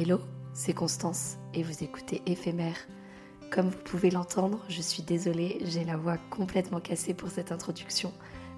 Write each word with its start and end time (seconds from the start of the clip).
Hello, 0.00 0.20
c'est 0.52 0.74
Constance 0.74 1.38
et 1.54 1.64
vous 1.64 1.82
écoutez 1.82 2.22
Éphémère. 2.24 2.76
Comme 3.50 3.68
vous 3.68 3.82
pouvez 3.84 4.12
l'entendre, 4.12 4.64
je 4.68 4.80
suis 4.80 5.02
désolée, 5.02 5.58
j'ai 5.64 5.82
la 5.82 5.96
voix 5.96 6.18
complètement 6.30 6.78
cassée 6.78 7.14
pour 7.14 7.30
cette 7.30 7.50
introduction, 7.50 8.12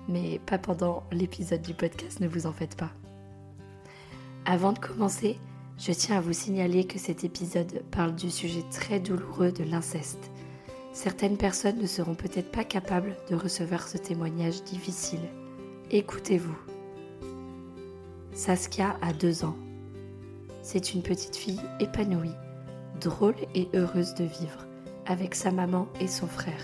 mais 0.06 0.38
pas 0.44 0.58
pendant 0.58 1.02
l'épisode 1.10 1.62
du 1.62 1.72
podcast, 1.72 2.20
ne 2.20 2.28
vous 2.28 2.44
en 2.44 2.52
faites 2.52 2.77
pas. 2.77 2.91
Avant 4.44 4.74
de 4.74 4.80
commencer, 4.80 5.38
je 5.78 5.92
tiens 5.92 6.19
à 6.19 6.20
vous 6.20 6.34
signaler 6.34 6.84
que 6.84 6.98
cet 6.98 7.24
épisode 7.24 7.84
parle 7.91 8.14
du 8.14 8.30
sujet 8.30 8.64
très 8.70 9.00
douloureux 9.00 9.50
de 9.50 9.64
l'inceste. 9.64 10.30
Certaines 10.92 11.38
personnes 11.38 11.78
ne 11.78 11.86
seront 11.86 12.16
peut-être 12.16 12.52
pas 12.52 12.64
capables 12.64 13.16
de 13.30 13.34
recevoir 13.34 13.88
ce 13.88 13.97
témoignage 13.97 14.62
difficile. 14.64 15.27
Écoutez-vous. 15.91 16.58
Saskia 18.34 18.98
a 19.00 19.14
deux 19.14 19.42
ans. 19.42 19.56
C'est 20.72 20.94
une 20.94 21.02
petite 21.02 21.34
fille 21.34 21.60
épanouie, 21.80 22.36
drôle 23.00 23.34
et 23.56 23.68
heureuse 23.74 24.14
de 24.14 24.22
vivre, 24.22 24.68
avec 25.04 25.34
sa 25.34 25.50
maman 25.50 25.88
et 25.98 26.06
son 26.06 26.28
frère. 26.28 26.62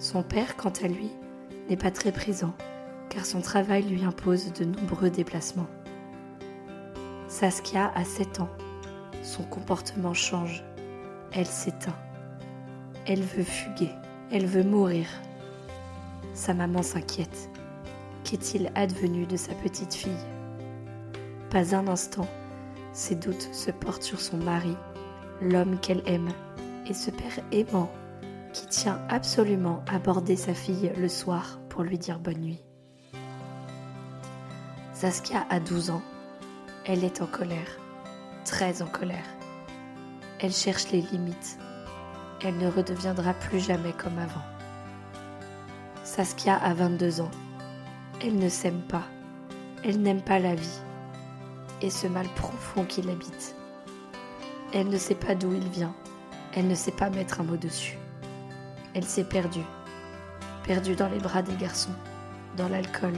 Son 0.00 0.24
père, 0.24 0.56
quant 0.56 0.72
à 0.82 0.88
lui, 0.88 1.08
n'est 1.70 1.76
pas 1.76 1.92
très 1.92 2.10
présent, 2.10 2.52
car 3.08 3.24
son 3.24 3.40
travail 3.40 3.84
lui 3.84 4.02
impose 4.02 4.52
de 4.52 4.64
nombreux 4.64 5.10
déplacements. 5.10 5.68
Saskia 7.28 7.92
a 7.94 8.02
7 8.02 8.40
ans. 8.40 8.50
Son 9.22 9.44
comportement 9.44 10.12
change. 10.12 10.64
Elle 11.30 11.46
s'éteint. 11.46 11.94
Elle 13.06 13.22
veut 13.22 13.44
fuguer. 13.44 13.92
Elle 14.32 14.46
veut 14.46 14.64
mourir. 14.64 15.06
Sa 16.34 16.52
maman 16.52 16.82
s'inquiète. 16.82 17.48
Qu'est-il 18.24 18.72
advenu 18.74 19.24
de 19.24 19.36
sa 19.36 19.54
petite 19.54 19.94
fille? 19.94 20.10
Pas 21.48 21.76
un 21.76 21.86
instant, 21.86 22.26
ses 22.92 23.14
doutes 23.14 23.48
se 23.52 23.70
portent 23.70 24.02
sur 24.02 24.20
son 24.20 24.38
mari, 24.38 24.76
l'homme 25.40 25.78
qu'elle 25.78 26.02
aime, 26.06 26.30
et 26.86 26.94
ce 26.94 27.10
père 27.10 27.44
aimant 27.52 27.90
qui 28.52 28.66
tient 28.66 29.00
absolument 29.08 29.84
à 29.92 29.98
border 29.98 30.36
sa 30.36 30.54
fille 30.54 30.90
le 30.96 31.08
soir 31.08 31.58
pour 31.68 31.82
lui 31.82 31.98
dire 31.98 32.18
bonne 32.18 32.40
nuit. 32.40 32.62
Saskia 34.94 35.46
a 35.48 35.60
12 35.60 35.90
ans. 35.90 36.02
Elle 36.84 37.04
est 37.04 37.22
en 37.22 37.26
colère, 37.26 37.78
très 38.44 38.82
en 38.82 38.86
colère. 38.86 39.26
Elle 40.40 40.52
cherche 40.52 40.90
les 40.90 41.02
limites. 41.02 41.58
Elle 42.42 42.56
ne 42.56 42.68
redeviendra 42.68 43.34
plus 43.34 43.60
jamais 43.60 43.92
comme 43.92 44.18
avant. 44.18 44.44
Saskia 46.04 46.56
a 46.56 46.74
22 46.74 47.20
ans. 47.20 47.30
Elle 48.24 48.38
ne 48.38 48.48
s'aime 48.48 48.82
pas. 48.88 49.04
Elle 49.84 50.00
n'aime 50.00 50.22
pas 50.22 50.38
la 50.38 50.54
vie 50.54 50.80
et 51.82 51.90
ce 51.90 52.06
mal 52.06 52.26
profond 52.34 52.84
qui 52.84 53.02
l'habite. 53.02 53.54
Elle 54.72 54.88
ne 54.88 54.98
sait 54.98 55.14
pas 55.14 55.34
d'où 55.34 55.52
il 55.52 55.68
vient. 55.68 55.94
Elle 56.54 56.68
ne 56.68 56.74
sait 56.74 56.92
pas 56.92 57.10
mettre 57.10 57.40
un 57.40 57.44
mot 57.44 57.56
dessus. 57.56 57.98
Elle 58.94 59.04
s'est 59.04 59.24
perdue. 59.24 59.64
Perdue 60.64 60.96
dans 60.96 61.08
les 61.08 61.18
bras 61.18 61.42
des 61.42 61.56
garçons, 61.56 61.94
dans 62.56 62.68
l'alcool, 62.68 63.14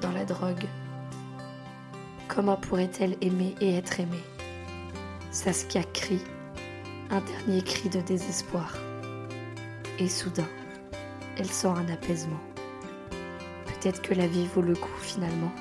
dans 0.00 0.12
la 0.12 0.24
drogue. 0.24 0.66
Comment 2.28 2.56
pourrait-elle 2.56 3.16
aimer 3.20 3.54
et 3.60 3.76
être 3.76 4.00
aimée? 4.00 4.24
Saskia 5.30 5.82
crie, 5.82 6.22
un 7.10 7.20
dernier 7.20 7.62
cri 7.62 7.88
de 7.88 8.00
désespoir. 8.00 8.76
Et 9.98 10.08
soudain, 10.08 10.48
elle 11.36 11.50
sent 11.50 11.68
un 11.68 11.88
apaisement. 11.88 12.40
Peut-être 13.66 14.02
que 14.02 14.14
la 14.14 14.26
vie 14.26 14.46
vaut 14.54 14.62
le 14.62 14.76
coup 14.76 14.98
finalement. 15.00 15.52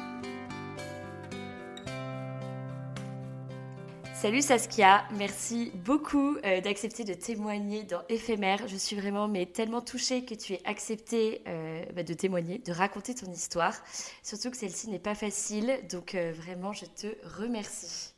Salut 4.22 4.44
Saskia, 4.44 5.04
merci 5.18 5.72
beaucoup 5.84 6.38
euh, 6.46 6.62
d'accepter 6.62 7.04
de 7.04 7.16
témoigner 7.16 7.82
dans 7.82 8.04
Éphémère. 8.08 8.68
Je 8.68 8.76
suis 8.76 8.96
vraiment 8.96 9.28
mais 9.28 9.48
tellement 9.48 9.82
touchée 9.82 10.26
que 10.26 10.36
tu 10.36 10.54
aies 10.54 10.62
accepté 10.64 11.42
euh, 11.48 11.84
bah, 11.96 12.04
de 12.04 12.14
témoigner, 12.14 12.60
de 12.60 12.72
raconter 12.72 13.16
ton 13.16 13.32
histoire. 13.32 13.74
Surtout 14.22 14.52
que 14.52 14.58
celle-ci 14.58 14.92
n'est 14.92 15.00
pas 15.00 15.16
facile, 15.16 15.74
donc 15.90 16.14
euh, 16.14 16.34
vraiment 16.34 16.72
je 16.72 16.86
te 16.86 17.08
remercie. 17.36 18.14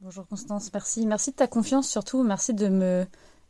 Bonjour 0.00 0.26
Constance, 0.26 0.70
merci. 0.72 1.06
Merci 1.06 1.32
de 1.32 1.36
ta 1.36 1.46
confiance 1.46 1.90
surtout. 1.90 2.22
Merci 2.22 2.54
de 2.54 2.68
me, 2.68 3.06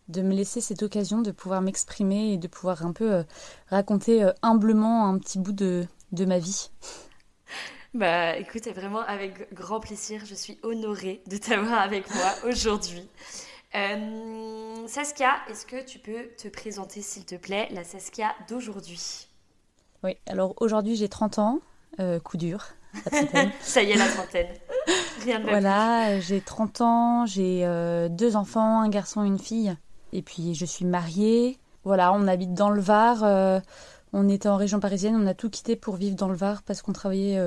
de 0.09 0.23
me 0.23 0.34
laisser 0.34 0.61
cette 0.61 0.83
occasion 0.83 1.23
de 1.23 1.31
pouvoir 1.31 1.63
m'exprimer 1.63 2.33
et 2.33 2.39
de 2.39 2.49
pouvoir 2.49 2.84
un 2.84 2.93
peu 2.93 3.23
raconter 3.69 4.28
humblement 4.43 5.07
un 5.07 5.17
petit 5.19 5.39
bout 5.39 5.53
de, 5.53 5.87
de 6.11 6.25
ma 6.25 6.41
vie. 6.41 6.71
Bah 7.97 8.37
écoute, 8.37 8.69
vraiment 8.75 9.01
avec 9.01 9.55
grand 9.55 9.81
plaisir, 9.81 10.21
je 10.27 10.34
suis 10.34 10.59
honorée 10.62 11.23
de 11.29 11.39
t'avoir 11.39 11.81
avec 11.81 12.15
moi 12.15 12.31
aujourd'hui. 12.47 13.09
Euh, 13.75 14.87
Saskia, 14.87 15.31
est-ce 15.49 15.65
que 15.65 15.83
tu 15.83 15.99
peux 15.99 16.29
te 16.37 16.49
présenter 16.49 17.01
s'il 17.01 17.25
te 17.25 17.37
plaît, 17.37 17.69
la 17.71 17.84
Saskia 17.84 18.34
d'aujourd'hui? 18.51 19.29
Oui, 20.05 20.15
alors 20.27 20.53
aujourd'hui 20.59 20.95
j'ai 20.95 21.09
30 21.09 21.39
ans, 21.39 21.61
euh, 21.99 22.21
coup 22.21 22.37
dur. 22.37 22.67
Ça 23.61 23.83
y 23.83 23.93
est, 23.93 23.97
la 23.97 24.09
trentaine. 24.09 24.48
Rien 25.25 25.41
de 25.41 25.45
Voilà, 25.45 26.21
j'ai 26.21 26.43
30 26.43 26.81
ans, 26.83 27.25
j'ai 27.25 27.65
euh, 27.65 28.10
deux 28.10 28.37
enfants, 28.37 28.83
un 28.83 28.91
garçon 28.91 29.25
et 29.25 29.27
une 29.27 29.39
fille. 29.39 29.75
Et 30.13 30.21
puis 30.21 30.54
je 30.54 30.66
suis 30.66 30.84
mariée. 30.84 31.59
Voilà, 31.84 32.13
on 32.13 32.28
habite 32.28 32.53
dans 32.53 32.69
le 32.69 32.83
Var. 32.83 33.63
on 34.13 34.28
était 34.28 34.51
en 34.51 34.57
région 34.57 34.81
parisienne, 34.81 35.16
on 35.16 35.27
a 35.27 35.33
tout 35.33 35.48
quitté 35.48 35.77
pour 35.77 35.97
vivre 35.97 36.15
dans 36.15 36.28
le 36.28 36.37
Var 36.37 36.63
parce 36.63 36.83
qu'on 36.83 36.93
travaillait 36.93 37.41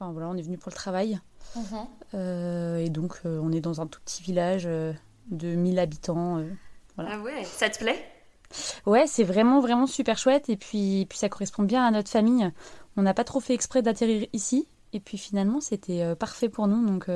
Enfin 0.00 0.12
voilà, 0.12 0.28
on 0.28 0.36
est 0.36 0.42
venu 0.42 0.58
pour 0.58 0.70
le 0.70 0.76
travail. 0.76 1.18
Mhm. 1.56 1.86
Euh, 2.14 2.76
et 2.76 2.88
donc 2.88 3.20
euh, 3.24 3.40
on 3.42 3.50
est 3.52 3.60
dans 3.60 3.80
un 3.80 3.86
tout 3.86 4.00
petit 4.04 4.22
village 4.22 4.64
euh, 4.66 4.92
de 5.30 5.48
1000 5.48 5.78
habitants. 5.78 6.44
Ah 6.96 7.18
ouais, 7.20 7.44
ça 7.44 7.68
te 7.68 7.78
plaît? 7.78 8.04
Ouais, 8.86 9.06
c'est 9.06 9.24
vraiment 9.24 9.60
vraiment 9.60 9.86
super 9.86 10.18
chouette 10.18 10.48
et 10.48 10.56
puis 10.56 11.06
puis 11.08 11.18
ça 11.18 11.28
correspond 11.28 11.64
bien 11.64 11.84
à 11.84 11.90
notre 11.90 12.10
famille. 12.10 12.50
On 12.96 13.02
n'a 13.02 13.12
pas 13.12 13.24
trop 13.24 13.40
fait 13.40 13.54
exprès 13.54 13.82
d'atterrir 13.82 14.26
ici 14.32 14.68
et 14.92 15.00
puis 15.00 15.18
finalement 15.18 15.60
c'était 15.60 16.14
parfait 16.16 16.48
pour 16.48 16.66
nous 16.66 16.86
donc 16.86 17.06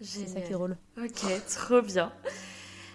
c'est 0.00 0.26
ça 0.26 0.40
qui 0.40 0.54
roule. 0.54 0.76
Ok, 0.98 1.22
trop 1.48 1.80
bien. 1.80 2.12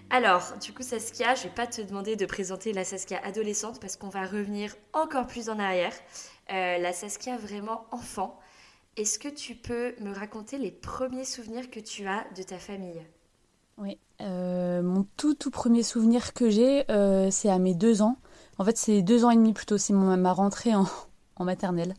Alors, 0.09 0.53
du 0.61 0.73
coup, 0.73 0.83
Saskia, 0.83 1.35
je 1.35 1.43
vais 1.43 1.49
pas 1.49 1.67
te 1.67 1.81
demander 1.81 2.15
de 2.15 2.25
présenter 2.25 2.71
la 2.71 2.85
Saskia 2.85 3.19
adolescente 3.25 3.81
parce 3.81 3.97
qu'on 3.97 4.09
va 4.09 4.25
revenir 4.25 4.75
encore 4.93 5.27
plus 5.27 5.49
en 5.49 5.57
arrière. 5.57 5.93
la 6.49 6.93
Saskia 6.93 7.37
vraiment 7.37 7.85
enfant. 7.91 8.39
Est-ce 8.97 9.19
que 9.19 9.27
tu 9.27 9.55
peux 9.55 9.93
me 10.01 10.13
raconter 10.13 10.57
les 10.57 10.71
premiers 10.71 11.25
souvenirs 11.25 11.69
que 11.69 11.79
tu 11.79 12.07
as 12.07 12.25
de 12.35 12.43
ta 12.43 12.57
famille? 12.57 13.01
Oui, 13.77 13.99
mon 14.19 15.05
tout 15.17 15.35
tout 15.35 15.51
premier 15.51 15.83
souvenir 15.83 16.33
que 16.33 16.49
j'ai, 16.49 16.83
c'est 17.31 17.49
à 17.49 17.59
mes 17.59 17.75
deux 17.75 18.01
ans. 18.01 18.17
En 18.57 18.65
fait, 18.65 18.75
c'est 18.75 19.03
deux 19.03 19.23
ans 19.23 19.29
et 19.29 19.35
demi 19.35 19.53
plutôt, 19.53 19.77
c'est 19.77 19.93
ma 19.93 20.33
rentrée 20.33 20.73
en, 20.75 20.85
maternelle. 21.43 21.93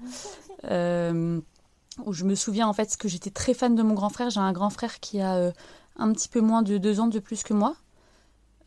où 0.64 2.12
je 2.12 2.24
me 2.24 2.34
souviens 2.34 2.66
en 2.66 2.72
fait 2.72 2.96
que 2.96 3.08
j'étais 3.08 3.30
très 3.30 3.54
fan 3.54 3.76
de 3.76 3.82
mon 3.82 3.94
grand 3.94 4.08
frère. 4.08 4.30
J'ai 4.30 4.40
un 4.40 4.52
grand 4.52 4.70
frère 4.70 4.98
qui 4.98 5.20
a 5.20 5.52
un 5.98 6.12
petit 6.12 6.28
peu 6.28 6.40
moins 6.40 6.62
de 6.62 6.78
deux 6.78 7.00
ans 7.00 7.08
de 7.08 7.18
plus 7.18 7.42
que 7.42 7.54
moi. 7.54 7.76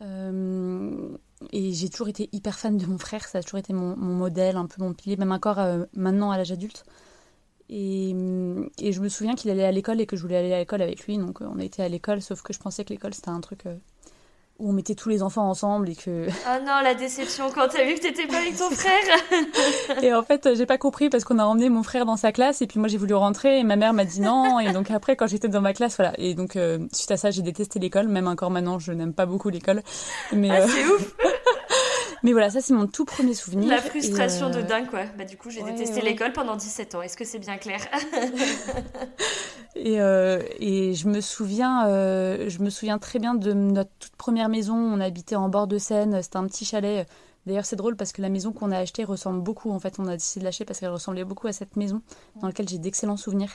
Euh, 0.02 1.16
et 1.50 1.72
j'ai 1.72 1.88
toujours 1.88 2.08
été 2.08 2.28
hyper 2.32 2.58
fan 2.58 2.76
de 2.76 2.86
mon 2.86 2.98
frère, 2.98 3.26
ça 3.26 3.38
a 3.38 3.42
toujours 3.42 3.58
été 3.58 3.72
mon, 3.72 3.96
modèle, 3.96 4.56
un 4.56 4.66
peu 4.66 4.82
mon 4.82 4.92
pilier, 4.92 5.16
même 5.16 5.32
encore 5.32 5.58
euh, 5.58 5.84
maintenant 5.94 6.30
à 6.30 6.36
l'âge 6.36 6.52
adulte. 6.52 6.84
Et, 7.74 8.10
et, 8.78 8.92
je 8.92 9.00
me 9.00 9.08
souviens 9.08 9.34
qu'il 9.34 9.50
allait 9.50 9.64
à 9.64 9.72
l'école 9.72 9.98
et 10.00 10.06
que 10.06 10.14
je 10.14 10.20
voulais 10.22 10.36
aller 10.36 10.52
à 10.52 10.58
l'école 10.58 10.82
avec 10.82 11.06
lui, 11.06 11.16
donc 11.16 11.40
euh, 11.40 11.46
on 11.50 11.58
a 11.58 11.64
été 11.64 11.82
à 11.82 11.88
l'école, 11.88 12.20
sauf 12.20 12.42
que 12.42 12.52
je 12.52 12.58
pensais 12.58 12.84
que 12.84 12.90
l'école 12.90 13.14
c'était 13.14 13.30
un 13.30 13.40
truc 13.40 13.64
où 14.58 14.68
on 14.68 14.72
mettait 14.72 14.94
tous 14.94 15.08
les 15.08 15.22
enfants 15.22 15.48
ensemble 15.48 15.88
et 15.90 15.96
que. 15.96 16.28
Oh 16.28 16.58
non, 16.64 16.80
la 16.82 16.94
déception 16.94 17.50
quand 17.52 17.68
t'as 17.68 17.84
vu 17.84 17.94
que 17.94 18.00
t'étais 18.00 18.26
pas 18.26 18.38
avec 18.38 18.56
ton 18.56 18.70
frère 18.74 20.02
Et 20.02 20.14
en 20.14 20.22
fait, 20.22 20.54
j'ai 20.54 20.66
pas 20.66 20.78
compris 20.78 21.08
parce 21.10 21.24
qu'on 21.24 21.38
a 21.38 21.44
emmené 21.44 21.68
mon 21.68 21.82
frère 21.82 22.06
dans 22.06 22.16
sa 22.16 22.32
classe 22.32 22.62
et 22.62 22.66
puis 22.66 22.78
moi 22.78 22.88
j'ai 22.88 22.98
voulu 22.98 23.14
rentrer 23.14 23.58
et 23.58 23.64
ma 23.64 23.76
mère 23.76 23.92
m'a 23.92 24.04
dit 24.04 24.20
non. 24.20 24.60
Et 24.60 24.72
donc 24.72 24.90
après, 24.90 25.16
quand 25.16 25.26
j'étais 25.26 25.48
dans 25.48 25.60
ma 25.60 25.72
classe, 25.72 25.96
voilà. 25.96 26.12
Et 26.18 26.34
donc, 26.34 26.56
euh, 26.56 26.78
suite 26.92 27.10
à 27.10 27.16
ça, 27.16 27.30
j'ai 27.30 27.42
détesté 27.42 27.78
l'école. 27.78 28.08
Même 28.08 28.28
encore 28.28 28.50
maintenant, 28.50 28.78
je 28.78 28.92
n'aime 28.92 29.14
pas 29.14 29.26
beaucoup 29.26 29.48
l'école. 29.48 29.82
Mais, 30.32 30.50
ah, 30.50 30.62
euh, 30.62 30.66
c'est 30.68 30.86
ouf 30.86 31.14
Mais 32.22 32.32
voilà, 32.32 32.50
ça 32.50 32.60
c'est 32.60 32.72
mon 32.72 32.86
tout 32.86 33.04
premier 33.04 33.34
souvenir. 33.34 33.68
La 33.68 33.78
frustration 33.78 34.50
de 34.50 34.58
euh, 34.58 34.62
dingue 34.62 34.88
quoi. 34.88 35.04
Bah 35.18 35.24
du 35.24 35.36
coup, 35.36 35.50
j'ai 35.50 35.62
détesté 35.62 36.00
l'école 36.00 36.32
pendant 36.32 36.56
17 36.56 36.94
ans. 36.94 37.02
Est-ce 37.02 37.16
que 37.16 37.24
c'est 37.24 37.38
bien 37.38 37.56
clair 37.56 37.80
et, 39.76 40.00
euh, 40.00 40.42
et, 40.60 40.94
je 40.94 41.08
me 41.08 41.20
souviens 41.20 41.86
euh, 41.86 42.48
je 42.48 42.60
me 42.60 42.70
souviens 42.70 42.98
très 42.98 43.18
bien 43.18 43.34
de 43.34 43.52
notre 43.52 43.90
toute 43.98 44.16
première 44.16 44.48
maison, 44.48 44.76
on 44.76 45.00
habitait 45.00 45.36
en 45.36 45.48
bord 45.48 45.66
de 45.66 45.78
Seine, 45.78 46.22
c'était 46.22 46.36
un 46.36 46.46
petit 46.46 46.64
chalet. 46.64 47.06
D'ailleurs, 47.44 47.64
c'est 47.66 47.74
drôle 47.76 47.96
parce 47.96 48.12
que 48.12 48.22
la 48.22 48.28
maison 48.28 48.52
qu'on 48.52 48.70
a 48.70 48.78
achetée 48.78 49.02
ressemble 49.02 49.42
beaucoup. 49.42 49.72
En 49.72 49.80
fait, 49.80 49.98
on 49.98 50.06
a 50.06 50.12
décidé 50.12 50.40
de 50.40 50.44
l'acheter 50.44 50.64
parce 50.64 50.78
qu'elle 50.78 50.90
ressemblait 50.90 51.24
beaucoup 51.24 51.48
à 51.48 51.52
cette 51.52 51.74
maison 51.74 52.00
dans 52.40 52.46
laquelle 52.46 52.68
j'ai 52.68 52.78
d'excellents 52.78 53.16
souvenirs. 53.16 53.50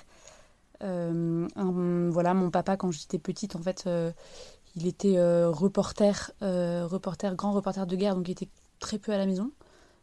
voilà, 0.81 2.34
mon 2.34 2.50
papa, 2.52 2.75
quand 2.75 2.92
j'étais 2.92 3.18
petite, 3.18 3.56
en 3.56 3.62
fait, 3.62 3.88
il 4.77 4.85
était 4.85 5.18
euh, 5.18 5.50
reporter, 5.50 6.31
euh, 6.44 6.85
reporter, 6.85 7.35
grand 7.35 7.51
reporter 7.51 7.88
de 7.88 7.95
guerre, 7.95 8.15
donc 8.15 8.27
il 8.27 8.33
était 8.33 8.50
très 8.79 9.00
peu 9.00 9.12
à 9.12 9.18
la 9.18 9.25
maison. 9.25 9.51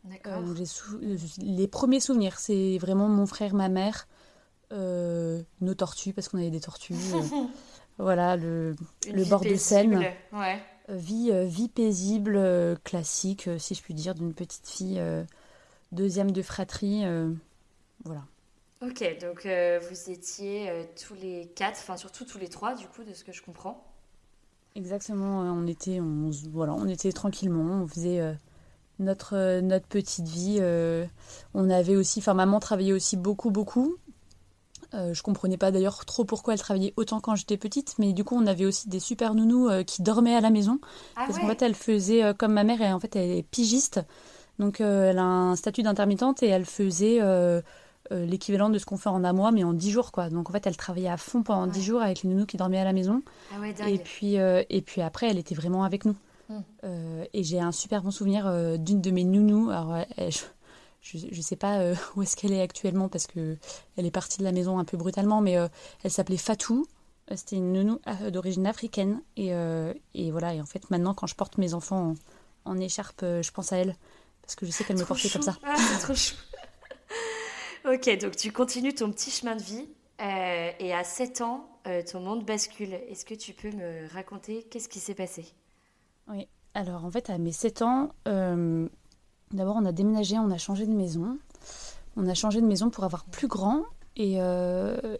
D'accord. 0.02 0.42
Euh, 0.44 1.16
les 1.38 1.68
premiers 1.68 2.00
souvenirs, 2.00 2.40
c'est 2.40 2.76
vraiment 2.78 3.08
mon 3.08 3.24
frère, 3.24 3.54
ma 3.54 3.68
mère, 3.68 4.08
nos 4.72 5.74
tortues, 5.76 6.12
parce 6.12 6.28
qu'on 6.28 6.38
avait 6.38 6.50
des 6.50 6.60
tortues. 6.60 6.94
voilà, 7.98 8.36
le, 8.36 8.74
le 9.12 9.24
bord 9.24 9.42
de 9.42 9.54
Seine. 9.54 10.04
Ouais. 10.32 10.60
Vie, 10.88 11.30
vie 11.46 11.68
paisible, 11.68 12.76
classique, 12.82 13.48
si 13.58 13.74
je 13.76 13.82
puis 13.82 13.94
dire, 13.94 14.16
d'une 14.16 14.34
petite 14.34 14.66
fille, 14.66 15.00
deuxième 15.92 16.32
de 16.32 16.42
fratrie. 16.42 17.04
voilà. 18.04 18.24
Ok, 18.82 19.04
donc 19.20 19.46
vous 19.88 20.10
étiez 20.10 20.88
tous 21.00 21.14
les 21.14 21.46
quatre, 21.54 21.78
enfin 21.78 21.96
surtout 21.96 22.24
tous 22.24 22.38
les 22.38 22.48
trois, 22.48 22.74
du 22.74 22.88
coup, 22.88 23.04
de 23.04 23.14
ce 23.14 23.22
que 23.22 23.30
je 23.30 23.40
comprends. 23.40 23.93
Exactement, 24.76 25.42
on 25.42 25.68
était, 25.68 26.00
on, 26.00 26.30
voilà, 26.50 26.74
on 26.74 26.88
était 26.88 27.12
tranquillement, 27.12 27.82
on 27.82 27.86
faisait 27.86 28.20
euh, 28.20 28.32
notre, 28.98 29.36
euh, 29.36 29.60
notre 29.60 29.86
petite 29.86 30.26
vie. 30.26 30.58
Euh, 30.60 31.06
on 31.54 31.70
avait 31.70 31.94
aussi, 31.94 32.18
enfin 32.18 32.34
maman 32.34 32.58
travaillait 32.58 32.92
aussi 32.92 33.16
beaucoup, 33.16 33.52
beaucoup. 33.52 33.96
je 34.92 35.22
comprenais 35.22 35.56
pas 35.56 35.70
d'ailleurs 35.70 36.04
trop 36.04 36.24
pourquoi 36.24 36.54
elle 36.54 36.60
travaillait 36.60 36.92
autant 36.96 37.20
quand 37.20 37.36
j'étais 37.36 37.56
petite, 37.56 37.94
mais 38.00 38.12
du 38.12 38.24
coup 38.24 38.36
on 38.36 38.46
avait 38.46 38.64
aussi 38.64 38.88
des 38.88 38.98
super 38.98 39.34
nounous 39.34 39.70
qui 39.84 40.02
dormaient 40.02 40.34
à 40.34 40.40
la 40.40 40.50
maison. 40.50 40.80
Ah 41.14 41.24
parce 41.26 41.38
qu'en 41.38 41.46
fait 41.46 41.62
elle 41.62 41.74
faisait, 41.76 42.34
comme 42.36 42.52
ma 42.52 42.64
mère, 42.64 42.82
elle, 42.82 42.94
en 42.94 43.00
fait 43.00 43.14
elle 43.14 43.30
est 43.30 43.42
pigiste, 43.44 44.00
donc 44.58 44.80
elle 44.80 45.18
a 45.18 45.24
un 45.24 45.56
statut 45.56 45.82
d'intermittente 45.84 46.42
et 46.42 46.48
elle 46.48 46.64
faisait 46.64 47.20
euh, 48.12 48.26
l'équivalent 48.26 48.68
de 48.68 48.78
ce 48.78 48.84
qu'on 48.84 48.98
fait 48.98 49.08
en 49.08 49.24
un 49.24 49.32
mois, 49.32 49.50
mais 49.50 49.64
en 49.64 49.72
dix 49.72 49.90
jours, 49.90 50.12
quoi. 50.12 50.28
Donc 50.28 50.50
en 50.50 50.52
fait, 50.52 50.66
elle 50.66 50.76
travaillait 50.76 51.08
à 51.08 51.16
fond 51.16 51.42
pendant 51.42 51.66
dix 51.66 51.82
jours 51.82 52.02
avec 52.02 52.22
les 52.22 52.28
nounous 52.28 52.44
qui 52.44 52.58
dormaient 52.58 52.78
à 52.78 52.84
la 52.84 52.92
maison. 52.92 53.22
Ah 53.52 53.88
et 53.88 53.98
puis 53.98 54.38
euh, 54.38 54.62
et 54.68 54.82
puis 54.82 55.00
après, 55.00 55.30
elle 55.30 55.38
était 55.38 55.54
vraiment 55.54 55.84
avec 55.84 56.04
nous. 56.04 56.14
Hmm. 56.50 56.60
Euh, 56.84 57.24
et 57.32 57.42
j'ai 57.42 57.60
un 57.60 57.72
super 57.72 58.02
bon 58.02 58.10
souvenir 58.10 58.78
d'une 58.78 59.00
de 59.00 59.10
mes 59.10 59.24
nounous. 59.24 59.70
Alors 59.70 59.96
je, 60.18 61.18
je, 61.30 61.40
sais 61.40 61.56
pas 61.56 61.80
où 62.16 62.22
est-ce 62.22 62.36
qu'elle 62.36 62.52
est 62.52 62.60
actuellement 62.60 63.08
parce 63.08 63.26
que 63.26 63.56
elle 63.96 64.04
est 64.04 64.10
partie 64.10 64.38
de 64.38 64.44
la 64.44 64.52
maison 64.52 64.78
un 64.78 64.84
peu 64.84 64.98
brutalement, 64.98 65.40
mais 65.40 65.56
elle 66.02 66.10
s'appelait 66.10 66.36
Fatou. 66.36 66.86
C'était 67.34 67.56
une 67.56 67.72
nounou 67.72 68.00
d'origine 68.30 68.66
africaine 68.66 69.22
et, 69.38 69.52
et, 70.14 70.30
voilà. 70.30 70.52
Et 70.52 70.60
en 70.60 70.66
fait, 70.66 70.90
maintenant, 70.90 71.14
quand 71.14 71.26
je 71.26 71.34
porte 71.34 71.56
mes 71.56 71.72
enfants 71.72 72.12
en, 72.66 72.78
écharpe, 72.78 73.22
je 73.22 73.50
pense 73.50 73.72
à 73.72 73.78
elle 73.78 73.96
parce 74.42 74.56
que 74.56 74.66
je 74.66 74.72
sais 74.72 74.84
qu'elle 74.84 74.98
me 74.98 75.06
portait 75.06 75.30
comme 75.30 75.40
ça. 75.40 75.56
Ah, 75.64 75.76
trop 76.02 76.14
chou. 76.14 76.34
Ok, 77.86 78.08
donc 78.18 78.34
tu 78.34 78.50
continues 78.50 78.94
ton 78.94 79.10
petit 79.10 79.30
chemin 79.30 79.56
de 79.56 79.62
vie 79.62 79.86
euh, 80.22 80.70
et 80.78 80.94
à 80.94 81.04
7 81.04 81.42
ans, 81.42 81.68
euh, 81.86 82.02
ton 82.02 82.20
monde 82.20 82.42
bascule. 82.42 82.94
Est-ce 82.94 83.26
que 83.26 83.34
tu 83.34 83.52
peux 83.52 83.70
me 83.70 84.10
raconter 84.14 84.62
qu'est-ce 84.62 84.88
qui 84.88 85.00
s'est 85.00 85.14
passé? 85.14 85.44
Oui, 86.28 86.48
alors 86.72 87.04
en 87.04 87.10
fait, 87.10 87.28
à 87.28 87.36
mes 87.36 87.52
7 87.52 87.82
ans, 87.82 88.08
euh, 88.26 88.88
d'abord 89.50 89.76
on 89.76 89.84
a 89.84 89.92
déménagé, 89.92 90.38
on 90.38 90.50
a 90.50 90.56
changé 90.56 90.86
de 90.86 90.94
maison. 90.94 91.38
On 92.16 92.26
a 92.26 92.32
changé 92.32 92.62
de 92.62 92.66
maison 92.66 92.88
pour 92.88 93.04
avoir 93.04 93.24
plus 93.24 93.48
grand 93.48 93.82
et, 94.16 94.36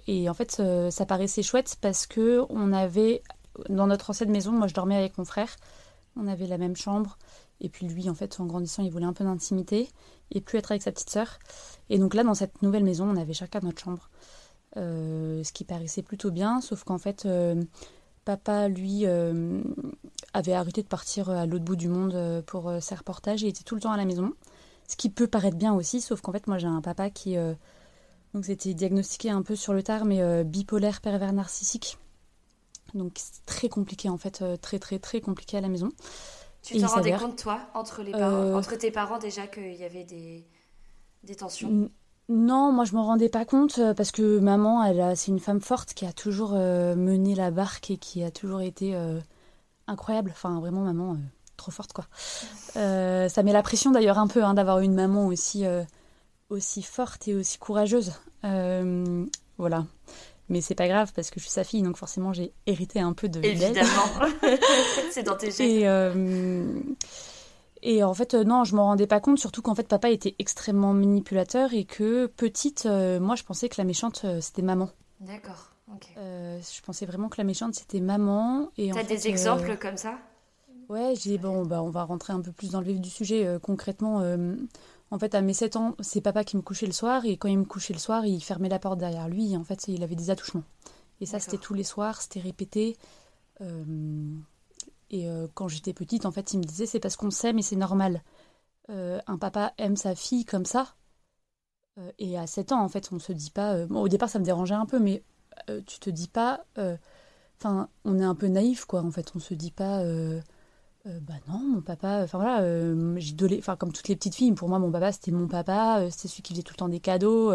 et 0.06 0.28
en 0.28 0.34
fait, 0.34 0.62
ça 0.90 1.06
paraissait 1.06 1.42
chouette 1.42 1.76
parce 1.80 2.06
que 2.06 2.46
on 2.48 2.72
avait, 2.72 3.22
dans 3.68 3.88
notre 3.88 4.10
ancienne 4.10 4.30
maison, 4.30 4.52
moi 4.52 4.68
je 4.68 4.74
dormais 4.74 4.96
avec 4.96 5.18
mon 5.18 5.24
frère, 5.24 5.56
on 6.16 6.28
avait 6.28 6.46
la 6.46 6.56
même 6.56 6.76
chambre. 6.76 7.18
Et 7.60 7.68
puis 7.68 7.86
lui, 7.86 8.10
en 8.10 8.14
fait, 8.14 8.38
en 8.40 8.46
grandissant, 8.46 8.82
il 8.82 8.90
voulait 8.90 9.04
un 9.06 9.12
peu 9.12 9.24
d'intimité 9.24 9.88
et 10.30 10.40
plus 10.40 10.58
être 10.58 10.72
avec 10.72 10.82
sa 10.82 10.92
petite 10.92 11.10
sœur. 11.10 11.38
Et 11.88 11.98
donc 11.98 12.14
là, 12.14 12.24
dans 12.24 12.34
cette 12.34 12.62
nouvelle 12.62 12.84
maison, 12.84 13.08
on 13.08 13.16
avait 13.16 13.32
chacun 13.32 13.60
notre 13.60 13.82
chambre. 13.82 14.10
Euh, 14.76 15.44
ce 15.44 15.52
qui 15.52 15.64
paraissait 15.64 16.02
plutôt 16.02 16.30
bien, 16.30 16.60
sauf 16.60 16.82
qu'en 16.82 16.98
fait, 16.98 17.26
euh, 17.26 17.62
papa, 18.24 18.68
lui, 18.68 19.06
euh, 19.06 19.62
avait 20.32 20.52
arrêté 20.52 20.82
de 20.82 20.88
partir 20.88 21.30
à 21.30 21.46
l'autre 21.46 21.64
bout 21.64 21.76
du 21.76 21.88
monde 21.88 22.42
pour 22.46 22.72
ses 22.80 22.94
reportages 22.94 23.44
et 23.44 23.48
était 23.48 23.62
tout 23.62 23.76
le 23.76 23.80
temps 23.80 23.92
à 23.92 23.96
la 23.96 24.04
maison. 24.04 24.32
Ce 24.88 24.96
qui 24.96 25.10
peut 25.10 25.28
paraître 25.28 25.56
bien 25.56 25.72
aussi, 25.74 26.00
sauf 26.00 26.20
qu'en 26.20 26.32
fait, 26.32 26.46
moi, 26.46 26.58
j'ai 26.58 26.66
un 26.66 26.80
papa 26.80 27.10
qui. 27.10 27.36
donc, 28.34 28.44
c'était 28.44 28.74
diagnostiqué 28.74 29.30
un 29.30 29.42
peu 29.42 29.54
sur 29.56 29.72
le 29.72 29.82
tard, 29.82 30.04
mais 30.04 30.44
bipolaire 30.44 31.00
pervers 31.00 31.32
narcissique. 31.32 31.98
Donc, 32.94 33.12
c'est 33.16 33.44
très 33.46 33.68
compliqué, 33.68 34.08
en 34.08 34.18
fait, 34.18 34.44
très, 34.60 34.78
très, 34.78 34.98
très 34.98 35.20
compliqué 35.20 35.56
à 35.56 35.60
la 35.60 35.68
maison. 35.68 35.90
Tu 36.64 36.80
t'en 36.80 36.86
rendais 36.86 37.12
compte, 37.12 37.36
toi, 37.36 37.60
entre, 37.74 38.02
les 38.02 38.12
parents, 38.12 38.32
euh, 38.32 38.54
entre 38.54 38.74
tes 38.76 38.90
parents 38.90 39.18
déjà, 39.18 39.46
qu'il 39.46 39.74
y 39.74 39.84
avait 39.84 40.04
des, 40.04 40.46
des 41.22 41.34
tensions 41.34 41.90
Non, 42.30 42.72
moi 42.72 42.86
je 42.86 42.94
m'en 42.94 43.04
rendais 43.04 43.28
pas 43.28 43.44
compte 43.44 43.78
euh, 43.78 43.92
parce 43.92 44.10
que 44.10 44.38
maman, 44.38 44.82
elle 44.82 45.14
c'est 45.14 45.30
une 45.30 45.40
femme 45.40 45.60
forte 45.60 45.92
qui 45.92 46.06
a 46.06 46.12
toujours 46.14 46.52
euh, 46.54 46.96
mené 46.96 47.34
la 47.34 47.50
barque 47.50 47.90
et 47.90 47.98
qui 47.98 48.24
a 48.24 48.30
toujours 48.30 48.62
été 48.62 48.96
incroyable. 49.86 50.30
Enfin, 50.32 50.58
vraiment, 50.58 50.80
maman, 50.80 51.18
trop 51.58 51.70
forte 51.70 51.92
quoi. 51.92 52.06
ça 52.74 53.42
met 53.42 53.52
la 53.52 53.62
pression 53.62 53.90
d'ailleurs 53.90 54.18
un 54.18 54.26
peu 54.26 54.42
hein, 54.42 54.54
d'avoir 54.54 54.80
une 54.80 54.94
maman 54.94 55.26
aussi, 55.26 55.64
aussi 56.48 56.82
forte 56.82 57.28
et 57.28 57.34
aussi 57.34 57.58
courageuse. 57.58 58.12
voilà. 59.58 59.84
Mais 60.48 60.60
c'est 60.60 60.74
pas 60.74 60.88
grave 60.88 61.12
parce 61.14 61.30
que 61.30 61.40
je 61.40 61.44
suis 61.44 61.52
sa 61.52 61.64
fille, 61.64 61.82
donc 61.82 61.96
forcément 61.96 62.32
j'ai 62.32 62.52
hérité 62.66 63.00
un 63.00 63.14
peu 63.14 63.28
de 63.28 63.42
Évidemment, 63.42 63.88
c'est 65.10 65.22
dans 65.22 65.36
tes 65.36 65.50
gènes. 65.50 65.70
Et, 65.70 65.88
euh, 65.88 66.80
et 67.82 68.04
en 68.04 68.12
fait, 68.12 68.34
euh, 68.34 68.44
non, 68.44 68.64
je 68.64 68.76
m'en 68.76 68.84
rendais 68.84 69.06
pas 69.06 69.20
compte, 69.20 69.38
surtout 69.38 69.62
qu'en 69.62 69.74
fait 69.74 69.88
papa 69.88 70.10
était 70.10 70.34
extrêmement 70.38 70.92
manipulateur 70.92 71.72
et 71.72 71.84
que 71.84 72.26
petite, 72.26 72.84
euh, 72.86 73.20
moi 73.20 73.36
je 73.36 73.42
pensais 73.42 73.68
que 73.68 73.76
la 73.78 73.84
méchante 73.84 74.26
c'était 74.40 74.62
maman. 74.62 74.90
D'accord, 75.20 75.72
ok. 75.90 76.08
je 76.16 76.82
pensais 76.82 77.06
vraiment 77.06 77.28
que 77.30 77.38
la 77.38 77.44
méchante 77.44 77.74
c'était 77.74 78.00
maman. 78.00 78.70
Et 78.76 78.90
T'as 78.90 79.02
des 79.02 79.28
exemples 79.28 79.78
comme 79.78 79.96
ça? 79.96 80.18
Ouais, 80.90 81.14
j'ai 81.18 81.38
bon, 81.38 81.64
bah 81.64 81.82
on 81.82 81.88
va 81.88 82.04
rentrer 82.04 82.34
un 82.34 82.42
peu 82.42 82.52
plus 82.52 82.72
dans 82.72 82.80
le 82.80 82.86
vif 82.86 83.00
du 83.00 83.08
sujet. 83.08 83.58
concrètement, 83.62 84.20
en 85.14 85.18
fait, 85.20 85.36
à 85.36 85.42
mes 85.42 85.54
7 85.54 85.76
ans, 85.76 85.94
c'est 86.00 86.20
papa 86.20 86.42
qui 86.42 86.56
me 86.56 86.62
couchait 86.62 86.86
le 86.86 86.92
soir, 86.92 87.24
et 87.24 87.36
quand 87.36 87.46
il 87.46 87.56
me 87.56 87.64
couchait 87.64 87.92
le 87.92 88.00
soir, 88.00 88.26
il 88.26 88.42
fermait 88.42 88.68
la 88.68 88.80
porte 88.80 88.98
derrière 88.98 89.28
lui, 89.28 89.56
en 89.56 89.62
fait, 89.62 89.86
il 89.86 90.02
avait 90.02 90.16
des 90.16 90.30
attouchements. 90.30 90.64
Et 91.20 91.26
ça, 91.26 91.38
c'était 91.38 91.56
tous 91.56 91.72
les 91.72 91.84
soirs, 91.84 92.20
c'était 92.20 92.40
répété. 92.40 92.96
Euh, 93.60 94.34
et 95.10 95.28
euh, 95.28 95.46
quand 95.54 95.68
j'étais 95.68 95.92
petite, 95.92 96.26
en 96.26 96.32
fait, 96.32 96.52
il 96.52 96.58
me 96.58 96.64
disait, 96.64 96.86
c'est 96.86 96.98
parce 96.98 97.14
qu'on 97.14 97.30
s'aime 97.30 97.60
et 97.60 97.62
c'est 97.62 97.76
normal. 97.76 98.24
Euh, 98.90 99.20
un 99.28 99.38
papa 99.38 99.72
aime 99.78 99.96
sa 99.96 100.16
fille 100.16 100.44
comme 100.44 100.66
ça. 100.66 100.96
et 102.18 102.36
à 102.36 102.48
7 102.48 102.72
ans, 102.72 102.82
en 102.82 102.88
fait, 102.88 103.10
on 103.12 103.20
se 103.20 103.32
dit 103.32 103.52
pas... 103.52 103.86
au 103.86 104.08
départ, 104.08 104.28
ça 104.28 104.40
me 104.40 104.44
dérangeait 104.44 104.74
un 104.74 104.86
peu, 104.86 104.98
mais 104.98 105.22
tu 105.86 106.00
te 106.00 106.10
dis 106.10 106.26
pas... 106.26 106.64
Enfin, 107.60 107.88
on 108.04 108.18
est 108.18 108.24
un 108.24 108.34
peu 108.34 108.48
naïf, 108.48 108.84
quoi, 108.84 109.02
en 109.02 109.12
fait. 109.12 109.30
On 109.36 109.38
se 109.38 109.54
dit 109.54 109.70
pas... 109.70 110.02
Euh, 111.06 111.18
bah 111.20 111.34
non, 111.48 111.58
mon 111.58 111.80
papa, 111.82 112.22
enfin 112.22 112.38
voilà, 112.38 112.62
euh, 112.62 113.18
enfin 113.58 113.76
comme 113.76 113.92
toutes 113.92 114.08
les 114.08 114.16
petites 114.16 114.34
filles, 114.34 114.52
pour 114.52 114.70
moi 114.70 114.78
mon 114.78 114.90
papa 114.90 115.12
c'était 115.12 115.32
mon 115.32 115.46
papa, 115.48 116.00
euh, 116.00 116.10
c'était 116.10 116.28
celui 116.28 116.42
qui 116.42 116.54
faisait 116.54 116.62
tout 116.62 116.72
le 116.72 116.78
temps 116.78 116.88
des 116.88 117.00
cadeaux. 117.00 117.52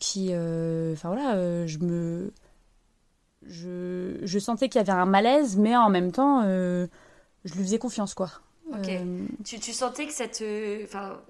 qui, 0.00 0.30
enfin 0.30 1.08
voilà, 1.08 1.66
je 1.66 1.78
me, 1.78 2.32
je, 3.46 4.18
je 4.22 4.38
sentais 4.40 4.68
qu'il 4.68 4.80
y 4.80 4.82
avait 4.82 4.92
un 4.92 5.06
malaise, 5.06 5.56
mais 5.56 5.76
en 5.76 5.88
même 5.88 6.10
temps, 6.10 6.42
je 6.42 7.54
lui 7.54 7.62
faisais 7.62 7.78
confiance, 7.78 8.14
quoi. 8.14 8.30
Ok. 8.72 8.90
Tu, 9.44 9.60
tu, 9.60 9.72
sentais 9.72 10.06
que 10.06 10.12
cette, 10.12 10.42
enfin, 10.84 11.20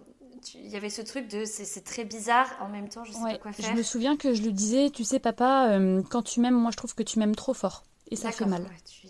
il 0.54 0.68
y 0.68 0.76
avait 0.76 0.90
ce 0.90 1.02
truc 1.02 1.28
de 1.28 1.44
c'est 1.44 1.84
très 1.84 2.04
bizarre 2.04 2.48
en 2.60 2.68
même 2.68 2.88
temps, 2.88 3.04
je 3.04 3.12
sais 3.12 3.20
pas 3.20 3.38
quoi 3.38 3.52
faire. 3.52 3.70
Je 3.70 3.76
me 3.76 3.82
souviens 3.82 4.16
que 4.16 4.32
je 4.32 4.42
lui 4.42 4.54
disais, 4.54 4.88
tu 4.88 5.04
sais, 5.04 5.18
papa, 5.18 5.78
quand 6.08 6.22
tu 6.22 6.40
m'aimes, 6.40 6.58
moi 6.58 6.70
je 6.70 6.78
trouve 6.78 6.94
que 6.94 7.02
tu 7.02 7.18
m'aimes 7.18 7.36
trop 7.36 7.52
fort 7.52 7.84
et 8.10 8.16
ça 8.16 8.32
fait 8.32 8.46
mal. 8.46 8.66
tu 8.86 9.08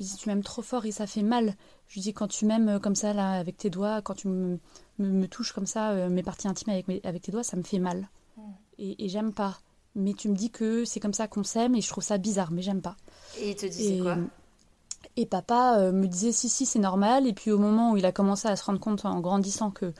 lui 0.00 0.06
dis, 0.06 0.16
tu 0.16 0.28
m'aimes 0.28 0.42
trop 0.42 0.62
fort 0.62 0.86
et 0.86 0.92
ça 0.92 1.06
fait 1.06 1.22
mal. 1.22 1.54
Je 1.86 1.94
lui 1.94 2.00
dis, 2.00 2.14
quand 2.14 2.26
tu 2.26 2.46
m'aimes 2.46 2.80
comme 2.80 2.94
ça, 2.94 3.12
là, 3.12 3.32
avec 3.32 3.56
tes 3.56 3.70
doigts, 3.70 4.00
quand 4.02 4.14
tu 4.14 4.28
me, 4.28 4.58
me, 4.98 5.26
touches 5.26 5.52
comme 5.52 5.66
ça, 5.66 5.90
euh, 5.90 6.08
mes 6.08 6.22
parties 6.22 6.48
intimes 6.48 6.72
avec, 6.72 7.04
avec 7.04 7.22
tes 7.22 7.32
doigts, 7.32 7.42
ça 7.42 7.56
me 7.56 7.62
fait 7.62 7.78
mal. 7.78 8.08
Hmm. 8.36 8.52
Et, 8.78 9.04
et 9.04 9.08
j'aime 9.08 9.32
pas. 9.32 9.58
Mais 9.94 10.14
tu 10.14 10.28
me 10.28 10.34
dis 10.34 10.50
que 10.50 10.84
c'est 10.84 11.00
comme 11.00 11.12
ça 11.12 11.28
qu'on 11.28 11.44
s'aime 11.44 11.74
et 11.74 11.80
je 11.80 11.88
trouve 11.88 12.04
ça 12.04 12.16
bizarre, 12.16 12.50
mais 12.50 12.62
j'aime 12.62 12.80
pas. 12.80 12.96
Et 13.38 13.50
il 13.50 13.56
te 13.56 13.66
disait 13.66 13.98
quoi? 13.98 14.16
Et 15.16 15.26
papa 15.26 15.78
euh, 15.78 15.92
me 15.92 16.06
disait, 16.06 16.32
si, 16.32 16.48
si, 16.48 16.64
c'est 16.64 16.78
normal. 16.78 17.26
Et 17.26 17.32
puis 17.32 17.50
au 17.50 17.58
moment 17.58 17.92
où 17.92 17.96
il 17.96 18.06
a 18.06 18.12
commencé 18.12 18.48
à 18.48 18.56
se 18.56 18.64
rendre 18.64 18.80
compte 18.80 19.04
en 19.04 19.20
grandissant 19.20 19.70
que, 19.70 19.92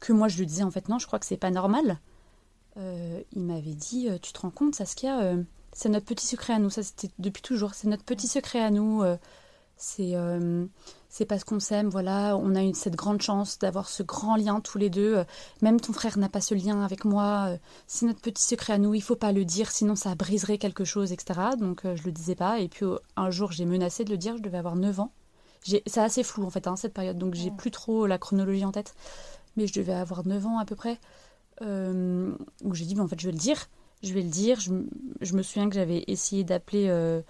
que 0.00 0.12
moi 0.12 0.28
je 0.28 0.38
lui 0.38 0.46
disais, 0.46 0.62
en 0.62 0.70
fait, 0.70 0.88
non, 0.88 0.98
je 0.98 1.06
crois 1.06 1.18
que 1.18 1.26
c'est 1.26 1.36
pas 1.36 1.50
normal, 1.50 2.00
euh, 2.76 3.20
il 3.32 3.42
m'avait 3.42 3.74
dit, 3.74 4.08
tu 4.20 4.32
te 4.32 4.40
rends 4.40 4.50
compte, 4.50 4.74
Saskia 4.74 5.36
c'est 5.74 5.88
notre 5.88 6.06
petit 6.06 6.26
secret 6.26 6.54
à 6.54 6.58
nous, 6.58 6.70
ça 6.70 6.82
c'était 6.82 7.10
depuis 7.18 7.42
toujours, 7.42 7.74
c'est 7.74 7.88
notre 7.88 8.04
petit 8.04 8.28
secret 8.28 8.60
à 8.60 8.70
nous. 8.70 9.02
Euh, 9.02 9.16
c'est 9.76 10.14
euh, 10.14 10.66
parce 11.28 11.44
qu'on 11.44 11.60
s'aime, 11.60 11.88
voilà, 11.88 12.36
on 12.36 12.54
a 12.54 12.64
eu 12.64 12.74
cette 12.74 12.96
grande 12.96 13.22
chance 13.22 13.58
d'avoir 13.58 13.88
ce 13.88 14.02
grand 14.02 14.36
lien 14.36 14.60
tous 14.60 14.78
les 14.78 14.90
deux. 14.90 15.18
Euh, 15.18 15.24
même 15.62 15.80
ton 15.80 15.92
frère 15.92 16.18
n'a 16.18 16.28
pas 16.28 16.40
ce 16.40 16.54
lien 16.54 16.82
avec 16.82 17.04
moi. 17.04 17.56
c'est 17.86 18.06
notre 18.06 18.20
petit 18.20 18.42
secret 18.42 18.74
à 18.74 18.78
nous, 18.78 18.94
il 18.94 19.02
faut 19.02 19.16
pas 19.16 19.32
le 19.32 19.44
dire, 19.44 19.70
sinon 19.70 19.96
ça 19.96 20.14
briserait 20.14 20.58
quelque 20.58 20.84
chose, 20.84 21.12
etc. 21.12 21.40
Donc 21.58 21.82
je 21.84 22.02
le 22.04 22.12
disais 22.12 22.34
pas. 22.34 22.60
Et 22.60 22.68
puis 22.68 22.86
un 23.16 23.30
jour 23.30 23.52
j'ai 23.52 23.64
menacé 23.64 24.04
de 24.04 24.10
le 24.10 24.18
dire, 24.18 24.36
je 24.36 24.42
devais 24.42 24.58
avoir 24.58 24.76
9 24.76 25.00
ans. 25.00 25.12
C'est 25.62 25.98
assez 25.98 26.22
flou 26.22 26.44
en 26.44 26.50
fait, 26.50 26.66
hein, 26.66 26.76
cette 26.76 26.92
période, 26.92 27.16
donc 27.16 27.34
j'ai 27.34 27.50
plus 27.50 27.70
trop 27.70 28.06
la 28.06 28.18
chronologie 28.18 28.64
en 28.64 28.72
tête. 28.72 28.94
Mais 29.56 29.66
je 29.66 29.72
devais 29.74 29.94
avoir 29.94 30.26
9 30.26 30.46
ans 30.46 30.58
à 30.58 30.64
peu 30.64 30.76
près. 30.76 30.98
où 31.60 32.74
j'ai 32.74 32.84
dit, 32.84 32.98
en 33.00 33.08
fait, 33.08 33.20
je 33.20 33.26
vais 33.26 33.32
le 33.32 33.38
dire 33.38 33.68
je 34.04 34.12
vais 34.12 34.22
le 34.22 34.28
dire. 34.28 34.60
Je, 34.60 34.70
me 35.34 35.42
souviens 35.42 35.68
que 35.68 35.74
j'avais 35.74 36.04
essayé 36.06 36.44
d'appeler 36.44 36.88
euh, 36.88 36.92
euh, 36.94 37.22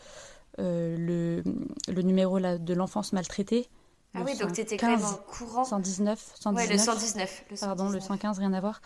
le, 0.59 1.43
le, 1.89 2.03
numéro 2.03 2.39
de 2.41 2.75
l'enfance 2.75 3.13
maltraitée. 3.13 3.69
Ah 4.15 4.23
oui, 4.25 4.37
donc 4.39 4.53
tu 4.53 4.61
étais 4.61 4.77
quand 4.77 4.89
même 4.89 5.05
en 5.05 5.15
courant. 5.15 5.65
119, 5.65 6.35
119. 6.41 6.69
Ouais, 6.69 6.73
le 6.73 6.79
119. 6.79 7.45
Le 7.51 7.57
Pardon, 7.57 7.89
le 7.89 7.99
115, 7.99 8.39
rien 8.39 8.53
à 8.53 8.61
voir. 8.61 8.81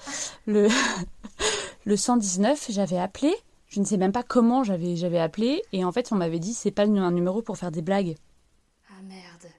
le, 0.46 0.68
le 1.84 1.96
119, 1.96 2.66
j'avais 2.70 2.98
appelé. 2.98 3.34
Je 3.66 3.80
ne 3.80 3.84
sais 3.84 3.98
même 3.98 4.12
pas 4.12 4.22
comment 4.22 4.64
j'avais, 4.64 4.96
j'avais 4.96 5.18
appelé. 5.18 5.62
Et 5.72 5.84
en 5.84 5.92
fait, 5.92 6.12
on 6.12 6.16
m'avait 6.16 6.38
dit, 6.38 6.54
c'est 6.54 6.70
pas 6.70 6.84
un 6.84 7.10
numéro 7.10 7.42
pour 7.42 7.58
faire 7.58 7.70
des 7.70 7.82
blagues. 7.82 8.16
Ah 8.90 9.02
merde. 9.02 9.52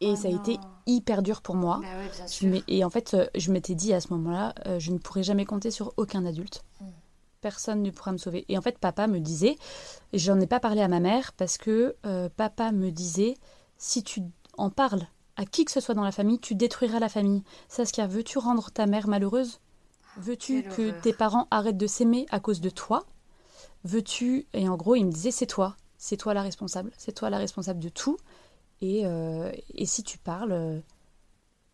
Et 0.00 0.10
oh 0.10 0.16
ça 0.16 0.28
a 0.28 0.30
été 0.30 0.58
hyper 0.86 1.22
dur 1.22 1.42
pour 1.42 1.56
moi. 1.56 1.80
Bah 1.82 1.98
ouais, 1.98 2.10
bien 2.16 2.26
sûr. 2.28 2.62
Et 2.68 2.84
en 2.84 2.90
fait, 2.90 3.14
euh, 3.14 3.26
je 3.34 3.50
m'étais 3.50 3.74
dit 3.74 3.92
à 3.92 4.00
ce 4.00 4.12
moment-là, 4.12 4.54
je 4.78 4.92
ne 4.92 4.98
pourrais 4.98 5.22
jamais 5.24 5.44
compter 5.44 5.72
sur 5.72 5.92
aucun 5.96 6.24
adulte. 6.24 6.62
Hmm 6.80 6.86
personne 7.42 7.82
ne 7.82 7.90
pourra 7.90 8.12
me 8.12 8.16
sauver. 8.16 8.46
Et 8.48 8.56
en 8.56 8.62
fait, 8.62 8.78
papa 8.78 9.06
me 9.06 9.18
disait, 9.18 9.58
j'en 10.14 10.40
ai 10.40 10.46
pas 10.46 10.60
parlé 10.60 10.80
à 10.80 10.88
ma 10.88 11.00
mère 11.00 11.32
parce 11.34 11.58
que 11.58 11.94
euh, 12.06 12.30
papa 12.34 12.72
me 12.72 12.90
disait, 12.90 13.34
si 13.76 14.02
tu 14.02 14.22
en 14.56 14.70
parles 14.70 15.06
à 15.36 15.44
qui 15.44 15.64
que 15.64 15.72
ce 15.72 15.80
soit 15.80 15.94
dans 15.94 16.04
la 16.04 16.12
famille, 16.12 16.38
tu 16.38 16.54
détruiras 16.54 17.00
la 17.00 17.08
famille. 17.10 17.42
Saskia, 17.68 18.06
veux-tu 18.06 18.38
rendre 18.38 18.70
ta 18.70 18.86
mère 18.86 19.08
malheureuse? 19.08 19.60
Veux-tu 20.16 20.62
que 20.62 20.90
tes 21.00 21.12
parents 21.12 21.48
arrêtent 21.50 21.78
de 21.78 21.86
s'aimer 21.86 22.26
à 22.30 22.38
cause 22.38 22.60
de 22.60 22.70
toi? 22.70 23.04
Veux-tu 23.84 24.46
Et 24.52 24.68
en 24.68 24.76
gros, 24.76 24.94
il 24.94 25.06
me 25.06 25.12
disait, 25.12 25.30
c'est 25.30 25.46
toi, 25.46 25.76
c'est 25.98 26.16
toi 26.16 26.34
la 26.34 26.42
responsable, 26.42 26.92
c'est 26.96 27.12
toi 27.12 27.30
la 27.30 27.38
responsable 27.38 27.80
de 27.80 27.88
tout. 27.88 28.18
Et, 28.82 29.06
euh, 29.06 29.50
et 29.74 29.86
si 29.86 30.02
tu 30.02 30.18
parles, 30.18 30.52
euh, 30.52 30.80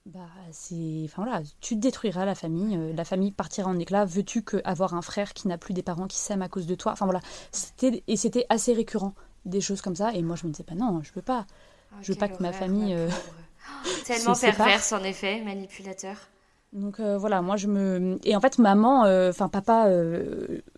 bah, 0.08 0.20
c'est, 0.52 1.02
enfin 1.04 1.22
voilà, 1.22 1.42
tu 1.60 1.76
détruiras 1.76 2.24
la 2.24 2.34
famille, 2.34 2.78
euh, 2.78 2.94
la 2.94 3.04
famille 3.04 3.30
partira 3.30 3.68
en 3.68 3.78
éclats. 3.78 4.06
Veux-tu 4.06 4.42
que 4.42 4.56
avoir 4.64 4.94
un 4.94 5.02
frère 5.02 5.34
qui 5.34 5.48
n'a 5.48 5.58
plus 5.58 5.74
des 5.74 5.82
parents 5.82 6.06
qui 6.06 6.16
s'aiment 6.16 6.40
à 6.40 6.48
cause 6.48 6.66
de 6.66 6.74
toi? 6.74 6.92
Enfin 6.92 7.04
voilà, 7.04 7.20
c'était 7.52 8.02
et 8.06 8.16
c'était 8.16 8.46
assez 8.48 8.72
récurrent 8.72 9.12
des 9.44 9.60
choses 9.60 9.82
comme 9.82 9.96
ça. 9.96 10.14
Et 10.14 10.22
moi 10.22 10.34
je 10.34 10.46
me 10.46 10.52
disais 10.52 10.64
pas 10.64 10.74
non, 10.74 11.02
je 11.02 11.12
veux 11.12 11.20
pas, 11.20 11.44
ah, 11.92 11.96
je 12.00 12.12
veux 12.12 12.18
pas 12.18 12.28
que 12.28 12.42
ma 12.42 12.52
famille. 12.52 12.94
Euh, 12.94 13.10
tellement 14.06 14.34
perverse 14.34 14.92
en 14.92 15.04
effet, 15.04 15.42
manipulateur. 15.44 16.16
Donc 16.72 17.00
euh, 17.00 17.18
voilà, 17.18 17.42
moi 17.42 17.56
je 17.56 17.66
me 17.66 18.18
et 18.24 18.34
en 18.34 18.40
fait 18.40 18.56
maman, 18.58 19.02
enfin 19.28 19.48
papa 19.48 19.90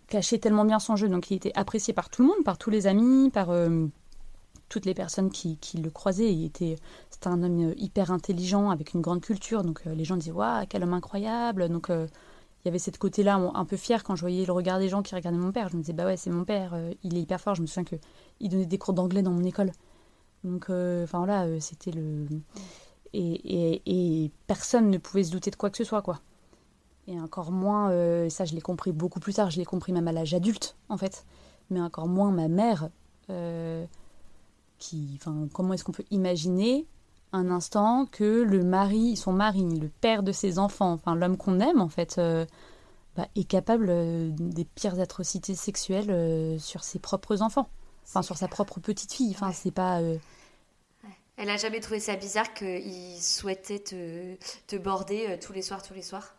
cachait 0.09 0.39
tellement 0.39 0.65
bien 0.65 0.81
son 0.81 0.97
jeu, 0.97 1.09
donc 1.09 1.31
il 1.31 1.37
était 1.37 1.53
apprécié 1.55 1.95
par 1.95 2.11
tout 2.11 2.23
le 2.23 2.29
monde, 2.29 2.45
par 2.45 2.59
tous 2.59 2.71
les 2.71 2.89
amis, 2.89 3.31
par 3.31 3.51
toutes 4.71 4.87
les 4.87 4.95
personnes 4.95 5.31
qui, 5.31 5.59
le 5.75 5.91
croisaient. 5.91 6.33
Il 6.33 6.47
était, 6.47 6.77
c'était 7.11 7.29
un 7.29 7.43
homme 7.43 7.75
hyper 7.77 8.11
intelligent, 8.11 8.71
avec 8.71 8.95
une 8.95 9.03
grande 9.03 9.21
culture. 9.21 9.63
Donc 9.63 9.83
euh, 9.87 9.95
les 9.95 10.05
gens 10.05 10.17
disaient 10.17 10.31
Waouh, 10.31 10.65
quel 10.69 10.83
homme 10.83 10.95
incroyable 10.95 11.69
Donc 11.69 11.91
euh, 11.91 12.07
il 12.63 12.69
y 12.69 12.71
avait 12.71 12.79
cette 12.79 12.97
côté-là 12.97 13.35
un 13.35 13.65
peu 13.65 13.77
fier 13.77 14.03
quand 14.05 14.17
je 14.17 14.23
voyais 14.23 14.47
le 14.47 14.53
regard 14.53 14.79
des 14.79 14.89
gens 14.89 15.03
qui 15.03 15.15
regardaient 15.15 15.39
mon 15.39 15.53
père. 15.53 15.69
Je 15.69 15.77
me 15.77 15.83
disais 15.83 15.93
Bah 15.93 16.07
ouais, 16.07 16.17
c'est 16.17 16.31
mon 16.31 16.45
père, 16.45 16.73
euh, 16.73 16.95
il 17.03 17.19
est 17.19 17.21
hyper 17.21 17.41
fort. 17.41 17.57
Je 17.57 17.63
me 17.63 17.67
souviens 17.67 17.85
qu'il 17.85 18.49
donnait 18.49 18.65
des 18.65 18.79
cours 18.79 18.95
d'anglais 18.95 19.23
dans 19.23 19.33
mon 19.33 19.45
école. 19.45 19.73
Donc, 20.45 20.71
enfin 20.71 21.19
voilà, 21.19 21.61
c'était 21.61 21.91
le. 21.91 22.27
Et, 23.13 23.83
et, 24.25 24.31
personne 24.47 24.89
ne 24.89 24.97
pouvait 24.97 25.25
se 25.25 25.33
douter 25.33 25.51
de 25.51 25.57
quoi 25.57 25.69
que 25.69 25.77
ce 25.77 25.85
soit, 25.85 26.01
quoi. 26.01 26.21
Et 27.09 27.21
encore 27.21 27.51
moins, 27.51 27.91
ça 28.31 28.47
je 28.47 28.55
l'ai 28.55 28.63
compris 28.63 28.93
beaucoup 28.93 29.21
plus 29.21 29.35
tard, 29.35 29.51
je 29.51 29.59
l'ai 29.59 29.67
compris 29.67 29.93
même 29.93 30.09
à 30.09 30.13
l'âge 30.13 30.33
adulte, 30.33 30.77
en 30.89 30.97
fait. 30.97 31.27
Mais 31.69 31.81
encore 31.81 32.09
moins 32.09 32.31
ma 32.31 32.49
mère 32.49 32.89
enfin, 35.17 35.49
comment 35.53 35.75
est-ce 35.75 35.85
qu'on 35.85 35.93
peut 35.93 36.05
imaginer 36.11 36.87
un 37.33 37.51
instant 37.51 38.07
que 38.11 38.43
le 38.43 38.63
mari, 38.63 39.17
son 39.17 39.33
mari, 39.33 39.63
le 39.63 39.89
père 39.89 40.23
de 40.23 40.33
ses 40.33 40.59
enfants, 40.59 40.93
enfin 40.93 41.15
l'homme 41.15 41.37
qu'on 41.37 41.61
aime 41.61 41.81
en 41.81 41.89
fait, 41.89 42.17
euh, 42.19 42.45
bah, 43.17 43.27
est 43.37 43.45
capable 43.45 43.89
euh, 43.91 44.31
des 44.33 44.65
pires 44.65 44.99
atrocités 45.01 45.55
sexuelles 45.55 46.11
euh, 46.11 46.59
sur 46.59 46.83
ses 46.83 46.99
propres 46.99 47.43
enfants, 47.43 47.69
enfin 48.05 48.23
sur 48.23 48.37
sa 48.37 48.49
propre 48.49 48.81
petite 48.81 49.13
fille. 49.13 49.31
Enfin, 49.31 49.53
c'est 49.53 49.71
pas. 49.71 50.01
Elle 51.37 51.49
a 51.49 51.57
jamais 51.57 51.81
trouvé 51.81 52.01
ça 52.01 52.17
bizarre 52.17 52.53
qu'il 52.53 53.17
souhaitait 53.21 53.79
te, 53.79 54.35
te 54.67 54.77
border 54.77 55.39
tous 55.41 55.53
les 55.53 55.63
soirs, 55.63 55.83
tous 55.83 55.95
les 55.95 56.03
soirs? 56.03 56.35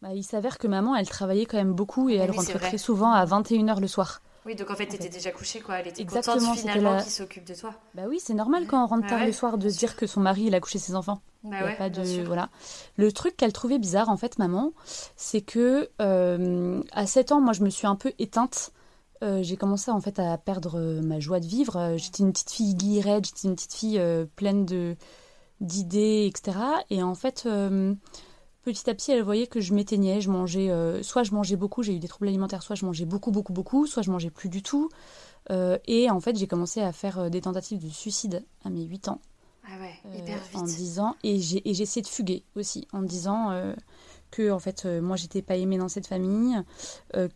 Bah, 0.00 0.14
il 0.14 0.22
s'avère 0.22 0.58
que 0.58 0.68
maman, 0.68 0.94
elle 0.96 1.08
travaillait 1.08 1.44
quand 1.44 1.58
même 1.58 1.74
beaucoup 1.74 2.08
et 2.08 2.14
elle 2.14 2.30
rentrait 2.30 2.58
très 2.58 2.78
souvent 2.78 3.10
à 3.12 3.26
21h 3.26 3.80
le 3.80 3.88
soir. 3.88 4.22
Oui, 4.48 4.54
donc 4.54 4.70
en 4.70 4.74
fait, 4.76 4.86
tu 4.86 4.94
étais 4.94 5.10
déjà 5.10 5.30
couchée, 5.30 5.60
quoi. 5.60 5.78
Elle 5.78 5.88
était 5.88 6.00
Exactement, 6.00 6.38
contente 6.38 6.58
finalement 6.58 7.02
qu'il 7.02 7.12
s'occupe 7.12 7.44
de 7.44 7.54
toi. 7.54 7.74
Bah 7.94 8.04
oui, 8.08 8.18
c'est 8.18 8.32
normal 8.32 8.66
quand 8.66 8.82
on 8.82 8.86
rentre 8.86 9.06
tard 9.06 9.26
le 9.26 9.32
soir 9.32 9.58
de 9.58 9.68
se 9.68 9.76
dire 9.76 9.94
que 9.94 10.06
son 10.06 10.20
mari, 10.20 10.44
il 10.44 10.54
a 10.54 10.60
couché 10.60 10.78
ses 10.78 10.94
enfants. 10.94 11.20
Bah 11.44 11.64
ouais, 11.64 11.76
pas 11.76 11.90
de... 11.90 12.22
Voilà. 12.22 12.48
Le 12.96 13.12
truc 13.12 13.36
qu'elle 13.36 13.52
trouvait 13.52 13.78
bizarre, 13.78 14.08
en 14.08 14.16
fait, 14.16 14.38
maman, 14.38 14.72
c'est 15.16 15.42
que 15.42 15.90
euh, 16.00 16.80
à 16.92 17.06
7 17.06 17.32
ans, 17.32 17.42
moi, 17.42 17.52
je 17.52 17.62
me 17.62 17.68
suis 17.68 17.86
un 17.86 17.94
peu 17.94 18.14
éteinte. 18.18 18.72
Euh, 19.22 19.42
j'ai 19.42 19.58
commencé 19.58 19.90
en 19.90 20.00
fait 20.00 20.18
à 20.18 20.38
perdre 20.38 20.78
euh, 20.78 21.02
ma 21.02 21.20
joie 21.20 21.40
de 21.40 21.46
vivre. 21.46 21.96
J'étais 21.98 22.22
une 22.22 22.32
petite 22.32 22.50
fille 22.50 22.74
guillerette, 22.74 23.26
j'étais 23.26 23.48
une 23.48 23.54
petite 23.54 23.74
fille 23.74 24.02
pleine 24.34 24.64
de 24.64 24.96
d'idées, 25.60 26.32
etc. 26.32 26.56
Et 26.88 27.02
en 27.02 27.14
fait, 27.14 27.46
petit 28.64 28.88
à 28.88 28.94
petit, 28.94 29.12
elle 29.12 29.22
voyait 29.22 29.46
que 29.46 29.60
je 29.60 29.74
m'éteignais. 29.74 30.20
Je 30.20 30.30
mangeais, 30.30 30.70
euh, 30.70 31.02
soit 31.02 31.22
je 31.22 31.32
mangeais 31.32 31.56
beaucoup, 31.56 31.82
j'ai 31.82 31.94
eu 31.94 31.98
des 31.98 32.08
troubles 32.08 32.28
alimentaires, 32.28 32.62
soit 32.62 32.76
je 32.76 32.84
mangeais 32.84 33.04
beaucoup, 33.04 33.30
beaucoup, 33.30 33.52
beaucoup, 33.52 33.86
soit 33.86 34.02
je 34.02 34.10
mangeais 34.10 34.30
plus 34.30 34.48
du 34.48 34.62
tout. 34.62 34.88
Euh, 35.50 35.78
et 35.86 36.10
en 36.10 36.20
fait, 36.20 36.36
j'ai 36.36 36.46
commencé 36.46 36.80
à 36.80 36.92
faire 36.92 37.18
euh, 37.18 37.28
des 37.28 37.40
tentatives 37.40 37.82
de 37.82 37.90
suicide 37.90 38.44
à 38.64 38.70
mes 38.70 38.84
8 38.84 39.08
ans. 39.08 39.20
Ah 39.64 39.80
ouais, 39.80 40.18
hyper 40.18 40.38
vite. 40.38 40.56
En 40.56 40.62
disant, 40.62 41.16
et 41.22 41.38
j'ai 41.40 41.68
essayé 41.68 42.00
de 42.00 42.06
fuguer 42.06 42.42
aussi, 42.56 42.88
en 42.94 43.02
disant 43.02 43.52
que 44.30 44.50
en 44.50 44.58
fait, 44.58 44.86
moi, 44.86 45.16
j'étais 45.16 45.42
pas 45.42 45.56
aimée 45.56 45.76
dans 45.76 45.90
cette 45.90 46.06
famille, 46.06 46.56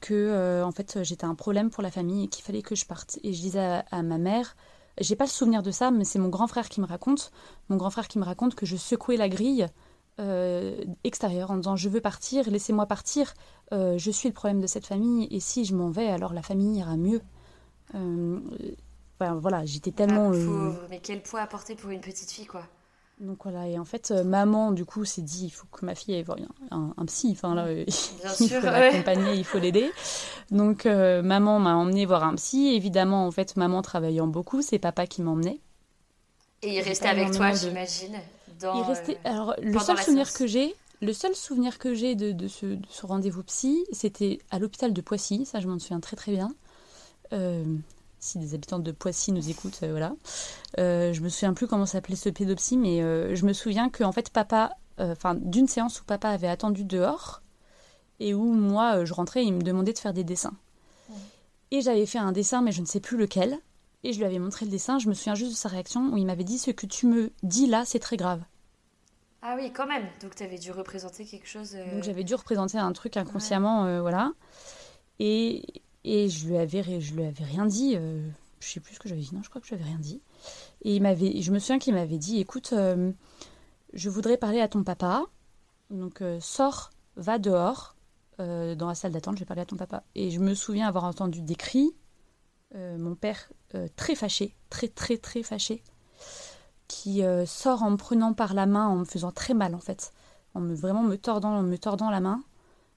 que 0.00 0.62
en 0.62 0.72
fait, 0.72 1.00
j'étais 1.02 1.26
un 1.26 1.34
problème 1.34 1.68
pour 1.68 1.82
la 1.82 1.90
famille 1.90 2.24
et 2.24 2.28
qu'il 2.28 2.42
fallait 2.42 2.62
que 2.62 2.74
je 2.74 2.86
parte. 2.86 3.18
Et 3.22 3.34
je 3.34 3.40
disais 3.42 3.60
à, 3.60 3.84
à 3.90 4.02
ma 4.02 4.16
mère, 4.16 4.56
j'ai 4.98 5.14
pas 5.14 5.24
le 5.24 5.30
souvenir 5.30 5.62
de 5.62 5.70
ça, 5.70 5.90
mais 5.90 6.04
c'est 6.04 6.18
mon 6.18 6.30
grand 6.30 6.46
frère 6.46 6.70
qui 6.70 6.80
me 6.80 6.86
raconte. 6.86 7.32
Mon 7.68 7.76
grand 7.76 7.90
frère 7.90 8.08
qui 8.08 8.18
me 8.18 8.24
raconte 8.24 8.54
que 8.54 8.64
je 8.64 8.76
secouais 8.76 9.18
la 9.18 9.28
grille 9.28 9.68
euh, 10.20 10.84
extérieur 11.04 11.50
en 11.50 11.56
disant 11.56 11.74
je 11.74 11.88
veux 11.88 12.02
partir, 12.02 12.48
laissez-moi 12.50 12.84
partir, 12.84 13.32
euh, 13.72 13.96
je 13.96 14.10
suis 14.10 14.28
le 14.28 14.34
problème 14.34 14.60
de 14.60 14.66
cette 14.66 14.86
famille 14.86 15.26
et 15.30 15.40
si 15.40 15.64
je 15.64 15.74
m'en 15.74 15.88
vais 15.88 16.06
alors 16.08 16.34
la 16.34 16.42
famille 16.42 16.78
ira 16.78 16.96
mieux. 16.96 17.22
Euh, 17.94 18.38
voilà, 19.18 19.64
j'étais 19.64 19.92
tellement. 19.92 20.32
Ah, 20.32 20.86
mais 20.90 20.98
quel 20.98 21.22
poids 21.22 21.40
apporter 21.40 21.76
pour 21.76 21.90
une 21.90 22.00
petite 22.00 22.30
fille 22.30 22.46
quoi? 22.46 22.62
Donc 23.20 23.44
voilà, 23.44 23.68
et 23.68 23.78
en 23.78 23.84
fait, 23.84 24.10
maman, 24.10 24.72
du 24.72 24.84
coup, 24.84 25.04
s'est 25.04 25.22
dit, 25.22 25.46
il 25.46 25.50
faut 25.50 25.66
que 25.70 25.86
ma 25.86 25.94
fille 25.94 26.14
ait 26.14 26.24
un, 26.72 26.92
un, 26.96 27.04
psy, 27.06 27.28
enfin 27.30 27.54
là, 27.54 27.70
il 28.40 28.48
faut 28.48 28.66
l'accompagner, 28.66 29.34
il 29.34 29.44
faut 29.44 29.60
l'aider. 29.60 29.90
Donc 30.50 30.84
maman 30.84 31.60
m'a 31.60 31.76
emmené 31.76 32.04
voir 32.04 32.24
un 32.24 32.34
psy, 32.34 32.74
évidemment, 32.74 33.26
en 33.26 33.30
fait, 33.30 33.56
maman 33.56 33.80
travaillant 33.80 34.26
beaucoup, 34.26 34.60
c'est 34.60 34.78
papa 34.78 35.06
qui 35.06 35.22
m'emmenait. 35.22 35.60
Et 36.62 36.78
il 36.78 36.82
restait 36.82 37.08
avec 37.08 37.30
toi, 37.30 37.52
j'imagine 37.52 38.18
il 38.62 38.82
restait... 38.82 39.18
Alors, 39.24 39.54
le 39.60 39.78
seul 39.78 39.98
souvenir 39.98 40.32
que 40.32 40.46
j'ai, 40.46 40.74
le 41.02 41.12
seul 41.12 41.34
souvenir 41.34 41.78
que 41.80 41.94
j'ai 41.94 42.14
de, 42.14 42.46
ce, 42.46 42.78
rendez-vous 43.02 43.42
psy, 43.42 43.84
c'était 43.90 44.38
à 44.52 44.60
l'hôpital 44.60 44.92
de 44.92 45.00
Poissy. 45.00 45.44
Ça, 45.44 45.58
je 45.58 45.66
m'en 45.66 45.80
souviens 45.80 45.98
très 45.98 46.14
très 46.16 46.30
bien. 46.30 46.54
Euh, 47.32 47.64
si 48.20 48.38
des 48.38 48.54
habitants 48.54 48.78
de 48.78 48.92
Poissy 48.92 49.32
nous 49.32 49.50
écoutent, 49.50 49.80
euh, 49.82 49.90
voilà. 49.90 50.14
Euh, 50.78 51.12
je 51.12 51.20
me 51.22 51.28
souviens 51.28 51.54
plus 51.54 51.66
comment 51.66 51.86
s'appelait 51.86 52.14
ce 52.14 52.28
pédopsie, 52.28 52.76
mais 52.76 53.00
je 53.34 53.44
me 53.44 53.52
souviens 53.52 53.90
que 53.90 54.04
en 54.04 54.12
fait, 54.12 54.30
papa, 54.30 54.76
enfin, 54.98 55.34
d'une 55.34 55.66
séance 55.66 56.00
où 56.00 56.04
papa 56.04 56.28
avait 56.28 56.46
attendu 56.46 56.84
dehors 56.84 57.42
et 58.20 58.32
où 58.32 58.44
moi, 58.44 59.04
je 59.04 59.12
rentrais, 59.12 59.42
et 59.42 59.46
il 59.46 59.54
me 59.54 59.62
demandait 59.62 59.92
de 59.92 59.98
faire 59.98 60.12
des 60.12 60.22
dessins. 60.22 60.54
Et 61.72 61.80
j'avais 61.80 62.06
fait 62.06 62.18
un 62.18 62.30
dessin, 62.30 62.62
mais 62.62 62.70
je 62.70 62.80
ne 62.80 62.86
sais 62.86 63.00
plus 63.00 63.16
lequel. 63.16 63.58
Et 64.04 64.12
je 64.12 64.18
lui 64.18 64.24
avais 64.24 64.38
montré 64.38 64.66
le 64.66 64.70
dessin. 64.70 65.00
Je 65.00 65.08
me 65.08 65.14
souviens 65.14 65.34
juste 65.34 65.52
de 65.52 65.56
sa 65.56 65.68
réaction 65.68 66.12
où 66.12 66.16
il 66.16 66.26
m'avait 66.26 66.44
dit 66.44 66.58
Ce 66.58 66.70
que 66.70 66.86
tu 66.86 67.06
me 67.06 67.32
dis 67.42 67.66
là, 67.66 67.84
c'est 67.84 67.98
très 67.98 68.16
grave. 68.16 68.42
Ah 69.42 69.56
oui, 69.58 69.72
quand 69.72 69.86
même. 69.86 70.06
Donc 70.20 70.36
tu 70.36 70.44
avais 70.44 70.58
dû 70.58 70.70
représenter 70.70 71.24
quelque 71.24 71.48
chose. 71.48 71.74
Euh, 71.74 71.94
Donc 71.94 72.04
j'avais 72.04 72.22
dû 72.22 72.34
représenter 72.34 72.78
un 72.78 72.92
truc 72.92 73.16
inconsciemment, 73.16 73.86
euh, 73.86 74.00
voilà. 74.00 74.32
Et, 75.18 75.82
et 76.04 76.28
je 76.28 76.46
lui 76.46 76.56
avais, 76.56 76.82
je 77.00 77.14
lui 77.14 77.24
avais 77.24 77.44
rien 77.44 77.66
dit. 77.66 77.94
Euh, 77.96 78.24
je 78.60 78.68
sais 78.68 78.80
plus 78.80 78.94
ce 78.94 79.00
que 79.00 79.08
j'avais 79.08 79.20
dit. 79.20 79.34
Non, 79.34 79.42
je 79.42 79.48
crois 79.50 79.60
que 79.60 79.66
je 79.66 79.74
lui 79.74 79.82
avais 79.82 79.90
rien 79.90 79.98
dit. 79.98 80.22
Et 80.82 80.94
il 80.94 81.02
m'avait, 81.02 81.42
je 81.42 81.50
me 81.50 81.58
souviens 81.58 81.80
qu'il 81.80 81.94
m'avait 81.94 82.18
dit, 82.18 82.38
écoute, 82.38 82.72
je 83.92 84.08
voudrais 84.08 84.36
parler 84.36 84.60
à 84.60 84.68
ton 84.68 84.84
papa. 84.84 85.24
Donc 85.90 86.22
sors, 86.38 86.90
va 87.16 87.38
dehors 87.40 87.96
dans 88.38 88.86
la 88.86 88.94
salle 88.94 89.10
d'attente. 89.10 89.34
Je 89.34 89.40
vais 89.40 89.46
parler 89.46 89.62
à 89.62 89.66
ton 89.66 89.76
papa. 89.76 90.04
Et 90.14 90.30
je 90.30 90.38
me 90.38 90.54
souviens 90.54 90.86
avoir 90.86 91.02
entendu 91.02 91.42
des 91.42 91.56
cris. 91.56 91.92
mon 92.72 93.16
père 93.16 93.50
très 93.96 94.14
fâché, 94.14 94.54
très 94.70 94.86
très 94.86 95.18
très 95.18 95.42
fâché 95.42 95.82
qui 96.92 97.24
euh, 97.24 97.46
sort 97.46 97.82
en 97.82 97.90
me 97.90 97.96
prenant 97.96 98.34
par 98.34 98.52
la 98.52 98.66
main, 98.66 98.86
en 98.86 98.96
me 98.96 99.04
faisant 99.06 99.32
très 99.32 99.54
mal 99.54 99.74
en 99.74 99.80
fait, 99.80 100.12
en 100.54 100.60
me 100.60 100.74
vraiment 100.74 101.02
me 101.02 101.16
tordant, 101.16 101.62
me 101.62 101.78
tordant 101.78 102.10
la 102.10 102.20
main. 102.20 102.42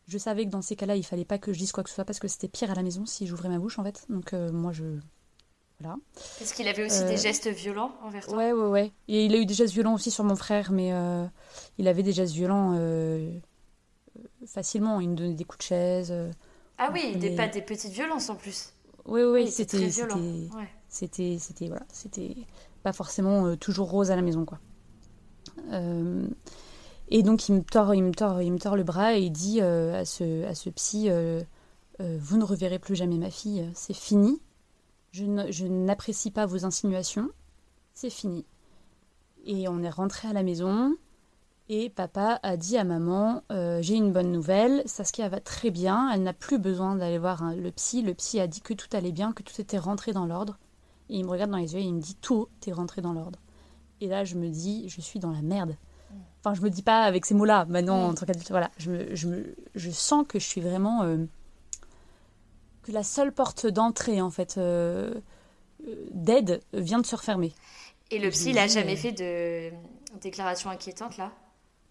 Je 0.09 0.17
savais 0.17 0.45
que 0.45 0.49
dans 0.49 0.61
ces 0.61 0.75
cas-là, 0.75 0.97
il 0.97 1.03
fallait 1.03 1.25
pas 1.25 1.37
que 1.37 1.53
je 1.53 1.57
dise 1.57 1.71
quoi 1.71 1.81
que 1.81 1.89
ce 1.89 1.95
soit 1.95 2.03
parce 2.03 2.19
que 2.19 2.27
c'était 2.27 2.49
pire 2.49 2.69
à 2.69 2.75
la 2.75 2.83
maison 2.83 3.05
si 3.05 3.25
j'ouvrais 3.25 3.47
ma 3.47 3.57
bouche 3.57 3.79
en 3.79 3.83
fait. 3.83 4.05
Donc 4.09 4.33
euh, 4.33 4.51
moi 4.51 4.73
je 4.73 4.83
voilà. 5.79 5.95
Est-ce 6.41 6.53
qu'il 6.53 6.67
avait 6.67 6.85
aussi 6.85 7.05
des 7.05 7.13
euh, 7.13 7.17
gestes 7.17 7.47
violents 7.47 7.95
envers 8.03 8.25
toi 8.27 8.37
Ouais 8.37 8.51
ouais 8.51 8.67
ouais. 8.67 8.91
Et 9.07 9.25
il 9.25 9.33
a 9.33 9.37
eu 9.37 9.45
des 9.45 9.53
gestes 9.53 9.73
violents 9.73 9.93
aussi 9.93 10.11
sur 10.11 10.25
mon 10.25 10.35
frère, 10.35 10.73
mais 10.73 10.91
il 11.77 11.87
avait 11.87 12.03
des 12.03 12.11
gestes 12.11 12.33
violents 12.33 12.77
facilement. 14.45 14.99
Il 14.99 15.09
me 15.09 15.15
donnait 15.15 15.35
des 15.35 15.45
coups 15.45 15.59
de 15.59 15.63
chaise. 15.69 16.13
ah 16.77 16.89
oui, 16.93 17.15
des 17.15 17.33
pas 17.33 17.47
des 17.47 17.61
petites 17.61 17.93
violences 17.93 18.29
en 18.29 18.35
plus. 18.35 18.73
Oui 19.05 19.21
oui, 19.21 19.43
oui 19.43 19.51
c'était 19.51 19.89
c'était 20.89 21.37
c'était 21.39 21.67
voilà 21.67 21.85
c'était 21.91 22.35
pas 22.85 22.93
forcément 22.93 23.47
euh, 23.47 23.55
toujours 23.55 23.89
rose 23.89 24.11
à 24.11 24.15
la 24.15 24.21
maison, 24.21 24.45
quoi. 24.45 24.59
Euh, 25.71 26.27
et 27.09 27.23
donc 27.23 27.49
il 27.49 27.55
me 27.55 27.63
tord, 27.63 27.95
il 27.95 28.03
me 28.03 28.13
tord, 28.13 28.43
il 28.43 28.53
me 28.53 28.59
tord 28.59 28.75
le 28.75 28.83
bras 28.83 29.15
et 29.17 29.21
il 29.21 29.31
dit 29.31 29.59
euh, 29.59 30.01
à 30.01 30.05
ce, 30.05 30.45
à 30.45 30.53
ce 30.53 30.69
psy, 30.69 31.09
vous 31.99 32.37
ne 32.37 32.43
reverrez 32.43 32.77
plus 32.77 32.95
jamais 32.95 33.17
ma 33.17 33.31
fille, 33.31 33.67
c'est 33.73 33.95
fini. 33.95 34.39
Je 35.13 35.65
n'apprécie 35.65 36.29
pas 36.29 36.45
vos 36.45 36.63
insinuations, 36.63 37.29
c'est 37.93 38.11
fini. 38.11 38.45
Et 39.45 39.67
on 39.67 39.81
est 39.81 39.89
rentré 39.89 40.27
à 40.27 40.33
la 40.33 40.43
maison. 40.43 40.95
Et 41.69 41.89
papa 41.89 42.39
a 42.43 42.57
dit 42.57 42.77
à 42.77 42.83
maman 42.83 43.41
J'ai 43.49 43.95
une 43.95 44.11
bonne 44.11 44.31
nouvelle, 44.31 44.83
Saskia 44.85 45.27
va 45.29 45.39
très 45.39 45.71
bien, 45.71 46.11
elle 46.13 46.21
n'a 46.21 46.33
plus 46.33 46.59
besoin 46.59 46.95
d'aller 46.95 47.17
voir 47.17 47.55
le 47.55 47.71
psy. 47.71 48.03
Le 48.03 48.13
psy 48.13 48.39
a 48.39 48.45
dit 48.45 48.61
que 48.61 48.75
tout 48.75 48.89
allait 48.95 49.13
bien, 49.13 49.31
que 49.31 49.41
tout 49.41 49.59
était 49.59 49.79
rentré 49.79 50.11
dans 50.11 50.27
l'ordre. 50.27 50.59
Et 51.09 51.17
il 51.17 51.25
me 51.25 51.29
regarde 51.29 51.51
dans 51.51 51.57
les 51.57 51.74
yeux 51.74 51.79
et 51.79 51.83
il 51.83 51.93
me 51.93 52.01
dit 52.01 52.15
Tout 52.15 52.47
est 52.67 52.71
rentré 52.71 53.01
dans 53.01 53.13
l'ordre. 53.13 53.39
Et 54.01 54.07
là, 54.07 54.24
je 54.24 54.35
me 54.35 54.50
dis 54.50 54.89
Je 54.89 55.01
suis 55.01 55.19
dans 55.19 55.31
la 55.31 55.41
merde. 55.41 55.75
Enfin, 56.39 56.53
je 56.53 56.62
me 56.62 56.69
dis 56.69 56.83
pas 56.83 57.01
avec 57.03 57.25
ces 57.25 57.33
mots-là, 57.33 57.65
maintenant, 57.65 58.09
en 58.09 58.13
tant 58.13 58.25
qu'adulte. 58.25 58.50
Voilà, 58.51 58.69
je, 58.77 58.91
me, 58.91 59.15
je, 59.15 59.27
me, 59.27 59.55
je 59.74 59.89
sens 59.89 60.25
que 60.27 60.38
je 60.38 60.45
suis 60.45 60.62
vraiment. 60.62 61.01
Euh, 61.01 61.25
que 62.83 62.91
la 62.91 63.03
seule 63.03 63.31
porte 63.31 63.65
d'entrée, 63.65 64.21
en 64.21 64.29
fait, 64.29 64.59
euh, 64.59 65.12
d'aide 66.12 66.61
vient 66.74 67.00
de 67.00 67.05
se 67.05 67.15
refermer. 67.15 67.51
Et 68.11 68.20
le 68.20 68.29
psy, 68.29 68.50
il 68.50 68.55
n'a 68.55 68.68
jamais 68.68 68.94
euh, 68.94 68.96
fait 68.96 69.11
de 69.11 70.20
déclaration 70.22 70.70
inquiétante, 70.70 71.18
là? 71.18 71.31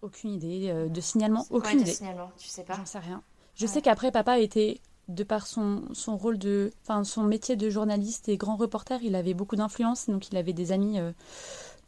Aucune 0.01 0.31
idée. 0.31 0.71
de 0.89 1.01
signalement 1.01 1.45
Aucune 1.49 1.81
idée. 1.81 1.91
de 1.91 1.95
signalement, 1.95 2.31
tu 2.37 2.47
sais 2.47 2.63
pas? 2.63 2.75
J'en 2.75 2.85
sais 2.85 2.99
rien. 2.99 3.21
Je 3.55 3.65
sais 3.65 3.81
qu'après, 3.81 4.11
papa 4.11 4.39
était 4.39 4.79
de 5.07 5.23
par 5.23 5.47
son, 5.47 5.83
son 5.93 6.17
rôle 6.17 6.37
de, 6.37 6.71
enfin 6.83 7.03
son 7.03 7.23
métier 7.23 7.55
de 7.55 7.69
journaliste 7.69 8.29
et 8.29 8.37
grand 8.37 8.55
reporter, 8.55 8.99
il 9.03 9.15
avait 9.15 9.33
beaucoup 9.33 9.55
d'influence, 9.55 10.09
donc 10.09 10.29
il 10.29 10.37
avait 10.37 10.53
des 10.53 10.71
amis 10.71 10.99
euh, 10.99 11.11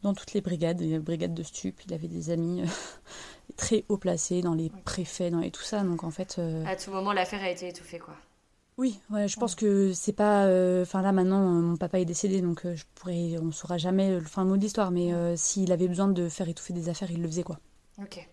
dans 0.02 0.14
toutes 0.14 0.32
les 0.32 0.40
brigades, 0.40 0.80
les 0.80 0.98
brigades 0.98 1.34
de 1.34 1.42
stup, 1.42 1.80
il 1.86 1.94
avait 1.94 2.08
des 2.08 2.30
amis 2.30 2.62
euh, 2.62 2.66
très 3.56 3.84
haut 3.88 3.96
placés 3.96 4.40
dans 4.40 4.54
les 4.54 4.70
préfets, 4.84 5.30
dans 5.30 5.40
et 5.40 5.50
tout 5.50 5.62
ça, 5.62 5.82
donc 5.82 6.04
en 6.04 6.10
fait. 6.10 6.36
Euh, 6.38 6.64
à 6.66 6.76
tout 6.76 6.90
moment, 6.90 7.12
l'affaire 7.12 7.42
a 7.42 7.50
été 7.50 7.68
étouffée, 7.68 7.98
quoi. 7.98 8.14
Oui, 8.76 9.00
ouais, 9.10 9.26
je 9.26 9.36
pense 9.40 9.56
que 9.56 9.92
c'est 9.92 10.12
pas, 10.12 10.44
enfin 10.82 11.02
là 11.02 11.10
maintenant, 11.10 11.40
mon 11.40 11.76
papa 11.76 11.98
est 11.98 12.04
décédé, 12.04 12.40
donc 12.40 12.60
je 12.62 12.84
pourrais, 12.94 13.36
on 13.42 13.50
saura 13.50 13.76
jamais 13.76 14.20
le 14.20 14.20
fin 14.20 14.44
mot 14.44 14.56
de 14.56 14.62
l'histoire, 14.62 14.92
mais 14.92 15.36
s'il 15.36 15.72
avait 15.72 15.88
besoin 15.88 16.06
de 16.06 16.28
faire 16.28 16.48
étouffer 16.48 16.72
des 16.74 16.88
affaires, 16.88 17.10
il 17.10 17.20
le 17.20 17.26
faisait, 17.26 17.42
quoi. 17.42 17.58
Ok. 18.00 18.28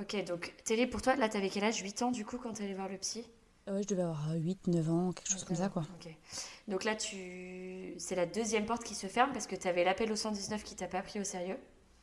Ok, 0.00 0.24
donc 0.24 0.54
Télé, 0.64 0.86
pour 0.86 1.02
toi, 1.02 1.14
là, 1.16 1.28
t'avais 1.28 1.50
quel 1.50 1.64
âge? 1.64 1.76
8 1.76 2.00
ans 2.00 2.10
du 2.10 2.24
coup 2.24 2.38
quand 2.38 2.54
t'allais 2.54 2.72
voir 2.72 2.88
le 2.88 2.96
psy? 2.96 3.26
Ouais, 3.70 3.82
je 3.82 3.88
devais 3.88 4.02
avoir 4.02 4.32
8, 4.34 4.66
9 4.66 4.90
ans, 4.90 5.12
quelque 5.12 5.30
chose 5.30 5.44
comme 5.44 5.56
ça, 5.56 5.68
quoi. 5.68 5.84
Donc 6.66 6.84
là, 6.84 6.96
tu... 6.96 7.94
c'est 7.98 8.16
la 8.16 8.26
deuxième 8.26 8.66
porte 8.66 8.82
qui 8.82 8.94
se 8.94 9.06
ferme 9.06 9.32
parce 9.32 9.46
que 9.46 9.56
tu 9.56 9.68
avais 9.68 9.84
l'appel 9.84 10.10
au 10.10 10.16
119 10.16 10.64
qui 10.64 10.74
t'a 10.74 10.88
pas 10.88 11.02
pris 11.02 11.20
au 11.20 11.24
sérieux. 11.24 11.58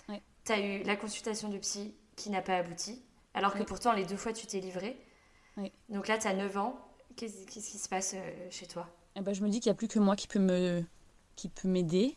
Ouais. 0.08 0.22
Tu 0.46 0.52
as 0.54 0.60
eu 0.60 0.84
la 0.84 0.96
consultation 0.96 1.50
du 1.50 1.60
psy 1.60 1.94
qui 2.16 2.30
n'a 2.30 2.42
pas 2.42 2.58
abouti, 2.58 3.02
alors 3.34 3.54
que 3.54 3.64
pourtant, 3.64 3.94
les 3.94 4.06
deux 4.06 4.18
fois, 4.18 4.34
tu 4.34 4.48
t'es 4.48 4.60
livré. 4.60 4.98
Donc 5.90 6.08
là, 6.08 6.18
tu 6.18 6.28
as 6.28 6.34
9 6.34 6.58
ans. 6.58 6.76
Qu'est-ce 7.16 7.46
qui 7.46 7.62
se 7.62 7.90
passe 7.90 8.14
euh, 8.16 8.48
chez 8.50 8.68
toi? 8.68 8.88
Eh 9.16 9.22
ben, 9.22 9.34
Je 9.34 9.42
me 9.42 9.50
dis 9.50 9.60
qu'il 9.60 9.70
n'y 9.70 9.76
a 9.76 9.78
plus 9.78 9.88
que 9.88 10.00
moi 10.00 10.16
qui 10.16 10.28
peut 10.28 10.40
me 10.40 10.84
qui 11.36 11.50
peut 11.50 11.68
m'aider. 11.68 12.16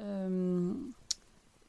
Euh, 0.00 0.72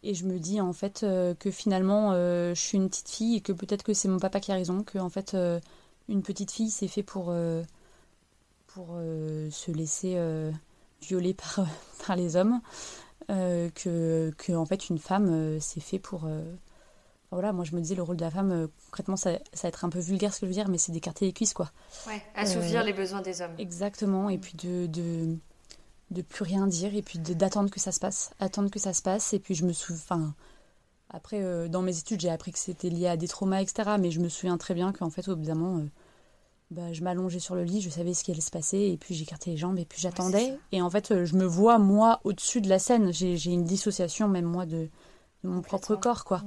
et 0.04 0.14
je 0.14 0.26
me 0.26 0.40
dis 0.40 0.62
en 0.62 0.74
fait 0.74 1.04
euh, 1.04 1.34
que 1.34 1.52
finalement 1.52 2.14
je 2.14 2.54
suis 2.56 2.78
une 2.78 2.90
petite 2.90 3.10
fille 3.10 3.36
et 3.36 3.42
que 3.42 3.52
peut-être 3.52 3.84
que 3.84 3.94
c'est 3.94 4.08
mon 4.08 4.20
papa 4.20 4.40
qui 4.40 4.52
a 4.52 4.56
raison, 4.56 4.84
que 4.84 4.98
en 4.98 5.10
fait 5.10 5.36
une 6.10 6.22
petite 6.22 6.52
fille, 6.52 6.70
c'est 6.70 6.88
fait 6.88 7.04
pour, 7.04 7.28
euh, 7.30 7.64
pour 8.68 8.90
euh, 8.94 9.50
se 9.52 9.72
laisser 9.72 10.14
euh, 10.16 10.52
violer 11.02 11.34
par, 11.34 11.66
par 12.06 12.16
les 12.16 12.36
hommes, 12.36 12.62
que, 13.30 14.32
que, 14.38 14.54
en 14.54 14.66
fait 14.66 14.90
une 14.90 15.00
femme, 15.00 15.60
c'est 15.60 15.82
fait 15.82 16.00
pour... 16.00 16.30
voilà, 17.30 17.52
moi 17.52 17.66
je 17.66 17.76
me 17.76 17.82
disais 17.82 17.96
le 17.96 18.04
rôle 18.04 18.16
de 18.16 18.24
la 18.24 18.32
femme, 18.32 18.70
concrètement, 18.86 19.18
ça, 19.18 19.34
ça, 19.52 19.64
va 19.64 19.70
être 19.70 19.84
un 19.84 19.90
peu 19.90 20.00
vulgaire 20.00 20.34
ce 20.34 20.40
que 20.40 20.46
je 20.46 20.52
veux 20.52 20.56
dire, 20.56 20.70
mais 20.70 20.78
c'est 20.78 20.94
d'écarter 20.94 21.26
les 21.26 21.34
cuisses, 21.34 21.54
quoi. 21.54 21.70
Ouais, 22.08 22.22
assouvir 22.36 22.86
les 22.86 22.94
besoins 22.94 23.22
des 23.22 23.42
hommes. 23.42 23.54
Exactement, 23.58 24.30
et 24.30 24.38
puis 24.38 24.54
de, 24.54 24.86
de, 24.86 25.36
de 26.12 26.22
plus 26.22 26.44
rien 26.44 26.68
dire, 26.68 26.96
et 26.96 27.02
puis 27.02 27.20
d'attendre 27.20 27.70
que 27.70 27.82
ça 27.82 27.92
se 27.92 28.00
passe, 28.00 28.32
attendre 28.40 28.70
que 28.70 28.80
ça 28.80 28.94
se 28.94 29.02
passe, 29.02 29.34
et 29.34 29.40
puis 29.40 29.56
je 29.56 29.66
me 29.66 29.74
souviens... 29.74 30.34
Après, 31.10 31.42
euh, 31.42 31.68
dans 31.68 31.82
mes 31.82 31.98
études, 31.98 32.20
j'ai 32.20 32.30
appris 32.30 32.52
que 32.52 32.60
c'était 32.60 32.90
lié 32.90 33.08
à 33.08 33.18
des 33.18 33.28
traumas, 33.28 33.62
etc. 33.62 33.92
Mais 34.00 34.12
je 34.12 34.20
me 34.20 34.30
souviens 34.30 34.58
très 34.58 34.74
bien 34.74 34.92
qu'en 34.92 35.10
fait, 35.10 35.28
au 35.30 35.36
bout 35.36 35.46
d'un 35.46 35.56
moment, 35.56 35.80
euh, 35.80 35.90
bah, 36.70 36.92
je 36.92 37.02
m'allongeais 37.02 37.40
sur 37.40 37.56
le 37.56 37.64
lit, 37.64 37.82
je 37.82 37.90
savais 37.90 38.14
ce 38.14 38.24
qui 38.24 38.32
allait 38.32 38.42
se 38.42 38.52
passer, 38.52 38.78
et 38.78 38.98
puis 38.98 39.16
j'écartais 39.16 39.52
les 39.52 39.58
jambes, 39.58 39.80
et 39.80 39.86
puis 39.86 40.02
j'attendais. 40.02 40.58
et 40.74 40.82
en 40.82 40.90
fait, 40.90 41.12
euh, 41.12 41.26
je 41.26 41.36
me 41.36 41.46
vois, 41.46 41.80
moi, 41.80 42.20
au-dessus 42.26 42.60
de 42.60 42.68
la 42.68 42.80
scène. 42.80 43.14
J'ai 43.14 43.52
une 43.52 43.64
dissociation, 43.64 44.28
même 44.28 44.46
moi, 44.46 44.66
de, 44.66 44.90
mon 45.44 45.62
propre 45.62 45.96
corps, 45.96 46.26
quoi. 46.26 46.44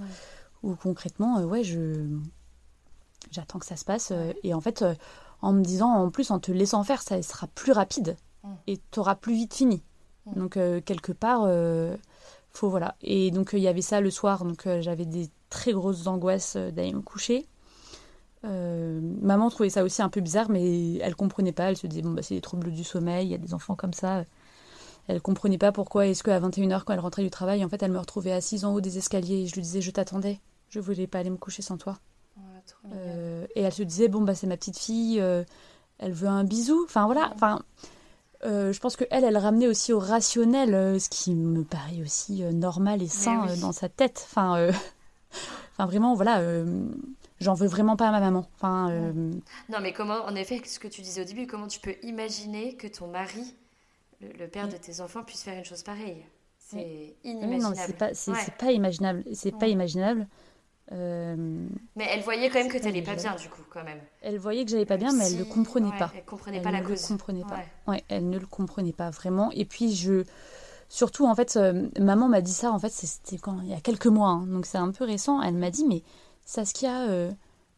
Ou 0.62 0.74
concrètement, 0.74 1.42
ouais, 1.42 1.64
je 1.64 2.06
j'attends 3.30 3.58
que 3.58 3.66
ça 3.66 3.76
se 3.76 3.84
passe. 3.84 4.12
et 4.42 4.52
en 4.52 4.60
fait, 4.60 4.84
en 5.40 5.52
me 5.52 5.62
disant, 5.62 5.88
en 5.88 6.10
plus, 6.10 6.30
en 6.30 6.38
te 6.38 6.52
laissant 6.52 6.84
faire, 6.84 7.00
ça 7.00 7.22
sera 7.22 7.46
plus 7.46 7.72
rapide, 7.72 8.16
et 8.66 8.78
tu 8.90 8.98
auras 8.98 9.14
plus 9.14 9.32
vite 9.34 9.54
fini. 9.54 9.82
Donc, 10.36 10.58
quelque 10.84 11.12
part 11.12 11.46
faut 12.52 12.68
voilà. 12.68 12.96
Et 13.02 13.30
donc 13.30 13.50
il 13.52 13.60
y 13.60 13.68
avait 13.68 13.82
ça 13.82 14.00
le 14.00 14.10
soir, 14.10 14.44
donc 14.44 14.66
euh, 14.66 14.80
j'avais 14.80 15.06
des 15.06 15.30
très 15.48 15.72
grosses 15.72 16.06
angoisses 16.06 16.54
euh, 16.56 16.70
d'aller 16.70 16.92
me 16.92 17.02
coucher. 17.02 17.46
Euh, 18.44 19.00
maman 19.20 19.50
trouvait 19.50 19.70
ça 19.70 19.84
aussi 19.84 20.02
un 20.02 20.08
peu 20.08 20.20
bizarre, 20.20 20.50
mais 20.50 20.96
elle 20.98 21.14
comprenait 21.14 21.52
pas. 21.52 21.70
Elle 21.70 21.76
se 21.76 21.86
disait 21.86 22.02
bon 22.02 22.10
bah 22.10 22.22
c'est 22.22 22.34
des 22.34 22.40
troubles 22.40 22.72
du 22.72 22.84
sommeil, 22.84 23.28
il 23.28 23.30
y 23.30 23.34
a 23.34 23.38
des 23.38 23.54
enfants 23.54 23.76
comme 23.76 23.92
ça. 23.92 24.24
Elle 25.06 25.20
comprenait 25.20 25.58
pas 25.58 25.72
pourquoi 25.72 26.06
est-ce 26.06 26.22
qu'à 26.22 26.38
21h 26.40 26.84
quand 26.84 26.92
elle 26.92 27.00
rentrait 27.00 27.22
du 27.22 27.30
travail, 27.30 27.64
en 27.64 27.68
fait 27.68 27.82
elle 27.82 27.92
me 27.92 27.98
retrouvait 27.98 28.32
assise 28.32 28.64
en 28.64 28.74
haut 28.74 28.80
des 28.80 28.98
escaliers 28.98 29.42
et 29.42 29.46
je 29.46 29.54
lui 29.54 29.62
disais 29.62 29.80
je 29.80 29.90
t'attendais, 29.90 30.40
je 30.68 30.80
voulais 30.80 31.06
pas 31.06 31.18
aller 31.18 31.30
me 31.30 31.36
coucher 31.36 31.62
sans 31.62 31.78
toi. 31.78 31.98
et 33.54 33.62
elle 33.62 33.72
se 33.72 33.82
disait 33.82 34.08
bon 34.08 34.22
bah 34.22 34.34
c'est 34.34 34.46
ma 34.46 34.56
petite 34.56 34.78
fille, 34.78 35.18
elle 35.18 36.12
veut 36.12 36.28
un 36.28 36.44
bisou. 36.44 36.82
Enfin 36.84 37.06
voilà, 37.06 37.30
enfin 37.34 37.60
euh, 38.44 38.72
je 38.72 38.80
pense 38.80 38.96
que 38.96 39.04
elle, 39.10 39.24
elle 39.24 39.36
ramenait 39.36 39.66
aussi 39.66 39.92
au 39.92 39.98
rationnel, 39.98 40.74
euh, 40.74 40.98
ce 40.98 41.08
qui 41.10 41.34
me 41.34 41.62
paraît 41.62 42.00
aussi 42.02 42.42
euh, 42.42 42.52
normal 42.52 43.02
et 43.02 43.08
sain 43.08 43.46
dans 43.60 43.72
sa 43.72 43.88
tête. 43.88 44.26
Enfin, 44.30 44.70
enfin 45.72 45.86
vraiment, 45.86 46.14
voilà, 46.14 46.42
j'en 47.40 47.54
veux 47.54 47.66
vraiment 47.66 47.96
pas 47.96 48.08
à 48.08 48.12
ma 48.12 48.20
maman. 48.20 48.46
Enfin, 48.56 48.90
Non, 49.68 49.78
mais 49.82 49.92
comment, 49.92 50.24
en 50.24 50.34
effet, 50.34 50.62
ce 50.64 50.78
que 50.78 50.88
tu 50.88 51.02
disais 51.02 51.22
au 51.22 51.24
début, 51.24 51.46
comment 51.46 51.66
tu 51.66 51.80
peux 51.80 51.94
imaginer 52.02 52.76
que 52.76 52.86
ton 52.86 53.08
mari, 53.08 53.54
le, 54.20 54.46
père 54.46 54.68
de 54.68 54.76
tes 54.76 55.00
enfants, 55.00 55.22
puisse 55.22 55.42
faire 55.42 55.58
une 55.58 55.64
chose 55.64 55.82
pareille? 55.82 56.24
C'est 56.58 57.16
inimaginable. 57.24 57.62
non, 57.62 57.72
c'est 57.74 57.96
pas, 57.96 58.14
c'est, 58.14 58.56
pas 58.56 58.72
imaginable. 58.72 59.24
C'est 59.34 59.56
pas 59.56 59.66
imaginable. 59.66 60.26
Euh, 60.92 61.36
Mais 61.96 62.06
elle 62.10 62.22
voyait 62.22 62.48
quand 62.50 62.58
même 62.58 62.66
que 62.68 62.72
c'est 62.74 62.80
t'allais 62.80 63.02
pas 63.02 63.14
bien, 63.14 63.34
du 63.36 63.48
coup, 63.48 63.62
quand 63.70 63.84
même. 63.84 64.00
elle 64.22 64.38
voyait 64.38 64.64
que 64.64 64.70
j'allais 64.70 64.86
pas 64.86 64.96
bien, 64.96 65.12
mais 65.12 65.26
elle 65.26 65.34
ne 65.34 65.38
le 65.38 65.44
comprenait 65.44 65.90
ouais, 65.90 65.98
pas. 65.98 66.10
Elle 66.16 66.24
comprenait 66.24 66.56
Elle 66.56 66.62
pas 66.64 66.72
la 66.72 66.80
ne 66.80 66.86
cause. 66.86 67.02
le 67.02 67.08
comprenait 67.08 67.42
pas. 67.44 67.56
Ouais. 67.56 67.66
Ouais, 67.86 68.04
elle 68.08 68.28
ne 68.28 68.38
le 68.38 68.46
comprenait 68.46 68.92
pas 68.92 69.10
vraiment. 69.10 69.50
Et 69.52 69.64
puis 69.64 69.94
je, 69.94 70.24
surtout 70.88 71.26
en 71.26 71.34
fait, 71.34 71.56
euh, 71.56 71.88
maman 71.98 72.28
m'a 72.28 72.40
dit 72.40 72.52
ça. 72.52 72.72
En 72.72 72.78
fait, 72.78 72.90
c'était 72.90 73.38
quand 73.38 73.60
il 73.62 73.68
y 73.68 73.74
a 73.74 73.80
quelques 73.80 74.06
mois, 74.06 74.30
hein, 74.30 74.46
donc 74.46 74.66
c'est 74.66 74.78
un 74.78 74.90
peu 74.90 75.04
récent. 75.04 75.40
Elle 75.42 75.54
m'a 75.54 75.70
dit, 75.70 75.84
mais 75.86 76.02
Saskia, 76.44 77.08
euh, 77.08 77.30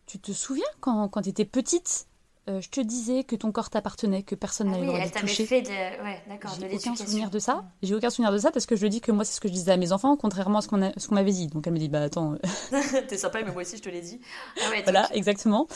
tu 0.06 0.18
te 0.18 0.32
souviens 0.32 0.64
quand 0.80 1.08
quand 1.08 1.22
t'étais 1.22 1.44
petite, 1.44 2.06
euh, 2.48 2.60
je 2.60 2.68
te 2.68 2.80
disais 2.80 3.24
que 3.24 3.36
ton 3.36 3.52
corps 3.52 3.70
t'appartenait, 3.70 4.22
que 4.22 4.34
personne 4.34 4.68
Ah 4.68 4.72
n'avait 4.72 4.80
oui, 4.82 4.86
le 4.88 4.92
droit 4.98 5.04
elle 5.06 5.12
de 5.22 5.26
toucher. 5.28 5.46
fait 5.46 5.62
de... 5.62 5.68
Ouais, 5.68 6.20
d'accord, 6.28 6.52
J'ai 6.58 6.74
aucun 6.74 6.96
souvenir 6.96 7.30
de 7.30 7.38
ça. 7.38 7.64
J'ai 7.82 7.94
aucun 7.94 8.10
souvenir 8.10 8.32
de 8.32 8.38
ça 8.38 8.50
parce 8.50 8.66
que 8.66 8.74
je 8.76 8.82
le 8.82 8.88
dis 8.88 9.00
que 9.00 9.12
moi 9.12 9.24
c'est 9.24 9.34
ce 9.34 9.40
que 9.40 9.48
je 9.48 9.52
disais 9.52 9.70
à 9.72 9.76
mes 9.76 9.92
enfants, 9.92 10.16
contrairement 10.16 10.58
à 10.58 10.62
ce 10.62 10.68
qu'on 10.68 10.82
a- 10.82 10.92
ce 10.96 11.06
qu'on 11.08 11.14
m'avait 11.14 11.30
dit. 11.32 11.46
Donc 11.48 11.66
elle 11.66 11.72
me 11.72 11.78
dit 11.78 11.88
bah 11.88 12.02
attends, 12.02 12.32
euh, 12.34 12.80
T'es 13.08 13.16
sympa, 13.16 13.42
mais 13.44 13.52
moi 13.52 13.62
aussi, 13.62 13.76
je 13.76 13.82
te 13.82 13.88
l'ai 13.88 14.00
dit. 14.00 14.20
Ah 14.64 14.70
ouais, 14.70 14.82
voilà 14.84 15.08
exactement. 15.14 15.68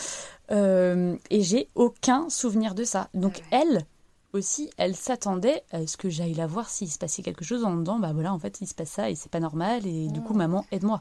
Euh, 0.51 1.17
et 1.31 1.43
j'ai 1.43 1.69
aucun 1.75 2.29
souvenir 2.31 2.75
de 2.75 2.85
ça. 2.85 3.09
Donc 3.15 3.43
Ah 3.53 3.57
ouais. 3.59 3.63
elle 3.71 3.87
aussi, 4.33 4.71
elle 4.77 4.95
s'attendait 4.97 5.63
à 5.73 5.87
ce 5.87 5.97
que 5.97 6.11
j'aille 6.11 6.35
la 6.35 6.47
voir 6.47 6.69
s'il 6.69 6.91
se 6.91 6.99
passait 6.99 7.23
quelque 7.23 7.45
chose 7.45 7.65
en 7.65 7.75
dedans. 7.77 7.99
Bah 7.99 8.13
voilà 8.13 8.35
en 8.35 8.39
fait 8.39 8.59
il 8.61 8.67
se 8.67 8.75
passe 8.75 8.91
ça 8.91 9.09
et 9.09 9.15
c'est 9.15 9.31
pas 9.31 9.41
normal 9.41 9.87
et 9.87 10.09
du 10.09 10.21
coup 10.21 10.35
maman 10.35 10.67
aide-moi. 10.73 11.01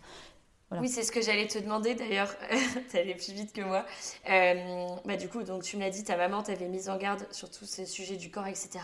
Voilà. 0.69 0.81
Oui, 0.81 0.89
c'est 0.89 1.03
ce 1.03 1.11
que 1.11 1.21
j'allais 1.21 1.47
te 1.47 1.59
demander 1.59 1.93
d'ailleurs. 1.93 2.35
T'allais 2.91 3.13
plus 3.13 3.33
vite 3.33 3.53
que 3.53 3.61
moi. 3.61 3.85
Euh, 4.29 4.87
bah, 5.05 5.15
du 5.15 5.29
coup, 5.29 5.43
donc, 5.43 5.63
tu 5.63 5.77
me 5.77 5.81
l'as 5.81 5.91
dit, 5.91 6.03
ta 6.03 6.17
maman 6.17 6.41
t'avait 6.41 6.67
mise 6.67 6.89
en 6.89 6.97
garde 6.97 7.27
sur 7.31 7.51
tous 7.51 7.65
ces 7.65 7.85
sujets 7.85 8.15
du 8.17 8.31
corps, 8.31 8.47
etc. 8.47 8.79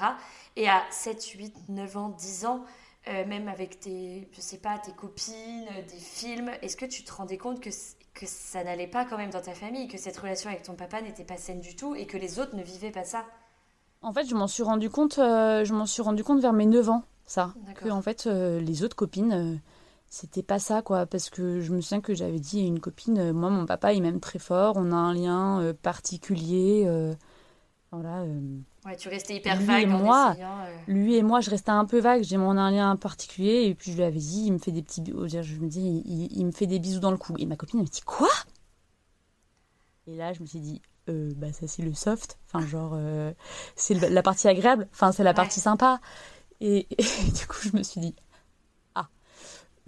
Et 0.56 0.70
à 0.70 0.84
7, 0.92 1.24
8, 1.24 1.56
9 1.70 1.98
ans, 1.98 2.10
10 2.10 2.46
ans, 2.46 2.64
euh, 3.08 3.26
même 3.26 3.48
avec 3.48 3.80
tes, 3.80 4.28
je 4.32 4.42
sais 4.42 4.60
pas, 4.60 4.78
tes 4.78 4.92
copines, 4.92 5.68
des 5.92 5.98
films, 5.98 6.52
est-ce 6.62 6.78
que 6.78 6.86
tu 6.86 7.04
te 7.04 7.12
rendais 7.12 7.38
compte 7.38 7.60
que, 7.60 7.72
que 8.14 8.26
ça 8.28 8.64
n'allait 8.64 8.86
pas 8.86 9.06
quand 9.06 9.18
même 9.18 9.32
dans 9.32 9.42
ta 9.42 9.54
famille, 9.54 9.88
que 9.88 9.98
cette 9.98 10.18
relation 10.18 10.52
avec 10.52 10.62
ton 10.62 10.76
papa 10.76 11.02
n'était 11.02 11.24
pas 11.24 11.38
saine 11.38 11.62
du 11.62 11.76
tout 11.76 11.96
et 11.96 12.06
que 12.06 12.18
les 12.18 12.40
autres 12.40 12.56
ne 12.56 12.62
vivaient 12.62 12.92
pas 12.92 13.04
ça? 13.04 13.26
En 14.04 14.14
fait 14.14 14.28
je 14.28 14.36
m'en 14.36 14.48
suis 14.48 14.62
rendu 14.62 14.92
compte, 14.92 15.18
euh, 15.18 15.66
je 15.66 15.74
m'en 15.74 15.88
suis 15.88 16.04
rendu 16.04 16.24
compte 16.24 16.42
vers 16.42 16.54
mes 16.54 16.68
9 16.68 16.90
ans 16.90 17.04
ça. 17.26 17.54
Que 17.76 17.90
en 17.90 18.02
fait 18.04 18.26
les 18.26 18.84
autres 18.84 18.96
copines 18.96 19.60
c'était 20.14 20.44
pas 20.44 20.60
ça 20.60 20.82
quoi 20.82 21.06
parce 21.06 21.30
que 21.30 21.62
je 21.62 21.72
me 21.74 21.80
souviens 21.80 22.02
que 22.02 22.14
j'avais 22.14 22.38
dit 22.40 22.60
à 22.60 22.64
une 22.66 22.82
copine 22.82 23.18
euh, 23.18 23.32
moi 23.34 23.50
mon 23.50 23.66
papa 23.66 23.94
il 23.94 24.02
m'aime 24.02 24.20
très 24.20 24.40
fort 24.40 24.74
on 24.76 24.92
a 24.92 24.96
un 24.96 25.14
lien 25.14 25.62
euh, 25.62 25.74
particulier 25.74 26.84
euh, 26.86 27.14
voilà 27.92 28.26
Ouais, 28.86 28.98
tu 28.98 29.08
restais 29.10 29.36
hyper 29.38 29.58
Lui 29.58 29.66
vague 29.68 29.84
et 29.88 29.92
en 29.94 30.00
moi, 30.00 30.32
essayant. 30.32 30.58
lui 30.88 31.16
et 31.16 31.24
moi 31.24 31.40
je 31.40 31.50
restais 31.50 31.72
un 31.72 31.86
peu 31.86 32.00
vague 32.00 32.24
j'ai 32.24 32.36
mon 32.36 32.58
un 32.58 32.72
lien 32.72 32.96
particulier 32.98 33.64
et 33.68 33.74
puis 33.74 33.92
je 33.92 33.96
lui 33.98 34.04
avais 34.04 34.20
dit 34.20 34.44
il 34.48 34.52
me 34.54 34.58
fait 34.58 34.72
des 34.74 34.82
petits 34.82 35.02
je 35.06 35.56
me 35.60 35.68
dis 35.70 36.04
il, 36.06 36.28
il 36.38 36.46
me 36.46 36.52
fait 36.52 36.68
des 36.68 36.80
bisous 36.80 37.00
dans 37.00 37.12
le 37.12 37.18
cou 37.18 37.34
et 37.40 37.46
ma 37.46 37.56
copine 37.56 37.80
elle 37.80 37.86
me 37.86 37.90
dit 37.90 38.02
quoi? 38.02 38.28
Et 40.08 40.16
là 40.18 40.34
je 40.34 40.42
me 40.42 40.46
suis 40.46 40.60
dit 40.60 40.82
euh, 41.10 41.32
bah 41.38 41.54
ça 41.54 41.68
c'est 41.68 41.84
le 41.84 41.94
soft 41.94 42.38
enfin 42.48 42.66
genre 42.68 42.92
euh, 42.96 43.32
c'est 43.76 43.94
la 43.94 44.24
partie 44.24 44.48
agréable 44.50 44.88
enfin 44.92 45.12
c'est 45.14 45.24
la 45.24 45.30
Ouais. 45.32 45.36
partie 45.36 45.60
sympa 45.62 46.02
et, 46.60 46.88
et 46.98 47.32
du 47.32 47.48
coup 47.48 47.60
je 47.62 47.78
me 47.78 47.84
suis 47.84 48.02
dit 48.02 48.16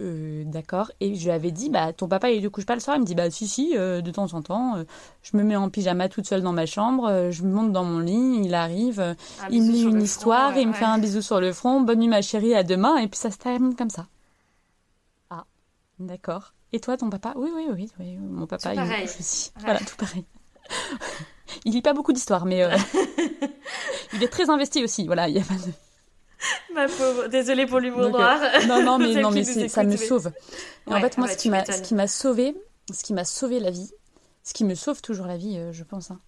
euh, 0.00 0.42
d'accord. 0.44 0.90
Et 1.00 1.14
je 1.14 1.24
lui 1.24 1.30
avais 1.30 1.52
dit 1.52 1.70
bah 1.70 1.92
ton 1.92 2.08
papa 2.08 2.30
il 2.30 2.42
ne 2.42 2.48
couche 2.48 2.66
pas 2.66 2.74
le 2.74 2.80
soir. 2.80 2.96
Il 2.96 3.00
me 3.00 3.06
dit 3.06 3.14
bah 3.14 3.30
si 3.30 3.46
si 3.46 3.76
euh, 3.76 4.00
de 4.00 4.10
temps 4.10 4.32
en 4.34 4.42
temps 4.42 4.76
euh, 4.76 4.84
je 5.22 5.36
me 5.36 5.42
mets 5.44 5.56
en 5.56 5.70
pyjama 5.70 6.08
toute 6.08 6.26
seule 6.26 6.42
dans 6.42 6.52
ma 6.52 6.66
chambre 6.66 7.30
je 7.30 7.42
monte 7.44 7.72
dans 7.72 7.84
mon 7.84 8.00
lit 8.00 8.40
il 8.44 8.54
arrive 8.54 9.00
un 9.00 9.14
il 9.50 9.62
me 9.62 9.70
lit 9.70 9.82
une 9.82 10.02
histoire 10.02 10.50
front, 10.50 10.60
il 10.60 10.66
me 10.66 10.72
ouais, 10.72 10.78
fait 10.78 10.84
un 10.84 10.98
bisou 10.98 11.22
sur 11.22 11.40
le 11.40 11.52
front 11.52 11.80
bonne 11.80 12.00
nuit 12.00 12.08
ma 12.08 12.22
chérie 12.22 12.54
à 12.54 12.62
demain. 12.64 12.96
Et 12.96 13.06
puis 13.08 13.18
ça 13.18 13.30
se 13.30 13.38
termine 13.38 13.76
comme 13.76 13.90
ça. 13.90 14.06
Ah 15.30 15.44
d'accord. 16.00 16.54
Et 16.72 16.80
toi 16.80 16.96
ton 16.96 17.08
papa? 17.08 17.32
Oui 17.36 17.50
oui 17.54 17.66
oui, 17.72 17.90
oui 18.00 18.16
mon 18.16 18.46
papa 18.46 18.70
Tout 18.70 18.80
il 18.80 18.88
pareil. 18.88 19.06
couche 19.06 19.20
aussi. 19.20 19.52
Ouais. 19.56 19.62
voilà 19.64 19.78
tout 19.80 19.96
pareil. 19.96 20.24
Il 21.64 21.72
lit 21.72 21.82
pas 21.82 21.92
beaucoup 21.92 22.12
d'histoires 22.12 22.46
mais 22.46 22.66
il 24.14 24.22
est 24.22 24.28
très 24.28 24.50
investi 24.50 24.82
aussi 24.82 25.06
voilà 25.06 25.28
il 25.28 25.36
y 25.36 25.38
a 25.38 25.44
pas 25.44 25.54
de 25.54 25.70
Ma 26.74 26.86
pauvre, 26.88 27.28
désolée 27.28 27.66
pour 27.66 27.78
l'humour 27.80 28.04
euh, 28.06 28.10
noir. 28.10 28.40
non, 28.66 28.82
non, 28.82 28.98
mais, 29.14 29.14
non, 29.20 29.30
mais 29.30 29.44
ça 29.68 29.84
me 29.84 29.96
sauve. 29.96 30.32
Et 30.88 30.94
en 30.94 31.00
fait, 31.00 31.16
moi, 31.18 31.26
ouais, 31.26 31.32
ce 31.32 31.38
qui 31.38 31.50
m'a, 31.50 31.60
m'étonnes. 31.60 31.76
ce 31.76 31.82
qui 31.82 31.94
m'a 31.94 32.06
sauvé, 32.08 32.56
ce 32.92 33.02
qui 33.04 33.14
m'a 33.14 33.24
sauvé 33.24 33.60
la 33.60 33.70
vie, 33.70 33.90
ce 34.42 34.52
qui 34.52 34.64
me 34.64 34.74
sauve 34.74 35.00
toujours 35.00 35.26
la 35.26 35.36
vie, 35.36 35.56
euh, 35.56 35.72
je 35.72 35.84
pense, 35.84 36.10
hein, 36.10 36.18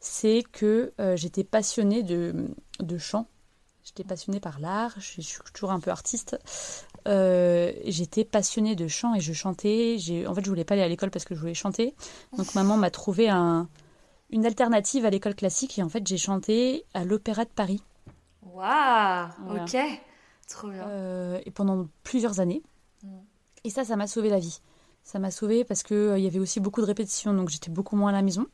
c'est 0.00 0.42
que 0.52 0.92
euh, 1.00 1.16
j'étais 1.16 1.44
passionnée 1.44 2.02
de, 2.02 2.46
de 2.80 2.98
chant. 2.98 3.26
J'étais 3.84 4.04
passionnée 4.04 4.40
par 4.40 4.60
l'art. 4.60 4.94
Je, 4.98 5.04
suis- 5.04 5.22
je 5.22 5.28
suis 5.28 5.38
toujours 5.52 5.72
un 5.72 5.80
peu 5.80 5.90
artiste. 5.90 6.36
J'étais 7.06 8.24
passionnée 8.24 8.76
de 8.76 8.88
chant 8.88 9.14
et 9.14 9.20
je 9.20 9.32
chantais. 9.32 9.96
En 10.26 10.34
fait, 10.34 10.44
je 10.44 10.48
voulais 10.48 10.64
pas 10.64 10.74
aller 10.74 10.82
à 10.82 10.88
l'école 10.88 11.10
parce 11.10 11.24
que 11.24 11.34
je 11.34 11.40
voulais 11.40 11.54
chanter. 11.54 11.94
Donc, 12.36 12.54
maman 12.54 12.76
m'a 12.76 12.90
trouvé 12.90 13.28
un, 13.28 13.68
une 14.30 14.46
alternative 14.46 15.06
à 15.06 15.10
l'école 15.10 15.34
classique 15.34 15.78
et 15.78 15.82
en 15.82 15.88
fait, 15.88 16.06
j'ai 16.06 16.18
chanté 16.18 16.84
à 16.94 17.04
l'Opéra 17.04 17.44
de 17.44 17.50
Paris. 17.50 17.82
Waouh, 18.54 19.28
Voilà. 19.46 19.62
ok. 19.64 19.76
Trop 20.48 20.68
bien. 20.68 20.86
Euh, 20.88 21.40
et 21.44 21.50
pendant 21.50 21.86
plusieurs 22.02 22.40
années. 22.40 22.62
Mm. 23.02 23.08
Et 23.64 23.70
ça, 23.70 23.84
ça 23.84 23.96
m'a 23.96 24.06
sauvé 24.06 24.30
la 24.30 24.38
vie. 24.38 24.60
Ça 25.02 25.18
m'a 25.18 25.30
sauvé 25.30 25.64
parce 25.64 25.82
que 25.82 25.94
euh, 25.94 26.18
y 26.18 26.26
avait 26.26 26.38
aussi 26.38 26.60
beaucoup 26.60 26.80
de 26.80 26.86
répétitions, 26.86 27.32
donc 27.34 27.48
j'étais 27.48 27.70
beaucoup 27.70 27.96
moins 27.96 28.10
à 28.10 28.12
la 28.12 28.22
maison. 28.22 28.46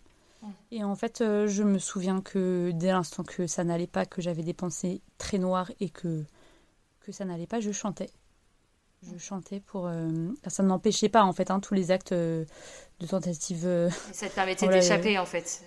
Mm. 0.43 0.49
Et 0.73 0.85
en 0.85 0.95
fait, 0.95 1.21
euh, 1.21 1.47
je 1.47 1.63
me 1.63 1.79
souviens 1.79 2.21
que 2.21 2.71
dès 2.75 2.89
l'instant 2.93 3.23
que 3.25 3.47
ça 3.47 3.65
n'allait 3.65 3.87
pas, 3.87 4.05
que 4.07 4.21
j'avais 4.21 4.43
des 4.43 4.55
pensées 4.55 5.01
très 5.19 5.39
noires 5.39 5.71
et 5.81 5.89
que, 5.91 6.25
que 7.01 7.13
ça 7.13 7.25
n'allait 7.25 7.47
pas, 7.47 7.61
je 7.61 7.73
chantais. 7.73 8.11
Mm. 9.03 9.09
Je 9.15 9.19
chantais 9.19 9.61
pour. 9.61 9.87
euh, 9.87 10.11
ça 10.47 10.63
n'empêchait 10.63 11.09
pas, 11.09 11.23
en 11.25 11.33
fait, 11.33 11.51
hein, 11.51 11.61
tous 11.61 11.75
les 11.75 11.91
actes 11.91 12.13
de 12.13 12.47
tentative. 13.09 13.91
ça 14.13 14.29
te 14.29 14.35
permettait 14.35 14.69
d'échapper, 14.69 15.19
en 15.19 15.27
fait. 15.27 15.65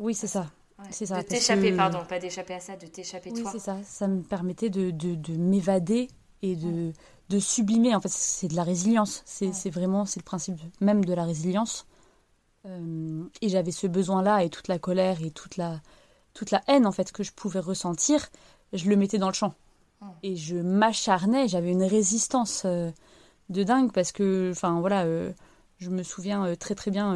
oui, 0.00 0.14
c'est 0.14 0.26
ça. 0.28 0.50
Ouais. 0.78 0.86
C'est 0.90 1.06
ça, 1.06 1.22
De 1.22 1.26
t'échapper, 1.28 1.70
que- 1.70 1.76
pardon, 1.76 2.04
pas 2.08 2.18
d'échapper 2.18 2.54
à 2.54 2.60
ça, 2.60 2.76
de 2.76 2.86
t'échapper 2.86 3.30
Oui, 3.32 3.42
toi. 3.42 3.52
c'est 3.52 3.58
ça. 3.60 3.78
Ça 3.84 4.08
me 4.08 4.22
permettait 4.22 4.70
de, 4.70 4.90
de, 4.90 5.14
de 5.14 5.36
m'évader 5.36 6.08
et 6.42 6.56
de, 6.56 6.92
de 7.28 7.38
sublimer. 7.38 7.94
En 7.94 8.00
fait, 8.00 8.10
c'est 8.10 8.48
de 8.48 8.56
la 8.56 8.64
résilience. 8.64 9.22
C'est 9.24 9.46
Ouais. 9.46 9.70
vraiment, 9.70 10.04
c'est 10.04 10.20
le 10.20 10.24
principe 10.24 10.60
même 10.80 11.04
de 11.04 11.14
la 11.14 11.24
résilience. 11.24 11.86
Euh, 12.66 13.24
et 13.40 13.48
j'avais 13.48 13.70
ce 13.70 13.86
besoin-là 13.86 14.42
et 14.42 14.50
toute 14.50 14.68
la 14.68 14.78
colère 14.78 15.22
et 15.22 15.30
toute 15.30 15.56
la, 15.56 15.80
toute 16.32 16.50
la 16.50 16.62
haine, 16.66 16.86
en 16.86 16.92
fait, 16.92 17.12
que 17.12 17.22
je 17.22 17.32
pouvais 17.32 17.60
ressentir, 17.60 18.26
je 18.72 18.88
le 18.88 18.96
mettais 18.96 19.18
dans 19.18 19.28
le. 19.28 19.34
Ouais. 20.02 20.08
Et 20.22 20.34
je 20.36 20.56
m'acharnais, 20.56 21.46
j'avais 21.46 21.70
une 21.70 21.84
résistance 21.84 22.62
euh, 22.64 22.90
de 23.48 23.62
dingue 23.62 23.92
parce 23.92 24.10
que, 24.12 24.50
enfin, 24.50 24.80
voilà, 24.80 25.04
euh, 25.04 25.32
je 25.78 25.90
me 25.90 26.02
souviens 26.02 26.54
très 26.56 26.74
très 26.74 26.90
bien 26.90 27.14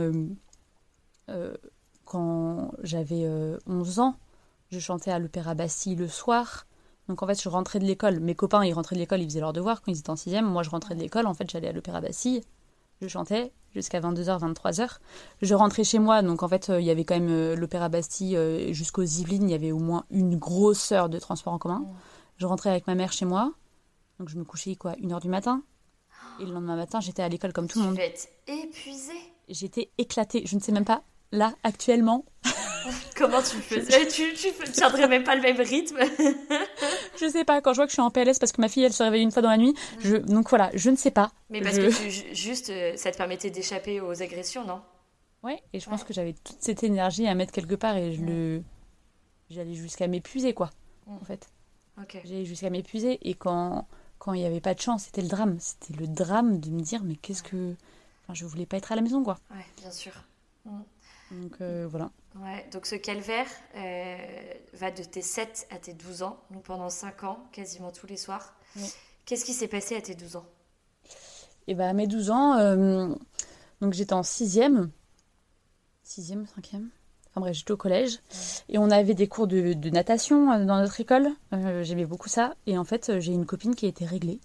quand 2.08 2.72
j'avais 2.82 3.24
euh, 3.24 3.58
11 3.66 4.00
ans, 4.00 4.16
je 4.70 4.78
chantais 4.78 5.10
à 5.10 5.18
l'Opéra 5.18 5.54
Bastille 5.54 5.94
le 5.94 6.08
soir. 6.08 6.66
Donc 7.08 7.22
en 7.22 7.26
fait, 7.26 7.40
je 7.40 7.48
rentrais 7.48 7.78
de 7.78 7.84
l'école. 7.84 8.18
Mes 8.20 8.34
copains, 8.34 8.64
ils 8.64 8.72
rentraient 8.72 8.96
de 8.96 9.00
l'école, 9.00 9.20
ils 9.20 9.28
faisaient 9.28 9.40
leurs 9.40 9.52
devoirs 9.52 9.82
quand 9.82 9.92
ils 9.92 9.98
étaient 9.98 10.10
en 10.10 10.16
sixième. 10.16 10.46
Moi, 10.46 10.62
je 10.62 10.70
rentrais 10.70 10.94
de 10.94 11.00
l'école. 11.00 11.26
En 11.26 11.34
fait, 11.34 11.50
j'allais 11.50 11.68
à 11.68 11.72
l'Opéra 11.72 12.00
Bastille. 12.00 12.42
Je 13.00 13.08
chantais 13.08 13.52
jusqu'à 13.74 14.00
22h, 14.00 14.40
23h. 14.40 14.98
Je 15.42 15.54
rentrais 15.54 15.84
chez 15.84 15.98
moi. 15.98 16.22
Donc 16.22 16.42
en 16.42 16.48
fait, 16.48 16.70
euh, 16.70 16.80
il 16.80 16.86
y 16.86 16.90
avait 16.90 17.04
quand 17.04 17.14
même 17.14 17.30
euh, 17.30 17.54
l'Opéra 17.54 17.88
Bastille 17.88 18.36
euh, 18.36 18.72
jusqu'aux 18.72 19.02
Yvelines. 19.02 19.48
Il 19.48 19.52
y 19.52 19.54
avait 19.54 19.72
au 19.72 19.78
moins 19.78 20.04
une 20.10 20.36
grosse 20.36 20.92
heure 20.92 21.08
de 21.08 21.18
transport 21.18 21.52
en 21.52 21.58
commun. 21.58 21.80
Mm. 21.80 21.94
Je 22.38 22.46
rentrais 22.46 22.70
avec 22.70 22.86
ma 22.86 22.94
mère 22.94 23.12
chez 23.12 23.24
moi. 23.26 23.52
Donc 24.18 24.30
je 24.30 24.36
me 24.36 24.44
couchais 24.44 24.74
quoi, 24.74 24.96
une 24.98 25.12
heure 25.12 25.20
du 25.20 25.28
matin. 25.28 25.62
Et 26.40 26.44
le 26.46 26.52
lendemain 26.52 26.76
matin, 26.76 27.00
j'étais 27.00 27.22
à 27.22 27.28
l'école 27.28 27.52
comme 27.52 27.68
tout 27.68 27.78
le 27.78 27.84
Tu 27.84 27.88
monde. 27.88 27.98
vas 27.98 28.04
être 28.04 28.28
épuisé. 28.46 29.12
J'étais 29.48 29.90
éclatée. 29.98 30.42
Je 30.44 30.56
ne 30.56 30.60
sais 30.60 30.72
même 30.72 30.84
pas, 30.84 31.02
là, 31.32 31.54
actuellement, 31.62 32.24
Comment 33.16 33.42
tu 33.42 33.56
faisais 33.56 34.06
tu, 34.06 34.32
tu 34.34 34.52
tu 34.64 34.70
tiendrais 34.72 35.08
même 35.08 35.24
pas 35.24 35.34
le 35.34 35.42
même 35.42 35.60
rythme? 35.60 35.98
Je 37.20 37.28
sais 37.28 37.44
pas, 37.44 37.60
quand 37.60 37.72
je 37.72 37.78
vois 37.78 37.86
que 37.86 37.90
je 37.90 37.94
suis 37.94 38.00
en 38.02 38.10
PLS 38.10 38.38
parce 38.38 38.52
que 38.52 38.60
ma 38.60 38.68
fille 38.68 38.84
elle 38.84 38.92
se 38.92 39.02
réveille 39.02 39.22
une 39.22 39.32
fois 39.32 39.42
dans 39.42 39.50
la 39.50 39.56
nuit, 39.58 39.74
je... 40.00 40.16
donc 40.16 40.48
voilà, 40.48 40.70
je 40.74 40.88
ne 40.88 40.96
sais 40.96 41.10
pas. 41.10 41.32
Mais 41.50 41.60
parce 41.60 41.74
Je- 41.76 41.82
que 41.88 41.90
tu, 42.28 42.34
juste, 42.34 42.70
euh, 42.70 42.96
ça 42.96 43.10
te 43.10 43.16
permettait 43.16 43.50
d'échapper 43.50 44.00
aux 44.00 44.22
agressions, 44.22 44.64
non? 44.64 44.80
Ouais, 45.42 45.60
et 45.72 45.80
je 45.80 45.88
pense 45.90 46.04
que 46.04 46.12
j'avais 46.14 46.32
toute 46.32 46.56
cette 46.60 46.82
énergie 46.84 47.26
à 47.26 47.34
mettre 47.34 47.52
quelque 47.52 47.74
part 47.74 47.96
et 47.96 48.12
je 48.14 48.22
le. 48.22 48.62
J'allais 49.50 49.74
jusqu'à 49.74 50.06
m'épuiser 50.06 50.54
quoi, 50.54 50.70
Mm. 51.06 51.16
en 51.20 51.24
fait. 51.24 51.48
J'allais 52.24 52.44
jusqu'à 52.44 52.70
m'épuiser 52.70 53.18
et 53.28 53.34
quand 53.34 53.86
quand 54.18 54.32
il 54.32 54.40
n'y 54.40 54.46
avait 54.46 54.60
pas 54.60 54.74
de 54.74 54.80
chance, 54.80 55.04
c'était 55.04 55.22
le 55.22 55.28
drame. 55.28 55.56
C'était 55.60 55.94
le 56.00 56.06
drame 56.06 56.60
de 56.60 56.70
me 56.70 56.80
dire, 56.80 57.02
mais 57.04 57.16
qu'est-ce 57.16 57.42
que. 57.42 57.74
Enfin, 58.24 58.34
je 58.34 58.44
voulais 58.46 58.66
pas 58.66 58.76
être 58.76 58.92
à 58.92 58.96
la 58.96 59.02
maison 59.02 59.22
quoi. 59.24 59.38
Ouais, 59.50 59.64
bien 59.80 59.90
sûr. 59.90 60.12
Donc 61.30 61.52
euh, 61.60 61.86
voilà. 61.88 62.10
Ouais, 62.36 62.66
donc 62.72 62.86
ce 62.86 62.94
calvaire 62.94 63.46
euh, 63.76 64.16
va 64.74 64.90
de 64.90 65.02
tes 65.02 65.22
7 65.22 65.66
à 65.70 65.76
tes 65.78 65.92
12 65.92 66.22
ans, 66.22 66.38
donc 66.50 66.62
pendant 66.64 66.88
5 66.90 67.24
ans, 67.24 67.38
quasiment 67.52 67.90
tous 67.90 68.06
les 68.06 68.16
soirs. 68.16 68.54
Oui. 68.76 68.90
Qu'est-ce 69.26 69.44
qui 69.44 69.52
s'est 69.52 69.68
passé 69.68 69.96
à 69.96 70.00
tes 70.00 70.14
12 70.14 70.36
ans? 70.36 70.46
Et 71.66 71.74
bah 71.74 71.88
à 71.88 71.92
mes 71.92 72.06
12 72.06 72.30
ans, 72.30 72.56
euh, 72.56 73.08
donc 73.80 73.92
j'étais 73.92 74.14
en 74.14 74.22
sixième, 74.22 74.90
sixième, 76.02 76.46
cinquième. 76.46 76.88
Enfin 77.30 77.40
bref, 77.42 77.56
j'étais 77.56 77.72
au 77.72 77.76
collège 77.76 78.20
et 78.70 78.78
on 78.78 78.90
avait 78.90 79.14
des 79.14 79.28
cours 79.28 79.46
de, 79.46 79.74
de 79.74 79.90
natation 79.90 80.50
euh, 80.50 80.64
dans 80.64 80.78
notre 80.80 80.98
école. 81.00 81.28
Euh, 81.52 81.82
J'aimais 81.82 82.06
beaucoup 82.06 82.28
ça 82.28 82.54
et 82.66 82.78
en 82.78 82.84
fait 82.84 83.18
j'ai 83.20 83.32
une 83.32 83.44
copine 83.46 83.74
qui 83.74 83.84
a 83.84 83.88
été 83.88 84.06
réglée 84.06 84.40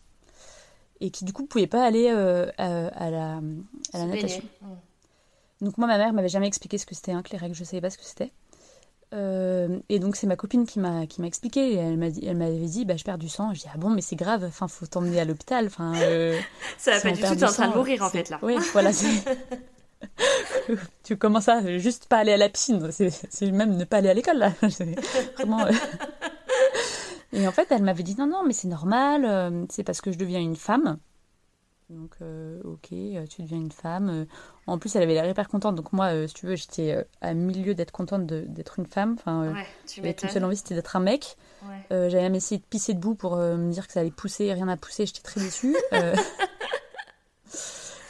et 1.00 1.10
qui 1.12 1.24
du 1.24 1.32
coup 1.34 1.44
ne 1.44 1.48
pouvait 1.48 1.68
pas 1.68 1.86
aller 1.86 2.10
euh, 2.12 2.52
à, 2.58 2.88
à 2.88 3.10
la, 3.10 3.38
à 3.94 3.98
la 4.00 4.06
natation. 4.06 4.44
baigner. 4.62 4.76
Donc 5.64 5.78
moi, 5.78 5.88
ma 5.88 5.98
mère 5.98 6.12
m'avait 6.12 6.30
jamais 6.30 6.48
expliqué 6.48 6.78
ce 6.78 6.86
que 6.86 6.94
c'était, 6.94 7.14
hein, 7.14 7.24
que 7.24 7.32
les 7.32 7.38
règles, 7.38 7.56
je 7.56 7.64
savais 7.64 7.80
pas 7.80 7.90
ce 7.90 7.98
que 7.98 8.04
c'était. 8.04 8.32
Euh, 9.14 9.80
et 9.90 10.00
donc 10.00 10.16
c'est 10.16 10.26
ma 10.26 10.36
copine 10.36 10.66
qui 10.66 10.80
m'a 10.80 11.06
qui 11.06 11.22
m'a 11.22 11.28
expliqué. 11.28 11.74
Et 11.74 11.76
elle 11.76 11.98
m'a 11.98 12.10
dit, 12.10 12.26
elle 12.26 12.36
m'avait 12.36 12.58
dit, 12.58 12.84
bah 12.84 12.98
je 12.98 13.04
perds 13.04 13.18
du 13.18 13.30
sang. 13.30 13.54
Je 13.54 13.62
dis 13.62 13.68
ah 13.74 13.78
bon, 13.78 13.90
mais 13.90 14.02
c'est 14.02 14.16
grave. 14.16 14.44
Enfin, 14.44 14.68
faut 14.68 14.86
t'emmener 14.86 15.20
à 15.20 15.26
l'hôpital. 15.26 15.68
Enfin, 15.68 15.94
euh, 15.96 16.38
Ça 16.78 16.92
va 16.92 16.98
si 17.00 17.04
pas 17.04 17.12
du 17.12 17.22
tout, 17.22 17.36
t'es 17.36 17.46
en 17.46 17.52
train 17.52 17.70
de 17.70 17.76
mourir 17.76 18.02
en 18.04 18.10
fait 18.10 18.30
là. 18.30 18.40
Oui, 18.42 18.58
voilà. 18.74 18.92
tu 21.04 21.16
commences 21.16 21.48
à 21.48 21.78
juste 21.78 22.08
pas 22.08 22.18
aller 22.18 22.34
à 22.34 22.38
la 22.38 22.50
piscine. 22.50 22.90
C'est 22.92 23.52
même 23.52 23.78
ne 23.78 23.86
pas 23.86 23.98
aller 23.98 24.10
à 24.10 24.14
l'école 24.14 24.38
là. 24.38 24.52
Vraiment. 25.38 25.66
euh. 25.66 25.72
Et 27.32 27.48
en 27.48 27.52
fait, 27.52 27.68
elle 27.72 27.84
m'avait 27.84 28.04
dit 28.04 28.16
non, 28.18 28.28
non, 28.28 28.44
mais 28.46 28.54
c'est 28.54 28.68
normal. 28.68 29.66
C'est 29.70 29.84
parce 29.84 30.02
que 30.02 30.12
je 30.12 30.18
deviens 30.18 30.40
une 30.42 30.58
femme. 30.58 30.98
Donc, 31.94 32.12
euh, 32.22 32.60
ok, 32.64 32.92
euh, 32.92 33.26
tu 33.28 33.42
deviens 33.44 33.58
une 33.58 33.72
femme. 33.72 34.10
euh. 34.10 34.26
En 34.68 34.78
plus, 34.78 34.96
elle 34.96 35.04
avait 35.04 35.14
l'air 35.14 35.28
hyper 35.28 35.48
contente. 35.48 35.76
Donc, 35.76 35.94
moi, 35.94 36.08
euh, 36.14 36.28
si 36.28 36.34
tu 36.34 36.46
veux, 36.48 36.56
j'étais 36.56 36.94
euh, 36.94 37.04
à 37.22 37.34
milieu 37.34 37.74
d'être 37.76 37.92
contente 37.92 38.26
d'être 38.26 38.80
une 38.80 38.86
femme. 38.86 39.16
Enfin, 39.20 39.54
Ouais, 40.02 40.14
tu 40.16 40.28
seule 40.30 40.44
envie, 40.46 40.58
c'était 40.58 40.76
d'être 40.76 40.96
un 40.96 41.00
mec. 41.02 41.38
Ouais. 41.64 42.10
J'avais 42.10 42.24
même 42.24 42.36
essayé 42.36 42.60
de 42.60 42.66
pisser 42.66 42.94
debout 42.94 43.16
pour 43.16 43.38
me 43.38 43.72
dire 43.72 43.88
que 43.88 43.94
ça 43.94 44.02
allait 44.02 44.12
pousser, 44.12 44.52
rien 44.52 44.66
n'a 44.66 44.76
poussé, 44.78 45.06
j'étais 45.06 45.22
très 45.22 45.40
déçue. 45.40 45.76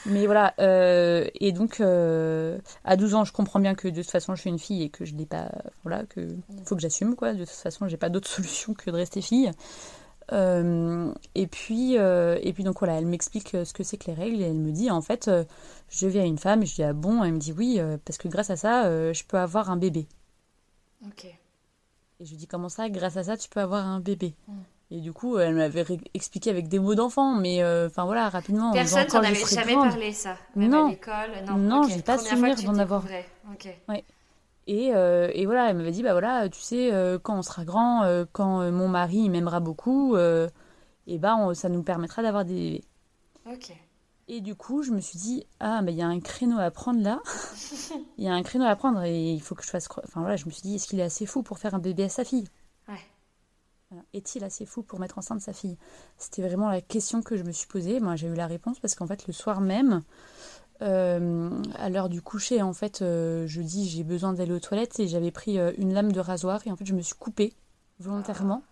Mais 0.06 0.26
voilà, 0.26 0.54
et 0.60 1.52
donc 1.54 1.80
à 1.80 2.96
12 2.98 3.14
ans, 3.16 3.24
je 3.24 3.32
comprends 3.32 3.60
bien 3.60 3.74
que 3.76 3.88
de 3.88 4.02
toute 4.02 4.12
façon 4.12 4.36
je 4.36 4.42
suis 4.42 4.50
une 4.50 4.60
fille 4.60 4.84
et 4.84 4.90
que 4.90 5.06
je 5.06 5.14
n'ai 5.14 5.26
pas. 5.26 5.50
Voilà, 5.84 6.04
que 6.06 6.28
faut 6.66 6.76
que 6.76 6.82
j'assume 6.82 7.16
quoi. 7.16 7.34
De 7.34 7.40
toute 7.46 7.50
façon, 7.50 7.88
j'ai 7.88 7.98
pas 7.98 8.10
d'autre 8.10 8.28
solution 8.30 8.74
que 8.74 8.90
de 8.90 8.96
rester 8.96 9.22
fille. 9.22 9.52
Euh, 10.34 11.14
et 11.36 11.48
puis, 11.48 11.98
euh, 11.98 12.38
et 12.42 12.54
puis 12.54 12.64
donc 12.64 12.80
voilà, 12.80 12.96
elle 12.98 13.06
m'explique 13.06 13.54
euh, 13.56 13.66
ce 13.66 13.74
que 13.74 13.84
c'est 13.84 13.98
que 13.98 14.08
les 14.08 14.14
règles 14.14 14.42
et 14.42 14.46
elle 14.46 14.58
me 14.58 14.72
dit 14.72 14.90
en 14.90 15.02
fait, 15.02 15.30
je 15.90 16.06
deviens 16.06 16.26
une 16.26 16.40
femme. 16.40 16.64
Et 16.64 16.66
je 16.66 16.76
dis 16.76 16.84
ah 16.84 16.94
bon, 16.94 17.24
elle 17.24 17.34
me 17.34 17.40
dit 17.40 17.54
oui, 17.54 17.80
parce 18.06 18.18
que 18.18 18.28
grâce 18.28 18.50
à 18.50 18.56
ça, 18.56 19.14
je 19.14 19.24
peux 19.24 19.38
avoir 19.38 19.70
un 19.70 19.78
bébé. 19.78 20.08
Ok. 21.06 21.26
Et 21.26 22.26
je 22.26 22.30
lui 22.32 22.38
dis 22.38 22.48
comment 22.48 22.70
ça, 22.70 22.90
grâce 22.90 23.18
à 23.18 23.24
ça, 23.24 23.38
tu 23.38 23.50
peux 23.50 23.60
avoir 23.60 23.86
un 23.86 24.00
bébé? 24.00 24.34
Mm. 24.48 24.54
Et 24.92 25.00
du 25.02 25.12
coup, 25.12 25.40
elle 25.40 25.56
m'avait 25.56 25.84
expliqué 26.14 26.52
avec 26.52 26.68
des 26.68 26.78
mots 26.78 26.94
d'enfant, 26.94 27.34
mais 27.36 27.64
euh, 27.64 27.88
enfin 27.88 28.06
voilà, 28.06 28.30
rapidement. 28.30 28.72
Personne 28.72 29.08
t'en 29.08 29.24
avait 29.24 29.34
jamais 29.34 29.74
grande. 29.74 29.90
parlé 29.90 30.12
ça. 30.12 30.38
Même 30.56 30.70
Non. 30.70 30.86
à 30.88 30.90
l'école? 30.92 31.32
Non, 31.48 31.58
Non, 31.58 31.82
ok. 31.84 31.90
j'ai 31.90 32.02
pas 32.04 32.18
souvenir 32.20 32.56
d'en 32.62 32.78
avoir. 32.78 33.02
découvrais. 33.02 33.26
Ok. 33.52 33.76
Et, 34.68 34.96
euh, 34.96 35.30
et 35.34 35.46
voilà, 35.46 35.70
elle 35.70 35.78
m'avait 35.78 35.92
dit, 35.92 36.04
bah 36.04 36.14
voilà, 36.14 36.48
tu 36.50 36.62
sais, 36.62 36.94
euh, 36.94 37.20
quand 37.20 37.38
on 37.38 37.42
sera 37.42 37.66
grand, 37.66 38.04
euh, 38.04 38.26
quand 38.32 38.72
mon 38.72 38.88
mari 38.88 39.30
m'aimera 39.30 39.60
beaucoup, 39.60 40.16
et 40.18 41.18
ben 41.18 41.36
on- 41.38 41.54
ça 41.54 41.70
nous 41.70 41.84
permettra 41.84 42.22
d'avoir 42.22 42.46
des 42.46 42.54
bébés. 42.54 42.84
Ok. 43.52 43.74
Et 44.30 44.40
du 44.40 44.56
coup, 44.56 44.84
je 44.84 44.92
me 44.92 45.02
suis 45.02 45.20
dit, 45.20 45.46
ah, 45.60 45.82
mais 45.82 45.92
il 45.92 45.98
y 45.98 46.02
a 46.02 46.08
un 46.08 46.22
créneau 46.22 46.58
à 46.58 46.72
prendre 46.72 47.02
là. 47.02 47.20
Il 48.18 48.24
y 48.24 48.28
a 48.30 48.34
un 48.34 48.44
créneau 48.44 48.66
à 48.66 48.76
prendre 48.76 49.02
et 49.04 49.34
il 49.34 49.42
faut 49.42 49.54
que 49.56 49.64
je 49.64 49.70
fasse. 49.70 49.90
Enfin 50.04 50.22
voilà, 50.22 50.36
je 50.38 50.46
me 50.46 50.52
suis 50.52 50.62
dit, 50.62 50.76
est-ce 50.76 50.88
qu'il 50.88 51.00
est 51.00 51.04
assez 51.04 51.26
fou 51.26 51.44
pour 51.44 51.58
faire 51.60 51.74
un 51.76 51.80
bébé 51.80 52.04
à 52.04 52.10
sa 52.10 52.24
fille? 52.24 52.48
Ouais. 52.88 53.00
Voilà. 53.90 54.06
Est-il 54.14 54.44
assez 54.44 54.66
fou 54.66 54.82
pour 54.84 55.00
mettre 55.00 55.18
enceinte 55.18 55.42
sa 55.42 55.52
fille? 55.52 55.78
C'était 56.18 56.42
vraiment 56.42 56.70
la 56.70 56.80
question 56.80 57.22
que 57.22 57.36
je 57.36 57.44
me 57.44 57.52
suis 57.52 57.68
posée. 57.68 58.00
Moi, 58.00 58.16
j'ai 58.16 58.28
eu 58.28 58.34
la 58.36 58.48
réponse 58.48 58.80
parce 58.80 58.96
qu'en 58.96 59.08
fait, 59.08 59.28
le 59.28 59.34
soir 59.34 59.62
même, 59.62 60.04
euh, 60.82 61.50
à 61.76 61.90
l'heure 61.90 62.10
du 62.10 62.22
coucher, 62.22 62.62
en 62.62 62.74
fait, 62.74 63.02
euh, 63.02 63.46
je 63.48 63.62
dis 63.62 63.88
j'ai 63.88 64.04
besoin 64.04 64.34
d'aller 64.34 64.54
aux 64.54 64.60
toilettes 64.60 65.00
et 65.00 65.08
j'avais 65.08 65.32
pris 65.32 65.60
euh, 65.60 65.72
une 65.78 65.94
lame 65.94 66.12
de 66.12 66.20
rasoir 66.20 66.62
et 66.66 66.72
en 66.72 66.76
fait, 66.76 66.86
je 66.86 66.94
me 66.94 67.02
suis 67.02 67.16
coupée 67.16 67.54
volontairement. 68.00 68.64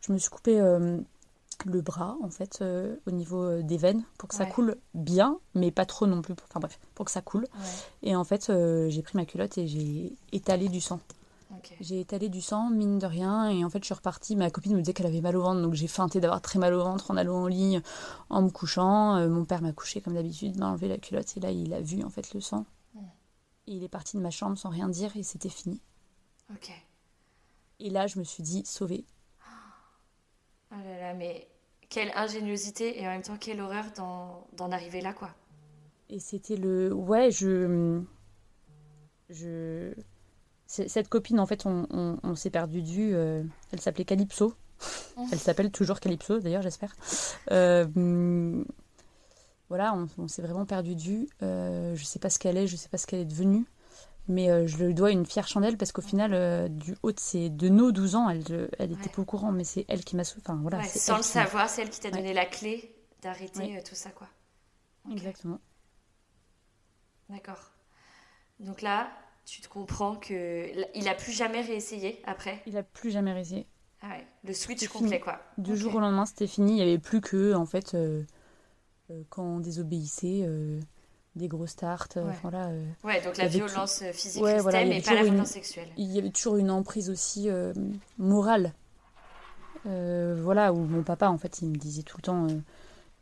Je 0.00 0.12
me 0.12 0.18
suis 0.18 0.30
coupée 0.30 0.58
le 0.58 1.80
bras, 1.80 2.16
en 2.24 2.28
fait, 2.28 2.64
au 3.06 3.10
niveau 3.12 3.62
des 3.62 3.76
veines 3.76 4.02
pour 4.18 4.28
que 4.28 4.34
ça 4.34 4.46
coule 4.46 4.74
bien, 4.94 5.38
mais 5.54 5.70
pas 5.70 5.86
trop 5.86 6.08
non 6.08 6.22
plus. 6.22 6.34
Enfin 6.48 6.58
bref, 6.58 6.80
pour 6.96 7.04
que 7.04 7.12
ça 7.12 7.20
coule. 7.20 7.42
Ouais. 7.42 8.08
Et 8.10 8.16
en 8.16 8.24
fait, 8.24 8.50
j'ai 8.88 9.02
pris 9.02 9.16
ma 9.16 9.24
culotte 9.26 9.58
et 9.58 9.68
j'ai 9.68 10.12
étalé 10.32 10.68
du 10.68 10.80
sang. 10.80 10.98
J'ai 11.80 12.00
étalé 12.00 12.28
du 12.28 12.40
sang, 12.40 12.70
mine 12.70 12.98
de 12.98 13.06
rien, 13.06 13.48
et 13.48 13.64
en 13.64 13.70
fait, 13.70 13.80
je 13.80 13.86
suis 13.86 13.94
repartie. 13.94 14.36
Ma 14.36 14.50
copine 14.50 14.74
me 14.74 14.80
disait 14.80 14.92
qu'elle 14.92 15.06
avait 15.06 15.20
mal 15.20 15.36
au 15.36 15.42
ventre, 15.42 15.60
donc 15.62 15.74
j'ai 15.74 15.86
feinté 15.86 16.20
d'avoir 16.20 16.40
très 16.40 16.58
mal 16.58 16.74
au 16.74 16.82
ventre 16.82 17.10
en 17.10 17.16
allant 17.16 17.42
en 17.42 17.46
ligne, 17.46 17.82
en 18.30 18.42
me 18.42 18.50
couchant. 18.50 19.16
Euh, 19.16 19.28
mon 19.28 19.44
père 19.44 19.62
m'a 19.62 19.72
couché 19.72 20.00
comme 20.00 20.14
d'habitude, 20.14 20.58
m'a 20.58 20.70
enlevé 20.70 20.88
la 20.88 20.98
culotte, 20.98 21.36
et 21.36 21.40
là, 21.40 21.50
il 21.50 21.74
a 21.74 21.80
vu 21.80 22.02
en 22.02 22.10
fait 22.10 22.32
le 22.34 22.40
sang. 22.40 22.64
Mm. 22.94 23.00
Et 23.66 23.72
il 23.72 23.84
est 23.84 23.88
parti 23.88 24.16
de 24.16 24.22
ma 24.22 24.30
chambre 24.30 24.56
sans 24.56 24.70
rien 24.70 24.88
dire, 24.88 25.16
et 25.16 25.22
c'était 25.22 25.48
fini. 25.48 25.80
Ok. 26.52 26.70
Et 27.80 27.90
là, 27.90 28.06
je 28.06 28.18
me 28.18 28.24
suis 28.24 28.42
dit, 28.42 28.64
sauvée. 28.64 29.04
Oh 30.70 30.78
là 30.84 30.98
là, 30.98 31.14
mais 31.14 31.48
quelle 31.90 32.10
ingéniosité 32.14 33.00
et 33.00 33.06
en 33.06 33.10
même 33.10 33.22
temps 33.22 33.36
quelle 33.36 33.60
horreur 33.60 33.84
d'en 33.94 34.46
d'en 34.56 34.72
arriver 34.72 35.02
là, 35.02 35.12
quoi. 35.12 35.30
Et 36.08 36.18
c'était 36.18 36.56
le. 36.56 36.92
Ouais, 36.92 37.30
je. 37.30 38.02
Je. 39.28 39.94
Cette 40.74 41.08
copine, 41.08 41.38
en 41.38 41.44
fait, 41.46 41.66
on, 41.66 41.86
on- 41.90 42.18
on 42.22 42.34
s'est 42.34 42.48
perdu 42.48 42.80
de 42.82 42.88
vue. 42.88 43.14
euh, 43.14 43.42
Elle 43.72 43.80
s'appelait 43.80 44.06
Calypso. 44.06 44.54
Elle 45.30 45.38
s'appelle 45.38 45.70
toujours 45.70 46.00
Calypso, 46.00 46.38
d'ailleurs, 46.40 46.62
j'espère. 46.62 46.96
Euh, 47.50 48.64
voilà, 49.68 49.94
on, 49.94 50.08
on 50.16 50.28
s'est 50.28 50.40
vraiment 50.42 50.64
perdu 50.64 50.94
de 50.96 51.00
vue. 51.02 51.28
Euh, 51.42 51.94
je 51.94 52.04
sais 52.04 52.18
pas 52.18 52.30
ce 52.30 52.38
qu'elle 52.38 52.56
est, 52.56 52.66
je 52.66 52.76
sais 52.76 52.88
pas 52.88 52.96
ce 52.96 53.06
qu'elle 53.06 53.20
est 53.20 53.24
devenue. 53.26 53.66
Mais 54.28 54.50
euh, 54.50 54.66
je 54.66 54.82
lui 54.82 54.94
dois 54.94 55.10
une 55.10 55.26
fière 55.26 55.46
chandelle 55.46 55.76
parce 55.76 55.92
qu'au 55.92 56.00
final, 56.00 56.32
euh, 56.32 56.68
du 56.68 56.96
haut 57.02 57.12
de, 57.12 57.20
ses, 57.20 57.50
de 57.50 57.68
nos 57.68 57.92
12 57.92 58.14
ans, 58.14 58.30
elle, 58.30 58.70
elle 58.78 58.92
était 58.92 59.02
Ouais. 59.02 59.08
pas 59.14 59.22
au 59.22 59.24
courant, 59.26 59.52
mais 59.52 59.64
c'est 59.64 59.84
elle 59.88 60.04
qui 60.04 60.16
m'a. 60.16 60.22
Enfin, 60.22 60.56
voilà, 60.62 60.78
Ouais, 60.78 60.84
sans 60.88 61.18
le 61.18 61.22
savoir, 61.22 61.68
c'est 61.68 61.82
elle 61.82 61.90
qui 61.90 62.00
t'a 62.00 62.08
Ouais. 62.08 62.16
donné 62.16 62.32
la 62.32 62.46
clé 62.46 62.94
d'arrêter 63.20 63.82
tout 63.84 63.94
ça, 63.94 64.10
quoi. 64.10 64.28
Exactement. 65.10 65.58
D'accord. 67.28 67.72
Donc 68.60 68.80
là, 68.82 69.10
tu 69.44 69.60
te 69.60 69.68
comprends 69.68 70.16
que 70.16 70.70
il 70.94 71.08
a 71.08 71.14
plus 71.14 71.32
jamais 71.32 71.60
réessayé 71.60 72.20
après. 72.24 72.62
Il 72.66 72.76
a 72.76 72.82
plus 72.82 73.10
jamais 73.10 73.32
réussi. 73.32 73.66
Ah 74.00 74.08
ouais, 74.10 74.26
le 74.44 74.52
switch 74.52 74.86
complet, 74.88 75.08
fini. 75.10 75.20
quoi. 75.20 75.40
Du 75.58 75.72
Ok. 75.72 75.76
jour 75.78 75.94
au 75.96 76.00
lendemain, 76.00 76.26
c'était 76.26 76.46
fini. 76.46 76.72
Il 76.72 76.76
n'y 76.76 76.82
avait 76.82 76.98
plus 76.98 77.20
que, 77.20 77.54
en 77.54 77.66
fait, 77.66 77.94
euh, 77.94 78.22
euh, 79.10 79.22
quand 79.30 79.44
on 79.44 79.58
désobéissait, 79.60 80.40
euh, 80.42 80.80
des 81.36 81.48
grosses 81.48 81.76
tartes. 81.76 82.16
Ouais. 82.16 82.22
enfin, 82.30 82.50
Ouais, 83.04 83.20
donc 83.22 83.36
la 83.36 83.46
violence 83.46 84.02
physique 84.12 84.42
Ouais, 84.42 84.58
voilà, 84.60 84.82
il 84.82 84.86
y 84.86 84.90
mais 84.90 84.96
avait 84.96 85.04
pas 85.04 85.10
la 85.14 85.16
toujours 85.20 85.26
une- 85.28 85.34
violence 85.34 85.50
sexuelle. 85.50 85.88
il 85.96 86.10
y 86.12 86.18
avait 86.18 86.30
toujours 86.30 86.56
une 86.56 86.70
emprise 86.70 87.10
aussi 87.10 87.48
morale. 88.18 88.72
Voilà, 89.84 90.72
où 90.72 90.78
mon 90.78 91.02
papa, 91.02 91.28
en 91.28 91.38
fait, 91.38 91.62
il 91.62 91.68
me 91.70 91.76
disait 91.76 92.02
tout 92.02 92.16
le 92.18 92.22
temps 92.22 92.46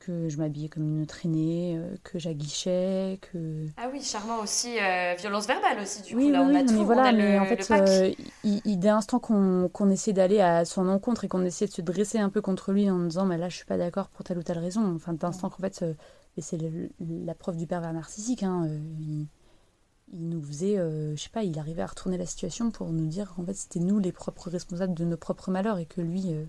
que 0.00 0.28
je 0.28 0.38
m'habillais 0.38 0.68
comme 0.70 0.98
une 0.98 1.06
traînée, 1.06 1.76
euh, 1.78 1.96
que 2.04 2.18
j'aguichais, 2.18 3.20
que... 3.22 3.68
Ah 3.76 3.88
oui, 3.92 4.00
charmant 4.02 4.38
aussi. 4.40 4.78
euh, 4.78 5.14
violence 5.18 5.46
verbale 5.48 5.80
aussi, 5.80 6.02
du 6.02 6.14
oui, 6.14 6.16
coup. 6.16 6.30
Là, 6.30 6.42
oui, 6.42 6.48
on 6.48 6.54
a 6.54 6.64
tout. 6.64 6.74
mais 6.74 6.84
voilà, 6.84 7.12
mais 7.12 7.12
le, 7.12 7.38
en 7.38 7.46
fait, 7.46 7.70
euh, 7.70 8.12
il, 8.42 8.60
il- 8.64 8.78
dès 8.80 8.88
l'instant 8.88 9.20
qu'on 9.20 9.68
qu'on 9.72 9.90
essaie 9.90 10.12
d'aller 10.12 10.40
à 10.40 10.64
son 10.64 10.88
encontre 10.88 11.24
et 11.24 11.28
qu'on 11.28 11.44
essaie 11.44 11.66
de 11.66 11.70
se 11.72 11.82
dresser 11.82 12.18
un 12.18 12.30
peu 12.30 12.40
contre 12.42 12.72
lui 12.72 12.90
en 12.90 12.98
disant, 13.04 13.26
mais 13.26 13.38
là, 13.38 13.48
je 13.48 13.54
suis 13.56 13.64
pas 13.64 13.76
d'accord 13.78 14.08
pour 14.08 14.24
telle 14.24 14.38
ou 14.38 14.42
telle 14.42 14.58
raison, 14.58 14.94
enfin, 14.96 15.12
dès 15.12 15.24
l'instant 15.26 15.50
qu'en 15.50 15.58
fait, 15.62 15.82
euh, 15.82 15.94
et 16.36 16.42
c'est 16.42 16.58
la 17.00 17.34
preuve 17.34 17.56
du 17.56 17.66
pervers 17.68 17.92
narcissique, 17.92 18.42
hein, 18.42 18.66
il, 19.00 19.26
il 20.12 20.28
nous 20.28 20.42
faisait, 20.42 20.76
euh, 20.78 21.14
je 21.16 21.22
sais 21.22 21.30
pas, 21.30 21.44
il 21.44 21.58
arrivait 21.58 21.82
à 21.82 21.86
retourner 21.86 22.18
la 22.18 22.26
situation 22.26 22.70
pour 22.70 22.90
nous 22.90 23.06
dire 23.06 23.32
qu'en 23.34 23.44
fait, 23.44 23.54
c'était 23.54 23.80
nous 23.80 23.98
les 23.98 24.12
propres 24.12 24.50
responsables 24.50 24.94
de 24.94 25.04
nos 25.04 25.16
propres 25.16 25.50
malheurs 25.50 25.78
et 25.78 25.86
que 25.86 26.00
lui, 26.00 26.24
euh, 26.32 26.44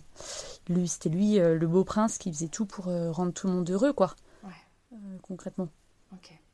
lui 0.67 0.87
c'était 0.87 1.09
lui, 1.09 1.39
euh, 1.39 1.57
le 1.57 1.67
beau 1.67 1.83
prince, 1.83 2.17
qui 2.17 2.31
faisait 2.31 2.47
tout 2.47 2.65
pour 2.65 2.87
euh, 2.87 3.11
rendre 3.11 3.33
tout 3.33 3.47
le 3.47 3.53
monde 3.53 3.69
heureux, 3.69 3.93
quoi, 3.93 4.15
Ouais. 4.43 4.97
Concrètement. 5.21 5.69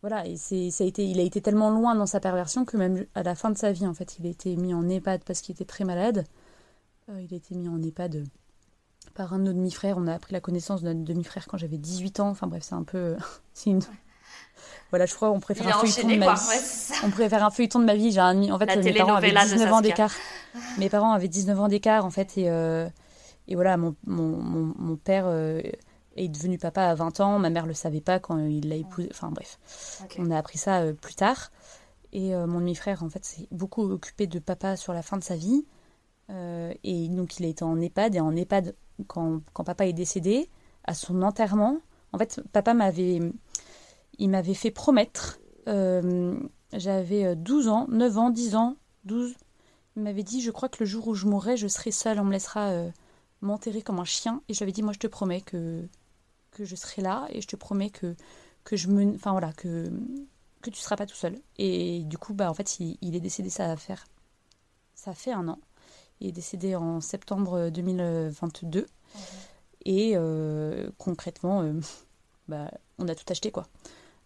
Voilà, 0.02 0.28
et 0.28 0.38
c'est, 0.38 0.70
ça 0.70 0.84
a 0.84 0.88
été, 0.88 1.06
il 1.08 1.20
a 1.20 1.24
été 1.24 1.41
tellement 1.41 1.72
loin 1.72 1.96
dans 1.96 2.06
sa 2.06 2.20
perversion 2.20 2.65
que 2.65 2.78
même 2.78 3.08
à 3.15 3.24
la 3.24 3.34
fin 3.34 3.50
de 3.50 3.58
sa 3.58 3.72
vie, 3.72 3.88
en 3.88 3.96
fait, 3.96 4.20
il 4.20 4.28
a 4.28 4.30
été 4.30 4.56
mis 4.56 4.74
en 4.74 4.88
EHPAD 4.88 5.24
parce 5.24 5.41
qu'il 5.41 5.54
était 5.54 5.65
très 5.65 5.86
malade. 5.86 6.24
Il 7.08 7.34
a 7.34 7.38
été 7.38 7.56
mis 7.56 7.67
en 7.67 7.82
EHPAD 7.82 8.26
par 9.15 9.34
un 9.34 9.39
de 9.39 9.46
nos 9.46 9.54
demi-frères. 9.54 9.98
On 9.98 10.06
a 10.06 10.13
appris 10.13 10.34
la 10.34 10.39
connaissance 10.39 10.84
de 10.84 10.93
notre 10.93 11.04
demi-frère 11.04 11.48
quand 11.48 11.58
j'avais 11.58 11.80
18 11.80 12.20
ans. 12.20 12.30
Enfin 12.30 12.46
bref, 12.46 12.63
c'est 12.63 12.76
un 12.76 12.84
peu... 12.84 13.17
c'est 13.54 13.72
une... 13.72 13.82
Voilà, 14.89 15.06
je 15.06 15.13
crois 15.15 15.38
faire 15.39 15.67
a 15.67 15.70
un 15.70 15.80
feuilleton 15.82 15.88
enchaîné, 15.88 16.13
de 16.15 16.20
ma 16.20 16.26
quoi. 16.26 16.36
vie. 16.36 16.50
Ouais. 16.50 16.98
On 17.04 17.10
pourrait 17.10 17.30
faire 17.30 17.43
un 17.43 17.52
feuilleton 17.52 17.80
de 17.80 17.86
ma 17.86 17.96
vie. 17.96 18.12
J'ai 18.12 18.20
un 18.20 18.50
En 18.52 18.60
fait, 18.60 18.65
La 18.67 18.76
mes 18.78 18.93
parents 18.93 19.15
avaient 19.15 19.30
telenovela 19.30 19.46
de 19.46 19.54
19 19.54 19.74
ans 19.74 19.82
d'écart. 19.82 20.13
Mes 20.78 20.89
parents 20.89 21.12
avaient 21.12 21.28
19 21.28 21.60
ans 21.60 21.67
d'écart, 21.67 22.06
en 22.06 22.10
fait, 22.10 22.38
et, 22.38 22.50
euh, 22.50 22.88
et 23.48 23.56
voilà, 23.56 23.78
mon, 23.78 23.96
mon, 24.06 24.38
mon, 24.38 24.74
mon 24.78 24.96
père 24.96 25.26
euh, 25.28 25.62
est 26.15 26.30
devenu 26.30 26.58
papa 26.58 26.84
à 26.84 26.96
20 26.96 27.20
ans. 27.20 27.39
Ma 27.39 27.50
mère 27.50 27.65
le 27.65 27.74
savait 27.74 28.02
pas 28.02 28.20
quand 28.20 28.38
il 28.38 28.70
l'a 28.70 28.76
épousé. 28.76 29.10
Enfin 29.12 29.30
bref. 29.32 29.60
On 30.17 30.32
a 30.32 30.38
appris 30.38 30.58
ça 30.58 30.82
euh, 30.82 30.93
plus 30.93 31.15
tard. 31.15 31.52
Et 32.13 32.34
mon 32.34 32.62
demi-frère, 32.62 33.04
en 33.04 33.10
fait, 33.10 33.26
s'est 33.26 33.48
beaucoup 33.52 33.84
occupé 33.84 34.28
de 34.28 34.39
papa 34.39 34.78
sur 34.78 34.93
la 34.93 35.02
fin 35.02 35.17
de 35.17 35.24
sa 35.24 35.36
vie. 35.36 35.65
Et 36.30 37.08
donc, 37.10 37.38
il 37.38 37.46
a 37.46 37.50
été 37.50 37.63
en 37.63 37.80
EHPAD. 37.80 38.15
Et 38.15 38.20
en 38.22 38.34
EHPAD, 38.36 38.76
quand, 39.08 39.41
quand 39.54 39.65
papa 39.65 39.86
est 39.86 39.93
décédé, 39.93 40.50
à 40.86 40.93
son 40.93 41.22
enterrement, 41.22 41.80
en 42.13 42.17
fait, 42.17 42.41
papa 42.54 42.74
m'avait, 42.74 43.20
il 44.17 44.30
m'avait 44.30 44.53
fait 44.53 44.71
promettre. 44.71 45.39
euh, 45.67 46.38
j'avais 46.73 47.25
euh, 47.25 47.36
12 47.36 47.67
ans, 47.67 47.88
9 47.89 48.17
ans, 48.17 48.30
10 48.30 48.56
ans, 48.56 48.77
12. 49.06 49.36
Il 49.95 50.03
m'avait 50.03 50.23
dit 50.23 50.41
Je 50.41 50.51
crois 50.51 50.69
que 50.69 50.77
le 50.80 50.86
jour 50.86 51.08
où 51.08 51.15
je 51.15 51.25
mourrai, 51.25 51.58
je 51.58 51.67
serai 51.67 51.91
seule. 51.91 52.19
On 52.19 52.25
me 52.25 52.32
laissera 52.32 52.69
euh, 52.69 52.89
m'enterrer 53.41 53.82
comme 53.82 53.99
un 53.99 54.06
chien. 54.06 54.41
Et 54.47 54.53
je 54.53 54.60
lui 54.60 54.63
avais 54.63 54.71
dit 54.71 54.84
Moi, 54.84 54.93
je 54.93 54.99
te 54.99 55.08
promets 55.08 55.41
que, 55.41 55.88
que 56.51 56.65
je 56.65 56.75
serai 56.75 57.01
là 57.01 57.27
et 57.30 57.41
je 57.41 57.47
te 57.47 57.56
promets 57.56 57.89
que, 57.89 58.15
que 58.63 58.75
je 58.75 58.88
me. 58.89 59.15
Enfin 59.15 59.32
voilà, 59.32 59.53
que, 59.53 59.89
que 60.62 60.69
tu 60.69 60.80
seras 60.80 60.95
pas 60.95 61.06
tout 61.06 61.15
seul. 61.15 61.39
Et 61.58 62.03
du 62.06 62.17
coup, 62.17 62.34
bah 62.34 62.49
en 62.49 62.53
fait, 62.53 62.80
il, 62.80 63.15
est 63.15 63.19
décédé, 63.19 63.49
ça 63.49 63.67
va 63.67 63.77
faire. 63.77 64.06
Ça 64.95 65.13
fait 65.13 65.32
un 65.32 65.47
an. 65.47 65.60
Il 66.19 66.27
est 66.27 66.32
décédé 66.32 66.75
en 66.75 66.99
septembre 67.01 67.69
2022. 67.69 68.88
Et 69.86 70.13
euh, 70.15 70.89
concrètement, 70.97 71.62
euh, 71.62 71.73
bah, 72.47 72.71
on 72.97 73.08
a 73.08 73.15
tout 73.15 73.25
acheté 73.30 73.51
quoi 73.51 73.67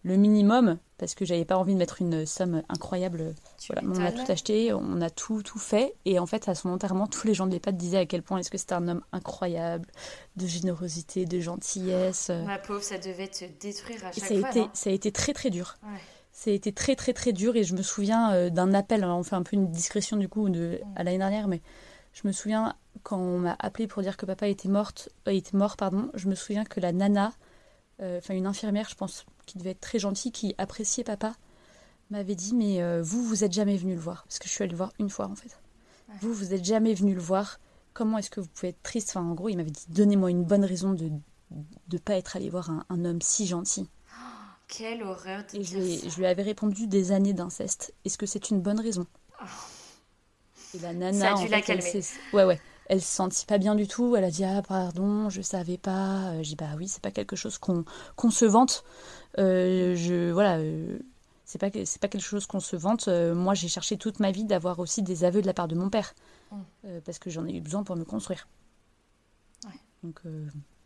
le 0.02 0.16
minimum 0.16 0.78
parce 0.98 1.14
que 1.14 1.24
j'avais 1.24 1.44
pas 1.44 1.56
envie 1.56 1.74
de 1.74 1.78
mettre 1.78 2.00
une 2.00 2.26
somme 2.26 2.62
incroyable. 2.68 3.34
Voilà, 3.66 3.82
on 3.84 4.00
a 4.04 4.12
tout 4.12 4.30
acheté, 4.30 4.72
on 4.72 5.00
a 5.00 5.10
tout 5.10 5.42
tout 5.42 5.58
fait 5.58 5.94
et 6.04 6.18
en 6.18 6.26
fait 6.26 6.48
à 6.48 6.54
son 6.54 6.68
enterrement 6.68 7.06
tous 7.06 7.26
les 7.26 7.34
gens 7.34 7.46
de 7.46 7.52
l'EHPAD 7.52 7.76
disaient 7.76 7.98
à 7.98 8.06
quel 8.06 8.22
point 8.22 8.38
est-ce 8.38 8.50
que 8.50 8.58
c'était 8.58 8.74
un 8.74 8.86
homme 8.86 9.02
incroyable, 9.12 9.88
de 10.36 10.46
générosité, 10.46 11.24
de 11.24 11.40
gentillesse. 11.40 12.30
Ma 12.46 12.58
pauvre, 12.58 12.82
ça 12.82 12.98
devait 12.98 13.28
te 13.28 13.44
détruire 13.60 14.04
à 14.04 14.12
chaque 14.12 14.24
ça 14.24 14.34
fois. 14.36 14.48
A 14.48 14.50
été, 14.50 14.64
ça 14.74 14.90
a 14.90 14.92
été 14.92 15.10
très 15.10 15.32
très 15.32 15.50
dur. 15.50 15.76
Ça 16.30 16.50
a 16.50 16.54
été 16.54 16.72
très 16.72 16.96
très 16.96 17.12
très 17.12 17.32
dur 17.32 17.56
et 17.56 17.64
je 17.64 17.74
me 17.74 17.82
souviens 17.82 18.32
euh, 18.32 18.50
d'un 18.50 18.72
appel. 18.72 19.04
on 19.04 19.22
fait 19.22 19.36
un 19.36 19.42
peu 19.42 19.54
une 19.54 19.70
discrétion 19.70 20.16
du 20.16 20.28
coup 20.28 20.48
de, 20.48 20.80
mm. 20.82 20.92
à 20.96 21.04
l'année 21.04 21.18
dernière, 21.18 21.46
mais 21.46 21.60
je 22.12 22.26
me 22.26 22.32
souviens 22.32 22.74
quand 23.02 23.18
on 23.18 23.38
m'a 23.38 23.56
appelé 23.58 23.86
pour 23.86 24.02
dire 24.02 24.16
que 24.16 24.26
papa 24.26 24.46
était 24.46 24.68
morte, 24.68 25.08
euh, 25.28 25.32
était 25.32 25.56
mort, 25.56 25.76
pardon. 25.76 26.10
Je 26.14 26.28
me 26.28 26.34
souviens 26.34 26.64
que 26.64 26.80
la 26.80 26.92
nana, 26.92 27.32
euh, 28.00 28.18
enfin 28.18 28.34
une 28.34 28.46
infirmière, 28.46 28.88
je 28.88 28.94
pense 28.94 29.26
qui 29.46 29.58
devait 29.58 29.70
être 29.70 29.80
très 29.80 29.98
gentil, 29.98 30.32
qui 30.32 30.54
appréciait 30.58 31.04
papa, 31.04 31.34
m'avait 32.10 32.34
dit 32.34 32.54
Mais 32.54 32.82
euh, 32.82 33.02
vous, 33.02 33.24
vous 33.24 33.44
êtes 33.44 33.52
jamais 33.52 33.76
venu 33.76 33.94
le 33.94 34.00
voir. 34.00 34.24
Parce 34.24 34.38
que 34.38 34.48
je 34.48 34.52
suis 34.52 34.62
allée 34.62 34.72
le 34.72 34.76
voir 34.76 34.92
une 34.98 35.10
fois 35.10 35.26
en 35.26 35.34
fait. 35.34 35.58
Vous, 36.20 36.32
vous 36.32 36.52
êtes 36.52 36.64
jamais 36.64 36.94
venu 36.94 37.14
le 37.14 37.20
voir. 37.20 37.58
Comment 37.94 38.18
est-ce 38.18 38.30
que 38.30 38.40
vous 38.40 38.48
pouvez 38.48 38.68
être 38.68 38.82
triste? 38.82 39.10
Enfin, 39.10 39.22
en 39.22 39.34
gros, 39.34 39.48
il 39.48 39.56
m'avait 39.56 39.70
dit 39.70 39.84
Donnez-moi 39.88 40.30
une 40.30 40.44
bonne 40.44 40.64
raison 40.64 40.92
de 40.92 41.10
ne 41.10 41.98
pas 41.98 42.16
être 42.16 42.36
allé 42.36 42.50
voir 42.50 42.70
un, 42.88 43.04
homme 43.04 43.22
si 43.22 43.46
gentil. 43.46 43.88
quelle 44.68 45.02
horreur 45.02 45.44
Et 45.54 45.64
je, 45.64 45.78
je, 46.08 46.16
lui 46.16 46.26
avais 46.26 46.42
répondu 46.42 46.86
des 46.86 47.12
années 47.12 47.34
d'inceste. 47.34 47.94
Est-ce 48.04 48.18
que 48.18 48.26
c'est 48.26 48.50
une 48.50 48.60
bonne 48.60 48.80
raison? 48.80 49.06
Oh. 49.40 49.46
Et 50.74 50.78
la 50.78 50.94
nana, 50.94 51.18
ça 51.18 51.34
a 51.34 51.42
dû 51.42 51.48
la 51.48 51.60
calmer. 51.60 52.02
Ouais, 52.32 52.44
ouais 52.44 52.60
elle 52.92 53.00
se 53.00 53.14
sentit 53.14 53.46
pas 53.46 53.58
bien 53.58 53.74
du 53.74 53.86
tout. 53.86 54.16
Elle 54.16 54.24
a 54.24 54.30
dit 54.30 54.44
ah 54.44 54.60
pardon, 54.60 55.30
je 55.30 55.40
savais 55.40 55.78
pas. 55.78 56.34
J'ai 56.42 56.50
dit 56.50 56.56
bah 56.56 56.74
oui, 56.76 56.88
c'est 56.88 57.02
pas 57.02 57.10
quelque 57.10 57.36
chose 57.36 57.58
qu'on 57.58 57.84
qu'on 58.16 58.30
se 58.30 58.44
vante. 58.44 58.84
Euh, 59.38 59.94
je 59.96 60.30
voilà, 60.30 60.58
euh, 60.58 60.98
c'est 61.44 61.58
pas 61.58 61.70
c'est 61.84 62.00
pas 62.00 62.08
quelque 62.08 62.24
chose 62.24 62.46
qu'on 62.46 62.60
se 62.60 62.76
vante. 62.76 63.08
Euh, 63.08 63.34
moi, 63.34 63.54
j'ai 63.54 63.68
cherché 63.68 63.96
toute 63.96 64.20
ma 64.20 64.30
vie 64.30 64.44
d'avoir 64.44 64.78
aussi 64.78 65.02
des 65.02 65.24
aveux 65.24 65.42
de 65.42 65.46
la 65.46 65.54
part 65.54 65.68
de 65.68 65.74
mon 65.74 65.90
père 65.90 66.14
mm. 66.50 66.58
parce 67.04 67.18
que 67.18 67.30
j'en 67.30 67.46
ai 67.46 67.56
eu 67.56 67.60
besoin 67.60 67.82
pour 67.82 67.96
me 67.96 68.04
construire. 68.04 68.48
Ouais. 69.64 69.78
Donc 70.02 70.20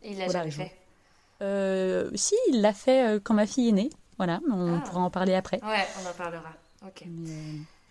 il 0.03 0.17
l'a 0.17 0.29
jamais 0.29 0.51
fait. 0.51 0.73
si, 2.15 2.35
il 2.49 2.61
l'a 2.61 2.73
fait 2.73 3.19
quand 3.23 3.33
ma 3.33 3.47
fille 3.47 3.69
est 3.69 3.73
née. 3.73 3.89
Voilà, 4.17 4.39
on 4.49 4.77
ah. 4.77 4.81
pourra 4.81 5.01
en 5.01 5.11
parler 5.11 5.35
après. 5.35 5.63
Ouais, 5.63 5.85
on 6.01 6.09
en 6.09 6.13
parlera. 6.13 6.53
Ok. 6.85 7.03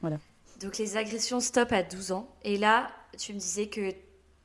voilà. 0.00 0.18
Donc 0.60 0.78
les 0.78 0.96
agressions 0.96 1.40
stop 1.40 1.70
à 1.72 1.82
12 1.82 2.12
ans. 2.12 2.28
Et 2.42 2.56
là, 2.56 2.90
tu 3.18 3.32
me 3.32 3.38
disais 3.38 3.68
que 3.68 3.92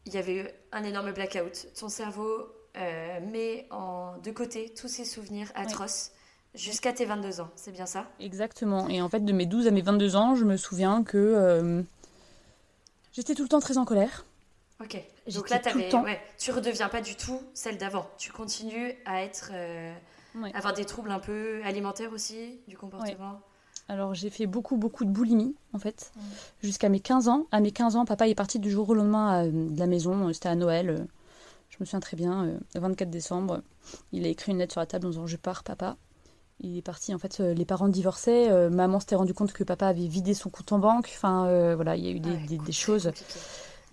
il 0.06 0.14
y 0.14 0.18
avait 0.18 0.36
eu 0.36 0.48
un 0.72 0.84
énorme 0.84 1.12
blackout. 1.12 1.68
Ton 1.80 1.90
cerveau 1.90 2.48
euh, 2.78 3.20
met 3.32 3.68
en 3.70 4.18
de 4.24 4.32
côté 4.32 4.74
tous 4.74 4.88
ces 4.88 5.06
souvenirs 5.06 5.52
atroces 5.56 6.12
jusqu'à 6.56 6.94
tes 6.94 7.06
22 7.06 7.42
ans, 7.42 7.50
c'est 7.56 7.72
bien 7.72 7.86
ça? 7.86 8.10
Exactement. 8.20 8.88
Et 8.90 9.02
en 9.02 9.10
fait, 9.10 9.22
de 9.22 9.34
mes 9.34 9.46
12 9.46 9.68
à 9.68 9.72
mes 9.72 9.82
22 9.82 10.16
ans, 10.16 10.36
je 10.36 10.46
me 10.46 10.58
souviens 10.58 11.04
que 11.04 11.18
euh, 11.18 11.82
j'étais 13.14 13.36
tout 13.36 13.44
le 13.44 13.50
temps 13.50 13.60
très 13.60 13.78
en 13.78 13.86
colère. 13.86 14.26
Ok. 14.82 14.98
Donc 15.34 15.50
là, 15.50 15.62
ouais, 16.04 16.20
tu 16.40 16.52
redeviens 16.52 16.90
pas 16.90 17.02
du 17.02 17.16
tout 17.16 17.40
celle 17.54 17.78
d'avant. 17.78 18.10
Tu 18.18 18.32
continues 18.32 18.94
à 19.06 19.22
être, 19.22 19.52
euh, 19.54 19.94
avoir 20.54 20.74
des 20.74 20.86
troubles 20.86 21.12
un 21.12 21.20
peu 21.20 21.62
alimentaires 21.64 22.12
aussi, 22.14 22.60
du 22.68 22.78
comportement? 22.78 23.40
Alors 23.88 24.14
j'ai 24.14 24.30
fait 24.30 24.46
beaucoup 24.46 24.78
beaucoup 24.78 25.04
de 25.04 25.10
boulimie 25.10 25.54
en 25.74 25.80
fait, 25.80 26.14
jusqu'à 26.64 26.88
mes 26.88 27.02
15 27.02 27.28
ans. 27.28 27.46
À 27.52 27.60
mes 27.60 27.72
15 27.72 27.98
ans, 27.98 28.06
papa 28.06 28.28
est 28.30 28.36
parti 28.36 28.58
du 28.58 28.72
jour 28.72 28.90
au 28.90 28.94
lendemain 28.94 29.46
de 29.48 29.78
la 29.78 29.88
maison, 29.88 30.32
c'était 30.32 30.50
à 30.50 30.56
Noël. 30.56 31.06
Je 31.72 31.78
me 31.80 31.86
souviens 31.86 32.00
très 32.00 32.16
bien, 32.18 32.46
le 32.46 32.80
24 32.80 33.10
décembre, 33.10 33.62
il 34.12 34.26
a 34.26 34.28
écrit 34.28 34.52
une 34.52 34.60
lettre 34.60 34.74
sur 34.74 34.82
la 34.82 34.86
table 34.86 35.08
en 35.08 35.10
disant 35.10 35.26
je 35.26 35.38
pars 35.38 35.64
papa. 35.64 35.98
Il 36.60 36.78
est 36.78 36.84
parti, 36.84 37.12
en 37.16 37.18
fait, 37.18 37.40
euh, 37.40 37.56
les 37.56 37.66
parents 37.66 37.88
divorçaient, 37.88 38.52
euh, 38.52 38.70
maman 38.70 39.00
s'était 39.00 39.16
rendu 39.16 39.34
compte 39.34 39.52
que 39.52 39.64
papa 39.64 39.88
avait 39.88 40.06
vidé 40.06 40.36
son 40.36 40.52
compte 40.52 40.72
en 40.72 40.78
banque, 40.78 41.12
enfin 41.16 41.48
euh, 41.48 41.76
voilà, 41.76 41.96
il 41.96 42.06
y 42.06 42.08
a 42.08 42.12
eu 42.12 42.20
des, 42.20 42.58
des 42.60 42.72
choses. 42.72 43.12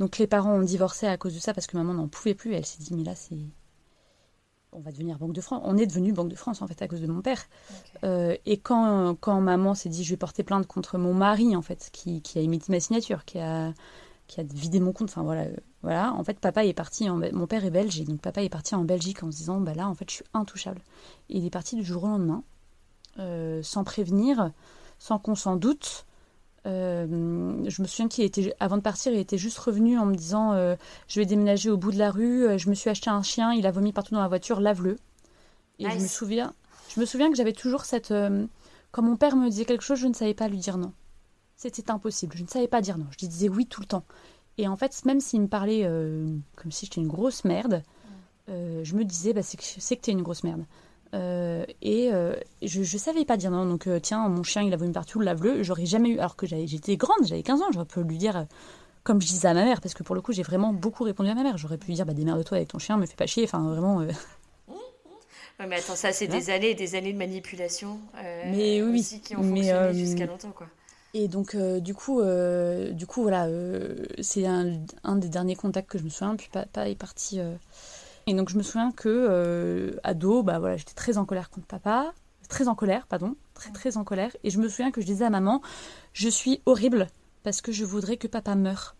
Donc 0.00 0.18
les 0.18 0.26
parents 0.26 0.54
ont 0.54 0.62
divorcé 0.62 1.06
à 1.06 1.16
cause 1.16 1.34
de 1.34 1.40
ça 1.40 1.54
parce 1.54 1.66
que 1.66 1.78
maman 1.78 1.94
n'en 1.94 2.08
pouvait 2.08 2.34
plus, 2.34 2.52
elle 2.52 2.66
s'est 2.66 2.82
dit 2.82 2.94
mais 2.94 3.04
là 3.04 3.14
c'est 3.14 3.38
on 4.72 4.80
va 4.80 4.92
devenir 4.92 5.18
Banque 5.18 5.32
de 5.32 5.40
France. 5.40 5.62
On 5.64 5.76
est 5.76 5.86
devenu 5.86 6.12
Banque 6.12 6.28
de 6.28 6.36
France 6.36 6.62
en 6.62 6.66
fait 6.66 6.80
à 6.82 6.88
cause 6.88 7.00
de 7.00 7.06
mon 7.06 7.22
père. 7.22 7.42
Euh, 8.04 8.36
et 8.46 8.58
quand, 8.58 9.16
quand 9.20 9.40
maman 9.40 9.74
s'est 9.74 9.88
dit 9.88 10.04
je 10.04 10.10
vais 10.10 10.16
porter 10.16 10.42
plainte 10.42 10.66
contre 10.66 10.98
mon 10.98 11.14
mari 11.14 11.56
en 11.56 11.62
fait, 11.62 11.88
qui, 11.92 12.22
qui 12.22 12.38
a 12.38 12.42
imité 12.42 12.70
ma 12.70 12.80
signature, 12.80 13.24
qui 13.24 13.38
a, 13.38 13.72
qui 14.28 14.40
a 14.40 14.44
vidé 14.44 14.78
mon 14.78 14.92
compte, 14.92 15.08
enfin 15.08 15.22
voilà, 15.22 15.42
euh, 15.42 15.56
voilà. 15.82 16.12
En 16.12 16.22
fait, 16.22 16.38
papa 16.38 16.64
est 16.64 16.74
parti. 16.74 17.08
En, 17.10 17.16
mon 17.16 17.46
père 17.46 17.64
est 17.64 17.70
belge 17.70 17.98
et 17.98 18.04
donc 18.04 18.20
papa 18.20 18.42
est 18.42 18.50
parti 18.50 18.74
en 18.74 18.84
Belgique 18.84 19.22
en 19.24 19.32
se 19.32 19.38
disant 19.38 19.60
bah 19.60 19.74
là 19.74 19.88
en 19.88 19.94
fait 19.94 20.08
je 20.08 20.16
suis 20.16 20.24
intouchable. 20.34 20.82
Et 21.30 21.38
il 21.38 21.46
est 21.46 21.50
parti 21.50 21.74
du 21.74 21.82
jour 21.82 22.04
au 22.04 22.06
lendemain, 22.06 22.44
euh, 23.18 23.62
sans 23.62 23.82
prévenir, 23.82 24.52
sans 24.98 25.18
qu'on 25.18 25.34
s'en 25.34 25.56
doute. 25.56 26.04
Euh, 26.66 27.64
je 27.66 27.82
me 27.82 27.86
souviens 27.86 28.08
qu'il 28.08 28.24
était, 28.24 28.54
avant 28.60 28.76
de 28.76 28.82
partir, 28.82 29.12
il 29.12 29.18
était 29.18 29.38
juste 29.38 29.58
revenu 29.58 29.98
en 29.98 30.04
me 30.04 30.14
disant 30.14 30.52
Je 31.08 31.20
vais 31.20 31.26
déménager 31.26 31.70
au 31.70 31.78
bout 31.78 31.90
de 31.90 31.98
la 31.98 32.10
rue, 32.10 32.58
je 32.58 32.68
me 32.68 32.74
suis 32.74 32.90
acheté 32.90 33.08
un 33.08 33.22
chien, 33.22 33.52
il 33.54 33.66
a 33.66 33.70
vomi 33.70 33.92
partout 33.92 34.14
dans 34.14 34.20
la 34.20 34.28
voiture, 34.28 34.60
lave-le. 34.60 34.98
Et 35.78 35.88
je 35.88 35.98
me 35.98 36.06
souviens, 36.06 36.52
je 36.94 37.00
me 37.00 37.06
souviens 37.06 37.30
que 37.30 37.36
j'avais 37.36 37.52
toujours 37.52 37.86
cette. 37.86 38.12
quand 38.90 39.02
mon 39.02 39.16
père 39.16 39.36
me 39.36 39.48
disait 39.48 39.64
quelque 39.64 39.84
chose, 39.84 39.98
je 39.98 40.06
ne 40.06 40.14
savais 40.14 40.34
pas 40.34 40.48
lui 40.48 40.58
dire 40.58 40.76
non. 40.76 40.92
C'était 41.58 41.90
impossible, 41.90 42.36
je 42.36 42.44
ne 42.44 42.48
savais 42.48 42.68
pas 42.68 42.80
dire 42.80 42.96
non. 42.96 43.06
Je 43.20 43.26
disais 43.26 43.50
oui 43.50 43.66
tout 43.66 43.80
le 43.80 43.86
temps. 43.86 44.04
Et 44.56 44.66
en 44.66 44.76
fait, 44.76 45.04
même 45.04 45.20
s'il 45.20 45.42
me 45.42 45.48
parlait 45.48 45.82
comme 46.56 46.70
si 46.70 46.86
j'étais 46.86 47.00
une 47.00 47.08
grosse 47.08 47.44
merde, 47.44 47.82
je 48.48 48.94
me 48.94 49.04
disais 49.04 49.32
bah, 49.32 49.42
C'est 49.42 49.56
que, 49.56 49.62
que 49.62 50.00
tu 50.00 50.10
es 50.10 50.12
une 50.12 50.22
grosse 50.22 50.44
merde. 50.44 50.64
Euh, 51.14 51.64
et 51.80 52.10
euh, 52.12 52.34
je, 52.62 52.82
je 52.82 52.98
savais 52.98 53.24
pas 53.24 53.36
dire 53.36 53.50
non. 53.50 53.66
Donc, 53.66 53.86
euh, 53.86 54.00
tiens, 54.00 54.28
mon 54.28 54.42
chien, 54.42 54.62
il 54.62 54.72
a 54.72 54.76
vomi 54.76 54.92
partout, 54.92 55.20
lave-le. 55.20 55.62
J'aurais 55.62 55.86
jamais 55.86 56.10
eu. 56.10 56.18
Alors 56.18 56.36
que 56.36 56.46
j'étais 56.46 56.96
grande, 56.96 57.24
j'avais 57.24 57.42
15 57.42 57.62
ans, 57.62 57.66
j'aurais 57.72 57.86
pu 57.86 58.02
lui 58.02 58.18
dire, 58.18 58.46
comme 59.04 59.20
je 59.20 59.26
disais 59.26 59.48
à 59.48 59.54
ma 59.54 59.64
mère, 59.64 59.80
parce 59.80 59.94
que 59.94 60.02
pour 60.02 60.14
le 60.14 60.20
coup, 60.20 60.32
j'ai 60.32 60.42
vraiment 60.42 60.72
beaucoup 60.72 61.04
répondu 61.04 61.30
à 61.30 61.34
ma 61.34 61.42
mère. 61.42 61.56
J'aurais 61.56 61.78
pu 61.78 61.88
lui 61.88 61.94
dire, 61.94 62.06
bah, 62.06 62.14
démerde-toi 62.14 62.58
avec 62.58 62.68
ton 62.68 62.78
chien, 62.78 62.96
me 62.96 63.06
fais 63.06 63.16
pas 63.16 63.26
chier. 63.26 63.44
Enfin, 63.44 63.62
vraiment. 63.62 64.06
Ouais, 65.60 65.66
mais 65.66 65.78
attends, 65.78 65.96
ça, 65.96 66.12
c'est 66.12 66.28
des 66.28 66.50
années 66.50 66.76
des 66.76 66.94
années 66.94 67.12
de 67.12 67.18
manipulation. 67.18 67.98
mais 68.46 68.80
oui, 68.80 69.00
aussi, 69.00 69.20
qui 69.20 69.34
ont 69.34 69.42
fonctionné 69.42 69.92
jusqu'à 69.92 70.26
longtemps, 70.26 70.52
quoi. 70.52 70.68
Et 71.14 71.28
donc, 71.28 71.56
du 71.56 71.94
coup, 71.94 72.20
du 72.92 73.06
coup, 73.06 73.22
voilà, 73.22 73.48
c'est 74.20 74.46
un, 74.46 74.72
un, 75.04 75.16
des 75.16 75.28
derniers 75.28 75.56
contacts 75.56 75.90
que 75.90 75.98
je 75.98 76.04
me 76.04 76.10
souviens. 76.10 76.36
Puis 76.36 76.48
papa 76.52 76.88
est 76.88 76.94
parti 76.94 77.40
et 78.28 78.34
donc 78.34 78.50
je 78.50 78.58
me 78.58 78.62
souviens 78.62 78.92
que 78.92 79.08
euh, 79.08 79.98
ado, 80.04 80.42
bah 80.42 80.58
voilà, 80.58 80.76
j'étais 80.76 80.92
très 80.92 81.16
en 81.16 81.24
colère 81.24 81.48
contre 81.48 81.66
papa, 81.66 82.12
très 82.50 82.68
en 82.68 82.74
colère, 82.74 83.06
pardon, 83.06 83.36
très 83.54 83.70
très 83.70 83.96
en 83.96 84.04
colère. 84.04 84.36
Et 84.44 84.50
je 84.50 84.58
me 84.58 84.68
souviens 84.68 84.90
que 84.90 85.00
je 85.00 85.06
disais 85.06 85.24
à 85.24 85.30
maman, 85.30 85.62
je 86.12 86.28
suis 86.28 86.60
horrible 86.66 87.06
parce 87.42 87.62
que 87.62 87.72
je 87.72 87.86
voudrais 87.86 88.18
que 88.18 88.26
papa 88.26 88.54
meure. 88.54 88.96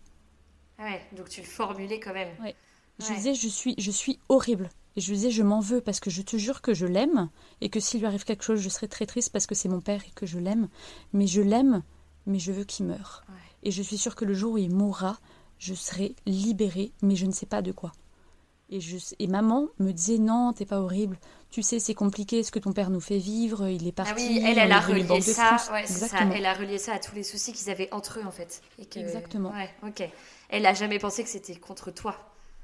Ah 0.79 0.85
ouais, 0.85 1.01
donc 1.15 1.29
tu 1.29 1.41
le 1.41 1.45
formulais 1.45 1.99
quand 1.99 2.13
même. 2.13 2.29
Ouais. 2.41 2.55
Je 2.97 3.13
disais, 3.13 3.35
je 3.35 3.47
suis, 3.47 3.75
je 3.77 3.91
suis 3.91 4.19
horrible. 4.29 4.71
Et 4.95 5.01
je 5.01 5.13
disais, 5.13 5.29
je 5.29 5.43
m'en 5.43 5.59
veux 5.59 5.79
parce 5.79 5.99
que 5.99 6.09
je 6.09 6.23
te 6.23 6.35
jure 6.35 6.63
que 6.63 6.73
je 6.73 6.87
l'aime 6.87 7.29
et 7.61 7.69
que 7.69 7.79
s'il 7.79 7.99
lui 7.99 8.07
arrive 8.07 8.23
quelque 8.23 8.43
chose, 8.43 8.59
je 8.59 8.69
serai 8.69 8.87
très 8.87 9.05
triste 9.05 9.31
parce 9.31 9.45
que 9.45 9.53
c'est 9.53 9.69
mon 9.69 9.79
père 9.79 10.01
et 10.07 10.11
que 10.15 10.25
je 10.25 10.39
l'aime. 10.39 10.69
Mais 11.13 11.27
je 11.27 11.41
l'aime, 11.41 11.83
mais 12.29 12.39
je 12.39 12.53
veux 12.53 12.63
qu'il 12.63 12.85
meure. 12.85 13.25
Et 13.63 13.71
je 13.71 13.81
suis 13.81 13.97
sûre 13.97 14.15
que 14.15 14.23
le 14.23 14.33
jour 14.33 14.53
où 14.53 14.57
il 14.57 14.73
mourra, 14.73 15.19
je 15.57 15.73
serai 15.73 16.15
libérée, 16.25 16.93
mais 17.01 17.17
je 17.17 17.25
ne 17.25 17.33
sais 17.33 17.45
pas 17.45 17.61
de 17.61 17.73
quoi. 17.73 17.91
Et, 18.69 18.79
je, 18.79 18.97
et 19.17 19.27
maman 19.27 19.67
me 19.79 19.91
disait 19.91 20.19
non, 20.19 20.53
t'es 20.53 20.65
pas 20.65 20.79
horrible. 20.79 21.17
Tu 21.49 21.63
sais, 21.63 21.79
c'est 21.79 21.95
compliqué 21.95 22.43
ce 22.43 22.51
que 22.51 22.59
ton 22.59 22.71
père 22.71 22.91
nous 22.91 23.01
fait 23.01 23.17
vivre. 23.17 23.67
Il 23.67 23.87
est 23.87 23.91
parti. 23.91 24.13
Ah 24.15 24.19
oui, 24.19 24.41
elle, 24.45 24.59
elle 24.59 24.71
a 24.71 24.79
relié 24.79 25.21
ça. 25.21 25.57
Ouais, 25.73 25.87
ça. 25.87 26.07
Elle 26.33 26.45
a 26.45 26.53
relié 26.53 26.77
ça 26.77 26.93
à 26.93 26.99
tous 26.99 27.15
les 27.15 27.23
soucis 27.23 27.51
qu'ils 27.51 27.71
avaient 27.71 27.91
entre 27.91 28.19
eux 28.19 28.25
en 28.25 28.31
fait. 28.31 28.61
Exactement. 28.95 29.51
Ouais, 29.51 29.69
ok. 29.83 30.07
Elle 30.49 30.65
a 30.67 30.75
jamais 30.75 30.99
pensé 30.99 31.23
que 31.23 31.29
c'était 31.29 31.55
contre 31.55 31.91
toi. 31.91 32.15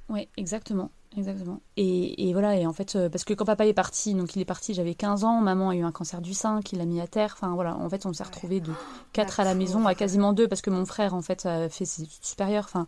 Oui, 0.07 0.29
exactement, 0.37 0.91
exactement. 1.17 1.61
Et, 1.77 2.27
et, 2.27 2.33
voilà, 2.33 2.55
et 2.55 2.65
en 2.65 2.73
fait, 2.73 2.95
euh, 2.95 3.09
parce 3.09 3.23
que 3.23 3.33
quand 3.33 3.45
papa 3.45 3.65
est 3.65 3.73
parti, 3.73 4.13
donc 4.13 4.35
il 4.35 4.41
est 4.41 4.45
parti, 4.45 4.73
j'avais 4.73 4.95
15 4.95 5.23
ans, 5.23 5.41
maman 5.41 5.69
a 5.69 5.75
eu 5.75 5.83
un 5.83 5.91
cancer 5.91 6.21
du 6.21 6.33
sein 6.33 6.61
qui 6.61 6.75
l'a 6.75 6.85
mis 6.85 7.01
à 7.01 7.07
terre. 7.07 7.33
Enfin 7.37 7.53
voilà, 7.55 7.75
en 7.75 7.89
fait, 7.89 8.05
on 8.05 8.13
s'est 8.13 8.23
retrouvés 8.23 8.59
de 8.59 8.71
4 9.13 9.39
à 9.39 9.43
la 9.43 9.55
maison 9.55 9.85
à 9.85 9.95
quasiment 9.95 10.33
2 10.33 10.47
parce 10.47 10.61
que 10.61 10.69
mon 10.69 10.85
frère 10.85 11.13
en 11.13 11.21
fait 11.21 11.45
a 11.45 11.69
fait 11.69 11.85
ses 11.85 12.05
supérieurs. 12.21 12.65
Enfin, 12.65 12.87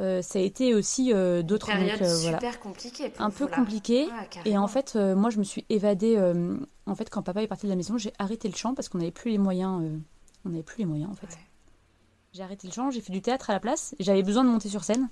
euh, 0.00 0.22
ça 0.22 0.40
a 0.40 0.42
été 0.42 0.74
aussi 0.74 1.12
euh, 1.12 1.42
d'autres 1.42 1.68
périodes 1.68 2.02
euh, 2.02 2.16
super 2.16 2.58
compliquées 2.58 3.12
un 3.20 3.30
peu 3.30 3.46
compliqué 3.46 4.08
et 4.44 4.58
en 4.58 4.66
fait 4.66 4.96
moi 4.96 5.30
je 5.30 5.38
me 5.38 5.44
suis 5.44 5.64
évadée 5.68 6.18
en 6.86 6.94
fait 6.94 7.08
quand 7.10 7.22
papa 7.22 7.42
est 7.42 7.46
parti 7.46 7.66
de 7.66 7.70
la 7.70 7.76
maison 7.76 7.96
j'ai 7.96 8.12
arrêté 8.18 8.48
le 8.48 8.56
chant 8.56 8.74
parce 8.74 8.88
qu'on 8.88 8.98
n'avait 8.98 9.12
plus 9.12 9.30
les 9.30 9.38
moyens 9.38 9.82
on 10.44 10.62
plus 10.62 10.78
les 10.78 10.84
moyens 10.84 11.10
en 11.10 11.14
fait. 11.14 11.38
J'ai 12.32 12.42
arrêté 12.42 12.66
le 12.66 12.72
chant 12.72 12.90
j'ai 12.90 13.00
fait 13.00 13.12
du 13.12 13.22
théâtre 13.22 13.50
à 13.50 13.52
la 13.52 13.60
place 13.60 13.94
j'avais 14.00 14.24
besoin 14.24 14.42
de 14.42 14.48
monter 14.48 14.68
sur 14.68 14.82
scène 14.82 15.08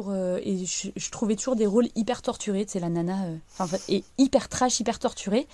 pour 0.00 0.14
et 0.14 0.64
je, 0.64 1.10
trouvais 1.10 1.36
toujours 1.36 1.56
des 1.56 1.66
rôles 1.66 1.88
hyper 1.94 2.22
torturés 2.22 2.64
c'est 2.68 2.80
la 2.80 2.88
nana 2.88 3.16
enfin 3.58 3.76
et 3.88 4.04
hyper 4.18 4.48
trash 4.48 4.80
hyper 4.80 4.98
torturée 4.98 5.46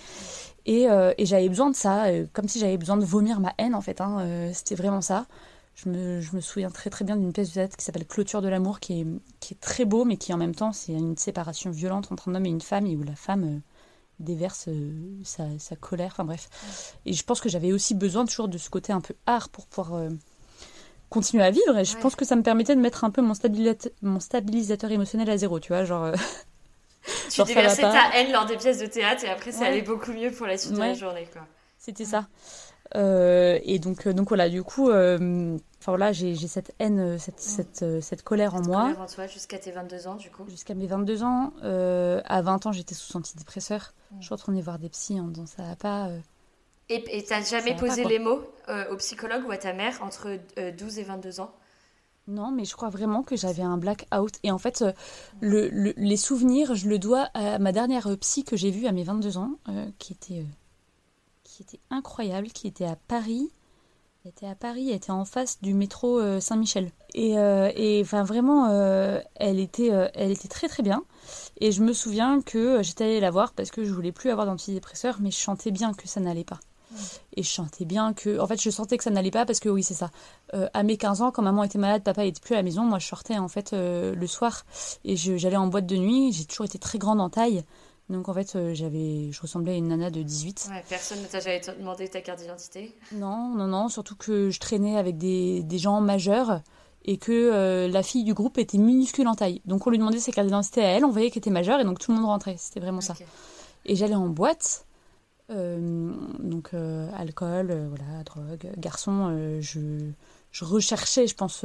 et, 0.67 0.87
et 1.19 1.27
j'avais 1.27 1.49
besoin 1.49 1.71
de 1.71 1.77
ça 1.77 2.05
comme 2.33 2.49
si 2.49 2.59
j'avais 2.59 2.77
besoin 2.77 2.97
de 2.97 3.05
vomir 3.05 3.41
ma 3.41 3.53
haine 3.59 3.75
en 3.75 3.81
fait 3.81 4.01
hein, 4.01 4.51
c'était 4.53 4.75
vraiment 4.75 5.01
ça 5.01 5.27
je 5.77 5.91
me, 5.91 6.21
je 6.21 6.35
me, 6.35 6.41
souviens 6.41 6.71
très 6.71 6.89
très 6.91 7.05
bien 7.05 7.17
d'une 7.17 7.33
pièce 7.33 7.51
de 7.51 7.55
théâtre 7.55 7.77
qui 7.77 7.85
s'appelle 7.85 8.07
Clôture 8.07 8.41
de 8.41 8.49
l'amour, 8.49 8.81
qui 8.81 9.01
est, 9.01 9.07
qui 9.41 9.55
est 9.55 9.61
très 9.61 9.85
beau, 9.85 10.05
mais 10.05 10.17
qui 10.17 10.33
en 10.33 10.39
même 10.39 10.55
temps, 10.55 10.73
c'est 10.73 10.93
une 10.93 11.17
séparation 11.19 11.71
violente 11.71 12.11
entre 12.11 12.31
un 12.31 12.35
homme 12.35 12.47
et 12.47 12.51
une 12.51 12.63
femme, 12.63 12.87
et 12.87 12.97
où 12.97 13.03
la 13.03 13.15
femme 13.15 13.45
euh, 13.45 13.59
déverse 14.19 14.69
euh, 14.69 15.21
sa, 15.23 15.45
sa, 15.59 15.77
colère, 15.77 16.13
enfin 16.13 16.25
bref. 16.25 16.97
Et 17.05 17.13
je 17.13 17.23
pense 17.23 17.43
que 17.43 17.51
j'avais 17.51 17.73
aussi 17.73 17.95
besoin 17.95 18.25
toujours 18.25 18.49
de 18.49 18.57
ce 18.57 18.71
côté 18.71 18.93
un 18.93 19.03
peu 19.03 19.15
art 19.27 19.51
pour 19.51 19.67
pouvoir 19.67 20.01
euh, 20.01 20.09
continuer 21.11 21.45
à 21.45 21.51
vivre, 21.51 21.77
et 21.79 21.85
je 21.85 21.97
pense 21.97 22.17
que 22.17 22.25
ça 22.25 22.37
me 22.37 22.43
permettait 22.43 22.75
de 22.75 22.81
mettre 22.81 23.05
un 23.05 23.11
peu 23.11 23.23
mon, 23.23 23.35
stabilisateur, 23.35 23.93
mon 24.03 24.21
stabilisateur 24.21 24.91
émotionnel 24.91 25.31
à 25.31 25.37
zéro, 25.37 25.61
tu 25.61 25.73
vois, 25.73 25.85
genre... 25.85 26.13
tu 27.31 27.43
déversais 27.45 27.83
ta 27.83 28.11
haine 28.15 28.33
lors 28.33 28.47
des 28.47 28.57
pièces 28.57 28.79
de 28.79 28.87
théâtre, 28.87 29.25
et 29.25 29.29
après 29.29 29.53
ça 29.53 29.67
allait 29.67 29.83
beaucoup 29.83 30.13
mieux 30.13 30.31
pour 30.31 30.47
la 30.47 30.59
suite 30.59 30.73
de 30.73 30.79
la 30.79 30.95
journée, 30.95 31.29
quoi. 31.33 31.43
C'était 31.79 32.05
ça. 32.05 32.27
Euh, 32.95 33.59
et 33.63 33.79
donc, 33.79 34.07
euh, 34.07 34.13
donc 34.13 34.29
voilà, 34.29 34.49
du 34.49 34.63
coup, 34.63 34.91
euh, 34.91 35.59
voilà, 35.85 36.13
j'ai 36.13 36.35
cette 36.37 36.75
haine, 36.79 37.19
cette, 37.19 37.41
cette, 37.41 38.01
cette, 38.01 38.23
colère 38.23 38.55
en 38.55 38.63
moi. 38.63 38.83
Colère 38.83 39.01
en 39.01 39.07
toi 39.07 39.27
jusqu'à 39.27 39.59
tes 39.59 39.71
22 39.71 40.09
ans, 40.09 40.15
du 40.15 40.31
coup 40.31 40.45
Jusqu'à 40.49 40.75
mes 40.75 40.87
22 40.87 41.23
ans. 41.23 41.53
à 41.63 42.43
20 42.43 42.67
ans, 42.67 42.73
j'étais 42.73 42.95
sous 42.95 43.17
antidépresseur. 43.17 43.93
Mm. 44.13 44.17
Je 44.21 44.31
retournais 44.31 44.63
voir 44.63 44.79
des 44.79 44.89
psys 44.89 45.21
en 45.21 45.29
disant 45.29 45.47
ça 45.47 45.63
va 45.63 45.77
pas. 45.77 46.09
Et 46.89 47.25
t'as 47.25 47.43
jamais 47.43 47.75
posé 47.75 48.05
les 48.05 48.19
mots 48.19 48.43
au 48.91 48.97
psychologue 48.97 49.45
ou 49.47 49.51
à 49.51 49.59
ta 49.59 49.73
mère 49.73 50.03
entre 50.03 50.39
12 50.57 50.99
et 50.99 51.03
22 51.03 51.41
ans? 51.41 51.53
Non, 52.29 52.51
mais 52.51 52.65
je 52.65 52.75
crois 52.75 52.91
vraiment 52.91 53.23
que 53.23 53.37
j'avais 53.37 53.63
un 53.63 53.77
blackout. 53.77 54.35
Et 54.43 54.51
en 54.51 54.59
fait, 54.59 54.85
le, 55.41 55.69
les 55.97 56.17
souvenirs, 56.17 56.75
je 56.75 56.89
le 56.89 56.99
dois 56.99 57.29
à 57.35 57.59
ma 57.59 57.73
dernière 57.73 58.09
psy 58.21 58.45
que 58.45 58.57
j'ai 58.57 58.71
vue 58.71 58.87
à 58.87 58.93
mes 58.93 59.05
22 59.05 59.37
ans, 59.39 59.59
qui 59.99 60.13
était 60.13 60.45
qui 61.57 61.63
était 61.63 61.81
incroyable, 61.91 62.49
qui 62.49 62.67
était 62.67 62.85
à 62.85 62.97
Paris. 63.09 63.51
Elle 64.25 64.31
était 64.31 64.47
à 64.47 64.55
Paris, 64.55 64.91
elle 64.91 64.97
était 64.97 65.13
en 65.13 65.25
face 65.25 65.63
du 65.63 65.73
métro 65.73 66.21
euh, 66.21 66.41
Saint-Michel. 66.41 66.91
Et, 67.15 67.39
euh, 67.39 67.71
et 67.75 68.03
enfin 68.03 68.25
vraiment, 68.25 68.69
euh, 68.69 69.21
elle, 69.37 69.59
était, 69.59 69.89
elle 70.15 70.33
était 70.33 70.49
très 70.49 70.69
très 70.69 70.83
bien. 70.83 71.05
Et 71.61 71.73
je 71.73 71.83
me 71.83 71.93
souviens 71.93 72.43
que 72.43 72.83
j'étais 72.83 73.05
allée 73.05 73.21
la 73.21 73.31
voir 73.31 73.53
parce 73.53 73.71
que 73.71 73.85
je 73.85 73.93
voulais 73.93 74.13
plus 74.13 74.31
avoir 74.31 74.47
d'antidépresseur, 74.47 75.19
mais 75.21 75.31
je 75.31 75.39
chantais 75.39 75.71
bien 75.71 75.95
que 75.95 76.09
ça 76.09 76.21
n'allait 76.21 76.45
pas. 76.45 76.61
Et 77.37 77.43
je 77.43 77.49
chantais 77.49 77.85
bien 77.85 78.13
que. 78.13 78.39
En 78.39 78.47
fait, 78.47 78.61
je 78.61 78.71
sentais 78.71 78.97
que 78.97 79.05
ça 79.05 79.11
n'allait 79.11 79.31
pas 79.31 79.45
parce 79.45 79.61
que, 79.61 79.69
oui, 79.69 79.83
c'est 79.83 79.95
ça. 79.95 80.11
à 80.53 80.83
mes 80.83 80.97
15 80.97 81.23
ans, 81.23 81.31
quand 81.31 81.43
maman 81.43 81.65
était 81.65 81.79
malade, 81.79 82.03
papa 82.03 82.25
était 82.25 82.41
plus 82.41 82.55
à 82.55 82.59
la 82.59 82.63
maison, 82.63 82.83
moi 82.83 82.99
je 82.99 83.07
sortais 83.07 83.39
en 83.39 83.49
fait 83.49 83.73
le 83.73 84.27
soir 84.27 84.65
et 85.05 85.17
j'allais 85.17 85.57
en 85.57 85.67
boîte 85.67 85.87
de 85.87 85.97
nuit. 85.97 86.33
J'ai 86.33 86.45
toujours 86.45 86.67
été 86.67 86.79
très 86.79 86.99
grande 86.99 87.21
en 87.21 87.29
taille. 87.29 87.65
Donc 88.09 88.29
en 88.29 88.35
fait, 88.35 88.55
euh, 88.55 88.73
j'avais, 88.73 89.33
je 89.33 89.41
ressemblais 89.41 89.73
à 89.73 89.77
une 89.77 89.89
nana 89.89 90.11
de 90.11 90.23
18. 90.23 90.69
Ouais, 90.71 90.85
personne 90.89 91.21
ne 91.21 91.27
t'a 91.27 91.41
jamais 91.41 91.61
demandé 91.79 92.09
ta 92.09 92.21
carte 92.21 92.39
d'identité? 92.39 92.95
Non, 93.13 93.55
non, 93.55 93.67
non, 93.67 93.89
surtout 93.89 94.15
que 94.15 94.51
je 94.51 94.61
traînais 94.61 94.97
avec 94.97 95.19
des, 95.19 95.63
des 95.65 95.79
gens 95.79 96.01
majeurs 96.01 96.61
et 97.05 97.19
que 97.19 97.33
euh, 97.33 97.89
la 97.89 98.03
fille 98.03 98.25
du 98.25 98.33
groupe 98.33 98.59
était 98.59 98.79
minuscule 98.79 99.27
en 99.27 99.35
taille. 99.35 99.61
Donc 99.65 99.87
on 99.87 99.91
lui 99.91 99.99
demandait 99.99 100.21
sa 100.21 100.31
carte 100.31 100.47
d'identité 100.47 100.83
à 100.83 100.89
elle, 100.89 101.05
on 101.05 101.11
voyait 101.11 101.31
qu'elle 101.31 101.41
était 101.41 101.51
majeure 101.51 101.81
et 101.81 101.85
donc 101.85 101.99
tout 101.99 102.13
le 102.13 102.19
monde 102.19 102.27
rentrait. 102.27 102.57
C'était 102.59 102.81
vraiment 102.81 103.01
ça. 103.01 103.15
Et 103.85 103.97
j'allais 103.97 104.15
en 104.15 104.29
boîte, 104.29 104.86
euh, 104.86 104.86
donc 105.49 106.75
alcool, 107.15 107.89
voilà, 107.89 108.25
drogue, 108.25 108.71
garçon, 108.79 109.61
je, 109.61 110.11
je 110.51 110.65
recherchais, 110.65 111.27
je 111.27 111.35
pense. 111.35 111.65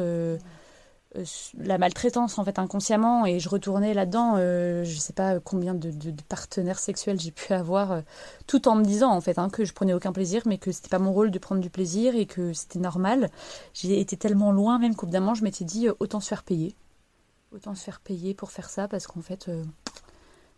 Euh, 1.18 1.26
la 1.58 1.78
maltraitance 1.78 2.40
en 2.40 2.46
fait 2.46 2.58
inconsciemment 2.58 3.26
et 3.26 3.40
je 3.40 3.50
retournais 3.50 3.94
là-dedans 3.94 4.36
euh, 4.38 4.86
je 4.86 4.98
sais 4.98 5.12
pas 5.12 5.42
combien 5.42 5.74
de, 5.74 5.92
partenaires 6.30 6.80
sexuels 6.80 7.20
j'ai 7.20 7.32
pu 7.32 7.52
avoir 7.52 7.92
euh, 7.92 8.02
tout 8.48 8.70
en 8.70 8.76
me 8.76 8.86
disant 8.86 9.12
en 9.12 9.20
fait 9.20 9.38
hein, 9.38 9.50
que 9.50 9.66
je 9.66 9.74
prenais 9.74 9.94
aucun 9.94 10.14
plaisir 10.14 10.44
mais 10.46 10.58
que 10.58 10.72
c'était 10.72 10.88
pas 10.88 11.00
mon 11.00 11.12
rôle 11.12 11.30
de 11.30 11.38
prendre 11.38 11.60
du 11.60 11.70
plaisir 11.70 12.16
et 12.16 12.26
que 12.26 12.54
c'était 12.54 12.80
normal 12.80 13.30
j'ai 13.74 14.00
été 14.00 14.16
tellement 14.16 14.54
loin 14.54 14.80
même 14.80 14.96
qu'au 14.96 15.06
bout 15.06 15.36
je 15.36 15.44
m'étais 15.44 15.66
dit 15.66 15.90
autant 16.00 16.22
se 16.22 16.30
faire 16.30 16.44
payer 16.44 16.76
autant 17.54 17.76
se 17.76 17.84
faire 17.84 18.00
payer 18.00 18.34
pour 18.34 18.52
faire 18.52 18.70
ça 18.70 18.88
parce 18.88 19.06
qu'en 19.06 19.22
fait 19.22 19.52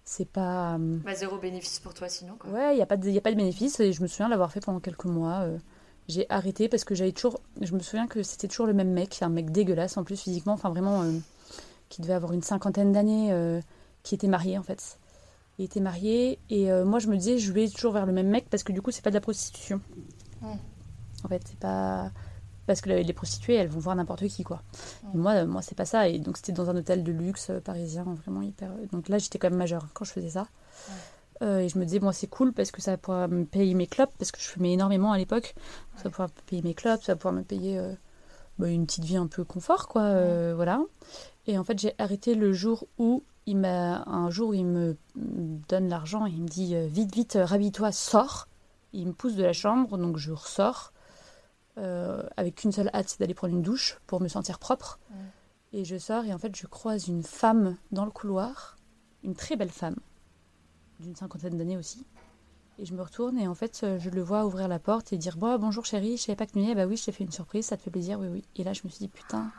c'est 0.05 0.27
pas 0.27 0.77
bah, 0.79 1.15
zéro 1.15 1.37
bénéfice 1.37 1.79
pour 1.79 1.93
toi 1.93 2.09
sinon 2.09 2.35
quoi. 2.37 2.49
ouais 2.51 2.75
il 2.75 2.79
y 2.79 2.81
a 2.81 2.85
pas 2.85 2.97
de 2.97 3.09
y 3.09 3.17
a 3.17 3.21
pas 3.21 3.31
de 3.31 3.37
bénéfice 3.37 3.79
et 3.79 3.93
je 3.93 4.01
me 4.01 4.07
souviens 4.07 4.27
l'avoir 4.27 4.51
fait 4.51 4.59
pendant 4.59 4.79
quelques 4.79 5.05
mois 5.05 5.47
j'ai 6.07 6.25
arrêté 6.29 6.67
parce 6.67 6.83
que 6.83 6.95
j'avais 6.95 7.11
toujours. 7.11 7.39
Je 7.61 7.73
me 7.73 7.79
souviens 7.79 8.07
que 8.07 8.23
c'était 8.23 8.47
toujours 8.47 8.65
le 8.65 8.73
même 8.73 8.91
mec, 8.91 9.21
un 9.21 9.29
mec 9.29 9.51
dégueulasse 9.51 9.97
en 9.97 10.03
plus 10.03 10.21
physiquement, 10.21 10.53
enfin 10.53 10.69
vraiment, 10.69 11.03
euh, 11.03 11.11
qui 11.89 12.01
devait 12.01 12.13
avoir 12.13 12.33
une 12.33 12.41
cinquantaine 12.41 12.91
d'années, 12.91 13.31
euh, 13.31 13.61
qui 14.03 14.15
était 14.15 14.27
marié 14.27 14.57
en 14.57 14.63
fait. 14.63 14.99
Il 15.59 15.65
était 15.65 15.79
marié 15.79 16.39
et 16.49 16.71
euh, 16.71 16.83
moi 16.83 16.99
je 16.99 17.07
me 17.07 17.15
disais, 17.15 17.37
je 17.37 17.51
vais 17.53 17.69
toujours 17.69 17.93
vers 17.93 18.05
le 18.05 18.11
même 18.11 18.27
mec 18.27 18.49
parce 18.49 18.63
que 18.63 18.73
du 18.73 18.81
coup, 18.81 18.91
c'est 18.91 19.03
pas 19.03 19.11
de 19.11 19.15
la 19.15 19.21
prostitution. 19.21 19.79
En 20.41 21.27
fait, 21.29 21.41
c'est 21.47 21.59
pas. 21.59 22.11
Parce 22.65 22.79
que 22.79 22.89
les 22.89 23.13
prostituées, 23.13 23.55
elles 23.55 23.67
vont 23.67 23.79
voir 23.79 23.95
n'importe 23.95 24.25
qui, 24.27 24.43
quoi. 24.43 24.61
Et 25.13 25.17
moi, 25.17 25.43
moi 25.45 25.61
c'est 25.61 25.75
pas 25.75 25.85
ça. 25.85 26.07
Et 26.07 26.19
donc, 26.19 26.37
c'était 26.37 26.53
dans 26.53 26.69
un 26.69 26.77
hôtel 26.77 27.03
de 27.03 27.11
luxe 27.11 27.51
parisien, 27.63 28.05
vraiment 28.23 28.41
hyper. 28.41 28.69
Donc 28.91 29.09
là, 29.09 29.17
j'étais 29.17 29.37
quand 29.37 29.49
même 29.49 29.59
majeure 29.59 29.87
quand 29.93 30.05
je 30.05 30.11
faisais 30.11 30.29
ça. 30.29 30.47
Euh, 31.41 31.59
et 31.59 31.69
je 31.69 31.77
me 31.77 31.85
disais, 31.85 31.99
bon, 31.99 32.11
c'est 32.11 32.27
cool 32.27 32.53
parce 32.53 32.71
que 32.71 32.81
ça 32.81 32.97
pouvoir 32.97 33.27
me 33.27 33.45
payer 33.45 33.73
mes 33.73 33.87
clopes, 33.87 34.11
parce 34.17 34.31
que 34.31 34.39
je 34.39 34.47
fumais 34.47 34.73
énormément 34.73 35.11
à 35.11 35.17
l'époque. 35.17 35.55
Ça 35.97 36.09
pouvoir 36.09 36.29
me 36.29 36.49
payer 36.49 36.61
mes 36.61 36.73
clopes, 36.73 37.03
ça 37.03 37.15
pouvoir 37.15 37.33
me 37.33 37.43
payer 37.43 37.77
euh, 37.77 37.93
bah, 38.59 38.69
une 38.69 38.85
petite 38.85 39.03
vie 39.03 39.17
un 39.17 39.27
peu 39.27 39.43
confort, 39.43 39.87
quoi. 39.87 40.03
Euh, 40.03 40.53
voilà. 40.55 40.81
Et 41.47 41.57
en 41.57 41.63
fait, 41.63 41.77
j'ai 41.79 41.93
arrêté 41.97 42.35
le 42.35 42.53
jour 42.53 42.87
où 42.97 43.23
il 43.45 43.57
m'a. 43.57 44.03
Un 44.03 44.29
jour 44.29 44.49
où 44.49 44.53
il 44.53 44.65
me 44.65 44.95
donne 45.15 45.89
l'argent 45.89 46.25
et 46.25 46.29
il 46.29 46.43
me 46.43 46.47
dit, 46.47 46.75
vite, 46.87 47.13
vite, 47.13 47.37
rhabille-toi, 47.41 47.91
sors. 47.91 48.47
Il 48.93 49.07
me 49.07 49.13
pousse 49.13 49.35
de 49.35 49.43
la 49.43 49.53
chambre, 49.53 49.97
donc 49.97 50.17
je 50.17 50.31
ressors. 50.31 50.93
Avec 51.77 52.63
une 52.63 52.71
seule 52.71 52.89
hâte, 52.93 53.09
c'est 53.09 53.19
d'aller 53.19 53.33
prendre 53.33 53.53
une 53.53 53.61
douche 53.61 53.99
pour 54.07 54.21
me 54.21 54.27
sentir 54.27 54.59
propre. 54.59 54.99
Et 55.73 55.85
je 55.85 55.97
sors 55.97 56.23
et 56.25 56.33
en 56.33 56.37
fait, 56.37 56.55
je 56.55 56.67
croise 56.67 57.07
une 57.07 57.23
femme 57.23 57.77
dans 57.91 58.05
le 58.05 58.11
couloir, 58.11 58.77
une 59.23 59.33
très 59.33 59.55
belle 59.55 59.71
femme 59.71 59.95
d'une 60.99 61.15
cinquantaine 61.15 61.57
d'années 61.57 61.77
aussi. 61.77 62.05
Et 62.79 62.85
je 62.85 62.93
me 62.93 63.01
retourne 63.01 63.37
et 63.37 63.47
en 63.47 63.53
fait, 63.53 63.81
euh, 63.83 63.99
je 63.99 64.09
le 64.09 64.21
vois 64.21 64.45
ouvrir 64.45 64.67
la 64.67 64.79
porte 64.79 65.13
et 65.13 65.17
dire 65.17 65.37
bon, 65.37 65.57
Bonjour 65.59 65.85
chérie, 65.85 66.17
je 66.17 66.23
savais 66.23 66.35
pas 66.35 66.45
que 66.45 66.53
tu 66.53 66.59
venais. 66.59 66.73
Bah 66.73 66.85
oui, 66.85 66.97
je 66.97 67.05
t'ai 67.05 67.11
fait 67.11 67.23
une 67.23 67.31
surprise, 67.31 67.65
ça 67.65 67.77
te 67.77 67.83
fait 67.83 67.91
plaisir, 67.91 68.19
oui, 68.19 68.27
oui. 68.27 68.43
Et 68.55 68.63
là, 68.63 68.73
je 68.73 68.81
me 68.83 68.89
suis 68.89 68.99
dit 68.99 69.07
Putain, 69.07 69.51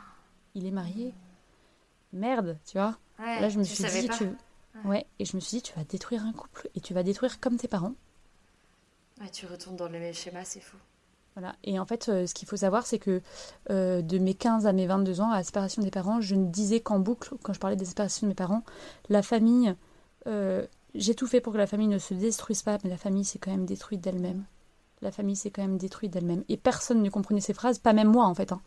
il 0.53 0.65
est 0.65 0.71
marié. 0.71 1.13
Merde, 2.11 2.57
tu 2.65 2.77
vois. 2.77 2.97
là, 3.19 3.49
je 3.49 3.57
me 3.57 3.63
suis 3.63 3.83
dit 3.83 4.09
tu... 4.09 4.25
ouais. 4.85 5.05
et 5.19 5.25
je 5.25 5.35
me 5.35 5.41
suis 5.41 5.57
dit 5.57 5.63
Tu 5.63 5.73
vas 5.75 5.83
détruire 5.83 6.23
un 6.25 6.33
couple 6.33 6.69
et 6.75 6.81
tu 6.81 6.93
vas 6.93 7.03
détruire 7.03 7.39
comme 7.39 7.57
tes 7.57 7.67
parents. 7.67 7.95
Ouais, 9.21 9.29
tu 9.29 9.45
retournes 9.45 9.77
dans 9.77 9.87
le 9.87 9.99
même 9.99 10.13
schéma, 10.13 10.43
c'est 10.43 10.59
fou. 10.59 10.77
Voilà. 11.35 11.55
Et 11.63 11.79
en 11.79 11.85
fait, 11.85 12.07
euh, 12.07 12.27
ce 12.27 12.33
qu'il 12.33 12.47
faut 12.47 12.57
savoir, 12.57 12.85
c'est 12.85 12.99
que 12.99 13.21
euh, 13.69 14.01
de 14.01 14.17
mes 14.17 14.33
15 14.33 14.67
à 14.67 14.73
mes 14.73 14.87
22 14.87 15.21
ans, 15.21 15.31
à 15.31 15.37
la 15.37 15.43
séparation 15.43 15.81
des 15.81 15.91
parents, 15.91 16.21
je 16.21 16.35
ne 16.35 16.47
disais 16.47 16.79
qu'en 16.79 16.99
boucle, 16.99 17.33
quand 17.43 17.53
je 17.53 17.59
parlais 17.59 17.75
des 17.75 17.85
séparations 17.85 18.25
de 18.25 18.29
mes 18.29 18.35
parents, 18.35 18.63
la 19.09 19.21
famille, 19.21 19.75
j'ai 20.95 21.13
tout 21.13 21.27
fait 21.27 21.41
pour 21.41 21.53
que 21.53 21.57
la 21.57 21.67
famille 21.67 21.87
ne 21.87 21.99
se 21.99 22.13
détruise 22.13 22.63
pas, 22.63 22.77
mais 22.83 22.89
la 22.89 22.97
famille 22.97 23.25
s'est 23.25 23.37
quand 23.37 23.51
même 23.51 23.65
détruite 23.65 24.01
d'elle-même. 24.01 24.45
La 25.01 25.11
famille 25.11 25.35
s'est 25.35 25.51
quand 25.51 25.61
même 25.61 25.77
détruite 25.77 26.11
d'elle-même. 26.11 26.43
Et 26.49 26.57
personne 26.57 27.03
ne 27.03 27.09
comprenait 27.09 27.41
ces 27.41 27.53
phrases, 27.53 27.79
pas 27.79 27.93
même 27.93 28.09
moi 28.09 28.25
en 28.25 28.33
fait. 28.33 28.51
Hein. 28.51 28.61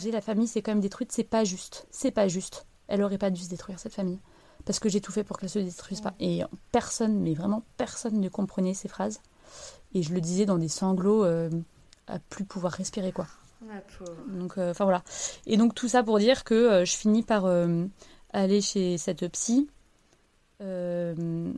J'ai 0.00 0.10
la 0.10 0.20
famille 0.20 0.48
s'est 0.48 0.62
quand 0.62 0.72
même 0.72 0.80
détruite, 0.80 1.12
c'est 1.12 1.24
pas 1.24 1.44
juste. 1.44 1.86
C'est 1.90 2.10
pas 2.10 2.28
juste. 2.28 2.66
Elle 2.88 3.02
aurait 3.02 3.18
pas 3.18 3.30
dû 3.30 3.42
se 3.42 3.48
détruire 3.48 3.78
cette 3.78 3.94
famille. 3.94 4.20
Parce 4.64 4.78
que 4.78 4.88
j'ai 4.88 5.00
tout 5.00 5.12
fait 5.12 5.24
pour 5.24 5.38
qu'elle 5.38 5.50
se 5.50 5.58
détruise 5.58 6.00
pas. 6.00 6.14
Et 6.18 6.42
personne, 6.72 7.20
mais 7.20 7.34
vraiment 7.34 7.62
personne 7.76 8.20
ne 8.20 8.28
comprenait 8.28 8.74
ces 8.74 8.88
phrases. 8.88 9.20
Et 9.94 10.02
je 10.02 10.12
le 10.12 10.20
disais 10.20 10.46
dans 10.46 10.58
des 10.58 10.68
sanglots 10.68 11.24
euh, 11.24 11.50
à 12.06 12.18
plus 12.18 12.44
pouvoir 12.44 12.72
respirer 12.72 13.12
quoi. 13.12 13.26
donc 14.28 14.58
euh, 14.58 14.70
enfin 14.70 14.84
voilà. 14.84 15.02
Et 15.46 15.56
donc 15.56 15.74
tout 15.74 15.88
ça 15.88 16.02
pour 16.02 16.18
dire 16.18 16.44
que 16.44 16.54
euh, 16.54 16.84
je 16.84 16.94
finis 16.94 17.22
par 17.22 17.46
aller 18.32 18.60
chez 18.60 18.98
cette 18.98 19.26
psy 19.28 19.68
euh, 20.62 21.52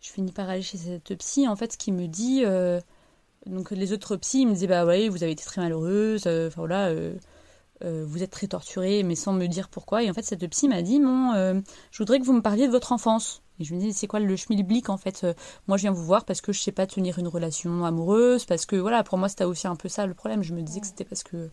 je 0.00 0.10
finis 0.10 0.32
par 0.32 0.48
aller 0.48 0.62
chez 0.62 0.78
cette 0.78 1.16
psy, 1.18 1.46
en 1.48 1.56
fait, 1.56 1.72
ce 1.72 1.78
qui 1.78 1.92
me 1.92 2.06
dit. 2.06 2.42
Euh, 2.44 2.80
donc, 3.46 3.70
les 3.70 3.92
autres 3.92 4.16
psys, 4.16 4.46
me 4.46 4.52
disaient 4.54 4.66
Bah 4.66 4.84
ouais, 4.84 5.08
vous 5.08 5.22
avez 5.22 5.32
été 5.32 5.44
très 5.44 5.60
malheureuse, 5.60 6.24
euh, 6.26 6.48
enfin 6.48 6.60
voilà, 6.62 6.92
vous 7.82 8.22
êtes 8.22 8.30
très 8.30 8.46
torturée, 8.46 9.02
mais 9.02 9.14
sans 9.14 9.32
me 9.32 9.46
dire 9.46 9.68
pourquoi. 9.68 10.02
Et 10.02 10.10
en 10.10 10.14
fait, 10.14 10.22
cette 10.22 10.46
psy 10.48 10.68
m'a 10.68 10.82
dit 10.82 11.00
Bon, 11.00 11.32
je 11.90 11.98
voudrais 11.98 12.20
que 12.20 12.24
vous 12.24 12.32
me 12.32 12.42
parliez 12.42 12.66
de 12.66 12.72
votre 12.72 12.92
enfance. 12.92 13.42
Et 13.62 13.64
je 13.64 13.74
me 13.74 13.80
dis, 13.80 13.92
c'est 13.92 14.06
quoi 14.06 14.18
le 14.18 14.36
schmilblick 14.36 14.88
en 14.88 14.96
fait 14.96 15.22
euh, 15.24 15.34
Moi, 15.68 15.76
je 15.76 15.82
viens 15.82 15.92
vous 15.92 16.04
voir 16.04 16.24
parce 16.24 16.40
que 16.40 16.52
je 16.52 16.60
sais 16.60 16.72
pas 16.72 16.86
tenir 16.86 17.18
une 17.18 17.28
relation 17.28 17.84
amoureuse, 17.84 18.44
parce 18.44 18.66
que 18.66 18.76
voilà, 18.76 19.04
pour 19.04 19.18
moi, 19.18 19.28
c'était 19.28 19.44
aussi 19.44 19.66
un 19.66 19.76
peu 19.76 19.88
ça 19.88 20.06
le 20.06 20.14
problème. 20.14 20.42
Je 20.42 20.54
me 20.54 20.62
disais 20.62 20.80
que 20.80 20.86
c'était 20.86 21.04
parce 21.04 21.22
que 21.22 21.48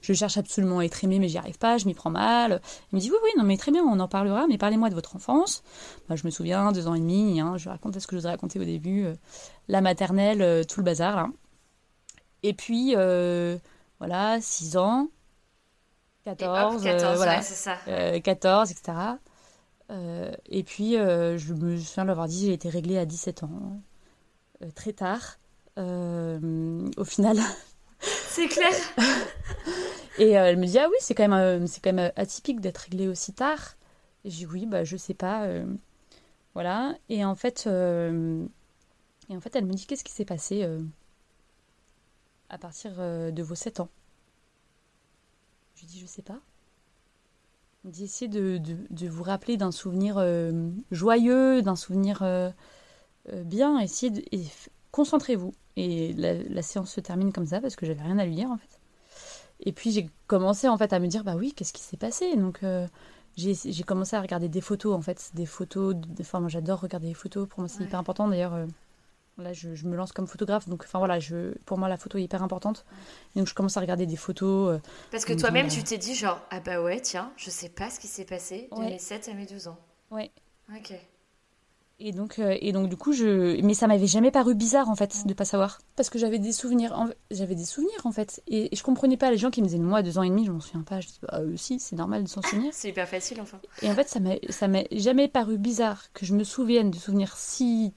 je 0.00 0.12
cherche 0.14 0.38
absolument 0.38 0.78
à 0.78 0.84
être 0.84 1.04
aimée, 1.04 1.18
mais 1.18 1.28
j'y 1.28 1.38
arrive 1.38 1.58
pas, 1.58 1.78
je 1.78 1.86
m'y 1.86 1.94
prends 1.94 2.10
mal. 2.10 2.60
Il 2.90 2.96
me 2.96 3.00
dit, 3.00 3.10
oui, 3.10 3.16
oui, 3.22 3.30
non, 3.36 3.44
mais 3.44 3.56
très 3.56 3.72
bien, 3.72 3.84
on 3.84 4.00
en 4.00 4.08
parlera, 4.08 4.46
mais 4.48 4.58
parlez-moi 4.58 4.88
de 4.88 4.94
votre 4.94 5.16
enfance. 5.16 5.62
Moi, 6.08 6.16
je 6.16 6.24
me 6.24 6.30
souviens, 6.30 6.72
deux 6.72 6.88
ans 6.88 6.94
et 6.94 7.00
demi, 7.00 7.40
hein, 7.40 7.56
je 7.56 7.68
raconte 7.68 7.98
ce 7.98 8.06
que 8.06 8.16
je 8.16 8.22
vous 8.22 8.26
ai 8.26 8.30
raconté 8.30 8.58
au 8.58 8.64
début, 8.64 9.04
euh, 9.04 9.14
la 9.68 9.80
maternelle, 9.80 10.42
euh, 10.42 10.64
tout 10.64 10.80
le 10.80 10.84
bazar 10.84 11.14
là. 11.16 11.28
Et 12.42 12.52
puis, 12.52 12.94
voilà, 13.98 14.38
six 14.40 14.76
ans. 14.76 15.08
14, 16.24 16.82
14 16.82 17.16
voilà. 17.16 17.36
ouais, 17.36 17.42
c'est 17.42 17.54
ça. 17.54 17.76
14, 18.20 18.70
etc. 18.70 19.18
et 20.46 20.62
puis, 20.64 20.94
je 20.94 21.52
me 21.52 21.76
souviens 21.78 22.04
de 22.04 22.08
l'avoir 22.08 22.28
dit, 22.28 22.46
j'ai 22.46 22.52
été 22.54 22.68
réglée 22.68 22.98
à 22.98 23.04
17 23.04 23.42
ans, 23.42 23.80
très 24.74 24.92
tard. 24.92 25.38
au 25.76 27.04
final. 27.04 27.38
C'est 28.00 28.48
clair. 28.48 28.72
et 30.18 30.30
elle 30.30 30.58
me 30.58 30.66
dit, 30.66 30.78
ah 30.78 30.88
oui, 30.90 30.96
c'est 31.00 31.14
quand 31.14 31.28
même, 31.28 31.66
c'est 31.66 31.82
quand 31.82 31.92
même 31.92 32.12
atypique 32.16 32.60
d'être 32.60 32.78
réglée 32.78 33.08
aussi 33.08 33.32
tard. 33.32 33.76
Et 34.24 34.30
je 34.30 34.36
dis, 34.36 34.46
oui, 34.46 34.66
bah, 34.66 34.84
je 34.84 34.96
sais 34.96 35.14
pas. 35.14 35.46
voilà. 36.52 36.94
Et 37.08 37.24
en 37.24 37.34
fait, 37.34 37.66
et 37.66 37.70
en 39.36 39.40
fait, 39.40 39.56
elle 39.56 39.64
me 39.64 39.72
dit, 39.72 39.86
qu'est-ce 39.86 40.04
qui 40.04 40.12
s'est 40.12 40.24
passé 40.24 40.68
à 42.50 42.58
partir 42.58 42.92
de 42.96 43.42
vos 43.42 43.54
7 43.54 43.80
ans? 43.80 43.88
Je 45.84 45.88
lui 45.88 45.98
dis, 45.98 46.00
je 46.00 46.06
sais 46.06 46.22
pas. 46.22 46.40
Essayez 48.00 48.28
de, 48.28 48.56
de, 48.56 48.76
de 48.88 49.08
vous 49.08 49.22
rappeler 49.22 49.58
d'un 49.58 49.70
souvenir 49.70 50.24
joyeux, 50.90 51.60
d'un 51.60 51.76
souvenir 51.76 52.24
bien. 53.30 53.78
Essayez 53.78 54.10
de, 54.10 54.22
et 54.32 54.44
concentrez-vous. 54.92 55.52
Et 55.76 56.14
la, 56.14 56.34
la, 56.34 56.62
séance 56.62 56.90
se 56.90 57.00
termine 57.00 57.32
comme 57.32 57.46
ça 57.46 57.60
parce 57.60 57.76
que 57.76 57.84
j'avais 57.84 58.02
rien 58.02 58.18
à 58.18 58.24
lui 58.24 58.34
dire 58.34 58.50
en 58.50 58.56
fait. 58.56 58.80
Et 59.60 59.72
puis 59.72 59.90
j'ai 59.90 60.08
commencé 60.26 60.68
en 60.68 60.78
fait 60.78 60.92
à 60.92 61.00
me 61.00 61.08
dire 61.08 61.24
bah 61.24 61.34
oui 61.36 61.52
qu'est-ce 61.52 61.72
qui 61.72 61.82
s'est 61.82 61.96
passé? 61.96 62.36
Donc 62.36 62.62
euh, 62.62 62.86
j'ai 63.36 63.82
commencé 63.84 64.14
à 64.16 64.22
regarder 64.22 64.48
des 64.48 64.60
photos 64.60 64.94
en 64.94 65.02
fait 65.02 65.32
des 65.34 65.46
photos 65.46 65.94
de, 65.96 66.06
enfin 66.20 66.40
moi 66.40 66.48
j'adore 66.48 66.80
regarder 66.80 67.08
les 67.08 67.14
photos 67.14 67.48
pour 67.48 67.60
moi 67.60 67.68
c'est 67.68 67.80
ouais. 67.80 67.86
hyper 67.86 67.98
important 67.98 68.28
d'ailleurs 68.28 68.54
euh, 68.54 68.66
là 69.38 69.52
je, 69.52 69.74
je, 69.74 69.86
me 69.86 69.96
lance 69.96 70.12
comme 70.12 70.26
photographe 70.26 70.68
donc 70.68 70.82
enfin 70.84 70.98
voilà 70.98 71.18
je 71.18 71.52
pour 71.64 71.76
moi 71.78 71.88
la 71.88 71.96
photo 71.96 72.18
est 72.18 72.22
hyper 72.22 72.42
importante 72.42 72.84
et 73.34 73.38
donc 73.40 73.48
je 73.48 73.54
commence 73.54 73.76
à 73.76 73.80
regarder 73.80 74.06
des 74.06 74.16
photos 74.16 74.74
euh, 74.76 74.80
parce 75.10 75.24
que 75.24 75.32
toi-même 75.32 75.68
tu 75.68 75.82
t'es 75.82 75.98
dit 75.98 76.14
genre 76.14 76.40
ah 76.50 76.60
bah 76.60 76.80
ouais 76.82 77.00
tiens 77.00 77.32
je 77.36 77.50
sais 77.50 77.68
pas 77.68 77.90
ce 77.90 77.98
qui 78.00 78.06
s'est 78.06 78.24
passé 78.24 78.68
de 78.72 78.78
Ouais. 78.78 78.90
mes 78.90 78.98
7 78.98 79.28
à 79.28 79.34
mes 79.34 79.46
12 79.46 79.68
ans 79.68 79.78
ouais 80.10 80.30
ok 80.74 80.92
Et 82.00 82.10
donc, 82.12 82.38
euh, 82.40 82.56
et 82.60 82.72
donc 82.72 82.88
du 82.88 82.96
coup, 82.96 83.12
je... 83.12 83.60
Mais 83.62 83.72
ça 83.72 83.86
m'avait 83.86 84.08
jamais 84.08 84.32
paru 84.32 84.56
bizarre, 84.56 84.88
en 84.90 84.96
fait, 84.96 85.26
de 85.26 85.32
pas 85.32 85.44
savoir. 85.44 85.78
Parce 85.94 86.10
que 86.10 86.18
j'avais 86.18 86.40
des 86.40 86.50
souvenirs, 86.50 86.92
en... 86.92 87.08
j'avais 87.30 87.54
des 87.54 87.64
souvenirs, 87.64 88.04
en 88.04 88.10
fait. 88.10 88.42
Et... 88.48 88.72
et 88.72 88.76
je 88.76 88.82
comprenais 88.82 89.16
pas 89.16 89.30
les 89.30 89.38
gens 89.38 89.50
qui 89.52 89.62
me 89.62 89.66
disaient, 89.68 89.78
moi, 89.78 90.02
deux 90.02 90.18
ans 90.18 90.24
et 90.24 90.28
demi, 90.28 90.44
je 90.44 90.50
m'en 90.50 90.58
souviens 90.60 90.82
pas. 90.82 91.00
Je 91.00 91.06
dis, 91.06 91.20
bah, 91.22 91.38
euh, 91.40 91.56
si, 91.56 91.78
c'est 91.78 91.94
normal 91.94 92.24
de 92.24 92.28
s'en 92.28 92.42
souvenir. 92.42 92.72
c'est 92.74 92.88
hyper 92.88 93.08
facile 93.08 93.40
enfin 93.40 93.60
Et 93.80 93.88
en 93.88 93.94
fait, 93.94 94.08
ça 94.08 94.66
m'a 94.68 94.80
jamais 94.90 95.28
paru 95.28 95.56
bizarre 95.56 96.12
que 96.12 96.26
je 96.26 96.34
me 96.34 96.42
souvienne 96.42 96.90
de 96.90 96.98
souvenirs 96.98 97.36
si, 97.36 97.94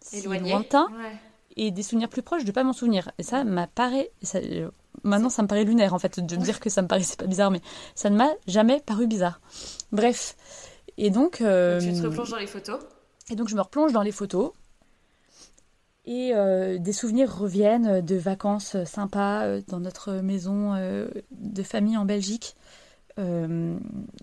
si 0.00 0.18
éloigné 0.18 0.50
lointains 0.52 0.88
ouais. 0.92 1.16
et 1.56 1.70
des 1.70 1.82
souvenirs 1.82 2.08
plus 2.08 2.22
proches 2.22 2.44
de 2.44 2.52
pas 2.52 2.64
m'en 2.64 2.72
souvenir. 2.72 3.10
Et 3.18 3.22
ça 3.22 3.44
m'apparaît... 3.44 4.10
Ça... 4.22 4.38
euh, 4.38 4.70
Maintenant, 5.02 5.30
ça 5.30 5.42
me 5.42 5.48
paraît 5.48 5.64
lunaire, 5.64 5.94
en 5.94 5.98
fait, 5.98 6.18
de 6.20 6.36
me 6.36 6.42
dire 6.42 6.58
que 6.60 6.68
ça 6.68 6.82
me 6.82 6.88
paraissait 6.88 7.16
pas 7.16 7.26
bizarre, 7.26 7.50
mais 7.50 7.60
ça 7.94 8.10
ne 8.10 8.16
m'a 8.16 8.28
jamais 8.46 8.80
paru 8.80 9.06
bizarre. 9.06 9.40
Bref. 9.92 10.36
Et 10.98 11.10
donc... 11.10 11.40
euh, 11.40 11.80
tu 11.80 11.92
te 11.92 12.06
replonges 12.06 12.30
dans 12.30 12.38
les 12.38 12.46
photos? 12.48 12.80
et 13.30 13.36
donc 13.36 13.48
je 13.48 13.54
me 13.54 13.60
replonge 13.60 13.92
dans 13.92 14.02
les 14.02 14.12
photos. 14.12 14.50
Et 16.06 16.32
euh, 16.34 16.78
des 16.78 16.92
souvenirs 16.92 17.34
reviennent 17.34 18.00
de 18.00 18.16
vacances 18.16 18.82
sympas 18.84 19.44
euh, 19.44 19.62
dans 19.68 19.78
notre 19.78 20.14
maison 20.14 20.74
de 21.30 21.62
famille 21.62 21.96
en 21.96 22.04
Belgique. 22.04 22.56
Euh, 23.18 23.76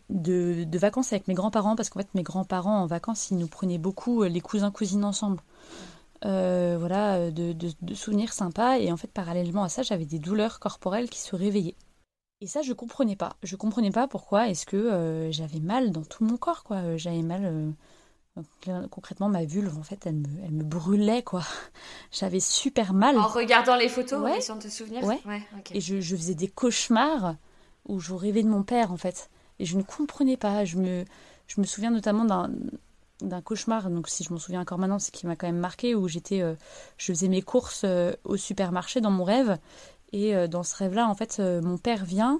de, 0.09 0.63
de 0.63 0.77
vacances 0.79 1.13
avec 1.13 1.27
mes 1.27 1.33
grands-parents, 1.33 1.75
parce 1.75 1.89
qu'en 1.89 1.99
fait 1.99 2.07
mes 2.15 2.23
grands-parents 2.23 2.79
en 2.81 2.87
vacances, 2.87 3.29
ils 3.31 3.37
nous 3.37 3.47
prenaient 3.47 3.77
beaucoup 3.77 4.23
les 4.23 4.41
cousins-cousines 4.41 5.03
ensemble. 5.05 5.39
Euh, 6.25 6.77
voilà, 6.79 7.29
de, 7.31 7.53
de- 7.53 7.71
de 7.81 7.93
souvenirs 7.93 8.33
sympas. 8.33 8.77
Et 8.79 8.91
en 8.91 8.97
fait, 8.97 9.11
parallèlement 9.11 9.63
à 9.63 9.69
ça, 9.69 9.83
j'avais 9.83 10.05
des 10.05 10.19
douleurs 10.19 10.59
corporelles 10.59 11.09
qui 11.09 11.19
se 11.19 11.35
réveillaient. 11.35 11.75
Et 12.41 12.47
ça, 12.47 12.61
je 12.61 12.73
comprenais 12.73 13.15
pas. 13.15 13.35
Je 13.43 13.55
comprenais 13.55 13.91
pas 13.91 14.07
pourquoi 14.07 14.47
est-ce 14.49 14.65
que 14.65 14.77
euh, 14.77 15.31
j'avais 15.31 15.59
mal 15.59 15.91
dans 15.91 16.03
tout 16.03 16.23
mon 16.23 16.37
corps, 16.37 16.63
quoi. 16.63 16.77
Euh, 16.77 16.97
J'avais 16.97 17.21
mal... 17.23 17.45
euh, 17.45 17.71
concrètement, 18.91 19.29
ma 19.29 19.45
vulve, 19.45 19.75
en 19.77 19.83
fait, 19.83 20.05
elle 20.05 20.15
me, 20.17 20.27
elle 20.43 20.51
me 20.51 20.63
brûlait, 20.63 21.23
quoi. 21.23 21.41
J'avais 22.11 22.39
super 22.39 22.93
mal. 22.93 23.17
en 23.17 23.27
regardant 23.27 23.75
les 23.75 23.89
photos 23.89 24.21
Ouais. 24.23 24.37
de 24.39 24.61
te 24.61 24.67
souvenir 24.67 25.03
Ouais. 25.03 25.19
Et 25.73 25.81
je, 25.81 25.99
je 25.99 26.15
faisais 26.15 26.35
des 26.35 26.47
cauchemars 26.47 27.35
où 27.87 27.99
je 27.99 28.13
rêvais 28.13 28.43
de 28.43 28.49
mon 28.49 28.63
père, 28.63 28.91
en 28.91 28.97
fait. 28.97 29.29
Et 29.59 29.65
je 29.65 29.77
ne 29.77 29.81
comprenais 29.83 30.37
pas. 30.37 30.65
Je 30.65 30.77
me, 30.77 31.05
je 31.47 31.59
me 31.61 31.65
souviens 31.65 31.89
notamment 31.91 32.25
d'un 32.25 32.51
d'un 33.21 33.41
cauchemar, 33.41 33.89
donc 33.89 34.07
si 34.07 34.23
je 34.23 34.31
m'en 34.31 34.39
souviens 34.39 34.61
encore 34.61 34.77
maintenant, 34.77 34.99
c'est 34.99 35.11
qui 35.11 35.25
m'a 35.25 35.35
quand 35.35 35.47
même 35.47 35.57
marqué, 35.57 35.95
où 35.95 36.07
j'étais, 36.07 36.41
euh, 36.41 36.53
je 36.97 37.11
faisais 37.11 37.27
mes 37.27 37.41
courses 37.41 37.81
euh, 37.83 38.13
au 38.23 38.37
supermarché 38.37 39.01
dans 39.01 39.11
mon 39.11 39.23
rêve, 39.23 39.57
et 40.13 40.35
euh, 40.35 40.47
dans 40.47 40.63
ce 40.63 40.75
rêve-là, 40.75 41.07
en 41.07 41.15
fait, 41.15 41.39
mon 41.39 41.77
père 41.77 42.05
vient 42.05 42.39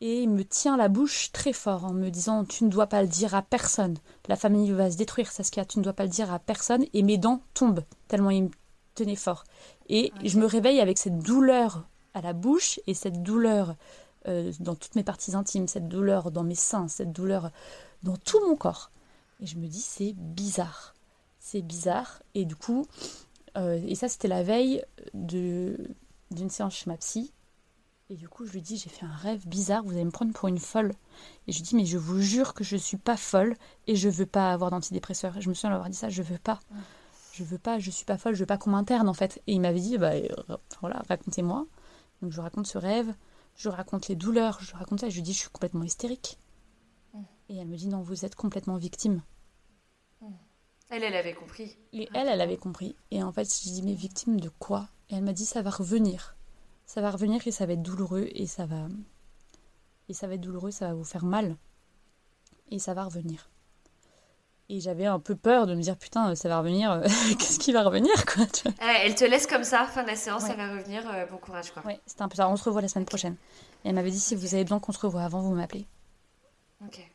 et 0.00 0.22
il 0.22 0.30
me 0.30 0.44
tient 0.44 0.76
la 0.76 0.86
bouche 0.86 1.32
très 1.32 1.52
fort 1.52 1.84
en 1.84 1.92
me 1.92 2.08
disant 2.08 2.44
tu 2.44 2.62
ne 2.62 2.68
dois 2.68 2.86
pas 2.86 3.02
le 3.02 3.08
dire 3.08 3.34
à 3.34 3.42
personne, 3.42 3.98
la 4.28 4.36
famille 4.36 4.70
va 4.70 4.90
se 4.90 4.96
détruire, 4.96 5.30
Saskia, 5.30 5.64
tu 5.64 5.80
ne 5.80 5.84
dois 5.84 5.92
pas 5.92 6.04
le 6.04 6.08
dire 6.08 6.32
à 6.32 6.38
personne, 6.38 6.84
et 6.94 7.02
mes 7.02 7.18
dents 7.18 7.42
tombent 7.52 7.84
tellement 8.06 8.30
il 8.30 8.44
me 8.44 8.50
tenait 8.94 9.16
fort. 9.16 9.44
Et 9.88 10.12
je 10.24 10.38
me 10.38 10.46
réveille 10.46 10.80
avec 10.80 10.98
cette 10.98 11.18
douleur 11.18 11.84
à 12.14 12.20
la 12.20 12.32
bouche 12.32 12.78
et 12.86 12.94
cette 12.94 13.22
douleur 13.22 13.74
dans 14.60 14.74
toutes 14.74 14.94
mes 14.94 15.02
parties 15.02 15.34
intimes, 15.34 15.68
cette 15.68 15.88
douleur 15.88 16.30
dans 16.30 16.44
mes 16.44 16.54
seins, 16.54 16.86
cette 16.86 17.12
douleur 17.12 17.50
dans 18.02 18.16
tout 18.16 18.40
mon 18.46 18.56
corps. 18.56 18.90
Et 19.40 19.46
je 19.46 19.56
me 19.56 19.66
dis, 19.66 19.80
c'est 19.80 20.14
bizarre. 20.14 20.94
C'est 21.38 21.62
bizarre. 21.62 22.22
Et 22.34 22.44
du 22.44 22.56
coup, 22.56 22.86
euh, 23.56 23.80
et 23.86 23.94
ça, 23.94 24.08
c'était 24.08 24.28
la 24.28 24.42
veille 24.42 24.82
d'une 25.14 26.50
séance 26.50 26.74
chez 26.74 26.90
ma 26.90 26.96
psy. 26.96 27.32
Et 28.10 28.16
du 28.16 28.28
coup, 28.28 28.46
je 28.46 28.52
lui 28.52 28.62
dis, 28.62 28.78
j'ai 28.78 28.88
fait 28.88 29.04
un 29.04 29.14
rêve 29.14 29.46
bizarre, 29.46 29.82
vous 29.82 29.92
allez 29.92 30.04
me 30.04 30.10
prendre 30.10 30.32
pour 30.32 30.48
une 30.48 30.58
folle. 30.58 30.92
Et 31.46 31.52
je 31.52 31.58
lui 31.58 31.62
dis, 31.62 31.76
mais 31.76 31.84
je 31.84 31.98
vous 31.98 32.20
jure 32.20 32.54
que 32.54 32.64
je 32.64 32.76
suis 32.76 32.96
pas 32.96 33.18
folle 33.18 33.54
et 33.86 33.96
je 33.96 34.08
veux 34.08 34.26
pas 34.26 34.50
avoir 34.50 34.70
d'antidépresseur. 34.70 35.36
Et 35.36 35.42
je 35.42 35.48
me 35.50 35.54
souviens 35.54 35.70
d'avoir 35.70 35.90
dit 35.90 35.96
ça, 35.96 36.08
je 36.08 36.22
veux 36.22 36.38
pas. 36.38 36.58
Je 37.32 37.44
veux 37.44 37.58
pas, 37.58 37.78
je 37.78 37.90
suis 37.90 38.06
pas 38.06 38.16
folle, 38.16 38.34
je 38.34 38.40
veux 38.40 38.46
pas 38.46 38.56
qu'on 38.56 38.70
m'interne 38.70 39.08
en 39.08 39.14
fait. 39.14 39.42
Et 39.46 39.52
il 39.52 39.60
m'avait 39.60 39.80
dit, 39.80 39.98
bah 39.98 40.12
euh, 40.12 40.56
voilà, 40.80 41.02
racontez-moi. 41.08 41.66
Donc 42.22 42.32
je 42.32 42.40
raconte 42.40 42.66
ce 42.66 42.78
rêve, 42.78 43.14
je 43.56 43.68
raconte 43.68 44.08
les 44.08 44.16
douleurs, 44.16 44.58
je 44.62 44.74
raconte 44.74 45.00
ça, 45.00 45.08
et 45.08 45.10
je 45.10 45.16
lui 45.16 45.22
dis, 45.22 45.34
je 45.34 45.40
suis 45.40 45.50
complètement 45.50 45.84
hystérique. 45.84 46.38
Et 47.48 47.56
elle 47.56 47.68
me 47.68 47.76
dit, 47.76 47.88
non, 47.88 48.02
vous 48.02 48.24
êtes 48.24 48.34
complètement 48.34 48.76
victime. 48.76 49.22
elle 50.90 51.02
elle 51.02 51.14
avait 51.14 51.34
compris 51.34 51.76
Et 51.92 52.08
elle, 52.14 52.28
elle 52.28 52.40
avait 52.40 52.56
compris. 52.56 52.94
Et 53.10 53.22
en 53.22 53.32
fait, 53.32 53.44
je 53.44 53.70
dis, 53.70 53.82
mais 53.82 53.94
victime 53.94 54.38
de 54.40 54.48
quoi? 54.48 54.88
Et 55.08 55.14
elle 55.14 55.24
m'a 55.24 55.32
dit, 55.32 55.46
ça 55.46 55.62
va 55.62 55.70
revenir. 55.70 56.36
Ça 56.86 57.00
va 57.00 57.10
revenir 57.10 57.46
et 57.46 57.50
ça 57.50 57.66
va 57.66 57.72
être 57.74 57.82
douloureux 57.82 58.28
et 58.34 58.46
ça 58.46 58.66
va. 58.66 58.88
Et 60.08 60.14
ça 60.14 60.26
va 60.26 60.34
être 60.34 60.40
douloureux, 60.40 60.70
ça 60.70 60.88
va 60.88 60.94
vous 60.94 61.04
faire 61.04 61.24
mal. 61.24 61.56
Et 62.70 62.78
ça 62.78 62.94
va 62.94 63.04
revenir. 63.04 63.50
Et 64.70 64.80
j'avais 64.80 65.06
un 65.06 65.18
peu 65.18 65.34
peur 65.34 65.66
de 65.66 65.74
me 65.74 65.80
dire, 65.80 65.96
putain, 65.96 66.34
ça 66.34 66.48
va 66.50 66.58
revenir, 66.58 66.90
euh, 66.92 67.02
qu'est-ce 67.38 67.58
qui 67.58 67.72
va 67.72 67.82
revenir, 67.82 68.12
quoi 68.26 68.44
tu 68.46 68.64
vois? 68.68 68.72
Ouais, 68.86 69.00
elle 69.06 69.14
te 69.14 69.24
laisse 69.24 69.46
comme 69.46 69.64
ça 69.64 69.86
fin 69.86 70.02
de 70.02 70.08
la 70.08 70.16
séance 70.16 70.42
Ouais. 70.44 70.50
elle 70.50 70.56
va 70.58 70.76
revenir 70.76 71.02
euh, 71.10 71.24
bon 71.26 71.38
courage 71.38 71.70
quoi 71.72 71.82
Ouais, 71.86 71.98
c'était 72.06 72.20
un 72.22 72.28
peu 72.28 72.36
ça. 72.36 72.48
On 72.50 72.56
se 72.56 72.64
revoit 72.64 72.82
la 72.82 72.88
semaine 72.88 73.06
prochaine. 73.06 73.36
Et 73.84 73.88
elle 73.88 73.94
m'avait 73.94 74.10
dit, 74.10 74.20
si 74.20 74.34
vous 74.34 74.54
avez 74.54 74.64
besoin 74.64 74.78
qu'on 74.80 74.92
se 74.92 75.00
revoie 75.00 75.22
avant, 75.22 75.40
vous 75.40 75.54
m'appelez. 75.54 75.86
ok 76.84 77.10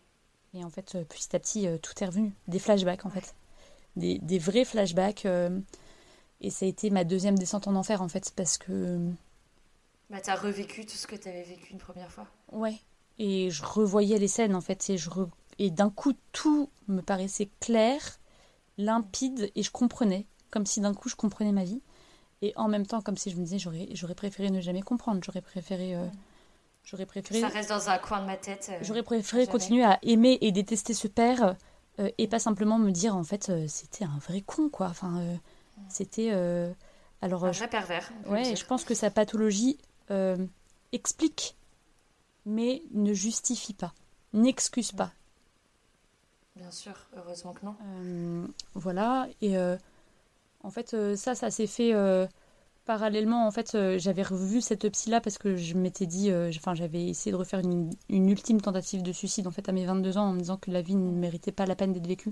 Et 0.53 0.63
en 0.63 0.69
fait, 0.69 0.95
euh, 0.95 1.03
petit 1.03 1.35
à 1.35 1.39
petit, 1.39 1.67
euh, 1.67 1.77
tout 1.77 1.93
est 2.01 2.05
revenu. 2.05 2.31
Des 2.47 2.59
flashbacks, 2.59 3.05
en 3.05 3.09
fait. 3.09 3.33
Des, 3.95 4.19
des 4.19 4.37
vrais 4.39 4.65
flashbacks. 4.65 5.25
euh, 5.25 5.59
et 6.41 6.49
ça 6.49 6.65
a 6.65 6.69
été 6.69 6.89
ma 6.89 7.03
deuxième 7.03 7.37
descente 7.37 7.67
en 7.67 7.75
enfer, 7.75 8.01
en 8.01 8.07
fait, 8.09 8.31
parce 8.35 8.57
que... 8.57 8.99
bah 10.09 10.19
t'as 10.21 10.35
revécu 10.35 10.85
tout 10.85 10.95
ce 10.95 11.07
que 11.07 11.15
t'avais 11.15 11.43
vécu 11.43 11.71
une 11.71 11.79
première 11.79 12.11
fois 12.11 12.27
Ouais. 12.51 12.75
Et 13.19 13.49
je 13.49 13.63
revoyais 13.63 14.19
les 14.19 14.27
scènes, 14.27 14.55
en 14.55 14.61
fait. 14.61 14.89
Et, 14.89 14.97
je 14.97 15.09
re- 15.09 15.29
et 15.59 15.71
d'un 15.71 15.89
coup, 15.89 16.13
tout 16.33 16.69
me 16.87 17.01
paraissait 17.01 17.49
clair, 17.59 18.19
limpide, 18.77 19.51
et 19.55 19.63
je 19.63 19.71
comprenais. 19.71 20.25
Comme 20.51 20.65
si 20.65 20.81
d'un 20.81 20.93
coup, 20.93 21.09
je 21.09 21.15
comprenais 21.15 21.51
ma 21.51 21.63
vie. 21.63 21.81
Et 22.41 22.53
en 22.57 22.67
même 22.67 22.85
temps, 22.85 23.01
comme 23.01 23.17
si 23.17 23.31
je 23.31 23.37
me 23.37 23.43
disais, 23.43 23.57
j'aurais, 23.57 23.87
j'aurais 23.93 24.15
préféré 24.15 24.49
ne 24.51 24.61
jamais 24.61 24.81
comprendre. 24.81 25.21
J'aurais 25.23 25.41
préféré... 25.41 25.95
euh, 25.95 26.05
J'aurais 26.83 27.05
préféré... 27.05 27.39
ça 27.39 27.47
reste 27.47 27.69
dans 27.69 27.89
un 27.89 27.97
coin 27.97 28.21
de 28.21 28.25
ma 28.25 28.35
tête 28.35 28.69
euh, 28.71 28.77
J'aurais 28.81 29.03
préféré 29.03 29.43
jamais. 29.43 29.51
continuer 29.51 29.83
à 29.83 29.99
aimer 30.03 30.37
et 30.41 30.51
détester 30.51 30.93
ce 30.93 31.07
père 31.07 31.55
euh, 31.99 32.09
et 32.17 32.27
pas 32.27 32.39
simplement 32.39 32.77
me 32.77 32.91
dire 32.91 33.15
en 33.15 33.23
fait 33.23 33.49
euh, 33.49 33.65
c'était 33.67 34.03
un 34.03 34.17
vrai 34.19 34.41
con 34.41 34.69
quoi. 34.69 34.87
Enfin, 34.87 35.23
c'était. 35.89 36.31
alors, 37.21 37.45
un 37.45 37.51
je, 37.51 37.59
vrai 37.59 37.69
pervers 37.69 38.11
ouais, 38.27 38.55
je 38.55 38.65
pense 38.65 38.83
que 38.83 38.93
sa 38.93 39.09
pathologie 39.11 39.77
explique, 40.91 41.55
mais 42.45 42.83
ne 42.91 43.13
justifie 43.13 43.73
pas, 43.73 43.93
n'excuse 44.33 44.91
pas. 44.91 45.11
bien 46.55 46.69
sûr 46.71 46.93
heureusement 47.15 47.53
que 47.53 47.65
non 47.65 48.47
voilà. 48.75 49.27
Et 49.41 49.55
en 50.63 50.69
fait, 50.69 50.95
ça, 51.15 51.35
ça 51.35 51.49
s'est 51.49 51.67
fait 51.67 51.93
parallèlement. 52.85 53.47
En 53.47 53.51
fait, 53.51 53.75
euh, 53.75 53.97
j'avais 53.97 54.23
revu 54.23 54.61
cette 54.61 54.87
psy-là 54.89 55.21
parce 55.21 55.37
que 55.37 55.55
je 55.55 55.75
m'étais 55.75 56.05
dit, 56.05 56.31
euh, 56.31 56.51
enfin, 56.55 56.75
j'avais 56.75 57.05
essayé 57.05 57.31
de 57.31 57.37
refaire 57.37 57.59
une, 57.59 57.91
une 58.09 58.29
ultime 58.29 58.61
tentative 58.61 59.03
de 59.03 59.11
suicide 59.11 59.47
en 59.47 59.51
fait 59.51 59.67
à 59.69 59.71
mes 59.71 59.85
22 59.85 60.17
ans 60.17 60.29
en 60.29 60.33
me 60.33 60.39
disant 60.39 60.57
que 60.57 60.71
la 60.71 60.81
vie 60.81 60.95
ne 60.95 61.11
méritait 61.11 61.51
pas 61.51 61.65
la 61.65 61.75
peine 61.75 61.93
d'être 61.93 62.07
vécue. 62.07 62.31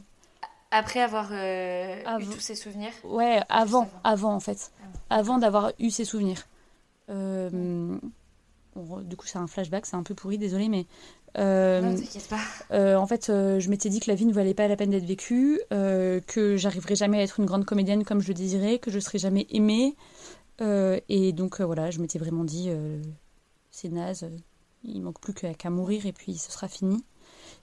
après 0.71 1.01
avoir 1.01 1.29
euh, 1.31 2.19
eu 2.19 2.25
tous 2.25 2.39
ces 2.39 2.55
souvenirs? 2.55 2.93
Ouais, 3.03 3.39
avant, 3.49 3.81
avant. 3.81 3.89
avant 4.03 4.33
en 4.35 4.39
fait, 4.39 4.71
avant 5.09 5.37
d'avoir 5.37 5.71
eu 5.79 5.89
ces 5.89 6.05
souvenirs. 6.05 6.43
Euh, 7.09 7.97
du 9.03 9.17
coup, 9.17 9.27
c'est 9.27 9.37
un 9.37 9.47
flashback, 9.47 9.85
c'est 9.85 9.97
un 9.97 10.03
peu 10.03 10.15
pourri, 10.15 10.37
désolé, 10.37 10.69
mais. 10.69 10.85
non, 11.37 11.95
t'inquiète 11.95 12.29
pas. 12.29 12.97
en 12.97 13.07
fait, 13.07 13.27
je 13.27 13.69
m'étais 13.69 13.89
dit 13.89 13.99
que 13.99 14.09
la 14.09 14.15
vie 14.15 14.25
ne 14.25 14.33
valait 14.33 14.53
pas 14.53 14.67
la 14.67 14.77
peine 14.77 14.91
d'être 14.91 15.05
vécue, 15.05 15.59
que 15.69 16.55
j'arriverais 16.57 16.95
jamais 16.95 17.19
à 17.19 17.23
être 17.23 17.39
une 17.39 17.45
grande 17.45 17.65
comédienne 17.65 18.05
comme 18.05 18.21
je 18.21 18.29
le 18.29 18.33
désirais, 18.33 18.79
que 18.79 18.91
je 18.91 18.99
serais 18.99 19.17
jamais 19.17 19.45
aimée. 19.49 19.95
Et 20.62 21.34
donc, 21.34 21.62
voilà, 21.62 21.91
je 21.91 21.99
m'étais 21.99 22.20
vraiment 22.20 22.43
dit, 22.43 22.70
c'est 23.72 23.89
naze, 23.89 24.30
il 24.84 25.01
manque 25.01 25.20
plus 25.20 25.34
qu'à 25.34 25.70
mourir 25.70 26.05
et 26.05 26.14
puis 26.14 26.38
ce 26.38 26.51
sera 26.51 26.68
fini. 26.68 27.03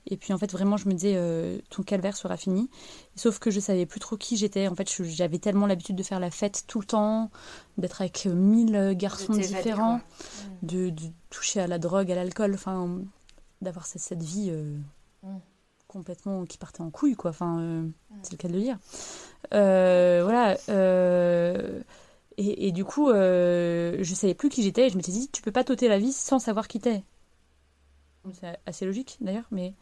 Et 0.06 0.16
puis 0.16 0.32
en 0.32 0.38
fait, 0.38 0.50
vraiment, 0.50 0.76
je 0.76 0.88
me 0.88 0.94
disais, 0.94 1.14
euh, 1.16 1.58
ton 1.70 1.82
calvaire 1.82 2.16
sera 2.16 2.36
fini. 2.36 2.70
Sauf 3.14 3.38
que 3.38 3.50
je 3.50 3.60
savais 3.60 3.86
plus 3.86 4.00
trop 4.00 4.16
qui 4.16 4.36
j'étais. 4.36 4.68
En 4.68 4.74
fait, 4.74 4.90
j'avais 5.04 5.38
tellement 5.38 5.66
l'habitude 5.66 5.96
de 5.96 6.02
faire 6.02 6.20
la 6.20 6.30
fête 6.30 6.64
tout 6.66 6.80
le 6.80 6.86
temps, 6.86 7.30
d'être 7.76 8.00
avec 8.00 8.26
mille 8.26 8.94
garçons 8.96 9.34
différents, 9.34 10.00
de, 10.62 10.92
toucher 11.30 11.60
à 11.60 11.66
la 11.66 11.78
drogue, 11.78 12.10
à 12.10 12.14
l'alcool, 12.14 12.54
enfin, 12.54 13.00
d'avoir 13.60 13.86
cette, 13.86 14.22
vie 14.22 14.48
euh, 14.50 14.78
mm. 15.22 15.38
complètement 15.88 16.46
qui 16.46 16.56
partait 16.58 16.80
en 16.80 16.90
couille, 16.90 17.16
quoi. 17.16 17.30
Enfin, 17.30 17.60
euh, 17.60 17.82
mm. 17.82 17.92
c'est 18.22 18.32
le 18.32 18.38
cas 18.38 18.48
de 18.48 18.54
le 18.54 18.60
dire. 18.60 18.78
voilà. 19.50 20.56
Et, 22.40 22.70
du 22.70 22.84
coup, 22.84 23.08
je 23.08 24.14
savais 24.14 24.34
plus 24.34 24.48
qui 24.48 24.62
j'étais 24.62 24.86
et 24.86 24.90
je 24.90 24.96
m'étais 24.96 25.10
dit, 25.10 25.28
tu 25.28 25.42
peux 25.42 25.50
pas 25.50 25.64
t'ôter 25.64 25.88
la 25.88 25.98
vie 25.98 26.12
sans 26.12 26.38
savoir 26.38 26.68
qui 26.68 26.78
t'es. 26.78 27.02
C'est 28.32 28.58
assez 28.66 28.84
logique 28.84 29.16
d'ailleurs, 29.20 29.46
mais 29.50 29.74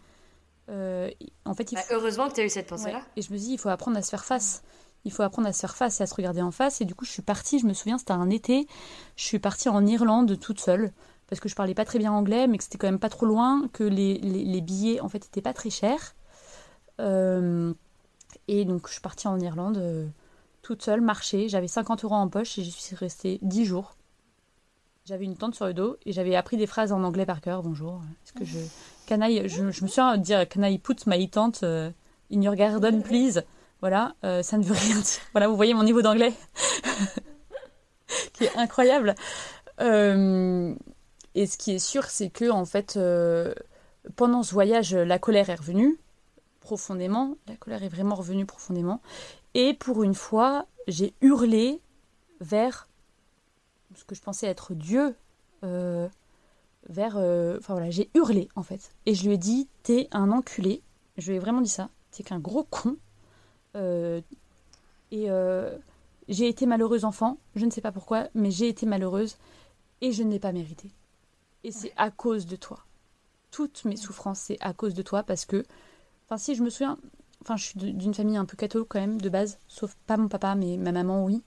euh, 0.69 1.11
en 1.45 1.55
fait, 1.55 1.73
bah, 1.73 1.81
heureusement 1.91 2.29
que 2.29 2.35
tu 2.35 2.41
as 2.41 2.45
eu 2.45 2.51
cette 2.51 2.69
pensée-là. 2.69 3.03
Et 3.17 3.23
je 3.23 3.33
me 3.33 3.39
dis, 3.39 3.53
il 3.53 3.59
faut 3.59 3.69
apprendre 3.69 3.97
à 3.97 4.03
se 4.03 4.11
faire 4.11 4.25
face. 4.25 4.63
Il 5.05 5.13
faut 5.13 5.23
apprendre 5.23 5.47
à 5.49 5.53
se 5.53 5.61
faire 5.61 5.77
face 5.77 6.01
et 6.01 6.03
à 6.03 6.07
se 6.07 6.15
regarder 6.15 6.43
en 6.43 6.51
face. 6.51 6.81
Et 6.81 6.85
du 6.85 6.95
coup, 6.95 7.05
je 7.05 7.13
suis 7.13 7.23
partie, 7.23 7.59
je 7.59 7.67
me 7.67 7.73
souviens, 7.73 7.99
c'était 7.99 8.13
un 8.13 8.31
été, 8.31 8.67
je 9.17 9.25
suis 9.25 9.39
partie 9.39 9.69
en 9.69 9.87
Irlande 9.87 10.39
toute 10.41 10.61
seule, 10.61 10.93
parce 11.29 11.41
que 11.41 11.49
je 11.49 11.55
parlais 11.55 11.75
pas 11.75 11.85
très 11.85 11.99
bien 11.99 12.13
anglais, 12.13 12.49
mais 12.49 12.59
que 12.59 12.65
c'était 12.65 12.79
quand 12.79 12.89
même 12.89 12.99
pas 12.99 13.09
trop 13.09 13.27
loin, 13.27 13.69
que 13.73 13.85
les, 13.85 14.19
les, 14.19 14.61
billets, 14.61 15.01
en 15.01 15.09
fait, 15.09 15.25
étaient 15.25 15.43
pas 15.43 15.53
très 15.53 15.71
chers. 15.71 16.17
Euh, 17.01 17.73
et 18.49 18.65
donc, 18.65 18.89
je 18.89 18.93
suis 18.93 19.01
partie 19.01 19.29
en 19.29 19.39
Irlande 19.39 19.79
euh, 19.79 20.07
toute 20.67 20.83
seule, 20.83 21.01
marcher. 21.01 21.49
J'avais 21.49 21.69
50 21.69 22.03
euros 22.03 22.17
en 22.17 22.29
poche 22.29 22.59
et 22.59 22.65
j'y 22.65 22.73
suis 22.73 22.97
restée 22.97 23.39
10 23.43 23.67
jours. 23.67 23.95
J'avais 25.05 25.25
une 25.25 25.37
tente 25.37 25.55
sur 25.55 25.65
le 25.67 25.75
dos 25.75 25.97
et 26.05 26.13
j'avais 26.13 26.35
appris 26.35 26.57
des 26.57 26.67
phrases 26.67 26.91
en 26.91 27.05
anglais 27.05 27.25
par 27.25 27.41
cœur. 27.41 27.63
Bonjour. 27.63 28.03
Est-ce 28.25 28.33
que 28.33 28.45
je 28.45 28.59
canaille 29.07 29.49
je, 29.49 29.63
me 29.63 29.71
souviens 29.71 30.17
dire 30.17 30.49
canaille 30.49 30.79
put 30.79 30.97
my 31.07 31.31
tante 31.31 31.63
euh, 31.63 31.89
in 32.33 32.43
your 32.43 32.57
garden 32.57 33.05
please? 33.05 33.45
Voilà, 33.81 34.17
euh, 34.25 34.43
ça 34.43 34.59
ne 34.59 34.65
veut 34.65 34.75
rien 34.75 34.97
dire. 34.97 35.21
Voilà, 35.33 35.47
vous 35.47 35.55
voyez 35.55 35.73
mon 35.73 35.85
niveau 35.85 36.03
d'anglais 36.03 36.35
qui 38.33 38.43
est 38.43 38.57
incroyable. 38.57 39.15
Euh, 39.81 40.75
et 41.37 41.47
ce 41.47 41.57
qui 41.59 41.77
est 41.77 41.79
sûr, 41.79 42.07
c'est 42.07 42.31
que 42.31 42.51
en 42.51 42.65
fait, 42.65 42.99
pendant 44.17 44.43
ce 44.43 44.53
voyage, 44.53 44.97
la 44.97 45.21
colère 45.21 45.49
est 45.49 45.55
revenue 45.55 45.97
profondément. 46.59 47.37
La 47.47 47.55
colère 47.55 47.85
est 47.85 47.89
vraiment 47.89 48.17
revenue 48.17 48.47
profondément. 48.47 49.01
Et 49.57 49.73
pour 49.73 50.03
une 50.03 50.15
fois, 50.15 50.67
j'ai 50.87 51.15
hurlé 51.23 51.81
vers 52.41 52.91
ce 53.95 54.05
que 54.05 54.15
je 54.15 54.21
pensais 54.21 54.47
être 54.47 54.75
Dieu, 54.75 55.17
euh, 55.65 56.11
vers. 56.91 57.17
Euh, 57.17 57.57
enfin 57.59 57.73
voilà, 57.73 57.89
j'ai 57.89 58.11
hurlé 58.13 58.51
en 58.55 58.63
fait. 58.63 58.95
Et 59.07 59.15
je 59.15 59.27
lui 59.27 59.33
ai 59.33 59.39
dit 59.39 59.67
T'es 59.83 60.09
un 60.13 60.31
enculé. 60.31 60.83
Je 61.17 61.31
lui 61.31 61.37
ai 61.37 61.39
vraiment 61.39 61.63
dit 61.63 61.71
ça. 61.71 61.89
T'es 62.11 62.23
qu'un 62.23 62.39
gros 62.39 62.65
con. 62.65 62.99
Euh, 63.77 64.21
et 65.11 65.29
j'ai 66.29 66.49
été 66.49 66.67
malheureuse 66.67 67.07
enfant. 67.07 67.39
Je 67.55 67.65
ne 67.65 67.71
sais 67.71 67.81
pas 67.81 67.93
pourquoi, 67.93 68.29
mais 68.35 68.51
j'ai 68.51 68.69
été 68.69 68.85
malheureuse. 68.85 69.39
Et 70.03 70.13
je 70.13 70.23
ne 70.23 70.33
l'ai 70.33 70.39
pas 70.39 70.53
mérité. 70.53 70.91
Et 71.65 71.73
c'est 71.73 71.95
à 71.97 72.11
cause 72.11 72.45
de 72.45 72.57
toi. 72.57 72.85
Toutes 73.51 73.87
mes 73.87 73.97
souffrances, 73.97 74.41
c'est 74.41 74.59
à 74.61 74.75
cause 74.75 74.93
de 74.93 75.01
toi 75.01 75.23
parce 75.23 75.47
que. 75.47 75.65
Enfin, 76.27 76.37
si 76.37 76.55
je 76.55 76.63
me 76.63 76.69
souviens. 76.69 76.99
Enfin, 77.47 77.57
je 77.57 77.65
suis 77.65 77.79
d'une 77.79 78.13
famille 78.13 78.37
un 78.37 78.45
peu 78.45 78.57
catholique 78.57 78.89
quand 78.89 78.99
même, 78.99 79.21
de 79.21 79.29
base. 79.29 79.61
Sauf 79.69 79.97
pas 80.09 80.17
mon 80.17 80.27
papa, 80.27 80.57
mais 80.57 80.77
ma 80.77 80.91
maman, 80.91 81.25
oui. 81.25 81.45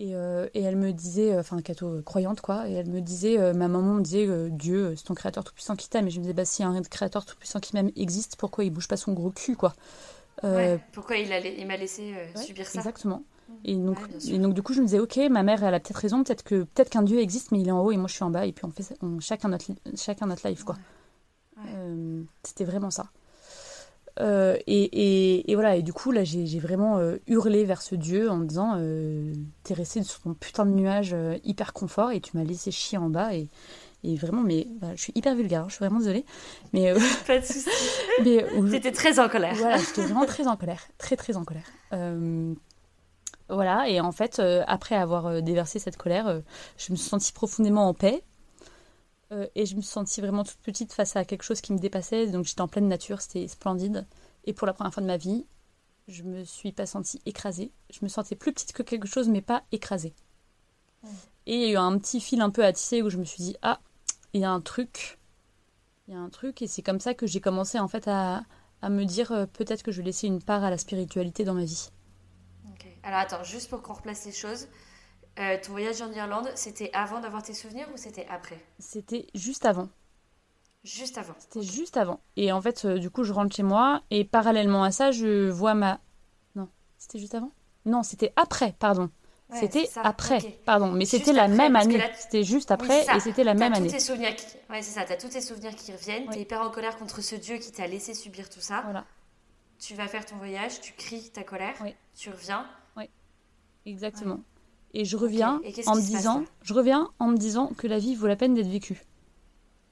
Euh, 0.00 0.48
et, 0.54 0.62
elle 0.62 0.76
me 0.76 0.92
disait, 0.92 1.34
euh, 1.34 1.40
enfin, 1.40 1.60
catho 1.60 1.86
euh, 1.86 2.02
croyante 2.02 2.40
quoi, 2.40 2.68
et 2.68 2.72
elle 2.72 2.88
me 2.88 3.00
disait, 3.00 3.36
ma 3.52 3.68
maman 3.68 3.94
me 3.94 4.02
disait, 4.02 4.26
Dieu, 4.50 4.94
c'est 4.96 5.04
ton 5.04 5.14
créateur 5.14 5.44
tout-puissant 5.44 5.76
qui 5.76 5.88
t'aime. 5.88 6.08
Et 6.08 6.10
je 6.10 6.18
me 6.18 6.22
disais, 6.22 6.34
bah 6.34 6.44
si 6.44 6.64
un 6.64 6.82
créateur 6.82 7.24
tout-puissant 7.24 7.60
qui 7.60 7.74
m'aime 7.74 7.90
existe, 7.94 8.34
pourquoi 8.36 8.64
il 8.64 8.70
bouge 8.70 8.88
pas 8.88 8.96
son 8.96 9.12
gros 9.12 9.30
cul 9.30 9.54
quoi? 9.54 9.74
Pourquoi 10.92 11.16
il, 11.16 11.30
il 11.58 11.66
m'a 11.66 11.76
laissé 11.76 12.12
subir 12.34 12.66
ça? 12.66 12.78
Exactement. 12.78 13.22
Et 13.64 13.76
donc, 13.76 13.98
et 14.26 14.38
donc, 14.38 14.54
du 14.54 14.62
coup, 14.62 14.72
je 14.72 14.80
me 14.80 14.86
disais, 14.86 15.00
ok, 15.00 15.16
ma 15.30 15.42
mère, 15.42 15.62
elle 15.62 15.74
a 15.74 15.80
peut-être 15.80 15.96
raison, 15.96 16.24
peut-être 16.24 16.44
que 16.44 16.62
peut-être 16.62 16.88
qu'un 16.88 17.02
Dieu 17.02 17.20
existe, 17.20 17.52
mais 17.52 17.60
il 17.60 17.68
est 17.68 17.72
en 17.72 17.84
haut 17.84 17.92
et 17.92 17.96
moi 17.96 18.08
je 18.08 18.14
suis 18.14 18.24
en 18.24 18.30
bas, 18.30 18.46
et 18.46 18.52
puis 18.52 18.64
on 18.64 18.70
fait 18.70 18.96
chacun, 19.20 19.48
notre, 19.48 19.66
chacun 19.96 20.26
notre 20.26 20.48
life, 20.48 20.64
quoi. 20.64 20.76
C'était 22.42 22.64
vraiment 22.64 22.90
ça. 22.90 23.10
Euh, 24.18 24.56
et, 24.66 25.50
et, 25.50 25.54
voilà, 25.54 25.76
et 25.76 25.82
du 25.82 25.92
coup, 25.92 26.10
là, 26.10 26.24
j'ai 26.24 26.58
vraiment 26.58 26.98
euh, 26.98 27.16
hurlé 27.26 27.64
vers 27.64 27.82
ce 27.82 27.94
dieu 27.94 28.30
en 28.30 28.36
me 28.36 28.46
disant 28.46 28.74
euh, 28.76 29.32
T'es 29.62 29.74
resté 29.74 30.02
sur 30.02 30.20
ton 30.20 30.34
putain 30.34 30.66
de 30.66 30.72
nuage 30.72 31.14
hyper 31.44 31.72
confort 31.72 32.10
et 32.10 32.20
tu 32.20 32.36
m'as 32.36 32.44
laissé 32.44 32.70
chier 32.70 32.98
en 32.98 33.08
bas. 33.08 33.34
Et, 33.34 33.48
et 34.02 34.16
vraiment, 34.16 34.42
mais 34.42 34.66
je 34.94 35.00
suis 35.00 35.12
hyper 35.14 35.34
vulgaire, 35.34 35.68
je 35.68 35.74
suis 35.74 35.84
vraiment 35.84 36.00
désolée. 36.00 36.24
Mais, 36.72 36.92
Pas 37.26 37.38
de 37.38 37.44
soucis. 37.44 37.68
mais 38.24 38.44
T'étais 38.70 38.92
très 38.92 39.18
en 39.18 39.28
colère. 39.28 39.54
Voilà, 39.54 39.78
j'étais 39.78 40.02
vraiment 40.02 40.26
très 40.26 40.46
en 40.46 40.56
colère. 40.56 40.82
Très, 40.98 41.16
très 41.16 41.36
en 41.36 41.44
colère. 41.44 41.70
voilà, 43.48 43.88
et 43.88 44.00
en 44.00 44.12
fait, 44.12 44.40
après 44.66 44.96
avoir 44.96 45.42
déversé 45.42 45.78
cette 45.78 45.96
colère, 45.96 46.40
je 46.78 46.92
me 46.92 46.96
suis 46.96 47.08
sentie 47.08 47.32
profondément 47.32 47.88
en 47.88 47.94
paix. 47.94 48.22
Euh, 49.32 49.46
et 49.54 49.66
je 49.66 49.76
me 49.76 49.80
suis 49.80 49.90
sentie 49.90 50.20
vraiment 50.20 50.44
toute 50.44 50.58
petite 50.58 50.92
face 50.92 51.16
à 51.16 51.24
quelque 51.24 51.42
chose 51.42 51.60
qui 51.60 51.72
me 51.72 51.78
dépassait. 51.78 52.26
Donc 52.26 52.44
j'étais 52.44 52.60
en 52.60 52.68
pleine 52.68 52.88
nature, 52.88 53.20
c'était 53.20 53.46
splendide. 53.48 54.06
Et 54.44 54.52
pour 54.52 54.66
la 54.66 54.72
première 54.72 54.92
fois 54.92 55.02
de 55.02 55.06
ma 55.06 55.16
vie, 55.16 55.46
je 56.08 56.22
me 56.22 56.44
suis 56.44 56.72
pas 56.72 56.86
sentie 56.86 57.20
écrasée. 57.26 57.70
Je 57.90 58.00
me 58.02 58.08
sentais 58.08 58.34
plus 58.34 58.52
petite 58.52 58.72
que 58.72 58.82
quelque 58.82 59.06
chose, 59.08 59.28
mais 59.28 59.42
pas 59.42 59.62
écrasée. 59.72 60.14
Et 61.46 61.54
il 61.54 61.60
y 61.60 61.64
a 61.66 61.70
eu 61.72 61.76
un 61.76 61.98
petit 61.98 62.20
fil 62.20 62.40
un 62.40 62.50
peu 62.50 62.64
à 62.64 62.72
tisser 62.72 63.02
où 63.02 63.10
je 63.10 63.16
me 63.16 63.24
suis 63.24 63.42
dit 63.42 63.56
ah, 63.62 63.80
il 64.32 64.40
y 64.40 64.44
a 64.44 64.50
un 64.50 64.60
truc, 64.60 65.18
il 66.08 66.14
y 66.14 66.16
a 66.16 66.20
un 66.20 66.28
truc. 66.28 66.62
Et 66.62 66.66
c'est 66.66 66.82
comme 66.82 67.00
ça 67.00 67.14
que 67.14 67.26
j'ai 67.26 67.40
commencé 67.40 67.78
en 67.78 67.88
fait 67.88 68.08
à, 68.08 68.44
à 68.82 68.88
me 68.90 69.04
dire 69.04 69.32
euh, 69.32 69.46
peut-être 69.46 69.82
que 69.82 69.92
je 69.92 69.98
vais 69.98 70.06
laisser 70.06 70.26
une 70.26 70.42
part 70.42 70.64
à 70.64 70.70
la 70.70 70.78
spiritualité 70.78 71.44
dans 71.44 71.54
ma 71.54 71.64
vie. 71.64 71.90
Alors 73.02 73.20
attends, 73.20 73.42
juste 73.44 73.70
pour 73.70 73.80
qu'on 73.80 73.94
replace 73.94 74.26
les 74.26 74.32
choses. 74.32 74.66
Euh, 75.38 75.56
ton 75.62 75.72
voyage 75.72 76.02
en 76.02 76.12
Irlande, 76.12 76.50
c'était 76.54 76.90
avant 76.92 77.20
d'avoir 77.20 77.42
tes 77.42 77.54
souvenirs 77.54 77.88
ou 77.94 77.96
c'était 77.96 78.26
après? 78.28 78.58
C'était 78.78 79.26
juste 79.34 79.64
avant. 79.64 79.88
Juste 80.82 81.18
avant. 81.18 81.34
C'était 81.38 81.62
juste 81.62 81.96
avant. 81.96 82.20
Et 82.36 82.52
en 82.52 82.60
fait, 82.60 82.84
euh, 82.84 82.98
du 82.98 83.10
coup, 83.10 83.22
je 83.22 83.32
rentre 83.32 83.54
chez 83.54 83.62
moi 83.62 84.02
et 84.10 84.24
parallèlement 84.24 84.82
à 84.82 84.90
ça, 84.90 85.12
je 85.12 85.48
vois 85.48 85.74
ma. 85.74 86.00
Non, 86.56 86.68
c'était 86.98 87.18
juste 87.18 87.34
avant? 87.34 87.52
Non, 87.84 88.02
c'était 88.02 88.32
après, 88.36 88.74
pardon. 88.78 89.10
c'était 89.52 89.88
après, 89.96 90.40
pardon. 90.64 90.92
Mais 90.92 91.04
c'était 91.04 91.32
la 91.32 91.48
même 91.48 91.76
année. 91.76 92.02
C'était 92.18 92.44
juste 92.44 92.70
après 92.70 93.04
et 93.14 93.20
c'était 93.20 93.44
la 93.44 93.54
même 93.54 93.72
année. 93.72 93.88
Tes 93.88 94.00
souvenirs 94.00 94.36
qui... 94.36 94.46
Ouais, 94.68 94.82
c'est 94.82 94.98
ça. 94.98 95.04
T'as 95.04 95.16
tous 95.16 95.28
tes 95.28 95.40
souvenirs 95.40 95.74
qui 95.74 95.92
reviennent. 95.92 96.28
T'es 96.28 96.42
hyper 96.42 96.62
en 96.62 96.70
colère 96.70 96.96
contre 96.98 97.20
ce 97.20 97.34
Dieu 97.34 97.56
qui 97.58 97.72
t'a 97.72 97.86
laissé 97.86 98.14
subir 98.14 98.48
tout 98.48 98.60
ça. 98.60 98.82
Voilà. 98.82 99.04
Tu 99.78 99.94
vas 99.94 100.06
faire 100.08 100.26
ton 100.26 100.36
voyage, 100.36 100.80
tu 100.82 100.92
cries 100.92 101.30
ta 101.30 101.42
colère, 101.42 101.74
tu 102.14 102.28
reviens. 102.30 102.66
Oui, 102.96 103.08
exactement. 103.86 104.40
Et 104.92 105.04
je 105.04 105.16
reviens 105.16 105.60
en 105.86 105.94
me 105.94 106.00
disant, 106.00 106.44
je 106.62 106.74
reviens 106.74 107.10
en 107.18 107.28
me 107.28 107.36
disant 107.36 107.70
que 107.76 107.86
la 107.86 107.98
vie 107.98 108.14
vaut 108.14 108.26
la 108.26 108.36
peine 108.36 108.54
d'être 108.54 108.68
vécue. 108.68 109.04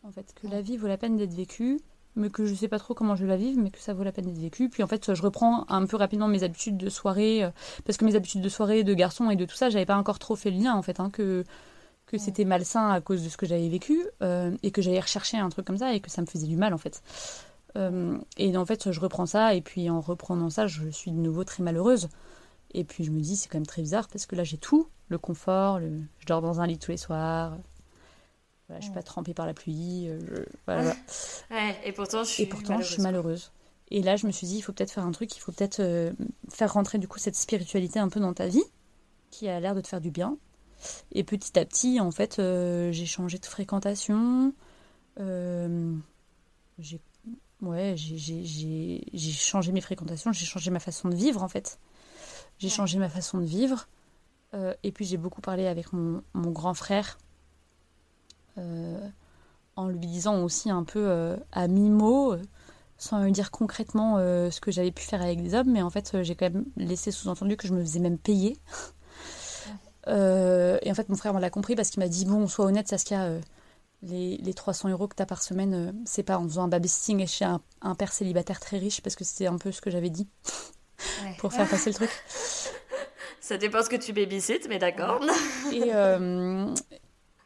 En 0.03 0.11
fait, 0.11 0.34
que 0.40 0.46
la 0.49 0.61
vie 0.61 0.76
vaut 0.76 0.88
la 0.88 0.96
peine 0.96 1.16
d'être 1.16 1.34
vécue, 1.34 1.80
mais 2.16 2.30
que 2.30 2.44
je 2.46 2.55
sais 2.55 2.68
pas 2.68 2.78
trop 2.78 2.94
comment 2.94 3.14
je 3.14 3.22
vais 3.24 3.28
la 3.28 3.36
vivre, 3.36 3.61
mais 3.61 3.70
que 3.70 3.78
ça 3.78 3.94
vaut 3.94 4.05
la 4.05 4.12
peine 4.12 4.26
d'être 4.26 4.38
vécu. 4.38 4.68
Puis 4.68 4.82
en 4.82 4.86
fait, 4.86 5.14
je 5.14 5.22
reprends 5.22 5.64
un 5.68 5.86
peu 5.86 5.96
rapidement 5.96 6.28
mes 6.28 6.42
habitudes 6.42 6.76
de 6.76 6.88
soirée, 6.88 7.44
euh, 7.44 7.51
parce 7.84 7.96
que 7.96 8.05
mes 8.05 8.16
habitudes 8.16 8.42
de 8.42 8.49
soirée, 8.49 8.84
de 8.84 8.94
garçon 8.94 9.30
et 9.30 9.36
de 9.36 9.44
tout 9.44 9.57
ça, 9.57 9.70
j'avais 9.70 9.86
pas 9.86 9.96
encore 9.96 10.18
trop 10.18 10.36
fait 10.36 10.51
le 10.51 10.59
lien 10.59 10.74
en 10.74 10.82
fait, 10.82 11.01
hein, 11.01 11.11
que 11.11 11.44
que 12.07 12.16
c'était 12.16 12.46
malsain 12.46 12.88
à 12.90 13.03
cause 13.03 13.22
de 13.22 13.28
ce 13.28 13.36
que 13.36 13.44
j'avais 13.44 13.68
vécu 13.68 14.03
euh, 14.22 14.57
et 14.62 14.70
que 14.70 14.80
j'allais 14.80 14.99
rechercher 14.99 15.36
un 15.36 15.51
truc 15.51 15.66
comme 15.66 15.76
ça 15.76 15.92
et 15.94 16.01
que 16.01 16.11
ça 16.11 16.22
me 16.22 16.26
faisait 16.26 16.46
du 16.46 16.57
mal 16.57 16.72
en 16.72 16.78
fait. 16.78 17.03
Euh, 17.76 18.16
et 18.38 18.57
en 18.57 18.64
fait, 18.64 18.90
je 18.90 18.99
reprends 18.99 19.26
ça 19.26 19.55
et 19.55 19.61
puis 19.61 19.90
en 19.90 20.01
reprenant 20.01 20.49
ça, 20.49 20.66
je 20.66 20.88
suis 20.88 21.11
de 21.11 21.18
nouveau 21.18 21.44
très 21.44 21.62
malheureuse. 21.62 22.09
Et 22.73 22.85
puis 22.85 23.05
je 23.05 23.11
me 23.11 23.21
dis, 23.21 23.37
c'est 23.37 23.49
quand 23.49 23.59
même 23.59 23.66
très 23.66 23.83
bizarre 23.83 24.09
parce 24.09 24.27
que 24.27 24.37
là, 24.37 24.45
j'ai 24.45 24.59
tout 24.59 24.89
le 25.09 25.19
confort, 25.19 25.81
je 25.81 26.27
dors 26.27 26.43
dans 26.43 26.61
un 26.61 26.66
lit 26.66 26.79
tous 26.79 26.91
les 26.91 26.97
soirs. 26.97 27.57
Voilà, 28.69 28.81
je 28.81 28.85
suis 28.85 28.95
pas 28.95 29.03
trempée 29.03 29.33
par 29.33 29.47
la 29.47 29.55
pluie. 29.55 30.09
Euh, 30.09 30.45
voilà. 30.66 30.95
et 31.85 31.93
pourtant, 31.93 32.23
je 32.25 32.29
suis, 32.29 32.43
et 32.43 32.47
pourtant, 32.47 32.75
malheureuse, 32.75 32.87
je 32.87 32.93
suis 32.93 33.03
malheureuse. 33.03 33.53
Et 33.91 34.03
là, 34.03 34.16
je 34.16 34.27
me 34.27 34.33
suis 34.33 34.47
dit, 34.47 34.59
il 34.59 34.62
faut 34.62 34.73
peut-être 34.73 34.93
faire 34.93 35.07
un 35.07 35.12
truc, 35.12 35.35
il 35.35 35.41
faut 35.41 35.53
peut-être 35.53 35.81
euh, 35.81 36.12
faire 36.51 36.75
rentrer 36.75 36.99
du 36.99 37.09
coup 37.09 37.19
cette 37.19 37.37
spiritualité 37.37 37.99
un 37.99 38.11
peu 38.11 38.21
dans 38.21 38.35
ta 38.35 38.47
vie, 38.47 38.64
qui 39.31 39.49
a 39.49 39.59
l'air 39.59 39.75
de 39.75 39.81
te 39.81 39.89
faire 39.89 40.03
du 40.03 40.11
bien. 40.11 40.37
Et 41.12 41.25
petit 41.25 41.59
à 41.59 41.64
petit, 41.64 41.99
en 41.99 42.11
fait, 42.11 42.39
euh, 42.39 42.93
j'ai 42.93 43.07
changé 43.07 43.39
de 43.39 43.47
fréquentation. 43.47 44.53
j'ai 45.16 47.01
ouais, 47.62 47.95
j'ai 47.97 49.33
changé 49.33 49.73
mes 49.73 49.81
fréquentations, 49.81 50.31
j'ai 50.33 50.45
changé 50.45 50.71
ma 50.71 50.81
façon 50.81 51.09
de 51.09 51.16
vivre, 51.16 51.43
en 51.43 51.49
fait. 51.49 51.79
J'ai 52.59 52.69
changé 52.69 52.99
ma 52.99 53.09
façon 53.09 53.39
de 53.39 53.45
vivre. 53.45 53.89
Euh, 54.55 54.75
et 54.83 54.93
puis 54.93 55.05
j'ai 55.05 55.17
beaucoup 55.17 55.41
parlé 55.41 55.67
avec 55.67 55.93
mon, 55.93 56.23
grand 56.35 56.75
frère 56.75 57.19
en 59.77 59.87
lui 59.87 60.01
disant 60.01 60.43
aussi 60.43 60.69
un 60.69 60.83
peu 60.83 61.37
à 61.53 61.69
mi-mot, 61.69 62.35
sans 62.97 63.23
lui 63.23 63.31
dire 63.31 63.53
concrètement 63.53 64.17
ce 64.19 64.61
que 64.61 64.73
j'avais 64.73 64.91
pu 64.91 65.05
faire 65.05 65.23
avec 65.23 65.41
des 65.41 65.55
hommes, 65.55 65.71
mais 65.71 65.81
en 65.81 65.91
fait 65.91 66.25
j'ai 66.25 66.35
quand 66.35 66.51
même 66.51 66.65
laissé 66.77 67.13
sous-entendu 67.13 67.57
que 67.57 67.69
je 67.69 67.73
me 67.73 67.81
faisais 67.81 68.01
même 68.01 68.19
payer. 68.19 68.57
et 70.09 70.11
en 70.11 70.95
fait 70.95 71.09
mon 71.09 71.15
frère 71.15 71.33
m'en 71.35 71.39
l'a 71.39 71.51
compris 71.51 71.77
parce 71.77 71.91
qu'il 71.91 72.03
m'a 72.03 72.09
dit, 72.09 72.25
bon, 72.25 72.49
sois 72.49 72.65
honnête 72.65 72.89
Saskia, 72.89 73.31
les, 74.03 74.39
les 74.39 74.55
300 74.55 74.89
euros 74.89 75.07
que 75.07 75.15
tu 75.15 75.23
as 75.23 75.27
par 75.27 75.41
semaine, 75.41 75.95
c'est 76.05 76.25
pas 76.25 76.39
en 76.39 76.43
faisant 76.43 76.65
un 76.65 76.69
babysitting 76.69 77.25
chez 77.29 77.45
un, 77.45 77.61
un, 77.81 77.95
père 77.95 78.13
célibataire 78.13 78.59
très 78.59 78.79
riche, 78.79 79.03
parce 79.03 79.15
que 79.15 79.23
c'était 79.23 79.47
un 79.47 79.59
peu 79.59 79.71
ce 79.71 79.81
que 79.81 79.91
j'avais 79.91 80.11
dit 80.11 80.27
pour 81.38 81.53
faire 81.53 81.68
passer 81.68 81.90
le 81.90 81.94
truc. 81.94 82.11
Ça 83.40 83.57
dépend 83.57 83.82
ce 83.82 83.88
que 83.88 83.96
tu 83.96 84.12
babysites, 84.12 84.68
mais 84.68 84.78
d'accord. 84.78 85.20
Euh, 85.72 86.74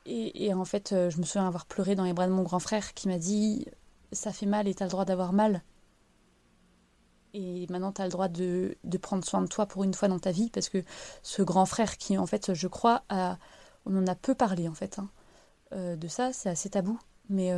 et, 0.04 0.46
et, 0.46 0.54
en 0.54 0.64
fait, 0.64 0.92
euh, 0.92 1.10
je 1.10 1.18
me 1.18 1.22
souviens 1.22 1.46
avoir 1.46 1.66
pleuré 1.66 1.94
dans 1.94 2.04
les 2.04 2.12
bras 2.12 2.26
de 2.26 2.32
mon 2.32 2.42
grand 2.42 2.58
frère 2.58 2.94
qui 2.94 3.08
m'a 3.08 3.18
dit 3.18 3.66
Ça 4.10 4.32
fait 4.32 4.46
mal 4.46 4.66
et 4.66 4.74
t'as 4.74 4.86
le 4.86 4.90
droit 4.90 5.04
d'avoir 5.04 5.32
mal. 5.32 5.62
Et 7.34 7.66
maintenant, 7.70 7.92
t'as 7.92 8.04
le 8.04 8.10
droit 8.10 8.28
de, 8.28 8.76
de, 8.82 8.98
prendre 8.98 9.24
soin 9.24 9.42
de 9.42 9.46
toi 9.46 9.66
pour 9.66 9.84
une 9.84 9.94
fois 9.94 10.08
dans 10.08 10.18
ta 10.18 10.32
vie, 10.32 10.50
parce 10.50 10.68
que 10.68 10.82
ce 11.22 11.40
grand 11.42 11.66
frère 11.66 11.96
qui, 11.96 12.18
en 12.18 12.26
fait, 12.26 12.52
je 12.52 12.66
crois, 12.66 13.04
a, 13.08 13.38
on 13.86 13.96
en 13.96 14.06
a 14.06 14.14
peu 14.14 14.34
parlé, 14.34 14.68
en 14.68 14.74
fait, 14.74 14.98
hein, 14.98 15.08
euh, 15.72 15.96
de 15.96 16.08
ça, 16.08 16.32
c'est 16.32 16.50
assez 16.50 16.68
tabou, 16.68 16.98
mais 17.30 17.52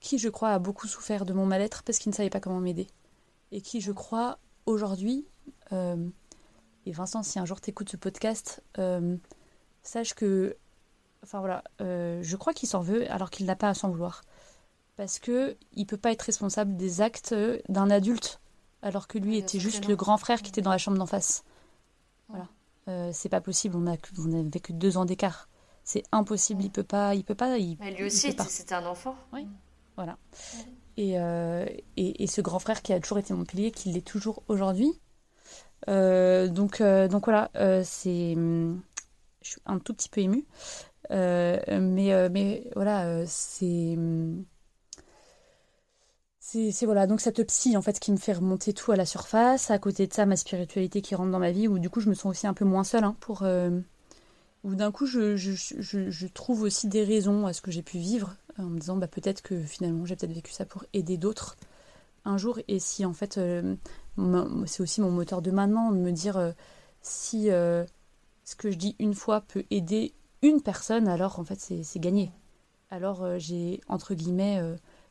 qui, 0.00 0.18
je 0.18 0.28
crois, 0.28 0.50
a 0.50 0.58
beaucoup 0.58 0.86
souffert 0.86 1.24
de 1.26 1.32
mon 1.32 1.46
mal-être 1.46 1.82
parce 1.82 1.98
qu'il 1.98 2.10
ne 2.10 2.16
savait 2.16 2.30
pas 2.30 2.40
comment 2.40 2.60
m'aider. 2.60 2.88
Et 3.52 3.60
qui, 3.60 3.80
je 3.80 3.92
crois, 3.92 4.38
aujourd'hui, 4.68 5.26
et 6.88 6.92
Vincent, 6.92 7.22
si 7.22 7.38
un 7.38 7.44
jour 7.44 7.60
tu 7.60 7.68
écoutes 7.68 7.90
ce 7.90 7.98
podcast, 7.98 8.62
euh, 8.78 9.16
sache 9.82 10.14
que. 10.14 10.56
Enfin 11.22 11.40
voilà, 11.40 11.62
euh, 11.82 12.20
je 12.22 12.36
crois 12.36 12.54
qu'il 12.54 12.66
s'en 12.66 12.80
veut 12.80 13.10
alors 13.12 13.28
qu'il 13.28 13.44
n'a 13.44 13.56
pas 13.56 13.68
à 13.68 13.74
s'en 13.74 13.90
vouloir. 13.90 14.22
Parce 14.96 15.18
que 15.18 15.56
il 15.74 15.84
peut 15.84 15.98
pas 15.98 16.12
être 16.12 16.22
responsable 16.22 16.76
des 16.76 17.02
actes 17.02 17.34
d'un 17.68 17.90
adulte, 17.90 18.40
alors 18.80 19.06
que 19.06 19.18
lui 19.18 19.36
était 19.36 19.58
juste 19.58 19.86
le 19.86 19.96
grand 19.96 20.16
frère 20.16 20.40
qui 20.40 20.48
était 20.48 20.62
dans 20.62 20.70
la 20.70 20.78
chambre 20.78 20.96
d'en 20.96 21.06
face. 21.06 21.44
Voilà. 22.28 22.48
Euh, 22.88 23.10
c'est 23.12 23.28
pas 23.28 23.42
possible, 23.42 23.76
on 23.76 23.86
a, 23.86 23.96
on 24.18 24.32
avait 24.32 24.60
que 24.60 24.72
deux 24.72 24.96
ans 24.96 25.04
d'écart. 25.04 25.50
C'est 25.84 26.04
impossible, 26.10 26.62
il 26.62 26.70
peut 26.70 26.82
pas. 26.82 27.14
Il 27.14 27.22
peut 27.22 27.34
pas 27.34 27.58
il, 27.58 27.76
Mais 27.80 27.92
lui 27.92 28.04
aussi, 28.04 28.34
c'était 28.48 28.74
un 28.74 28.86
enfant. 28.86 29.14
Oui, 29.34 29.46
voilà. 29.96 30.16
Et, 31.00 31.16
et, 31.96 32.26
ce 32.26 32.40
grand 32.40 32.58
frère 32.58 32.82
qui 32.82 32.92
a 32.92 32.98
toujours 32.98 33.18
été 33.18 33.32
mon 33.32 33.44
pilier, 33.44 33.70
qui 33.70 33.92
l'est 33.92 34.04
toujours 34.04 34.42
aujourd'hui, 34.48 34.98
euh, 35.88 36.48
donc, 36.48 36.80
euh, 36.80 37.08
donc 37.08 37.24
voilà, 37.26 37.50
euh, 37.56 37.82
c'est. 37.84 38.34
Je 38.34 39.50
suis 39.50 39.60
un 39.66 39.78
tout 39.78 39.94
petit 39.94 40.08
peu 40.08 40.20
émue. 40.20 40.44
mais, 41.10 42.70
voilà, 42.74 43.26
c'est. 43.26 43.96
C'est 46.40 46.86
voilà, 46.86 47.06
donc 47.06 47.20
cette 47.20 47.46
psy 47.46 47.76
en 47.76 47.82
fait 47.82 48.00
qui 48.00 48.10
me 48.10 48.16
fait 48.16 48.32
remonter 48.32 48.72
tout 48.72 48.90
à 48.90 48.96
la 48.96 49.04
surface. 49.04 49.70
À 49.70 49.78
côté 49.78 50.06
de 50.06 50.14
ça, 50.14 50.24
ma 50.24 50.36
spiritualité 50.36 51.02
qui 51.02 51.14
rentre 51.14 51.30
dans 51.30 51.38
ma 51.38 51.50
vie, 51.50 51.68
où 51.68 51.78
du 51.78 51.90
coup 51.90 52.00
je 52.00 52.08
me 52.08 52.14
sens 52.14 52.30
aussi 52.30 52.46
un 52.46 52.54
peu 52.54 52.64
moins 52.64 52.84
seule. 52.84 53.04
Hein, 53.04 53.16
pour, 53.20 53.44
où 54.64 54.74
d'un 54.74 54.90
coup 54.90 55.04
je, 55.04 55.36
je, 55.36 56.26
trouve 56.26 56.62
aussi 56.62 56.88
des 56.88 57.04
raisons 57.04 57.46
à 57.46 57.52
ce 57.52 57.60
que 57.60 57.70
j'ai 57.70 57.82
pu 57.82 57.98
vivre, 57.98 58.34
en 58.58 58.64
me 58.64 58.78
disant 58.78 58.96
bah, 58.96 59.08
peut-être 59.08 59.42
que 59.42 59.60
finalement 59.62 60.04
j'ai 60.04 60.16
peut-être 60.16 60.32
vécu 60.32 60.52
ça 60.52 60.64
pour 60.64 60.84
aider 60.92 61.16
d'autres 61.16 61.56
un 62.24 62.36
jour. 62.36 62.58
Et 62.68 62.78
si 62.78 63.04
en 63.04 63.12
fait 63.12 63.38
c'est 64.66 64.82
aussi 64.82 65.00
mon 65.00 65.10
moteur 65.10 65.42
de 65.42 65.50
maintenant, 65.50 65.92
de 65.92 65.98
me 65.98 66.12
dire 66.12 66.36
euh, 66.36 66.52
si 67.00 67.50
euh, 67.50 67.84
ce 68.44 68.56
que 68.56 68.70
je 68.70 68.76
dis 68.76 68.96
une 68.98 69.14
fois 69.14 69.40
peut 69.40 69.64
aider 69.70 70.12
une 70.42 70.60
personne, 70.60 71.08
alors 71.08 71.38
en 71.38 71.44
fait 71.44 71.60
c'est 71.60 72.00
gagné. 72.00 72.30
Alors 72.90 73.22
euh, 73.22 73.38
j'ai 73.38 73.80
entre 73.88 74.14
guillemets 74.14 74.60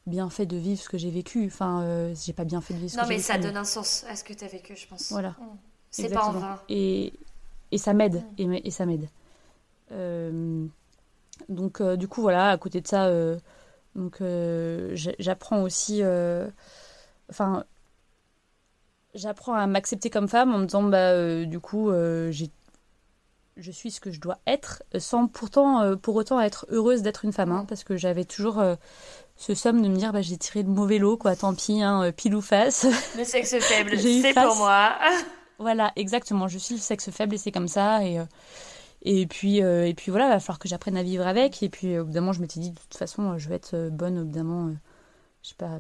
bien 0.06 0.30
fait 0.30 0.46
de 0.46 0.58
vivre 0.58 0.82
ce 0.82 0.90
que 0.90 0.98
j'ai 0.98 1.12
vécu. 1.12 1.46
Enfin, 1.48 2.14
j'ai 2.14 2.34
pas 2.34 2.46
bien 2.46 2.62
fait 2.62 2.74
de 2.74 2.80
vivre 2.80 2.92
ce 2.92 2.98
non, 2.98 3.04
que 3.04 3.10
j'ai 3.10 3.18
vécu. 3.18 3.30
Non, 3.30 3.36
mais 3.36 3.42
ça 3.42 3.48
donne 3.48 3.58
un 3.58 3.66
sens 3.66 4.06
à 4.10 4.16
ce 4.16 4.24
que 4.24 4.34
tu 4.34 4.44
as 4.44 4.48
vécu, 4.48 4.76
je 4.76 4.88
pense. 4.88 5.12
Voilà. 5.12 5.30
Mmh. 5.30 5.58
C'est 5.90 6.10
pas 6.10 6.26
en 6.26 6.32
vain. 6.34 6.60
Et, 6.70 7.14
et 7.72 7.78
ça 7.78 7.94
m'aide. 7.94 8.24
Mmh. 8.38 8.54
Et, 8.54 8.68
et, 8.68 8.72
ça 8.72 8.86
m'aide. 8.86 9.08
Donc, 11.50 11.82
du 11.82 12.08
coup, 12.08 12.22
voilà, 12.22 12.50
à 12.50 12.58
côté 12.58 12.82
de 12.82 12.88
ça, 12.88 13.10
donc 13.96 14.22
j'apprends 15.20 15.62
aussi. 15.64 16.02
Enfin, 17.30 17.66
j'apprends 19.18 19.54
à 19.54 19.68
m'accepter 19.68 20.10
comme 20.10 20.28
femme 20.28 20.54
en 20.54 20.60
me 20.60 20.66
disant 20.66 20.84
bah 20.84 21.12
euh, 21.12 21.46
du 21.46 21.60
coup 21.60 21.90
euh, 21.90 22.32
j'ai 22.32 22.50
je 23.58 23.72
suis 23.72 23.90
ce 23.90 24.00
que 24.00 24.12
je 24.12 24.20
dois 24.20 24.38
être 24.46 24.84
sans 25.00 25.28
pourtant 25.28 25.82
euh, 25.82 25.96
pour 25.96 26.16
autant 26.16 26.40
être 26.40 26.68
heureuse 26.70 27.02
d'être 27.02 27.26
une 27.26 27.34
femme 27.34 27.52
hein, 27.52 27.66
parce 27.68 27.84
que 27.84 27.98
j'avais 27.98 28.26
toujours 28.26 28.64
ce 29.36 29.56
somme 29.56 29.82
de 29.82 29.88
me 29.88 29.96
dire 29.96 30.14
bah 30.14 30.22
j'ai 30.22 30.38
tiré 30.38 30.64
de 30.64 30.70
mauvais 30.70 31.00
lot 31.00 31.18
quoi 31.18 31.36
tant 31.36 31.56
pis 31.56 31.82
hein, 31.82 32.12
pile 32.16 32.36
ou 32.36 32.42
face 32.42 32.86
le 33.18 33.24
sexe 33.24 33.58
faible 33.60 33.98
c'est 34.00 34.34
pour 34.34 34.56
moi 34.58 34.94
voilà 35.58 35.92
exactement 35.96 36.48
je 36.48 36.60
suis 36.60 36.76
le 36.76 36.82
sexe 36.82 37.10
faible 37.10 37.36
et 37.36 37.38
c'est 37.40 37.52
comme 37.52 37.68
ça 37.68 38.04
et 38.04 38.20
et 39.04 39.28
puis 39.28 39.58
et 39.58 39.94
puis 39.96 40.12
voilà 40.12 40.28
il 40.28 40.32
va 40.32 40.40
falloir 40.40 40.60
que 40.60 40.68
j'apprenne 40.68 40.98
à 40.98 41.04
vivre 41.04 41.26
avec 41.26 41.62
et 41.62 41.70
puis 41.70 41.88
évidemment 41.90 42.34
je 42.34 42.42
m'étais 42.42 42.60
dit 42.60 42.72
de 42.72 42.80
toute 42.80 42.96
façon 42.96 43.38
je 43.38 43.48
vais 43.48 43.56
être 43.56 43.90
bonne 43.90 44.18
évidemment 44.18 44.72
je 45.44 45.50
sais 45.50 45.56
pas 45.56 45.80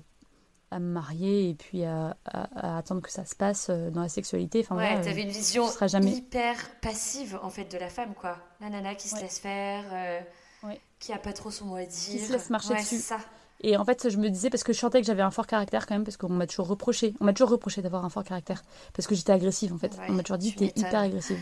à 0.72 0.80
me 0.80 0.91
marier 0.91 1.49
et 1.49 1.53
puis 1.55 1.84
à, 1.86 2.18
à, 2.26 2.78
attendre 2.78 3.01
que 3.01 3.11
ça 3.11 3.26
se 3.26 3.36
passe 3.36 3.68
euh, 3.70 3.89
dans 3.89 4.01
la 4.01 4.09
sexualité. 4.09 4.59
Enfin, 4.59 4.76
ouais, 4.76 5.01
t'avais 5.01 5.22
une 5.22 5.30
vision 5.30 5.65
jamais... 5.88 6.11
hyper 6.11 6.55
passive 6.82 7.39
en 7.41 7.49
fait 7.49 7.72
de 7.72 7.78
la 7.78 7.89
femme, 7.89 8.13
quoi. 8.13 8.38
La 8.59 8.70
nana 8.70 8.95
qui 8.95 9.07
se 9.07 9.15
ouais. 9.15 9.22
laisse 9.22 9.39
faire, 9.39 9.86
euh, 9.93 10.20
ouais. 10.63 10.82
qui 10.99 11.13
a 11.13 11.18
pas 11.18 11.34
trop 11.34 11.51
son 11.51 11.65
mot 11.65 11.76
à 11.76 11.86
dire. 11.86 11.89
Qui 11.89 12.20
se 12.20 12.34
laisse 12.34 12.49
marcher 12.49 12.74
ouais, 12.74 12.82
dessus. 12.82 12.97
Ça. 12.97 13.18
Et 13.61 13.78
en 13.78 13.86
fait, 13.86 14.09
je 14.09 14.18
me 14.18 14.30
disais, 14.30 14.49
parce 14.49 14.63
que 14.63 14.74
je 14.74 14.80
sentais 14.80 14.99
que 14.99 15.07
j'avais 15.07 15.24
un 15.24 15.32
fort 15.32 15.47
caractère 15.47 15.88
quand 15.88 15.95
même, 15.95 16.03
parce 16.03 16.18
qu'on 16.18 16.30
m'a 16.30 16.45
toujours 16.45 16.68
reproché, 16.68 17.15
on 17.22 17.26
m'a 17.26 17.34
toujours 17.34 17.49
reproché 17.49 17.82
d'avoir 17.82 18.05
un 18.05 18.09
fort 18.09 18.24
caractère, 18.24 18.61
parce 18.93 19.07
que 19.07 19.15
j'étais 19.15 19.32
agressive 19.32 19.74
en 19.74 19.78
fait. 19.78 19.97
on 20.09 20.13
m'a 20.13 20.24
toujours 20.24 20.38
dit, 20.38 20.53
t'es 20.53 20.74
hyper 20.76 20.99
agressive. 20.99 21.39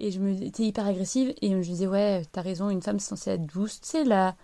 Et 0.00 0.10
je 0.10 0.20
me 0.20 0.50
t'es 0.50 0.64
hyper 0.64 0.86
agressive, 0.86 1.34
et 1.40 1.50
je 1.50 1.68
disais, 1.68 1.86
ouais, 1.86 2.22
t'as 2.32 2.42
raison, 2.42 2.70
une 2.70 2.82
femme 2.82 2.98
c'est 2.98 3.10
censée 3.10 3.30
être 3.30 3.46
douce. 3.46 3.80
Tu 3.80 3.88
sais, 3.88 4.04
la, 4.04 4.36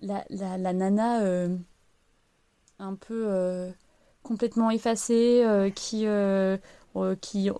la, 0.00 0.24
la, 0.30 0.58
la 0.58 0.72
nana. 0.72 1.22
Euh 1.22 1.56
un 2.80 2.94
peu 2.94 3.26
euh, 3.28 3.70
complètement 4.22 4.70
effacée, 4.70 5.42
euh, 5.44 5.70
qui, 5.70 6.06
qui 7.20 7.50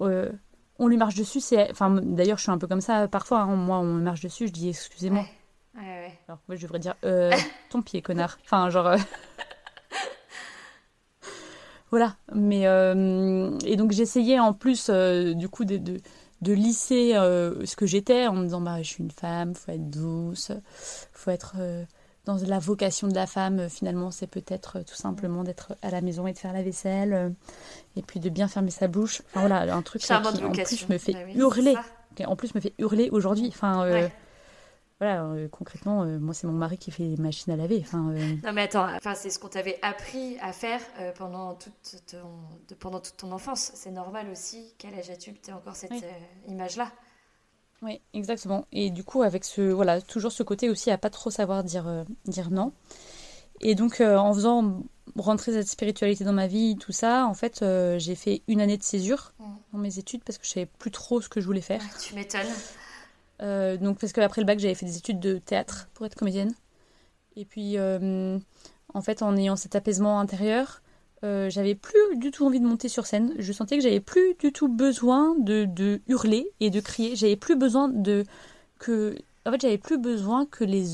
on 0.78 0.88
lui 0.88 0.96
marche 0.96 1.14
dessus. 1.14 1.40
C'est, 1.40 1.70
enfin, 1.70 1.90
d'ailleurs, 2.02 2.38
je 2.38 2.42
suis 2.42 2.50
un 2.50 2.58
peu 2.58 2.66
comme 2.66 2.80
ça 2.80 3.06
parfois. 3.06 3.40
Hein. 3.40 3.56
Moi, 3.56 3.78
on 3.78 3.84
me 3.84 4.00
marche 4.00 4.22
dessus, 4.22 4.48
je 4.48 4.52
dis 4.52 4.70
excusez-moi. 4.70 5.22
Ouais. 5.22 5.80
Ouais, 5.80 5.82
ouais. 5.82 6.18
Alors 6.26 6.40
moi, 6.48 6.56
je 6.56 6.62
devrais 6.62 6.80
dire 6.80 6.96
ton 7.70 7.82
pied, 7.82 8.02
connard. 8.02 8.38
Enfin, 8.44 8.70
genre. 8.70 8.96
voilà. 11.90 12.16
Mais 12.34 12.62
et 12.62 13.76
donc 13.76 13.92
j'essayais 13.92 14.38
en 14.38 14.52
plus 14.52 14.90
du 14.90 15.48
coup 15.48 15.64
de, 15.64 15.76
de, 15.76 16.00
de 16.42 16.52
lisser 16.52 17.12
ce 17.12 17.76
que 17.76 17.86
j'étais 17.86 18.26
en 18.26 18.34
me 18.34 18.44
disant 18.44 18.60
bah 18.60 18.82
je 18.82 18.88
suis 18.88 19.02
une 19.02 19.10
femme, 19.10 19.54
faut 19.54 19.72
être 19.72 19.90
douce, 19.90 20.52
faut 21.12 21.30
être 21.30 21.56
dans 22.24 22.36
la 22.46 22.58
vocation 22.58 23.08
de 23.08 23.14
la 23.14 23.26
femme, 23.26 23.68
finalement, 23.68 24.10
c'est 24.10 24.26
peut-être 24.26 24.80
tout 24.84 24.94
simplement 24.94 25.42
d'être 25.42 25.74
à 25.82 25.90
la 25.90 26.00
maison 26.00 26.26
et 26.26 26.32
de 26.32 26.38
faire 26.38 26.52
la 26.52 26.62
vaisselle, 26.62 27.12
euh, 27.12 27.30
et 27.96 28.02
puis 28.02 28.20
de 28.20 28.28
bien 28.28 28.48
fermer 28.48 28.70
sa 28.70 28.88
bouche. 28.88 29.22
Enfin 29.30 29.40
voilà, 29.40 29.74
un 29.74 29.82
truc 29.82 30.02
qui 30.02 30.12
en 30.12 30.22
plus 30.22 30.88
me 30.88 30.98
fait 30.98 31.12
bah 31.12 31.18
oui, 31.26 31.34
hurler. 31.36 31.76
Qui 32.14 32.26
en 32.26 32.36
plus 32.36 32.54
me 32.54 32.60
fait 32.60 32.74
hurler 32.78 33.08
aujourd'hui. 33.10 33.48
Enfin, 33.48 33.84
euh, 33.84 33.92
ouais. 33.92 34.12
Voilà, 35.00 35.24
euh, 35.24 35.48
concrètement, 35.48 36.02
euh, 36.02 36.18
moi 36.18 36.34
c'est 36.34 36.46
mon 36.46 36.52
mari 36.52 36.76
qui 36.76 36.90
fait 36.90 37.04
les 37.04 37.16
machines 37.16 37.50
à 37.52 37.56
laver. 37.56 37.78
Enfin, 37.80 38.10
euh, 38.10 38.34
Non 38.44 38.52
mais 38.52 38.62
attends, 38.62 38.86
enfin 38.94 39.14
c'est 39.14 39.30
ce 39.30 39.38
qu'on 39.38 39.48
t'avait 39.48 39.78
appris 39.82 40.36
à 40.40 40.52
faire 40.52 40.80
pendant 41.16 41.54
toute 41.54 42.04
ton, 42.10 42.74
pendant 42.78 43.00
toute 43.00 43.16
ton 43.16 43.32
enfance. 43.32 43.72
C'est 43.74 43.90
normal 43.90 44.28
aussi 44.30 44.74
qu'à 44.78 44.90
l'âge 44.90 45.08
adulte, 45.10 45.40
tu 45.42 45.52
encore 45.52 45.74
cette 45.74 45.90
Oui. 45.92 46.02
image-là? 46.48 46.92
Oui, 47.82 47.98
exactement. 48.12 48.66
Et 48.72 48.90
du 48.90 49.02
coup, 49.04 49.22
avec 49.22 49.42
ce, 49.44 49.62
voilà, 49.62 50.02
toujours 50.02 50.32
ce 50.32 50.42
côté 50.42 50.68
aussi 50.68 50.90
à 50.90 50.98
pas 50.98 51.08
trop 51.08 51.30
savoir 51.30 51.64
dire, 51.64 52.04
dire 52.26 52.50
non. 52.50 52.72
Et 53.62 53.74
donc, 53.74 54.02
en 54.02 54.34
faisant 54.34 54.82
rentrer 55.16 55.52
cette 55.52 55.68
spiritualité 55.68 56.24
dans 56.24 56.34
ma 56.34 56.46
vie, 56.46 56.76
tout 56.78 56.92
ça, 56.92 57.26
en 57.26 57.32
fait, 57.32 57.64
j'ai 57.96 58.14
fait 58.14 58.42
une 58.48 58.60
année 58.60 58.76
de 58.76 58.82
césure 58.82 59.32
Mm. 59.38 59.44
dans 59.72 59.78
mes 59.78 59.98
études 59.98 60.22
parce 60.24 60.36
que 60.36 60.44
je 60.44 60.50
savais 60.50 60.66
plus 60.66 60.90
trop 60.90 61.22
ce 61.22 61.30
que 61.30 61.40
je 61.40 61.46
voulais 61.46 61.62
faire. 61.62 61.80
Tu 62.02 62.14
m'étonnes. 62.14 62.40
Euh, 63.42 63.76
donc, 63.76 63.98
parce 63.98 64.12
qu'après 64.12 64.40
le 64.40 64.46
bac, 64.46 64.58
j'avais 64.58 64.74
fait 64.74 64.86
des 64.86 64.96
études 64.98 65.20
de 65.20 65.38
théâtre 65.38 65.88
pour 65.94 66.06
être 66.06 66.14
comédienne. 66.14 66.52
Et 67.36 67.44
puis, 67.44 67.78
euh, 67.78 68.38
en 68.92 69.00
fait, 69.00 69.22
en 69.22 69.36
ayant 69.36 69.56
cet 69.56 69.76
apaisement 69.76 70.20
intérieur, 70.20 70.82
euh, 71.24 71.48
j'avais 71.50 71.74
plus 71.74 72.16
du 72.16 72.30
tout 72.30 72.44
envie 72.46 72.60
de 72.60 72.66
monter 72.66 72.88
sur 72.88 73.06
scène. 73.06 73.32
Je 73.38 73.52
sentais 73.52 73.76
que 73.76 73.82
j'avais 73.82 74.00
plus 74.00 74.34
du 74.38 74.52
tout 74.52 74.68
besoin 74.68 75.34
de, 75.38 75.64
de 75.64 76.00
hurler 76.08 76.50
et 76.60 76.70
de 76.70 76.80
crier. 76.80 77.16
J'avais 77.16 77.36
plus 77.36 77.56
besoin 77.56 77.88
de 77.88 78.24
que, 78.78 79.14
en 79.46 79.52
fait, 79.52 79.60
j'avais 79.60 79.78
plus 79.78 79.98
besoin 79.98 80.44
que 80.46 80.64
les 80.64 80.84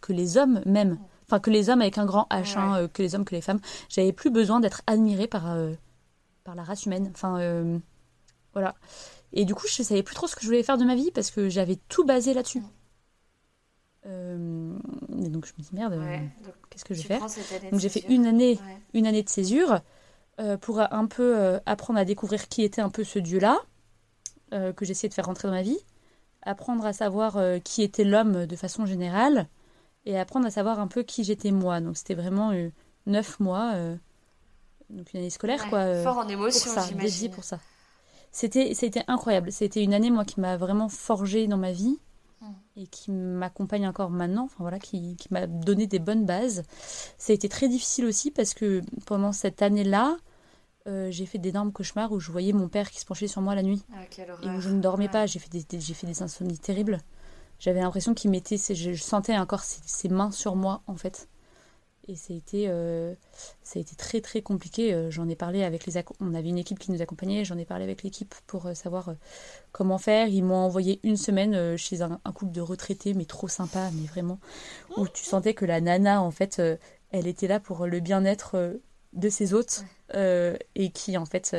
que 0.00 0.12
les 0.12 0.36
hommes 0.36 0.60
m'aiment. 0.66 0.98
Enfin, 1.26 1.40
que 1.40 1.50
les 1.50 1.68
hommes 1.68 1.82
avec 1.82 1.98
un 1.98 2.06
grand 2.06 2.26
H, 2.30 2.54
Ouais. 2.54 2.56
hein, 2.56 2.88
que 2.92 3.02
les 3.02 3.14
hommes, 3.14 3.24
que 3.24 3.34
les 3.34 3.42
femmes. 3.42 3.60
J'avais 3.90 4.12
plus 4.12 4.30
besoin 4.30 4.60
d'être 4.60 4.82
admirée 4.86 5.26
par 5.26 5.54
par 6.44 6.54
la 6.54 6.62
race 6.64 6.86
humaine. 6.86 7.10
Enfin, 7.14 7.38
voilà. 8.54 8.74
Et 9.32 9.44
du 9.44 9.54
coup, 9.54 9.66
je 9.68 9.82
savais 9.82 10.02
plus 10.02 10.14
trop 10.14 10.26
ce 10.26 10.34
que 10.34 10.42
je 10.42 10.46
voulais 10.46 10.62
faire 10.62 10.78
de 10.78 10.84
ma 10.84 10.94
vie 10.94 11.10
parce 11.10 11.30
que 11.30 11.48
j'avais 11.48 11.76
tout 11.88 12.04
basé 12.04 12.34
là-dessus. 12.34 12.62
et 14.06 15.28
donc 15.28 15.44
je 15.46 15.52
me 15.58 15.62
dis 15.62 15.68
merde, 15.72 16.00
qu'est-ce 16.70 16.84
que 16.84 16.94
je 16.94 17.02
vais 17.02 17.08
faire 17.08 17.26
Donc 17.70 17.80
j'ai 17.80 17.88
fait 17.90 18.04
une 18.08 18.26
année, 18.26 18.58
une 18.94 19.06
année 19.06 19.22
de 19.22 19.28
césure 19.28 19.80
pour 20.60 20.80
un 20.80 21.06
peu 21.06 21.60
apprendre 21.66 21.98
à 21.98 22.04
découvrir 22.04 22.48
qui 22.48 22.62
était 22.62 22.80
un 22.80 22.88
peu 22.88 23.04
ce 23.04 23.18
dieu-là 23.18 23.58
que 24.50 24.84
j'essayais 24.84 25.10
de 25.10 25.14
faire 25.14 25.26
rentrer 25.26 25.48
dans 25.48 25.54
ma 25.54 25.62
vie, 25.62 25.78
apprendre 26.42 26.86
à 26.86 26.94
savoir 26.94 27.38
qui 27.64 27.82
était 27.82 28.04
l'homme 28.04 28.46
de 28.46 28.56
façon 28.56 28.86
générale 28.86 29.46
et 30.06 30.18
apprendre 30.18 30.46
à 30.46 30.50
savoir 30.50 30.80
un 30.80 30.86
peu 30.86 31.02
qui 31.02 31.22
j'étais 31.22 31.50
moi. 31.50 31.80
Donc 31.82 31.98
c'était 31.98 32.14
vraiment 32.14 32.52
neuf 33.06 33.40
mois, 33.40 33.74
donc 34.88 35.12
une 35.12 35.20
année 35.20 35.28
scolaire 35.28 35.68
quoi. 35.68 36.02
fort 36.02 36.16
en 36.18 36.28
émotion, 36.28 36.70
j'imagine. 36.88 37.30
pour 37.30 37.44
ça. 37.44 37.60
C'était, 38.32 38.74
c'était 38.74 39.02
incroyable. 39.08 39.52
C'était 39.52 39.82
une 39.82 39.94
année, 39.94 40.10
moi, 40.10 40.24
qui 40.24 40.40
m'a 40.40 40.56
vraiment 40.56 40.88
forgé 40.88 41.46
dans 41.46 41.56
ma 41.56 41.72
vie 41.72 41.98
mm. 42.40 42.46
et 42.76 42.86
qui 42.86 43.10
m'accompagne 43.10 43.86
encore 43.86 44.10
maintenant, 44.10 44.44
enfin 44.44 44.56
voilà, 44.58 44.78
qui, 44.78 45.16
qui 45.16 45.28
m'a 45.30 45.46
donné 45.46 45.86
des 45.86 45.98
bonnes 45.98 46.26
bases. 46.26 46.62
Ça 47.18 47.32
a 47.32 47.34
été 47.34 47.48
très 47.48 47.68
difficile 47.68 48.04
aussi 48.04 48.30
parce 48.30 48.54
que 48.54 48.82
pendant 49.06 49.32
cette 49.32 49.62
année-là, 49.62 50.16
euh, 50.86 51.10
j'ai 51.10 51.26
fait 51.26 51.38
d'énormes 51.38 51.72
cauchemars 51.72 52.12
où 52.12 52.20
je 52.20 52.32
voyais 52.32 52.52
mon 52.52 52.68
père 52.68 52.90
qui 52.90 53.00
se 53.00 53.04
penchait 53.04 53.26
sur 53.26 53.42
moi 53.42 53.54
la 53.54 53.62
nuit 53.62 53.84
ah, 53.92 54.04
et 54.42 54.48
où 54.48 54.60
je 54.60 54.70
ne 54.70 54.80
dormais 54.80 55.08
pas. 55.08 55.26
J'ai 55.26 55.38
fait 55.38 55.50
des, 55.50 55.80
j'ai 55.80 55.94
fait 55.94 56.06
des 56.06 56.22
insomnies 56.22 56.58
terribles. 56.58 56.98
J'avais 57.58 57.80
l'impression 57.80 58.14
qu'il 58.14 58.30
mettait, 58.30 58.56
je 58.56 58.94
sentais 58.94 59.36
encore 59.36 59.62
ses 59.62 60.08
mains 60.08 60.30
sur 60.30 60.54
moi 60.54 60.82
en 60.86 60.94
fait. 60.94 61.28
Et 62.10 62.16
ça 62.16 62.32
a 62.32 62.36
été, 62.36 62.68
euh, 62.68 63.14
ça 63.62 63.78
a 63.78 63.82
été 63.82 63.94
très 63.94 64.22
très 64.22 64.40
compliqué. 64.40 64.94
Euh, 64.94 65.10
j'en 65.10 65.28
ai 65.28 65.36
parlé 65.36 65.62
avec 65.62 65.84
les... 65.84 66.02
On 66.20 66.32
avait 66.34 66.48
une 66.48 66.56
équipe 66.56 66.78
qui 66.78 66.90
nous 66.90 67.02
accompagnait, 67.02 67.44
j'en 67.44 67.58
ai 67.58 67.66
parlé 67.66 67.84
avec 67.84 68.02
l'équipe 68.02 68.34
pour 68.46 68.66
euh, 68.66 68.72
savoir 68.72 69.14
comment 69.72 69.98
faire. 69.98 70.28
Ils 70.28 70.42
m'ont 70.42 70.56
envoyé 70.56 71.00
une 71.02 71.18
semaine 71.18 71.76
chez 71.76 72.00
un, 72.00 72.18
couple 72.34 72.52
de 72.52 72.62
retraités, 72.62 73.12
mais 73.12 73.26
trop 73.26 73.48
sympa, 73.48 73.90
mais 73.92 74.06
vraiment, 74.06 74.40
où 74.96 75.06
tu 75.06 75.22
sentais 75.22 75.52
que 75.52 75.66
la 75.66 75.82
nana, 75.82 76.22
en 76.22 76.30
fait, 76.30 76.62
elle 77.10 77.26
était 77.26 77.46
là 77.46 77.60
pour 77.60 77.86
le 77.86 78.00
bien-être 78.00 78.78
de 79.12 79.28
ses 79.28 79.52
hôtes, 79.52 79.84
et 80.14 80.90
qui, 80.94 81.18
en 81.18 81.26
fait, 81.26 81.56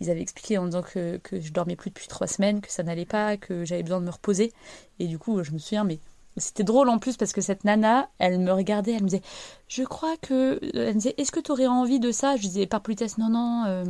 ils 0.00 0.10
avaient 0.10 0.20
expliqué 0.20 0.58
en 0.58 0.66
disant 0.66 0.82
que, 0.82 1.16
que 1.18 1.40
je 1.40 1.52
dormais 1.52 1.76
plus 1.76 1.90
depuis 1.90 2.08
trois 2.08 2.26
semaines, 2.26 2.60
que 2.60 2.70
ça 2.70 2.82
n'allait 2.82 3.06
pas, 3.06 3.36
que 3.36 3.64
j'avais 3.64 3.82
besoin 3.82 4.00
de 4.00 4.06
me 4.06 4.10
reposer. 4.10 4.52
Et 4.98 5.06
du 5.06 5.18
coup, 5.18 5.42
je 5.42 5.52
me 5.52 5.58
souviens, 5.58 5.84
mais 5.84 5.98
c'était 6.38 6.64
drôle 6.64 6.88
en 6.88 6.98
plus 6.98 7.16
parce 7.16 7.32
que 7.32 7.40
cette 7.40 7.64
nana, 7.64 8.08
elle 8.18 8.38
me 8.38 8.52
regardait, 8.52 8.92
elle 8.92 9.02
me 9.02 9.08
disait 9.08 9.22
Je 9.68 9.82
crois 9.82 10.16
que. 10.16 10.58
Elle 10.74 10.94
me 10.94 11.00
disait 11.00 11.14
Est-ce 11.18 11.32
que 11.32 11.40
tu 11.40 11.52
aurais 11.52 11.66
envie 11.66 12.00
de 12.00 12.10
ça? 12.12 12.36
Je 12.36 12.42
disais 12.42 12.66
par 12.66 12.82
politesse 12.82 13.18
Non, 13.18 13.28
non. 13.28 13.64
Euh, 13.66 13.84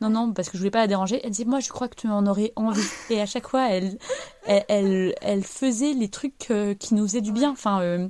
non, 0.00 0.10
non, 0.10 0.32
parce 0.32 0.48
que 0.48 0.56
je 0.56 0.58
voulais 0.58 0.70
pas 0.70 0.80
la 0.80 0.86
déranger. 0.86 1.20
Elle 1.24 1.30
disait 1.30 1.44
Moi, 1.44 1.60
je 1.60 1.68
crois 1.68 1.88
que 1.88 1.96
tu 1.96 2.08
en 2.08 2.26
aurais 2.26 2.52
envie. 2.56 2.80
Et 3.10 3.20
à 3.20 3.26
chaque 3.26 3.48
fois, 3.48 3.70
elle, 3.70 3.98
elle, 4.46 5.14
elle, 5.20 5.44
faisait 5.44 5.92
les 5.92 6.08
trucs 6.08 6.50
euh, 6.50 6.74
qui 6.74 6.94
nous 6.94 7.06
faisaient 7.06 7.20
du 7.20 7.32
bien. 7.32 7.50
Enfin, 7.50 7.80
euh, 7.82 8.08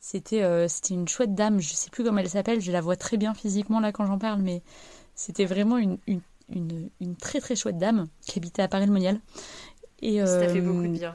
c'était 0.00 0.68
c'était 0.68 0.94
une 0.94 1.08
chouette 1.08 1.34
dame. 1.34 1.60
Je 1.60 1.74
sais 1.74 1.90
plus 1.90 2.04
comment 2.04 2.18
elle 2.18 2.28
s'appelle. 2.28 2.60
Je 2.60 2.72
la 2.72 2.80
vois 2.80 2.96
très 2.96 3.16
bien 3.16 3.34
physiquement 3.34 3.80
là 3.80 3.92
quand 3.92 4.06
j'en 4.06 4.18
parle, 4.18 4.40
mais 4.40 4.62
c'était 5.14 5.44
vraiment 5.44 5.76
une, 5.76 5.98
une, 6.06 6.20
une, 6.48 6.90
une, 7.00 7.16
très 7.16 7.40
très 7.40 7.54
chouette 7.54 7.78
dame 7.78 8.06
qui 8.26 8.38
habitait 8.38 8.62
à 8.62 8.68
Paris-le-Monial. 8.68 9.20
Et, 10.02 10.24
ça 10.24 10.48
fait 10.48 10.62
beaucoup 10.62 10.82
de 10.82 10.88
bien 10.88 11.12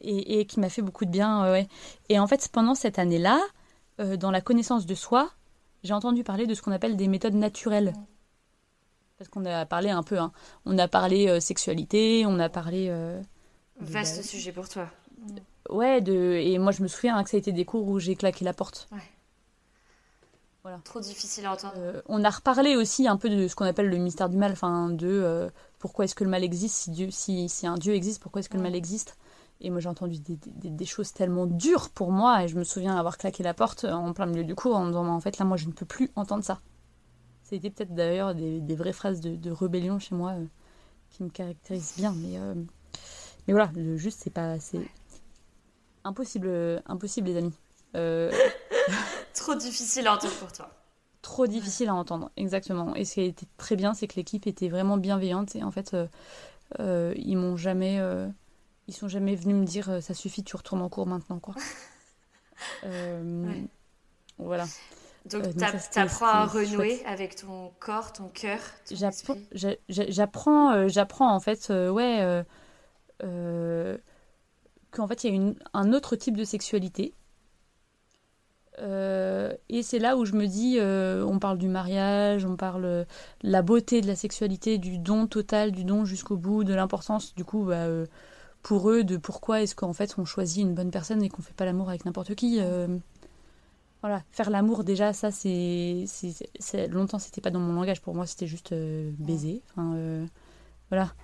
et, 0.00 0.46
qui 0.46 0.60
m'a 0.60 0.68
fait 0.68 0.82
beaucoup 0.82 1.04
de 1.04 1.10
bien. 1.10 1.50
ouais. 1.50 1.68
Et 2.08 2.18
en 2.18 2.26
fait, 2.26 2.48
pendant 2.48 2.74
cette 2.74 2.98
année-là, 2.98 3.40
euh, 4.00 4.16
dans 4.16 4.30
la 4.30 4.40
connaissance 4.40 4.86
de 4.86 4.94
soi, 4.94 5.30
j'ai 5.82 5.92
entendu 5.92 6.22
parler 6.24 6.46
de 6.46 6.54
ce 6.54 6.62
qu'on 6.62 6.72
appelle 6.72 6.96
des 6.96 7.08
méthodes 7.08 7.34
naturelles. 7.34 7.94
Parce 9.16 9.28
qu'on 9.28 9.44
a 9.46 9.66
parlé 9.66 9.90
un 9.90 10.02
peu, 10.02 10.18
hein. 10.18 10.32
on 10.64 10.78
a 10.78 10.86
parlé 10.86 11.28
euh, 11.28 11.40
sexualité, 11.40 12.24
on 12.26 12.38
a 12.38 12.48
parlé... 12.48 12.86
Euh, 12.88 13.20
Vaste 13.80 14.22
sujet 14.22 14.52
pour 14.52 14.68
toi. 14.68 14.88
Ouais, 15.70 16.00
de... 16.00 16.34
et 16.40 16.58
moi 16.58 16.72
je 16.72 16.82
me 16.82 16.88
souviens 16.88 17.16
hein, 17.16 17.24
que 17.24 17.30
ça 17.30 17.36
a 17.36 17.38
été 17.38 17.52
des 17.52 17.64
cours 17.64 17.86
où 17.88 17.98
j'ai 17.98 18.14
claqué 18.14 18.44
la 18.44 18.52
porte. 18.52 18.88
Ouais. 18.92 18.98
Voilà. 20.62 20.78
Trop 20.84 21.00
difficile 21.00 21.46
à 21.46 21.52
entendre. 21.52 21.74
on 22.06 22.22
a 22.24 22.30
reparlé 22.30 22.76
aussi 22.76 23.08
un 23.08 23.16
peu 23.16 23.28
de 23.28 23.48
ce 23.48 23.54
qu'on 23.54 23.64
appelle 23.64 23.88
le 23.88 23.96
mystère 23.96 24.28
du 24.28 24.36
mal, 24.36 24.52
enfin 24.52 24.90
de 24.90 25.50
pourquoi 25.78 26.04
est-ce 26.04 26.14
que 26.14 26.24
le 26.24 26.30
mal 26.30 26.44
existe, 26.44 26.74
si, 26.74 26.90
Dieu, 26.90 27.10
si, 27.10 27.48
si 27.48 27.66
un 27.66 27.76
Dieu 27.76 27.94
existe, 27.94 28.20
pourquoi 28.20 28.40
est-ce 28.40 28.48
que 28.48 28.56
le 28.56 28.62
mal 28.62 28.74
existe? 28.74 29.16
Et 29.60 29.70
moi 29.70 29.80
j'ai 29.80 29.88
entendu 29.88 30.18
des, 30.20 30.38
des, 30.70 30.84
choses 30.84 31.12
tellement 31.12 31.46
dures 31.46 31.90
pour 31.90 32.12
moi 32.12 32.44
et 32.44 32.48
je 32.48 32.56
me 32.56 32.64
souviens 32.64 32.96
avoir 32.96 33.18
claqué 33.18 33.42
la 33.42 33.54
porte 33.54 33.84
en 33.84 34.12
plein 34.12 34.26
milieu 34.26 34.44
du 34.44 34.54
cours 34.54 34.76
en 34.76 34.84
me 34.84 34.88
disant 34.88 35.06
en 35.06 35.20
fait 35.20 35.38
là 35.38 35.44
moi 35.44 35.56
je 35.56 35.66
ne 35.66 35.72
peux 35.72 35.86
plus 35.86 36.10
entendre 36.16 36.44
ça. 36.44 36.60
C'était 37.42 37.70
peut-être 37.70 37.94
d'ailleurs 37.94 38.34
des, 38.34 38.60
des, 38.60 38.76
vraies 38.76 38.92
phrases 38.92 39.20
de, 39.20 39.34
de 39.34 39.50
rébellion 39.50 39.98
chez 39.98 40.14
moi 40.14 40.32
euh, 40.32 40.44
qui 41.10 41.22
me 41.24 41.30
caractérisent 41.30 41.94
bien 41.96 42.14
mais, 42.16 42.38
euh, 42.38 42.54
mais 43.46 43.54
voilà, 43.54 43.70
le 43.74 43.96
juste 43.96 44.20
c'est 44.22 44.30
pas 44.30 44.60
c'est 44.60 44.86
impossible 46.04 46.82
impossible 46.86 47.28
les 47.28 47.36
amis. 47.36 47.54
Euh, 47.96 48.30
Trop 49.34 49.54
difficile 49.54 50.06
à 50.06 50.14
entendre 50.14 50.34
pour 50.34 50.52
toi. 50.52 50.70
Trop 51.22 51.46
difficile 51.46 51.88
à 51.88 51.94
entendre, 51.94 52.30
exactement. 52.36 52.94
Et 52.94 53.04
ce 53.04 53.14
qui 53.14 53.20
a 53.20 53.24
été 53.24 53.46
très 53.56 53.76
bien, 53.76 53.92
c'est 53.92 54.06
que 54.06 54.14
l'équipe 54.16 54.46
était 54.46 54.68
vraiment 54.68 54.96
bienveillante 54.96 55.56
et 55.56 55.64
en 55.64 55.70
fait, 55.70 55.96
ils 56.78 57.36
m'ont 57.36 57.56
jamais 57.56 58.00
ils 58.88 58.94
sont 58.94 59.06
jamais 59.06 59.36
venus 59.36 59.54
me 59.54 59.64
dire 59.64 59.90
euh, 59.90 60.00
ça 60.00 60.14
suffit, 60.14 60.42
tu 60.42 60.56
retournes 60.56 60.82
en 60.82 60.88
cours 60.88 61.06
maintenant 61.06 61.38
quoi. 61.38 61.54
Euh, 62.82 63.52
voilà. 64.36 64.66
Donc 65.26 65.44
euh, 65.44 65.52
tu 65.92 65.98
apprends 66.00 66.26
à 66.26 66.44
renouer 66.44 67.00
avec 67.06 67.36
ton 67.36 67.70
corps, 67.78 68.12
ton 68.12 68.26
cœur. 68.26 68.58
J'apprends, 68.90 70.88
j'apprends 70.88 71.32
en 71.32 71.38
fait, 71.38 71.70
ouais, 71.70 72.44
qu'en 74.90 75.06
fait 75.06 75.22
il 75.22 75.30
y 75.30 75.32
a 75.32 75.36
une, 75.36 75.54
un 75.72 75.92
autre 75.92 76.16
type 76.16 76.36
de 76.36 76.42
sexualité. 76.42 77.14
et 78.80 79.82
c'est 79.84 80.00
là 80.00 80.16
où 80.16 80.24
je 80.24 80.32
me 80.32 80.48
dis, 80.48 80.80
on 80.80 81.38
parle 81.38 81.58
du 81.58 81.68
mariage, 81.68 82.44
on 82.44 82.56
parle 82.56 82.82
de 82.82 83.06
la 83.42 83.62
beauté 83.62 84.00
de 84.00 84.08
la 84.08 84.16
sexualité, 84.16 84.78
du 84.78 84.98
don 84.98 85.28
total, 85.28 85.70
du 85.70 85.84
don 85.84 86.04
jusqu'au 86.04 86.36
bout, 86.36 86.64
de 86.64 86.74
l'importance 86.74 87.36
du 87.36 87.44
coup 87.44 87.66
bah, 87.66 87.86
pour 88.68 88.90
eux 88.90 89.02
de 89.02 89.16
pourquoi 89.16 89.62
est-ce 89.62 89.74
qu'en 89.74 89.94
fait 89.94 90.16
on 90.18 90.26
choisit 90.26 90.62
une 90.62 90.74
bonne 90.74 90.90
personne 90.90 91.22
et 91.22 91.30
qu'on 91.30 91.40
fait 91.40 91.54
pas 91.54 91.64
l'amour 91.64 91.88
avec 91.88 92.04
n'importe 92.04 92.34
qui. 92.34 92.58
Euh, 92.60 92.98
voilà, 94.02 94.22
faire 94.30 94.50
l'amour 94.50 94.84
déjà, 94.84 95.14
ça 95.14 95.30
c'est, 95.30 96.04
longtemps 96.90 97.18
c'était 97.18 97.40
pas 97.40 97.48
dans 97.48 97.60
mon 97.60 97.72
langage. 97.72 98.02
Pour 98.02 98.14
moi 98.14 98.26
c'était 98.26 98.46
juste 98.46 98.72
euh, 98.72 99.10
baiser. 99.18 99.62
Enfin, 99.70 99.94
euh, 99.94 100.26
voilà. 100.90 101.14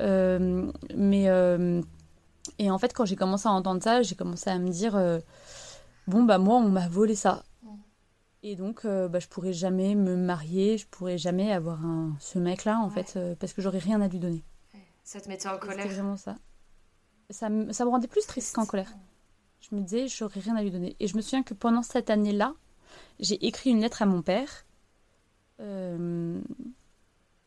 mais 0.00 1.26
et 2.58 2.68
en 2.68 2.78
fait 2.78 2.92
quand 2.92 3.04
j'ai 3.04 3.14
commencé 3.14 3.46
à 3.46 3.52
entendre 3.52 3.80
ça, 3.80 4.02
j'ai 4.02 4.16
commencé 4.16 4.50
à 4.50 4.58
me 4.58 4.68
dire 4.68 5.00
bon 6.08 6.24
bah 6.24 6.38
moi 6.38 6.56
on 6.56 6.68
m'a 6.68 6.88
volé 6.88 7.14
ça. 7.14 7.44
Et 8.42 8.56
donc, 8.56 8.86
bah, 8.86 9.18
je 9.18 9.26
pourrais 9.28 9.52
jamais 9.52 9.94
me 9.94 10.16
marier, 10.16 10.78
je 10.78 10.86
pourrais 10.86 11.18
jamais 11.18 11.52
avoir 11.52 11.84
un, 11.84 12.16
ce 12.20 12.38
mec-là, 12.38 12.78
en 12.78 12.88
fait, 12.88 13.18
parce 13.40 13.52
que 13.52 13.60
j'aurais 13.62 13.80
rien 13.80 14.00
à 14.00 14.06
lui 14.06 14.20
donner. 14.20 14.44
Ça 15.02 15.20
te 15.20 15.28
mettait 15.28 15.48
en 15.48 15.58
colère 15.58 15.86
C'est 15.88 15.94
vraiment 15.94 16.16
ça 16.16 16.36
ça, 17.30 17.48
me, 17.48 17.72
ça 17.72 17.84
me 17.84 17.90
rendait 17.90 18.08
plus 18.08 18.26
triste 18.26 18.54
qu'en 18.54 18.66
colère. 18.66 18.92
Je 19.60 19.74
me 19.74 19.80
disais, 19.80 20.08
j'aurais 20.08 20.40
rien 20.40 20.56
à 20.56 20.62
lui 20.62 20.70
donner. 20.70 20.96
Et 21.00 21.08
je 21.08 21.16
me 21.16 21.22
souviens 21.22 21.42
que 21.42 21.54
pendant 21.54 21.82
cette 21.82 22.10
année-là, 22.10 22.54
j'ai 23.20 23.44
écrit 23.46 23.70
une 23.70 23.80
lettre 23.80 24.02
à 24.02 24.06
mon 24.06 24.22
père. 24.22 24.64
Euh, 25.60 26.40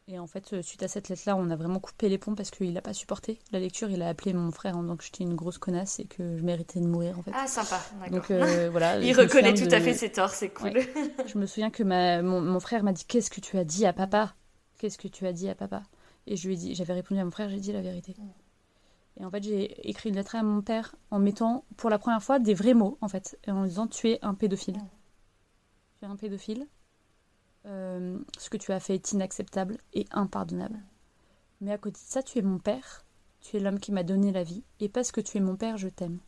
et 0.07 0.19
en 0.19 0.27
fait, 0.27 0.61
suite 0.61 0.83
à 0.83 0.89
cette 0.89 1.07
lettre-là, 1.07 1.37
on 1.37 1.49
a 1.49 1.55
vraiment 1.55 1.79
coupé 1.79 2.09
les 2.09 2.17
ponts 2.17 2.35
parce 2.35 2.51
qu'il 2.51 2.73
n'a 2.73 2.81
pas 2.81 2.93
supporté 2.93 3.39
la 3.51 3.59
lecture. 3.59 3.89
Il 3.89 4.01
a 4.01 4.09
appelé 4.09 4.33
mon 4.33 4.51
frère 4.51 4.77
en 4.77 4.81
disant 4.81 4.97
que 4.97 5.05
j'étais 5.05 5.23
une 5.23 5.35
grosse 5.35 5.57
connasse 5.57 5.99
et 5.99 6.05
que 6.05 6.37
je 6.37 6.43
méritais 6.43 6.81
de 6.81 6.87
mourir 6.87 7.17
en 7.17 7.23
fait. 7.23 7.31
Ah 7.33 7.47
sympa, 7.47 7.79
Donc 8.09 8.29
euh, 8.29 8.69
voilà. 8.71 8.99
Il 8.99 9.17
reconnaît 9.17 9.53
tout 9.53 9.69
à 9.71 9.79
fait 9.79 9.93
ses 9.93 10.11
torts, 10.11 10.31
c'est 10.31 10.49
cool. 10.49 10.73
je 11.25 11.37
me 11.37 11.45
souviens 11.45 11.69
que 11.69 11.83
ma, 11.83 12.21
mon, 12.21 12.59
frère 12.59 12.83
m'a 12.83 12.91
dit 12.91 13.05
qu'est-ce 13.05 13.29
que 13.29 13.39
tu 13.39 13.57
as 13.57 13.63
dit 13.63 13.85
à 13.85 13.93
papa? 13.93 14.35
Qu'est-ce 14.79 14.97
que 14.97 15.07
tu 15.07 15.25
as 15.27 15.33
dit 15.33 15.47
à 15.47 15.55
papa? 15.55 15.83
Et 16.27 16.35
je 16.35 16.47
lui 16.47 16.55
ai 16.55 16.57
dit, 16.57 16.75
j'avais 16.75 16.93
répondu 16.93 17.21
à 17.21 17.23
mon 17.23 17.31
frère, 17.31 17.49
j'ai 17.49 17.59
dit 17.59 17.71
la 17.71 17.81
vérité. 17.81 18.15
Et 19.19 19.25
en 19.25 19.29
fait, 19.29 19.43
j'ai 19.43 19.89
écrit 19.89 20.09
une 20.09 20.15
lettre 20.15 20.35
à 20.35 20.43
mon 20.43 20.61
père 20.61 20.95
en 21.11 21.19
mettant 21.19 21.65
pour 21.77 21.89
la 21.89 21.99
première 21.99 22.23
fois 22.23 22.39
des 22.39 22.53
vrais 22.53 22.73
mots, 22.73 22.97
en 23.01 23.07
fait, 23.07 23.37
en 23.47 23.65
disant 23.65 23.87
Tu 23.87 24.09
es 24.09 24.19
un 24.21 24.33
pédophile. 24.33 24.79
Tu 25.99 26.05
es 26.05 26.07
un 26.07 26.15
pédophile. 26.15 26.67
Euh, 27.65 28.17
ce 28.39 28.49
que 28.49 28.57
tu 28.57 28.71
as 28.71 28.79
fait 28.79 28.95
est 28.95 29.11
inacceptable 29.11 29.77
et 29.93 30.05
impardonnable. 30.11 30.79
Mais 31.59 31.71
à 31.71 31.77
côté 31.77 31.99
de 31.99 32.09
ça, 32.09 32.23
tu 32.23 32.39
es 32.39 32.41
mon 32.41 32.57
père. 32.57 33.05
Tu 33.41 33.57
es 33.57 33.59
l'homme 33.59 33.79
qui 33.79 33.91
m'a 33.91 34.03
donné 34.03 34.31
la 34.31 34.43
vie. 34.43 34.63
Et 34.79 34.89
parce 34.89 35.11
que 35.11 35.21
tu 35.21 35.37
es 35.37 35.41
mon 35.41 35.55
père, 35.55 35.77
je 35.77 35.89
t'aime. 35.89 36.19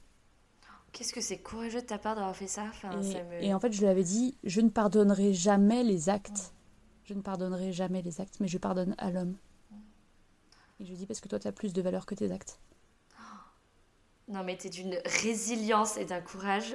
Qu'est-ce 0.91 1.13
que 1.13 1.21
c'est 1.21 1.39
courageux 1.39 1.81
de 1.81 1.87
ta 1.87 1.97
part 1.97 2.15
d'avoir 2.15 2.35
fait 2.35 2.45
ça, 2.47 2.65
et, 3.01 3.47
et, 3.47 3.53
en 3.53 3.59
fait, 3.59 3.73
je 3.73 3.79
lui 3.79 3.87
avais 3.87 4.03
dit 4.03 4.37
Je 4.43 4.61
ne 4.61 4.69
pardonnerai 4.69 5.33
jamais 5.33 5.83
les 5.83 6.09
actes. 6.09 6.53
Je 7.05 7.15
ne 7.15 7.21
pardonnerai 7.21 7.71
jamais 7.71 8.03
les 8.03 8.21
actes, 8.21 8.39
mais 8.39 8.47
je 8.47 8.59
pardonne 8.59 8.93
à 8.99 9.09
l'homme. 9.09 9.35
Et 10.79 10.85
je 10.85 10.91
lui 10.91 10.97
dis 10.97 11.07
Parce 11.07 11.19
que 11.19 11.27
toi, 11.27 11.39
tu 11.39 11.47
as 11.47 11.51
plus 11.51 11.73
de 11.73 11.81
valeur 11.81 12.05
que 12.05 12.13
tes 12.13 12.31
actes. 12.31 12.59
Non, 14.27 14.43
mais 14.43 14.55
t'es 14.55 14.69
d'une 14.69 14.97
résilience 15.05 15.97
et 15.97 16.05
d'un 16.05 16.21
courage. 16.21 16.73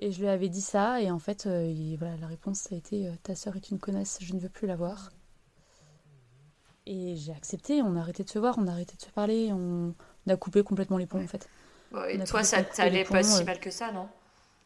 Et 0.00 0.10
je 0.10 0.20
lui 0.20 0.28
avais 0.28 0.48
dit 0.48 0.60
ça, 0.60 1.00
et 1.00 1.10
en 1.10 1.18
fait, 1.18 1.46
euh, 1.46 1.96
voilà, 1.98 2.16
la 2.16 2.26
réponse 2.26 2.70
a 2.72 2.74
été 2.74 3.06
euh, 3.06 3.12
Ta 3.22 3.36
sœur 3.36 3.54
est 3.56 3.70
une 3.70 3.78
connasse, 3.78 4.18
je 4.20 4.34
ne 4.34 4.40
veux 4.40 4.48
plus 4.48 4.66
la 4.66 4.76
voir. 4.76 5.10
Et 6.86 7.14
j'ai 7.16 7.32
accepté, 7.32 7.80
on 7.80 7.96
a 7.96 8.00
arrêté 8.00 8.24
de 8.24 8.28
se 8.28 8.38
voir, 8.38 8.56
on 8.58 8.66
a 8.66 8.72
arrêté 8.72 8.96
de 8.96 9.02
se 9.02 9.10
parler, 9.10 9.50
on, 9.52 9.94
a 10.28 10.36
coupé 10.36 10.62
complètement 10.62 10.98
les 10.98 11.06
ponts 11.06 11.22
en 11.22 11.26
fait. 11.26 11.48
et 12.08 12.22
toi, 12.24 12.42
ça 12.42 12.62
t'allait 12.62 13.04
pas 13.04 13.22
si 13.22 13.42
euh. 13.42 13.44
mal 13.46 13.60
que 13.60 13.70
ça, 13.70 13.92
non? 13.92 14.08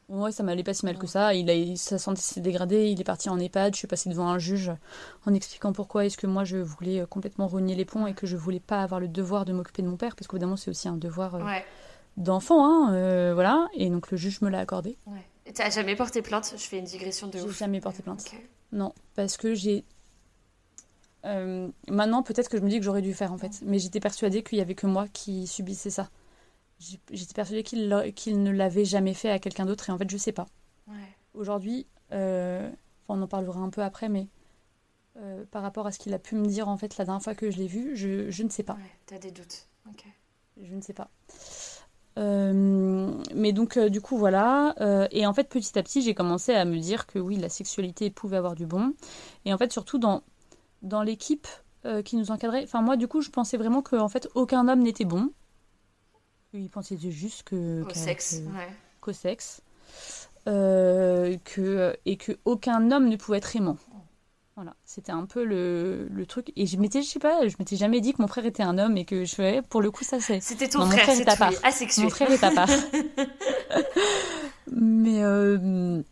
Ouais, 0.08 0.32
ça 0.32 0.42
m'allait 0.42 0.64
pas 0.64 0.72
si 0.72 0.86
mal 0.86 0.96
que 0.96 1.06
ça. 1.06 1.34
Il 1.34 1.50
a, 1.50 1.76
sa 1.76 1.98
santé 1.98 2.22
s'est 2.22 2.40
dégradée, 2.40 2.88
il 2.88 2.98
est 2.98 3.04
parti 3.04 3.28
en 3.28 3.38
EHPAD. 3.38 3.74
Je 3.74 3.78
suis 3.78 3.86
passée 3.86 4.08
devant 4.08 4.28
un 4.28 4.38
juge 4.38 4.72
en 5.26 5.34
expliquant 5.34 5.74
pourquoi 5.74 6.06
est-ce 6.06 6.16
que 6.16 6.26
moi 6.26 6.44
je 6.44 6.56
voulais 6.56 7.00
euh, 7.00 7.06
complètement 7.06 7.46
rogner 7.46 7.74
les 7.74 7.84
ponts 7.84 8.06
et 8.06 8.14
que 8.14 8.26
je 8.26 8.36
voulais 8.36 8.60
pas 8.60 8.82
avoir 8.82 9.00
le 9.00 9.08
devoir 9.08 9.44
de 9.44 9.52
m'occuper 9.52 9.82
de 9.82 9.88
mon 9.88 9.98
père, 9.98 10.16
parce 10.16 10.26
qu'évidemment 10.26 10.56
c'est 10.56 10.70
aussi 10.70 10.88
un 10.88 10.96
devoir 10.96 11.34
euh. 11.34 11.44
D'enfant, 12.18 12.64
hein, 12.66 12.92
euh, 12.94 13.32
voilà. 13.34 13.66
Et 13.74 13.88
donc 13.90 14.10
le 14.10 14.16
juge 14.16 14.40
me 14.42 14.48
l'a 14.50 14.60
accordé. 14.60 14.98
ouais. 15.06 15.24
Et 15.46 15.52
T'as 15.52 15.70
jamais 15.70 15.96
porté 15.96 16.20
plainte? 16.20 16.52
Je 16.56 16.62
fais 16.62 16.78
une 16.78 16.84
digression 16.84 17.26
de 17.28 17.38
J'ai 17.38 17.44
ouf. 17.44 17.56
jamais 17.58 17.80
porté 17.80 18.02
plainte. 18.02 18.30
Non, 18.72 18.92
parce 19.14 19.38
que 19.38 19.54
j'ai. 19.54 19.82
Euh, 21.24 21.68
maintenant, 21.88 22.22
peut-être 22.22 22.48
que 22.48 22.58
je 22.58 22.62
me 22.62 22.68
dis 22.68 22.78
que 22.78 22.84
j'aurais 22.84 23.02
dû 23.02 23.14
faire 23.14 23.32
en 23.32 23.38
fait, 23.38 23.60
mais 23.62 23.78
j'étais 23.78 23.98
persuadée 24.00 24.42
qu'il 24.42 24.58
y 24.58 24.60
avait 24.60 24.74
que 24.74 24.86
moi 24.86 25.06
qui 25.12 25.46
subissais 25.46 25.90
ça. 25.90 26.10
J'ai- 26.78 27.00
J'étais 27.10 27.32
persuadée 27.34 27.62
qu'il 27.62 28.12
qu'il 28.14 28.42
ne 28.42 28.50
l'avait 28.50 28.84
jamais 28.84 29.14
fait 29.14 29.30
à 29.30 29.38
quelqu'un 29.38 29.64
d'autre, 29.66 29.88
et 29.88 29.92
en 29.92 29.98
fait, 29.98 30.08
je 30.10 30.16
sais 30.16 30.32
pas. 30.32 30.46
Ouais. 30.86 30.94
Aujourd'hui, 31.34 31.86
euh, 32.12 32.70
on 33.08 33.20
en 33.22 33.26
parlera 33.26 33.58
un 33.60 33.70
peu 33.70 33.82
après, 33.82 34.08
mais 34.08 34.28
euh, 35.16 35.44
par 35.50 35.62
rapport 35.62 35.86
à 35.86 35.92
ce 35.92 35.98
qu'il 35.98 36.14
a 36.14 36.18
pu 36.18 36.36
me 36.36 36.46
dire 36.46 36.68
en 36.68 36.76
fait 36.76 36.96
la 36.98 37.04
dernière 37.04 37.22
fois 37.22 37.34
que 37.34 37.50
je 37.50 37.56
l'ai 37.56 37.66
vu, 37.66 37.96
je, 37.96 38.30
je 38.30 38.42
ne 38.44 38.48
sais 38.50 38.62
pas. 38.62 38.74
Ouais, 38.74 38.90
t'as 39.06 39.18
des 39.18 39.30
doutes. 39.32 39.66
Ok. 39.88 40.04
Je 40.62 40.74
ne 40.74 40.80
sais 40.82 40.92
pas. 40.94 41.10
Euh, 42.18 43.12
mais 43.34 43.52
donc, 43.52 43.76
euh, 43.76 43.88
du 43.88 44.00
coup, 44.00 44.18
voilà. 44.18 44.74
Euh, 44.80 45.06
et 45.12 45.26
en 45.26 45.32
fait, 45.32 45.48
petit 45.48 45.78
à 45.78 45.82
petit, 45.82 46.02
j'ai 46.02 46.14
commencé 46.14 46.52
à 46.52 46.64
me 46.64 46.78
dire 46.78 47.06
que 47.06 47.18
oui, 47.18 47.36
la 47.36 47.48
sexualité 47.48 48.10
pouvait 48.10 48.36
avoir 48.36 48.54
du 48.54 48.66
bon. 48.66 48.92
Et 49.44 49.54
en 49.54 49.58
fait, 49.58 49.72
surtout 49.72 49.98
dans, 49.98 50.22
dans 50.82 51.02
l'équipe 51.02 51.46
qui 52.04 52.16
nous 52.16 52.30
encadrait. 52.30 52.64
Enfin, 52.64 52.82
moi, 52.82 52.96
du 52.98 53.08
coup, 53.08 53.22
je 53.22 53.30
pensais 53.30 53.56
vraiment 53.56 53.80
qu'en 53.80 54.08
fait, 54.08 54.28
aucun 54.34 54.68
homme 54.68 54.80
n'était 54.82 55.06
bon. 55.06 55.30
Il 56.52 56.68
pensait 56.68 56.98
juste 56.98 57.44
que. 57.44 57.82
Sexe, 57.94 58.40
que- 58.40 58.56
ouais. 58.56 58.68
qu'au 59.00 59.12
sexe. 59.12 59.62
Que, 60.44 61.96
et 62.04 62.16
que 62.16 62.32
aucun 62.44 62.90
homme 62.90 63.08
ne 63.08 63.16
pouvait 63.16 63.38
être 63.38 63.54
aimant. 63.56 63.78
Voilà, 64.58 64.74
c'était 64.84 65.12
un 65.12 65.24
peu 65.24 65.44
le, 65.44 66.08
le 66.10 66.26
truc. 66.26 66.52
Et 66.56 66.66
je 66.66 66.78
m'étais, 66.78 67.00
je 67.00 67.08
sais 67.08 67.20
pas, 67.20 67.46
je 67.46 67.54
m'étais 67.60 67.76
jamais 67.76 68.00
dit 68.00 68.12
que 68.12 68.20
mon 68.20 68.26
frère 68.26 68.44
était 68.44 68.64
un 68.64 68.76
homme 68.76 68.96
et 68.96 69.04
que 69.04 69.24
je 69.24 69.32
fais, 69.32 69.62
pour 69.62 69.80
le 69.80 69.92
coup, 69.92 70.02
ça 70.02 70.18
c'est. 70.18 70.40
C'était 70.40 70.68
ton 70.68 70.80
Non, 70.80 70.86
mon 70.86 70.90
frère, 70.90 71.04
frère 71.04 71.14
c'est 71.14 71.22
est 71.22 71.28
à 71.28 71.36
part. 71.36 71.52
asexué. 71.62 72.02
Mon 72.02 72.10
frère 72.10 72.28
est 72.32 72.42
à 72.42 72.50
part. 72.50 72.68
mais, 74.72 75.22
euh, 75.22 76.02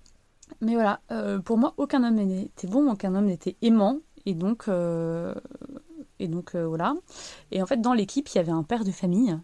mais 0.60 0.74
voilà, 0.74 1.00
euh, 1.10 1.40
pour 1.40 1.58
moi, 1.58 1.74
aucun 1.76 2.04
homme 2.04 2.14
n'était 2.14 2.68
bon, 2.68 2.88
aucun 2.88 3.16
homme 3.16 3.26
n'était 3.26 3.56
aimant. 3.62 3.98
Et 4.26 4.34
donc, 4.34 4.68
euh, 4.68 5.34
et 6.20 6.28
donc 6.28 6.54
voilà. 6.54 6.94
Et 7.50 7.60
en 7.60 7.66
fait, 7.66 7.80
dans 7.80 7.94
l'équipe, 7.94 8.28
il 8.28 8.36
y 8.36 8.38
avait 8.38 8.52
un 8.52 8.62
père 8.62 8.84
de 8.84 8.92
famille 8.92 9.36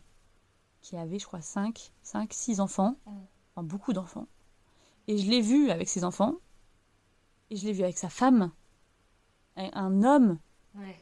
qui 0.80 0.96
avait, 0.96 1.18
je 1.18 1.26
crois, 1.26 1.40
5, 1.40 1.90
5 2.04 2.32
6 2.32 2.60
enfants. 2.60 2.94
Mm. 3.06 3.10
Enfin, 3.56 3.66
beaucoup 3.66 3.92
d'enfants. 3.92 4.28
Et 5.08 5.18
je 5.18 5.28
l'ai 5.28 5.40
vu 5.40 5.70
avec 5.70 5.88
ses 5.88 6.04
enfants. 6.04 6.36
Et 7.50 7.56
je 7.56 7.66
l'ai 7.66 7.72
vu 7.72 7.82
avec 7.82 7.98
sa 7.98 8.08
femme. 8.08 8.52
Un 9.56 10.02
homme 10.02 10.38
Ouais. 10.74 10.98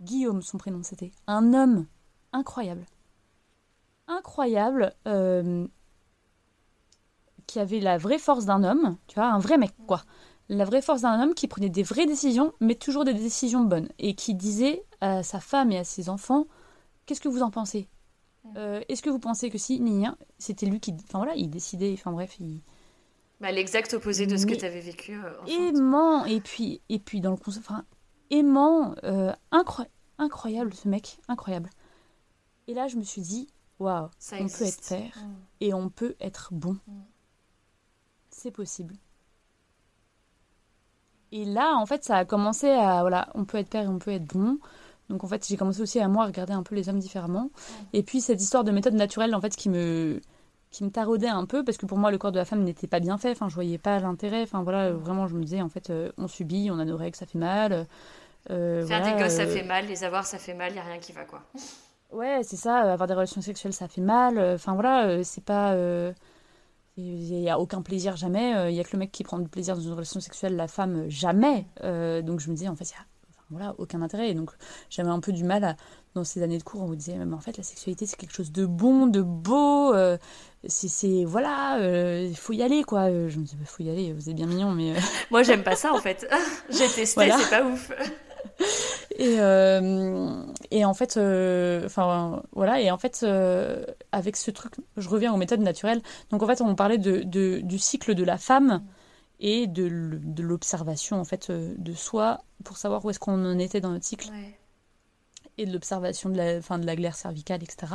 Guillaume, 0.00 0.42
son 0.42 0.58
prénom 0.58 0.82
c'était. 0.82 1.10
Un 1.26 1.52
homme 1.54 1.86
incroyable. 2.32 2.84
Incroyable. 4.06 4.94
euh, 5.06 5.66
qui 7.46 7.58
avait 7.60 7.80
la 7.80 7.96
vraie 7.96 8.18
force 8.18 8.44
d'un 8.44 8.62
homme. 8.62 8.96
Tu 9.06 9.14
vois, 9.14 9.28
un 9.28 9.38
vrai 9.38 9.56
mec, 9.56 9.72
quoi. 9.86 10.02
La 10.50 10.64
vraie 10.66 10.82
force 10.82 11.02
d'un 11.02 11.20
homme 11.22 11.34
qui 11.34 11.48
prenait 11.48 11.70
des 11.70 11.82
vraies 11.82 12.06
décisions, 12.06 12.52
mais 12.60 12.74
toujours 12.74 13.04
des 13.04 13.14
décisions 13.14 13.64
bonnes. 13.64 13.88
Et 13.98 14.14
qui 14.14 14.34
disait 14.34 14.84
à 15.00 15.22
sa 15.22 15.40
femme 15.40 15.72
et 15.72 15.78
à 15.78 15.84
ses 15.84 16.08
enfants 16.10 16.46
Qu'est-ce 17.06 17.20
que 17.22 17.28
vous 17.28 17.42
en 17.42 17.50
pensez? 17.50 17.88
Euh, 18.56 18.82
Est-ce 18.88 19.00
que 19.02 19.08
vous 19.10 19.18
pensez 19.18 19.48
que 19.50 19.56
si, 19.58 19.80
ni 19.80 19.92
rien 19.98 20.16
C'était 20.38 20.66
lui 20.66 20.78
qui. 20.80 20.92
Enfin 21.04 21.18
voilà, 21.18 21.34
il 21.36 21.48
décidait. 21.48 21.92
Enfin 21.94 22.12
bref, 22.12 22.36
il. 22.38 22.60
Bah, 23.40 23.52
L'exact 23.52 23.94
opposé 23.94 24.26
de 24.26 24.36
ce 24.36 24.46
que 24.46 24.50
Mais- 24.52 24.56
t'avais 24.58 24.80
vécu. 24.80 25.14
euh, 25.14 25.32
aimant 25.46 26.24
et 26.24 26.40
puis 26.40 26.80
et 26.88 26.98
puis 26.98 27.20
dans 27.20 27.30
le 27.30 27.36
concept 27.36 27.66
enfin 27.70 27.84
aimant 28.30 28.94
euh, 29.04 29.32
incro- 29.52 29.86
incroyable 30.18 30.74
ce 30.74 30.88
mec 30.88 31.18
incroyable. 31.28 31.70
Et 32.66 32.74
là 32.74 32.88
je 32.88 32.96
me 32.96 33.02
suis 33.02 33.22
dit 33.22 33.46
waouh 33.78 34.08
on 34.32 34.48
peut 34.48 34.64
être 34.64 34.88
père 34.88 35.18
Mm. 35.24 35.34
et 35.60 35.74
on 35.74 35.88
peut 35.88 36.16
être 36.20 36.48
bon. 36.52 36.76
Mm. 36.88 37.00
c'est 38.30 38.50
possible. 38.50 38.94
Et 41.30 41.44
là 41.44 41.74
en 41.76 41.86
fait 41.86 42.04
ça 42.04 42.16
a 42.16 42.24
commencé 42.24 42.68
à 42.68 43.00
voilà 43.02 43.28
on 43.34 43.44
peut 43.44 43.58
être 43.58 43.68
père 43.70 43.84
et 43.84 43.88
on 43.88 43.98
peut 43.98 44.10
être 44.12 44.24
bon. 44.26 44.58
Donc 45.10 45.24
en 45.24 45.28
fait 45.28 45.46
j'ai 45.46 45.56
commencé 45.56 45.80
aussi 45.80 46.00
à 46.00 46.08
moi 46.08 46.24
à 46.24 46.26
regarder 46.26 46.52
un 46.54 46.62
peu 46.62 46.74
les 46.74 46.88
hommes 46.88 46.98
différemment. 46.98 47.50
Et 47.92 48.02
puis 48.02 48.20
cette 48.20 48.42
histoire 48.42 48.64
de 48.64 48.72
méthode 48.72 48.94
naturelle 48.94 49.34
en 49.34 49.40
fait 49.40 49.54
qui 49.54 49.68
me 49.68 50.20
qui 50.70 50.84
me 50.84 50.90
taraudait 50.90 51.28
un 51.28 51.46
peu 51.46 51.64
parce 51.64 51.78
que 51.78 51.86
pour 51.86 51.98
moi 51.98 52.10
le 52.10 52.18
corps 52.18 52.32
de 52.32 52.38
la 52.38 52.44
femme 52.44 52.62
n'était 52.62 52.86
pas 52.86 53.00
bien 53.00 53.18
fait 53.18 53.30
enfin 53.30 53.48
je 53.48 53.54
voyais 53.54 53.78
pas 53.78 53.98
l'intérêt 53.98 54.42
enfin 54.42 54.62
voilà 54.62 54.86
euh, 54.86 54.92
vraiment 54.94 55.26
je 55.26 55.34
me 55.34 55.42
disais 55.42 55.62
en 55.62 55.68
fait 55.68 55.90
euh, 55.90 56.10
on 56.18 56.28
subit 56.28 56.70
on 56.70 56.78
a 56.78 56.84
nos 56.84 56.96
règles 56.96 57.16
ça 57.16 57.26
fait 57.26 57.38
mal 57.38 57.86
euh, 58.50 58.86
Faire 58.86 59.00
voilà, 59.00 59.16
des 59.16 59.22
gosses, 59.22 59.32
ça 59.34 59.42
euh, 59.42 59.46
fait 59.46 59.62
mal. 59.62 59.86
Les 59.86 60.04
avoir, 60.04 60.24
ça 60.24 60.38
fait 60.38 60.54
mal. 60.54 60.74
Y 60.74 60.78
a 60.78 60.82
rien 60.82 60.98
qui 60.98 61.12
va, 61.12 61.24
quoi. 61.24 61.42
ouais 62.12 62.40
c'est 62.42 62.56
ça 62.56 62.76
avoir 62.92 63.06
des 63.06 63.12
relations 63.12 63.42
sexuelles 63.42 63.74
ça 63.74 63.86
fait 63.86 64.00
mal 64.00 64.38
enfin 64.54 64.72
voilà 64.72 65.22
c'est 65.24 65.44
pas 65.44 65.76
il 66.96 67.40
y 67.40 67.50
a 67.50 67.58
aucun 67.58 67.82
plaisir 67.82 68.16
jamais 68.16 68.70
il 68.70 68.74
y 68.74 68.80
a 68.80 68.84
que 68.84 68.92
le 68.94 69.00
mec 69.00 69.12
qui 69.12 69.24
prend 69.24 69.38
du 69.38 69.48
plaisir 69.48 69.74
dans 69.74 69.82
une 69.82 69.92
relation 69.92 70.18
sexuelle 70.18 70.56
la 70.56 70.68
femme 70.68 71.04
jamais 71.10 71.66
donc 71.82 72.40
je 72.40 72.48
me 72.48 72.54
disais 72.54 72.68
en 72.68 72.76
fait 72.76 72.84
il 72.84 72.92
y 72.92 72.96
a 72.96 73.04
voilà 73.50 73.74
aucun 73.76 74.00
intérêt 74.00 74.30
et 74.30 74.34
donc 74.34 74.50
j'avais 74.88 75.10
un 75.10 75.20
peu 75.20 75.32
du 75.32 75.44
mal 75.44 75.64
à, 75.64 75.76
dans 76.14 76.24
ces 76.24 76.42
années 76.42 76.58
de 76.58 76.62
cours 76.62 76.82
on 76.82 76.86
vous 76.86 76.96
disait 76.96 77.16
mais 77.16 77.34
en 77.34 77.40
fait 77.40 77.56
la 77.56 77.62
sexualité 77.62 78.06
c'est 78.06 78.16
quelque 78.16 78.34
chose 78.34 78.50
de 78.52 78.66
bon 78.66 79.06
de 79.06 79.20
beau 79.22 79.94
euh, 79.94 80.16
c'est 80.66 81.24
voilà 81.24 81.78
euh, 81.78 82.26
il 82.28 82.36
faut 82.36 82.52
y 82.52 82.62
aller 82.62 82.82
quoi 82.84 83.10
Euh, 83.10 83.28
je 83.28 83.38
me 83.38 83.44
disais 83.44 83.56
il 83.60 83.66
faut 83.66 83.82
y 83.82 83.90
aller 83.90 84.12
vous 84.12 84.28
êtes 84.28 84.36
bien 84.36 84.46
mignon 84.46 84.72
mais 84.72 84.92
euh, 84.92 85.00
Moi, 85.30 85.42
j'aime 85.42 85.62
pas 85.62 85.76
ça, 85.76 85.92
en 85.92 85.98
fait. 86.00 86.26
J'ai 86.70 86.88
testé, 86.88 87.14
Voilà. 87.14 87.36
c'est 87.38 87.50
pas 87.50 87.64
ouf. 87.66 87.90
Et, 89.18 89.36
euh, 89.40 90.42
et 90.70 90.84
en 90.84 90.94
fait, 90.94 91.16
euh, 91.16 91.84
enfin 91.86 92.42
voilà, 92.52 92.80
et 92.80 92.90
en 92.90 92.98
fait, 92.98 93.20
euh, 93.24 93.84
avec 94.12 94.36
ce 94.36 94.50
truc, 94.52 94.74
je 94.96 95.08
reviens 95.08 95.32
aux 95.34 95.36
méthodes 95.36 95.60
naturelles. 95.60 96.02
Donc 96.30 96.42
en 96.42 96.46
fait, 96.46 96.60
on 96.60 96.74
parlait 96.76 96.98
de, 96.98 97.22
de- 97.24 97.58
du 97.62 97.78
cycle 97.78 98.14
de 98.14 98.22
la 98.24 98.38
femme 98.38 98.84
et 99.40 99.66
de, 99.66 99.86
l'observation 100.40 101.20
en 101.20 101.24
fait 101.24 101.50
euh, 101.50 101.74
de 101.78 101.94
soi 101.94 102.40
pour 102.64 102.76
savoir 102.76 103.04
où 103.04 103.10
est-ce 103.10 103.18
qu'on 103.18 103.44
en 103.44 103.58
était 103.58 103.80
dans 103.80 103.90
notre 103.90 104.04
cycle 104.04 104.28
Ouais. 104.30 104.56
Et 105.58 105.66
de 105.66 105.72
l'observation 105.72 106.30
de 106.30 106.36
la, 106.36 106.62
fin, 106.62 106.78
de 106.78 106.86
la 106.86 106.96
glaire 106.96 107.16
cervicale, 107.16 107.62
etc. 107.62 107.92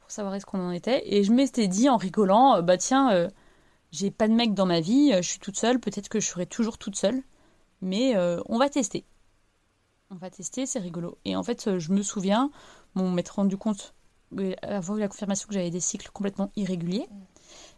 Pour 0.00 0.10
savoir 0.10 0.34
est-ce 0.34 0.46
qu'on 0.46 0.60
en 0.60 0.72
était. 0.72 1.02
Et 1.14 1.22
je 1.22 1.32
m'étais 1.32 1.68
dit 1.68 1.88
en 1.88 1.96
rigolant, 1.96 2.56
euh, 2.56 2.62
bah 2.62 2.78
tiens, 2.78 3.12
euh, 3.12 3.28
j'ai 3.92 4.10
pas 4.10 4.26
de 4.26 4.32
mec 4.32 4.54
dans 4.54 4.66
ma 4.66 4.80
vie, 4.80 5.12
euh, 5.12 5.22
je 5.22 5.28
suis 5.28 5.38
toute 5.38 5.56
seule, 5.56 5.78
peut-être 5.78 6.08
que 6.08 6.18
je 6.18 6.26
serai 6.26 6.46
toujours 6.46 6.78
toute 6.78 6.96
seule, 6.96 7.22
mais 7.82 8.14
on 8.46 8.58
va 8.58 8.68
tester. 8.68 9.04
On 10.10 10.16
va 10.16 10.28
tester, 10.28 10.66
c'est 10.66 10.80
rigolo. 10.80 11.16
Et 11.24 11.36
en 11.36 11.42
fait, 11.42 11.78
je 11.78 11.92
me 11.92 12.02
souviens, 12.02 12.50
bon, 12.94 13.10
m'être 13.10 13.36
rendu 13.36 13.56
compte, 13.56 13.94
avoir 14.62 14.98
eu 14.98 15.00
la 15.00 15.08
confirmation 15.08 15.48
que 15.48 15.54
j'avais 15.54 15.70
des 15.70 15.80
cycles 15.80 16.10
complètement 16.12 16.50
irréguliers. 16.56 17.06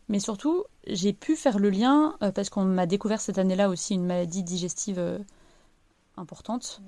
Mais 0.09 0.19
surtout, 0.19 0.65
j'ai 0.89 1.13
pu 1.13 1.37
faire 1.37 1.61
le 1.61 1.71
lien, 1.71 2.17
parce 2.35 2.51
qu'on 2.51 2.65
m'a 2.65 2.87
découvert 2.87 3.21
cette 3.21 3.39
année-là 3.39 3.69
aussi 3.69 3.95
une 3.95 4.07
maladie 4.07 4.43
digestive 4.43 5.23
importante. 6.17 6.83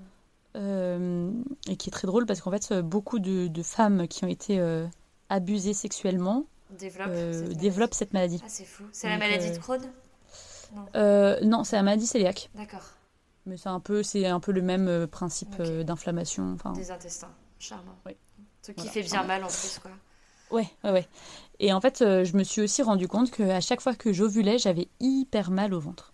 Euh, 0.57 1.33
et 1.69 1.77
qui 1.77 1.89
est 1.89 1.93
très 1.93 2.07
drôle 2.07 2.27
parce 2.27 2.41
qu'en 2.41 2.51
fait, 2.51 2.69
euh, 2.71 2.83
beaucoup 2.83 3.19
de, 3.19 3.49
de 3.49 3.63
femmes 3.63 4.07
qui 4.07 4.25
ont 4.25 4.29
été 4.29 4.61
euh, 4.61 4.87
abusées 5.29 5.75
sexuellement 5.75 6.45
Développe. 6.71 7.09
euh, 7.11 7.33
cette 7.33 7.43
maladie. 7.43 7.57
développent 7.61 7.95
cette 7.95 8.13
maladie. 8.13 8.41
Ah, 8.45 8.49
c'est 8.49 8.65
fou. 8.65 8.85
C'est 8.93 9.09
la 9.09 9.19
maladie 9.19 9.51
de 9.51 9.59
Crohn? 9.59 9.81
Non. 10.75 11.37
Non, 11.43 11.65
c'est 11.65 11.77
la 11.77 11.83
maladie 11.83 12.09
cœliaque. 12.09 12.51
D'accord. 12.55 12.85
Mais 13.47 13.57
c'est 13.57 13.69
un 13.69 13.81
peu, 13.81 14.03
un 14.15 14.41
peu 14.41 14.53
le 14.53 14.63
même 14.63 15.07
principe 15.09 15.55
Ok. 15.55 15.61
euh, 15.61 15.83
d'inflammation. 15.85 16.57
Des 16.75 16.91
intestins. 16.91 17.31
Charmant. 17.59 17.97
Oui. 18.07 18.13
Truc 18.63 18.77
qui 18.77 18.83
Voilà, 18.83 18.93
fait 18.93 19.01
bien 19.03 19.11
charmant. 19.11 19.27
mal 19.29 19.45
en 19.45 19.49
plus, 19.49 19.79
quoi. 19.83 19.91
ouais, 20.51 20.67
ouais, 20.85 20.91
ouais. 20.93 21.09
Et 21.61 21.73
en 21.73 21.81
fait, 21.81 21.99
je 22.01 22.37
me 22.37 22.43
suis 22.45 22.63
aussi 22.63 22.83
rendu 22.83 23.07
compte 23.09 23.31
qu'à 23.31 23.61
chaque 23.61 23.81
fois 23.83 23.95
que 23.95 24.13
j'ovulais, 24.13 24.57
j'avais 24.59 24.89
hyper 25.01 25.51
mal 25.51 25.75
au 25.75 25.81
ventre. 25.81 26.13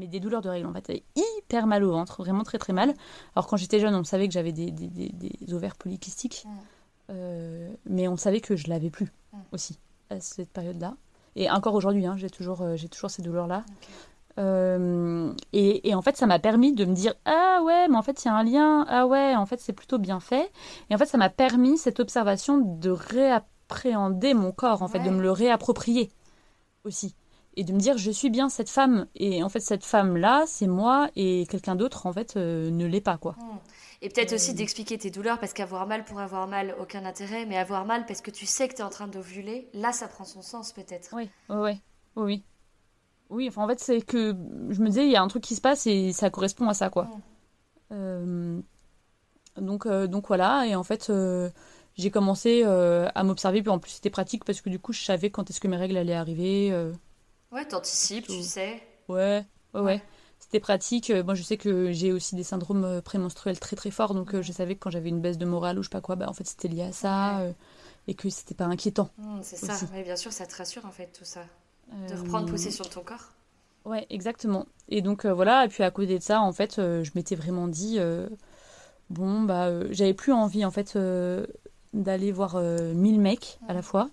Mais 0.00 0.06
des 0.06 0.18
douleurs 0.18 0.40
de 0.40 0.48
règles, 0.48 0.66
en 0.66 0.72
fait. 0.72 0.84
J'avais 0.88 1.04
hyper 1.14 1.66
mal 1.66 1.84
au 1.84 1.92
ventre, 1.92 2.22
vraiment 2.22 2.42
très 2.42 2.56
très 2.58 2.72
mal. 2.72 2.94
Alors 3.36 3.46
quand 3.46 3.56
j'étais 3.58 3.78
jeune, 3.80 3.94
on 3.94 4.02
savait 4.02 4.26
que 4.26 4.32
j'avais 4.34 4.52
des, 4.52 4.70
des, 4.70 4.88
des- 4.88 5.12
des 5.12 5.54
ovaires 5.54 5.76
polykystiques. 5.76 6.44
Mm. 6.46 6.50
Euh, 7.10 7.70
mais 7.84 8.08
on 8.08 8.16
savait 8.16 8.40
que 8.40 8.56
je 8.56 8.68
l'avais 8.68 8.88
plus 8.90 9.12
Mm. 9.32 9.38
aussi 9.52 9.78
à 10.08 10.18
cette 10.20 10.50
période-là. 10.50 10.94
Et 11.36 11.50
encore 11.50 11.74
aujourd'hui, 11.74 12.06
hein, 12.06 12.14
j'ai 12.16 12.30
toujours, 12.30 12.62
euh, 12.62 12.76
j'ai 12.76 12.88
toujours 12.88 13.10
ces 13.10 13.20
douleurs-là. 13.22 13.62
Euh, 14.38 15.32
et, 15.52 15.88
et 15.88 15.94
en 15.94 16.02
fait, 16.02 16.16
ça 16.16 16.26
m'a 16.26 16.38
permis 16.38 16.72
de 16.72 16.84
me 16.84 16.94
dire 16.94 17.14
Ah 17.26 17.60
ouais, 17.64 17.88
mais 17.88 17.96
en 17.96 18.02
fait, 18.02 18.24
il 18.24 18.28
y 18.28 18.30
a 18.30 18.34
un 18.34 18.42
lien. 18.42 18.84
Ah 18.88 19.06
ouais, 19.06 19.34
en 19.36 19.44
fait, 19.46 19.60
c'est 19.60 19.72
plutôt 19.72 19.98
bien 19.98 20.18
fait. 20.20 20.50
Et 20.88 20.94
en 20.94 20.98
fait, 20.98 21.06
ça 21.06 21.18
m'a 21.18 21.28
permis, 21.30 21.76
cette 21.78 22.00
observation, 22.00 22.58
de 22.58 22.90
réappréhender 22.90 24.34
mon 24.34 24.52
corps, 24.52 24.82
en 24.82 24.88
fait, 24.88 25.00
de 25.00 25.10
me 25.10 25.20
le 25.20 25.30
réapproprier 25.30 26.10
aussi. 26.84 27.14
Et 27.60 27.62
de 27.62 27.74
me 27.74 27.78
dire 27.78 27.98
Je 27.98 28.10
suis 28.10 28.30
bien 28.30 28.48
cette 28.48 28.70
femme. 28.70 29.06
Et 29.14 29.42
en 29.42 29.50
fait, 29.50 29.60
cette 29.60 29.84
femme-là, 29.84 30.44
c'est 30.46 30.66
moi, 30.66 31.10
et 31.14 31.46
quelqu'un 31.46 31.76
d'autre, 31.76 32.06
en 32.06 32.12
fait, 32.12 32.38
euh, 32.38 32.70
ne 32.70 32.86
l'est 32.86 33.02
pas, 33.02 33.18
quoi. 33.18 33.32
Hmm. 33.32 33.58
Et 34.00 34.08
peut-être 34.08 34.32
aussi 34.32 34.54
d'expliquer 34.54 34.96
tes 34.96 35.10
douleurs, 35.10 35.38
parce 35.38 35.52
qu'avoir 35.52 35.86
mal 35.86 36.06
pour 36.06 36.20
avoir 36.20 36.48
mal, 36.48 36.74
aucun 36.80 37.04
intérêt, 37.04 37.44
mais 37.44 37.58
avoir 37.58 37.84
mal 37.84 38.06
parce 38.06 38.22
que 38.22 38.30
tu 38.30 38.46
sais 38.46 38.66
que 38.66 38.76
tu 38.76 38.80
es 38.80 38.82
en 38.82 38.88
train 38.88 39.08
d'ovuler, 39.08 39.68
là, 39.74 39.92
ça 39.92 40.08
prend 40.08 40.24
son 40.24 40.40
sens 40.40 40.72
peut-être. 40.72 41.10
Oui, 41.12 41.28
oui, 41.50 41.72
oui. 42.16 42.42
Oui, 43.28 43.46
enfin 43.46 43.64
en 43.64 43.68
fait, 43.68 43.78
c'est 43.78 44.00
que 44.00 44.34
je 44.70 44.80
me 44.80 44.86
disais, 44.86 45.04
il 45.04 45.12
y 45.12 45.16
a 45.16 45.22
un 45.22 45.28
truc 45.28 45.42
qui 45.42 45.54
se 45.54 45.60
passe 45.60 45.86
et 45.86 46.14
ça 46.14 46.30
correspond 46.30 46.66
à 46.66 46.72
ça, 46.72 46.88
quoi. 46.88 47.10
Euh, 47.92 48.58
donc, 49.58 49.84
euh, 49.84 50.06
donc 50.06 50.28
voilà, 50.28 50.66
et 50.66 50.74
en 50.74 50.82
fait, 50.82 51.12
j'ai 51.94 52.10
commencé 52.10 52.62
à 52.64 53.22
m'observer, 53.22 53.60
puis 53.60 53.70
en 53.70 53.78
plus 53.78 53.90
c'était 53.90 54.08
pratique 54.08 54.46
parce 54.46 54.62
que 54.62 54.70
du 54.70 54.78
coup, 54.78 54.94
je 54.94 55.04
savais 55.04 55.28
quand 55.28 55.50
est-ce 55.50 55.60
que 55.60 55.68
mes 55.68 55.76
règles 55.76 55.98
allaient 55.98 56.14
arriver. 56.14 56.72
Ouais, 57.52 57.64
t'anticipes, 57.64 58.26
tu 58.26 58.42
sais. 58.42 58.80
Ouais, 59.08 59.44
ouais, 59.74 59.80
ouais. 59.80 60.02
C'était 60.38 60.60
pratique. 60.60 61.10
Moi, 61.10 61.34
je 61.34 61.42
sais 61.42 61.56
que 61.56 61.92
j'ai 61.92 62.12
aussi 62.12 62.34
des 62.34 62.44
syndromes 62.44 63.00
prémenstruels 63.02 63.58
très 63.58 63.76
très 63.76 63.90
forts, 63.90 64.14
donc 64.14 64.40
je 64.40 64.52
savais 64.52 64.74
que 64.74 64.80
quand 64.80 64.90
j'avais 64.90 65.08
une 65.08 65.20
baisse 65.20 65.38
de 65.38 65.46
morale 65.46 65.78
ou 65.78 65.82
je 65.82 65.88
sais 65.88 65.92
pas 65.92 66.00
quoi, 66.00 66.16
bah 66.16 66.26
en 66.28 66.32
fait 66.32 66.44
c'était 66.46 66.68
lié 66.68 66.82
à 66.82 66.92
ça 66.92 67.42
et 68.08 68.14
que 68.14 68.28
c'était 68.30 68.54
pas 68.54 68.64
inquiétant. 68.64 69.10
Mmh, 69.18 69.40
c'est 69.42 69.56
ça, 69.56 69.74
mais 69.92 70.02
bien 70.02 70.16
sûr, 70.16 70.32
ça 70.32 70.46
te 70.46 70.56
rassure 70.56 70.86
en 70.86 70.90
fait 70.90 71.08
tout 71.16 71.24
ça. 71.24 71.44
De 72.08 72.14
reprendre 72.14 72.46
possession 72.50 72.84
de 72.84 72.90
ton 72.90 73.02
corps. 73.02 73.30
Ouais, 73.84 74.06
exactement. 74.10 74.66
Et 74.88 75.02
donc 75.02 75.26
voilà, 75.26 75.64
et 75.64 75.68
puis 75.68 75.82
à 75.82 75.90
côté 75.90 76.18
de 76.18 76.22
ça, 76.22 76.40
en 76.40 76.52
fait, 76.52 76.76
je 76.76 77.10
m'étais 77.14 77.34
vraiment 77.36 77.68
dit 77.68 77.98
bon, 79.10 79.42
bah, 79.42 79.66
euh, 79.66 79.88
j'avais 79.90 80.14
plus 80.14 80.32
envie 80.32 80.64
en 80.64 80.70
fait 80.70 80.94
euh, 80.96 81.46
d'aller 81.92 82.32
voir 82.32 82.56
euh, 82.56 82.94
mille 82.94 83.20
mecs 83.20 83.58
à 83.68 83.74
la 83.74 83.82
fois. 83.82 84.08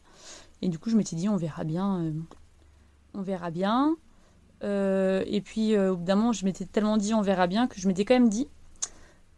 Et 0.61 0.69
du 0.69 0.79
coup, 0.79 0.89
je 0.89 0.97
m'étais 0.97 1.15
dit, 1.15 1.29
on 1.29 1.38
verra 1.38 1.63
bien. 1.63 2.11
On 3.18 3.22
verra 3.22 3.51
bien. 3.51 3.95
et 4.63 5.41
puis, 5.43 5.78
au 5.78 5.97
bout 5.97 6.05
d'un 6.05 6.15
moment, 6.15 6.32
je 6.32 6.45
m'étais 6.45 6.65
tellement 6.65 6.97
dit, 6.97 7.13
on 7.13 7.22
verra 7.22 7.47
bien, 7.47 7.68
que 7.68 7.80
je 7.80 7.88
m'étais 7.88 8.05
quand 8.05 8.13
même 8.13 8.30
dit, 8.30 8.47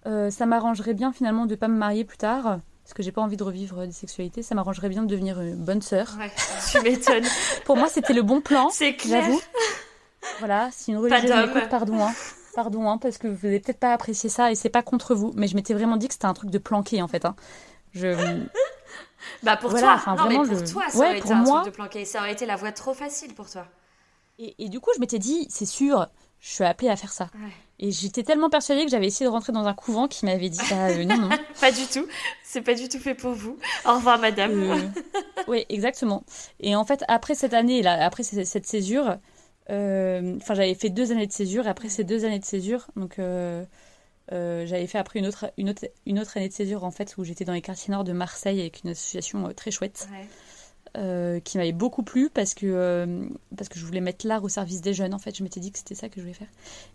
ça 0.05 0.45
m'arrangerait 0.45 0.93
bien 0.93 1.11
finalement 1.11 1.45
de 1.45 1.55
pas 1.55 1.67
me 1.67 1.77
marier 1.77 2.03
plus 2.03 2.17
tard 2.17 2.59
parce 2.89 2.95
que 2.95 3.03
j'ai 3.03 3.11
pas 3.11 3.21
envie 3.21 3.37
de 3.37 3.43
revivre 3.43 3.85
des 3.85 3.91
sexualités, 3.91 4.41
ça 4.41 4.55
m'arrangerait 4.55 4.89
bien 4.89 5.03
de 5.03 5.07
devenir 5.07 5.39
une 5.39 5.63
bonne 5.63 5.83
sœur. 5.83 6.17
Ouais, 6.17 6.31
tu 6.71 6.81
m'étonnes. 6.81 7.23
Pour 7.65 7.77
moi, 7.77 7.87
c'était 7.87 8.13
le 8.13 8.23
bon 8.23 8.41
plan. 8.41 8.69
C'est 8.73 8.95
clair. 8.95 9.25
J'avoue. 9.25 9.39
Voilà, 10.39 10.69
si 10.71 10.89
une 10.89 10.97
religieuse 10.97 11.29
m'écoute, 11.29 11.69
pardon. 11.69 12.03
Hein. 12.03 12.11
Pardon, 12.55 12.89
hein, 12.89 12.97
parce 12.97 13.19
que 13.19 13.27
vous 13.27 13.45
n'avez 13.45 13.59
peut-être 13.59 13.79
pas 13.79 13.93
apprécié 13.93 14.27
ça 14.27 14.51
et 14.51 14.55
c'est 14.55 14.69
pas 14.69 14.81
contre 14.81 15.13
vous, 15.13 15.31
mais 15.35 15.45
je 15.45 15.55
m'étais 15.55 15.75
vraiment 15.75 15.97
dit 15.97 16.07
que 16.07 16.15
c'était 16.15 16.25
un 16.25 16.33
truc 16.33 16.49
de 16.49 16.57
planqué 16.57 17.03
en 17.03 17.07
fait. 17.07 17.25
Hein. 17.25 17.35
Je... 17.93 18.07
bah 19.43 19.57
pour 19.57 19.71
toi, 19.71 19.99
non, 20.07 20.27
mais 20.27 20.35
pour 20.35 20.63
toi, 20.63 20.83
ça 20.89 20.97
aurait 20.97 21.19
été 21.19 21.31
un 21.31 21.43
truc 21.43 21.65
de 21.65 21.69
planqué. 21.69 22.05
Ça 22.05 22.19
aurait 22.19 22.33
été 22.33 22.45
la 22.45 22.55
voie 22.55 22.71
trop 22.71 22.93
facile 22.93 23.33
pour 23.33 23.49
toi. 23.49 23.65
Et, 24.39 24.69
du 24.69 24.79
coup, 24.79 24.91
je 24.95 25.01
m'étais 25.01 25.19
dit, 25.19 25.47
c'est 25.49 25.65
sûr, 25.65 26.07
je 26.39 26.49
suis 26.49 26.63
appelée 26.63 26.87
à 26.87 26.95
faire 26.95 27.11
ça. 27.11 27.29
Et 27.77 27.91
j'étais 27.91 28.23
tellement 28.23 28.49
persuadée 28.49 28.85
que 28.85 28.91
j'avais 28.91 29.07
essayé 29.07 29.25
de 29.25 29.31
rentrer 29.31 29.51
dans 29.51 29.65
un 29.65 29.73
couvent 29.73 30.07
qui 30.07 30.25
m'avait 30.25 30.49
dit, 30.49 30.59
bah, 30.69 30.87
euh, 30.87 31.03
non, 31.03 31.17
non. 31.17 31.29
pas 31.59 31.71
du 31.71 31.85
tout. 31.85 32.05
C'est 32.43 32.61
pas 32.61 32.73
du 32.73 32.87
tout 32.87 32.99
fait 32.99 33.15
pour 33.15 33.33
vous. 33.33 33.57
Au 33.85 33.95
revoir, 33.95 34.17
madame. 34.17 34.51
Euh, 34.51 34.77
oui, 35.47 35.65
exactement. 35.67 36.23
Et 36.61 36.75
en 36.75 36.85
fait, 36.85 37.03
après 37.09 37.35
cette 37.35 37.53
année, 37.53 37.81
là, 37.81 38.05
après 38.05 38.23
cette 38.23 38.65
césure, 38.65 39.17
euh, 39.69 40.37
enfin, 40.37 40.53
j'avais 40.53 40.73
fait 40.73 40.89
deux 40.89 41.11
années 41.11 41.27
de 41.27 41.33
césure. 41.33 41.67
Et 41.67 41.69
après 41.69 41.89
ces 41.89 42.05
deux 42.05 42.23
années 42.23 42.39
de 42.39 42.45
césure, 42.45 42.87
donc 42.95 43.17
euh, 44.31 44.63
euh, 44.63 44.65
j'avais 44.65 44.87
fait 44.87 44.97
après 44.97 45.19
une 45.19 45.27
autre, 45.27 45.51
une, 45.57 45.69
autre, 45.69 45.85
une 46.05 46.19
autre 46.19 46.37
année 46.37 46.49
de 46.49 46.53
césure 46.53 46.83
en 46.83 46.91
fait 46.91 47.15
où 47.17 47.23
j'étais 47.23 47.45
dans 47.45 47.53
les 47.53 47.61
quartiers 47.61 47.91
nord 47.91 48.03
de 48.03 48.13
Marseille 48.13 48.59
avec 48.59 48.83
une 48.83 48.91
association 48.91 49.51
très 49.53 49.71
chouette. 49.71 50.07
qui 50.93 51.57
m'avait 51.57 51.71
beaucoup 51.71 52.03
plu 52.03 52.29
parce 52.29 52.53
que, 52.53 53.29
parce 53.55 53.69
que 53.69 53.79
je 53.79 53.85
voulais 53.85 54.01
mettre 54.01 54.27
l'art 54.27 54.43
au 54.43 54.49
service 54.49 54.81
des 54.81 54.93
jeunes. 54.93 55.13
En 55.13 55.19
fait, 55.19 55.35
je 55.37 55.43
m'étais 55.43 55.59
dit 55.59 55.71
que 55.71 55.77
c'était 55.77 55.95
ça 55.95 56.09
que 56.09 56.15
je 56.17 56.21
voulais 56.21 56.33
faire. 56.33 56.49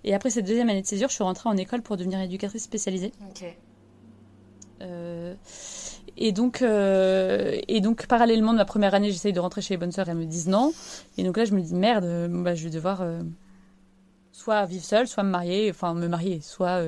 Et 0.05 0.15
après 0.15 0.31
cette 0.31 0.47
deuxième 0.47 0.69
année 0.69 0.83
de 0.83 0.87
césure, 0.87 1.09
je 1.09 1.15
suis 1.15 1.25
rentrée 1.25 1.49
en 1.49 1.57
école 1.57 1.83
pour 1.83 1.97
devenir 1.97 2.21
éducatrice 2.21 2.65
spécialisée. 2.65 3.13
Et 6.17 6.33
donc, 6.33 6.63
euh, 6.63 7.61
et 7.67 7.81
donc, 7.81 8.07
parallèlement 8.07 8.53
de 8.53 8.59
ma 8.59 8.65
première 8.65 8.95
année, 8.95 9.11
j'essaye 9.11 9.33
de 9.33 9.41
rentrer 9.41 9.61
chez 9.61 9.75
les 9.75 9.79
bonnes 9.79 9.93
sœurs 9.93 10.09
et 10.09 10.13
elles 10.13 10.17
me 10.17 10.27
disent 10.27 10.49
non. 10.49 10.73
Et 11.19 11.25
donc 11.25 11.37
là, 11.37 11.45
je 11.45 11.55
me 11.55 11.61
dis 11.61 11.75
merde, 11.75 12.05
euh, 12.05 12.29
bah, 12.29 12.55
je 12.55 12.65
vais 12.65 12.71
devoir 12.71 13.03
euh, 13.03 13.21
soit 14.33 14.65
vivre 14.67 14.85
seule, 14.85 15.09
soit 15.09 15.23
me 15.25 15.31
marier, 15.31 15.71
enfin 15.71 15.95
me 15.95 16.07
marier, 16.07 16.41
soit 16.41 16.83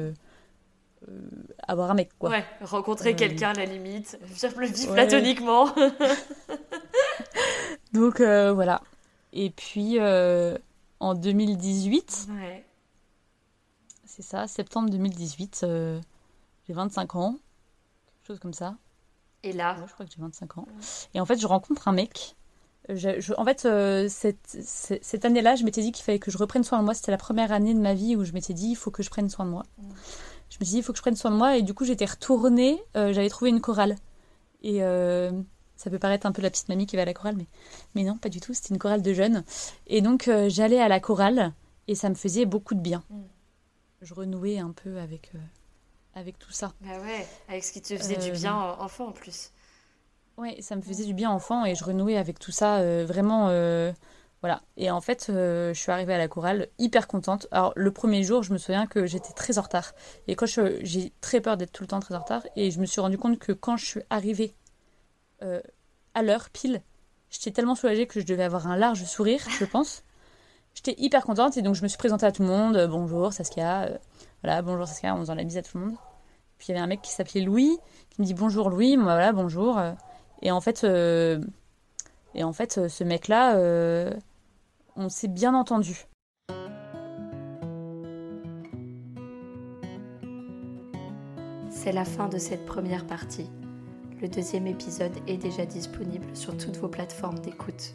avoir 1.67 1.91
un 1.91 1.95
mec, 1.95 2.11
quoi. 2.19 2.31
Ouais, 2.31 2.45
rencontrer 2.61 3.17
quelqu'un 3.17 3.51
à 3.51 3.55
la 3.55 3.65
limite, 3.65 4.19
vivre 4.23 4.61
le 4.61 4.67
vivre 4.67 4.93
platoniquement. 4.93 5.67
donc 7.93 8.21
voilà. 8.21 8.83
Et 9.33 9.51
puis 9.51 9.99
en 10.01 11.15
2018, 11.15 12.29
ouais. 12.31 12.65
c'est 14.05 14.23
ça, 14.23 14.47
septembre 14.47 14.91
2018, 14.91 15.67
j'ai 16.67 16.73
25 16.73 17.17
ans, 17.17 17.39
quelque 18.17 18.27
chose 18.27 18.41
comme 18.41 18.55
ça. 18.55 18.77
Et 19.47 19.53
là 19.53 19.77
Je 19.87 19.93
crois 19.93 20.05
que 20.05 20.13
j'ai 20.13 20.21
25 20.21 20.59
ans. 20.59 20.67
Et 21.15 21.21
en 21.21 21.25
fait, 21.25 21.39
je 21.39 21.47
rencontre 21.47 21.87
un 21.87 21.93
mec. 21.93 22.37
Je, 22.89 23.33
en 23.37 23.45
fait, 23.45 23.65
euh, 23.65 24.09
cette, 24.09 24.47
cette 24.47 25.25
année-là, 25.25 25.57
je 25.57 25.65
m'étais 25.65 25.83
dit 25.83 25.93
qu'il 25.93 26.05
fallait 26.05 26.19
que 26.19 26.31
je 26.31 26.39
reprenne 26.39 26.65
soin 26.65 26.79
de 26.79 26.85
moi. 26.85 26.95
C'était 26.95 27.11
la 27.11 27.17
première 27.17 27.53
année 27.53 27.75
de 27.75 27.81
ma 27.81 27.95
vie 27.95 28.17
où 28.17 28.25
je 28.25 28.33
m'étais 28.33 28.55
dit, 28.55 28.71
il 28.71 28.77
faut 28.77 28.91
que 28.91 29.03
je 29.03 29.11
prenne 29.11 29.29
soin 29.29 29.45
de 29.45 29.51
moi. 29.51 29.63
Mm. 29.79 29.91
Je 30.51 30.57
me 30.61 30.65
suis 30.65 30.73
dit, 30.73 30.79
il 30.79 30.83
faut 30.83 30.93
que 30.93 30.99
je 30.99 31.03
prenne 31.03 31.17
soin 31.17 31.31
de 31.31 31.37
moi. 31.37 31.57
Et 31.57 31.63
du 31.63 31.75
coup, 31.75 31.85
j'étais 31.85 32.05
retournée. 32.05 32.83
Euh, 32.97 33.13
j'avais 33.13 33.29
trouvé 33.29 33.51
une 33.51 33.61
chorale. 33.61 33.97
Et 34.63 34.83
euh, 34.83 35.31
ça 35.77 35.91
peut 35.91 35.99
paraître 35.99 36.27
un 36.27 36.33
peu 36.33 36.43
la 36.43 36.51
petite 36.51 36.69
mamie 36.69 36.87
qui 36.87 36.97
va 36.97 37.03
à 37.03 37.05
la 37.05 37.15
chorale, 37.15 37.37
mais, 37.37 37.47
mais 37.95 38.03
non, 38.03 38.17
pas 38.17 38.29
du 38.29 38.41
tout. 38.41 38.55
C'était 38.55 38.75
une 38.75 38.79
chorale 38.79 39.03
de 39.03 39.13
jeunes. 39.13 39.45
Et 39.87 40.01
donc, 40.01 40.31
j'allais 40.49 40.81
à 40.81 40.89
la 40.89 41.01
chorale 41.01 41.53
et 41.89 41.95
ça 41.95 42.09
me 42.09 42.15
faisait 42.15 42.47
beaucoup 42.47 42.75
de 42.75 42.81
bien. 42.81 43.03
Mm. 43.11 43.23
Je 44.03 44.15
renouais 44.15 44.59
un 44.59 44.73
peu 44.73 44.99
avec 44.99 45.33
avec 46.17 46.39
tout 46.39 46.51
ça. 46.51 46.73
Bah 46.81 46.99
ouais, 47.03 47.27
avec 47.49 47.63
ce 47.63 47.73
qui 47.73 47.83
te 47.83 47.97
faisait 47.97 48.17
du 48.17 48.33
bien 48.33 48.57
euh, 48.57 48.75
enfant 48.79 49.09
en 49.09 49.13
plus. 49.13 49.53
Ouais, 50.39 50.57
ça 50.61 50.75
me 50.75 50.83
faisait 50.83 51.05
du 51.05 51.15
bien 51.15 51.31
enfant 51.31 51.65
et 51.65 51.75
je 51.75 51.85
renouais 51.85 52.17
avec 52.17 52.39
tout 52.39 52.51
ça 52.51 52.79
euh, 52.79 53.05
vraiment. 53.07 53.49
Euh, 54.47 54.49
voilà. 54.49 54.63
Et 54.77 54.91
en 54.91 55.01
fait, 55.01 55.27
je 55.29 55.73
suis 55.75 55.91
arrivée 55.93 56.15
à 56.15 56.19
la 56.19 56.29
chorale 56.29 56.69
hyper 56.79 57.09
contente. 57.09 57.47
Alors, 57.51 57.73
le 57.77 57.91
premier 57.91 58.23
jour, 58.23 58.43
je 58.43 58.53
me 58.53 58.59
souviens 58.59 58.87
que 58.87 59.07
j'étais 59.07 59.33
très 59.33 59.59
en 59.59 59.63
retard. 59.63 59.93
Et 60.29 60.37
quand 60.37 60.47
j'ai 60.47 61.13
très 61.21 61.41
peur 61.41 61.57
d'être 61.57 61.73
tout 61.73 61.83
le 61.83 61.89
temps 61.89 62.01
très 62.01 62.15
en 62.15 62.21
retard. 62.21 62.43
Et 62.57 62.71
je 62.71 62.81
me 62.81 62.87
suis 62.87 63.01
rendu 63.01 63.19
compte 63.19 63.39
que 63.39 63.53
quand 63.53 63.77
je 63.77 63.85
suis 63.85 64.01
arrivée 64.11 64.55
à 66.15 66.23
l'heure 66.23 66.51
pile, 66.51 66.83
j'étais 67.31 67.51
tellement 67.51 67.75
soulagée 67.75 68.07
que 68.07 68.21
je 68.21 68.27
devais 68.27 68.45
avoir 68.45 68.67
un 68.67 68.77
large 68.77 69.05
sourire, 69.05 69.41
je 69.59 69.65
pense. 69.65 70.03
J'étais 70.75 70.95
hyper 70.99 71.25
contente 71.25 71.57
et 71.57 71.63
donc 71.63 71.75
je 71.75 71.83
me 71.83 71.89
suis 71.89 71.99
présentée 71.99 72.27
à 72.27 72.33
tout 72.33 72.43
le 72.43 72.49
monde. 72.49 72.87
Bonjour, 72.91 73.33
Saskia. 73.33 73.89
Voilà, 74.43 74.63
bonjour 74.63 74.87
Saskia, 74.87 75.15
en 75.15 75.19
faisant 75.19 75.35
la 75.35 75.45
bise 75.45 75.57
à 75.57 75.63
tout 75.63 75.79
le 75.79 75.87
monde. 75.87 75.97
Puis 76.59 76.69
il 76.69 76.73
y 76.73 76.75
avait 76.75 76.83
un 76.83 76.87
mec 76.87 77.03
qui 77.03 77.13
s'appelait 77.13 77.43
Louis, 77.43 77.79
qui 78.11 78.21
me 78.21 78.27
dit 78.27 78.35
bonjour 78.35 78.71
Louis, 78.71 78.97
moi 78.97 79.13
voilà, 79.15 79.33
bonjour. 79.33 79.81
Et 80.43 80.51
en 80.51 80.61
fait, 80.61 80.85
euh, 80.85 81.41
et 82.35 82.45
en 82.45 82.53
fait 82.53 82.79
euh, 82.79 82.89
ce 82.89 83.03
mec-là, 83.03 83.57
euh, 83.57 84.13
on 84.97 85.09
s'est 85.09 85.29
bien 85.29 85.55
entendu. 85.55 86.07
C'est 91.71 91.93
la 91.93 92.05
fin 92.05 92.29
de 92.29 92.39
cette 92.39 92.65
première 92.65 93.07
partie. 93.07 93.51
Le 94.21 94.29
deuxième 94.29 94.67
épisode 94.67 95.13
est 95.27 95.37
déjà 95.37 95.67
disponible 95.67 96.35
sur 96.35 96.57
toutes 96.57 96.79
vos 96.79 96.89
plateformes 96.89 97.39
d'écoute. 97.39 97.95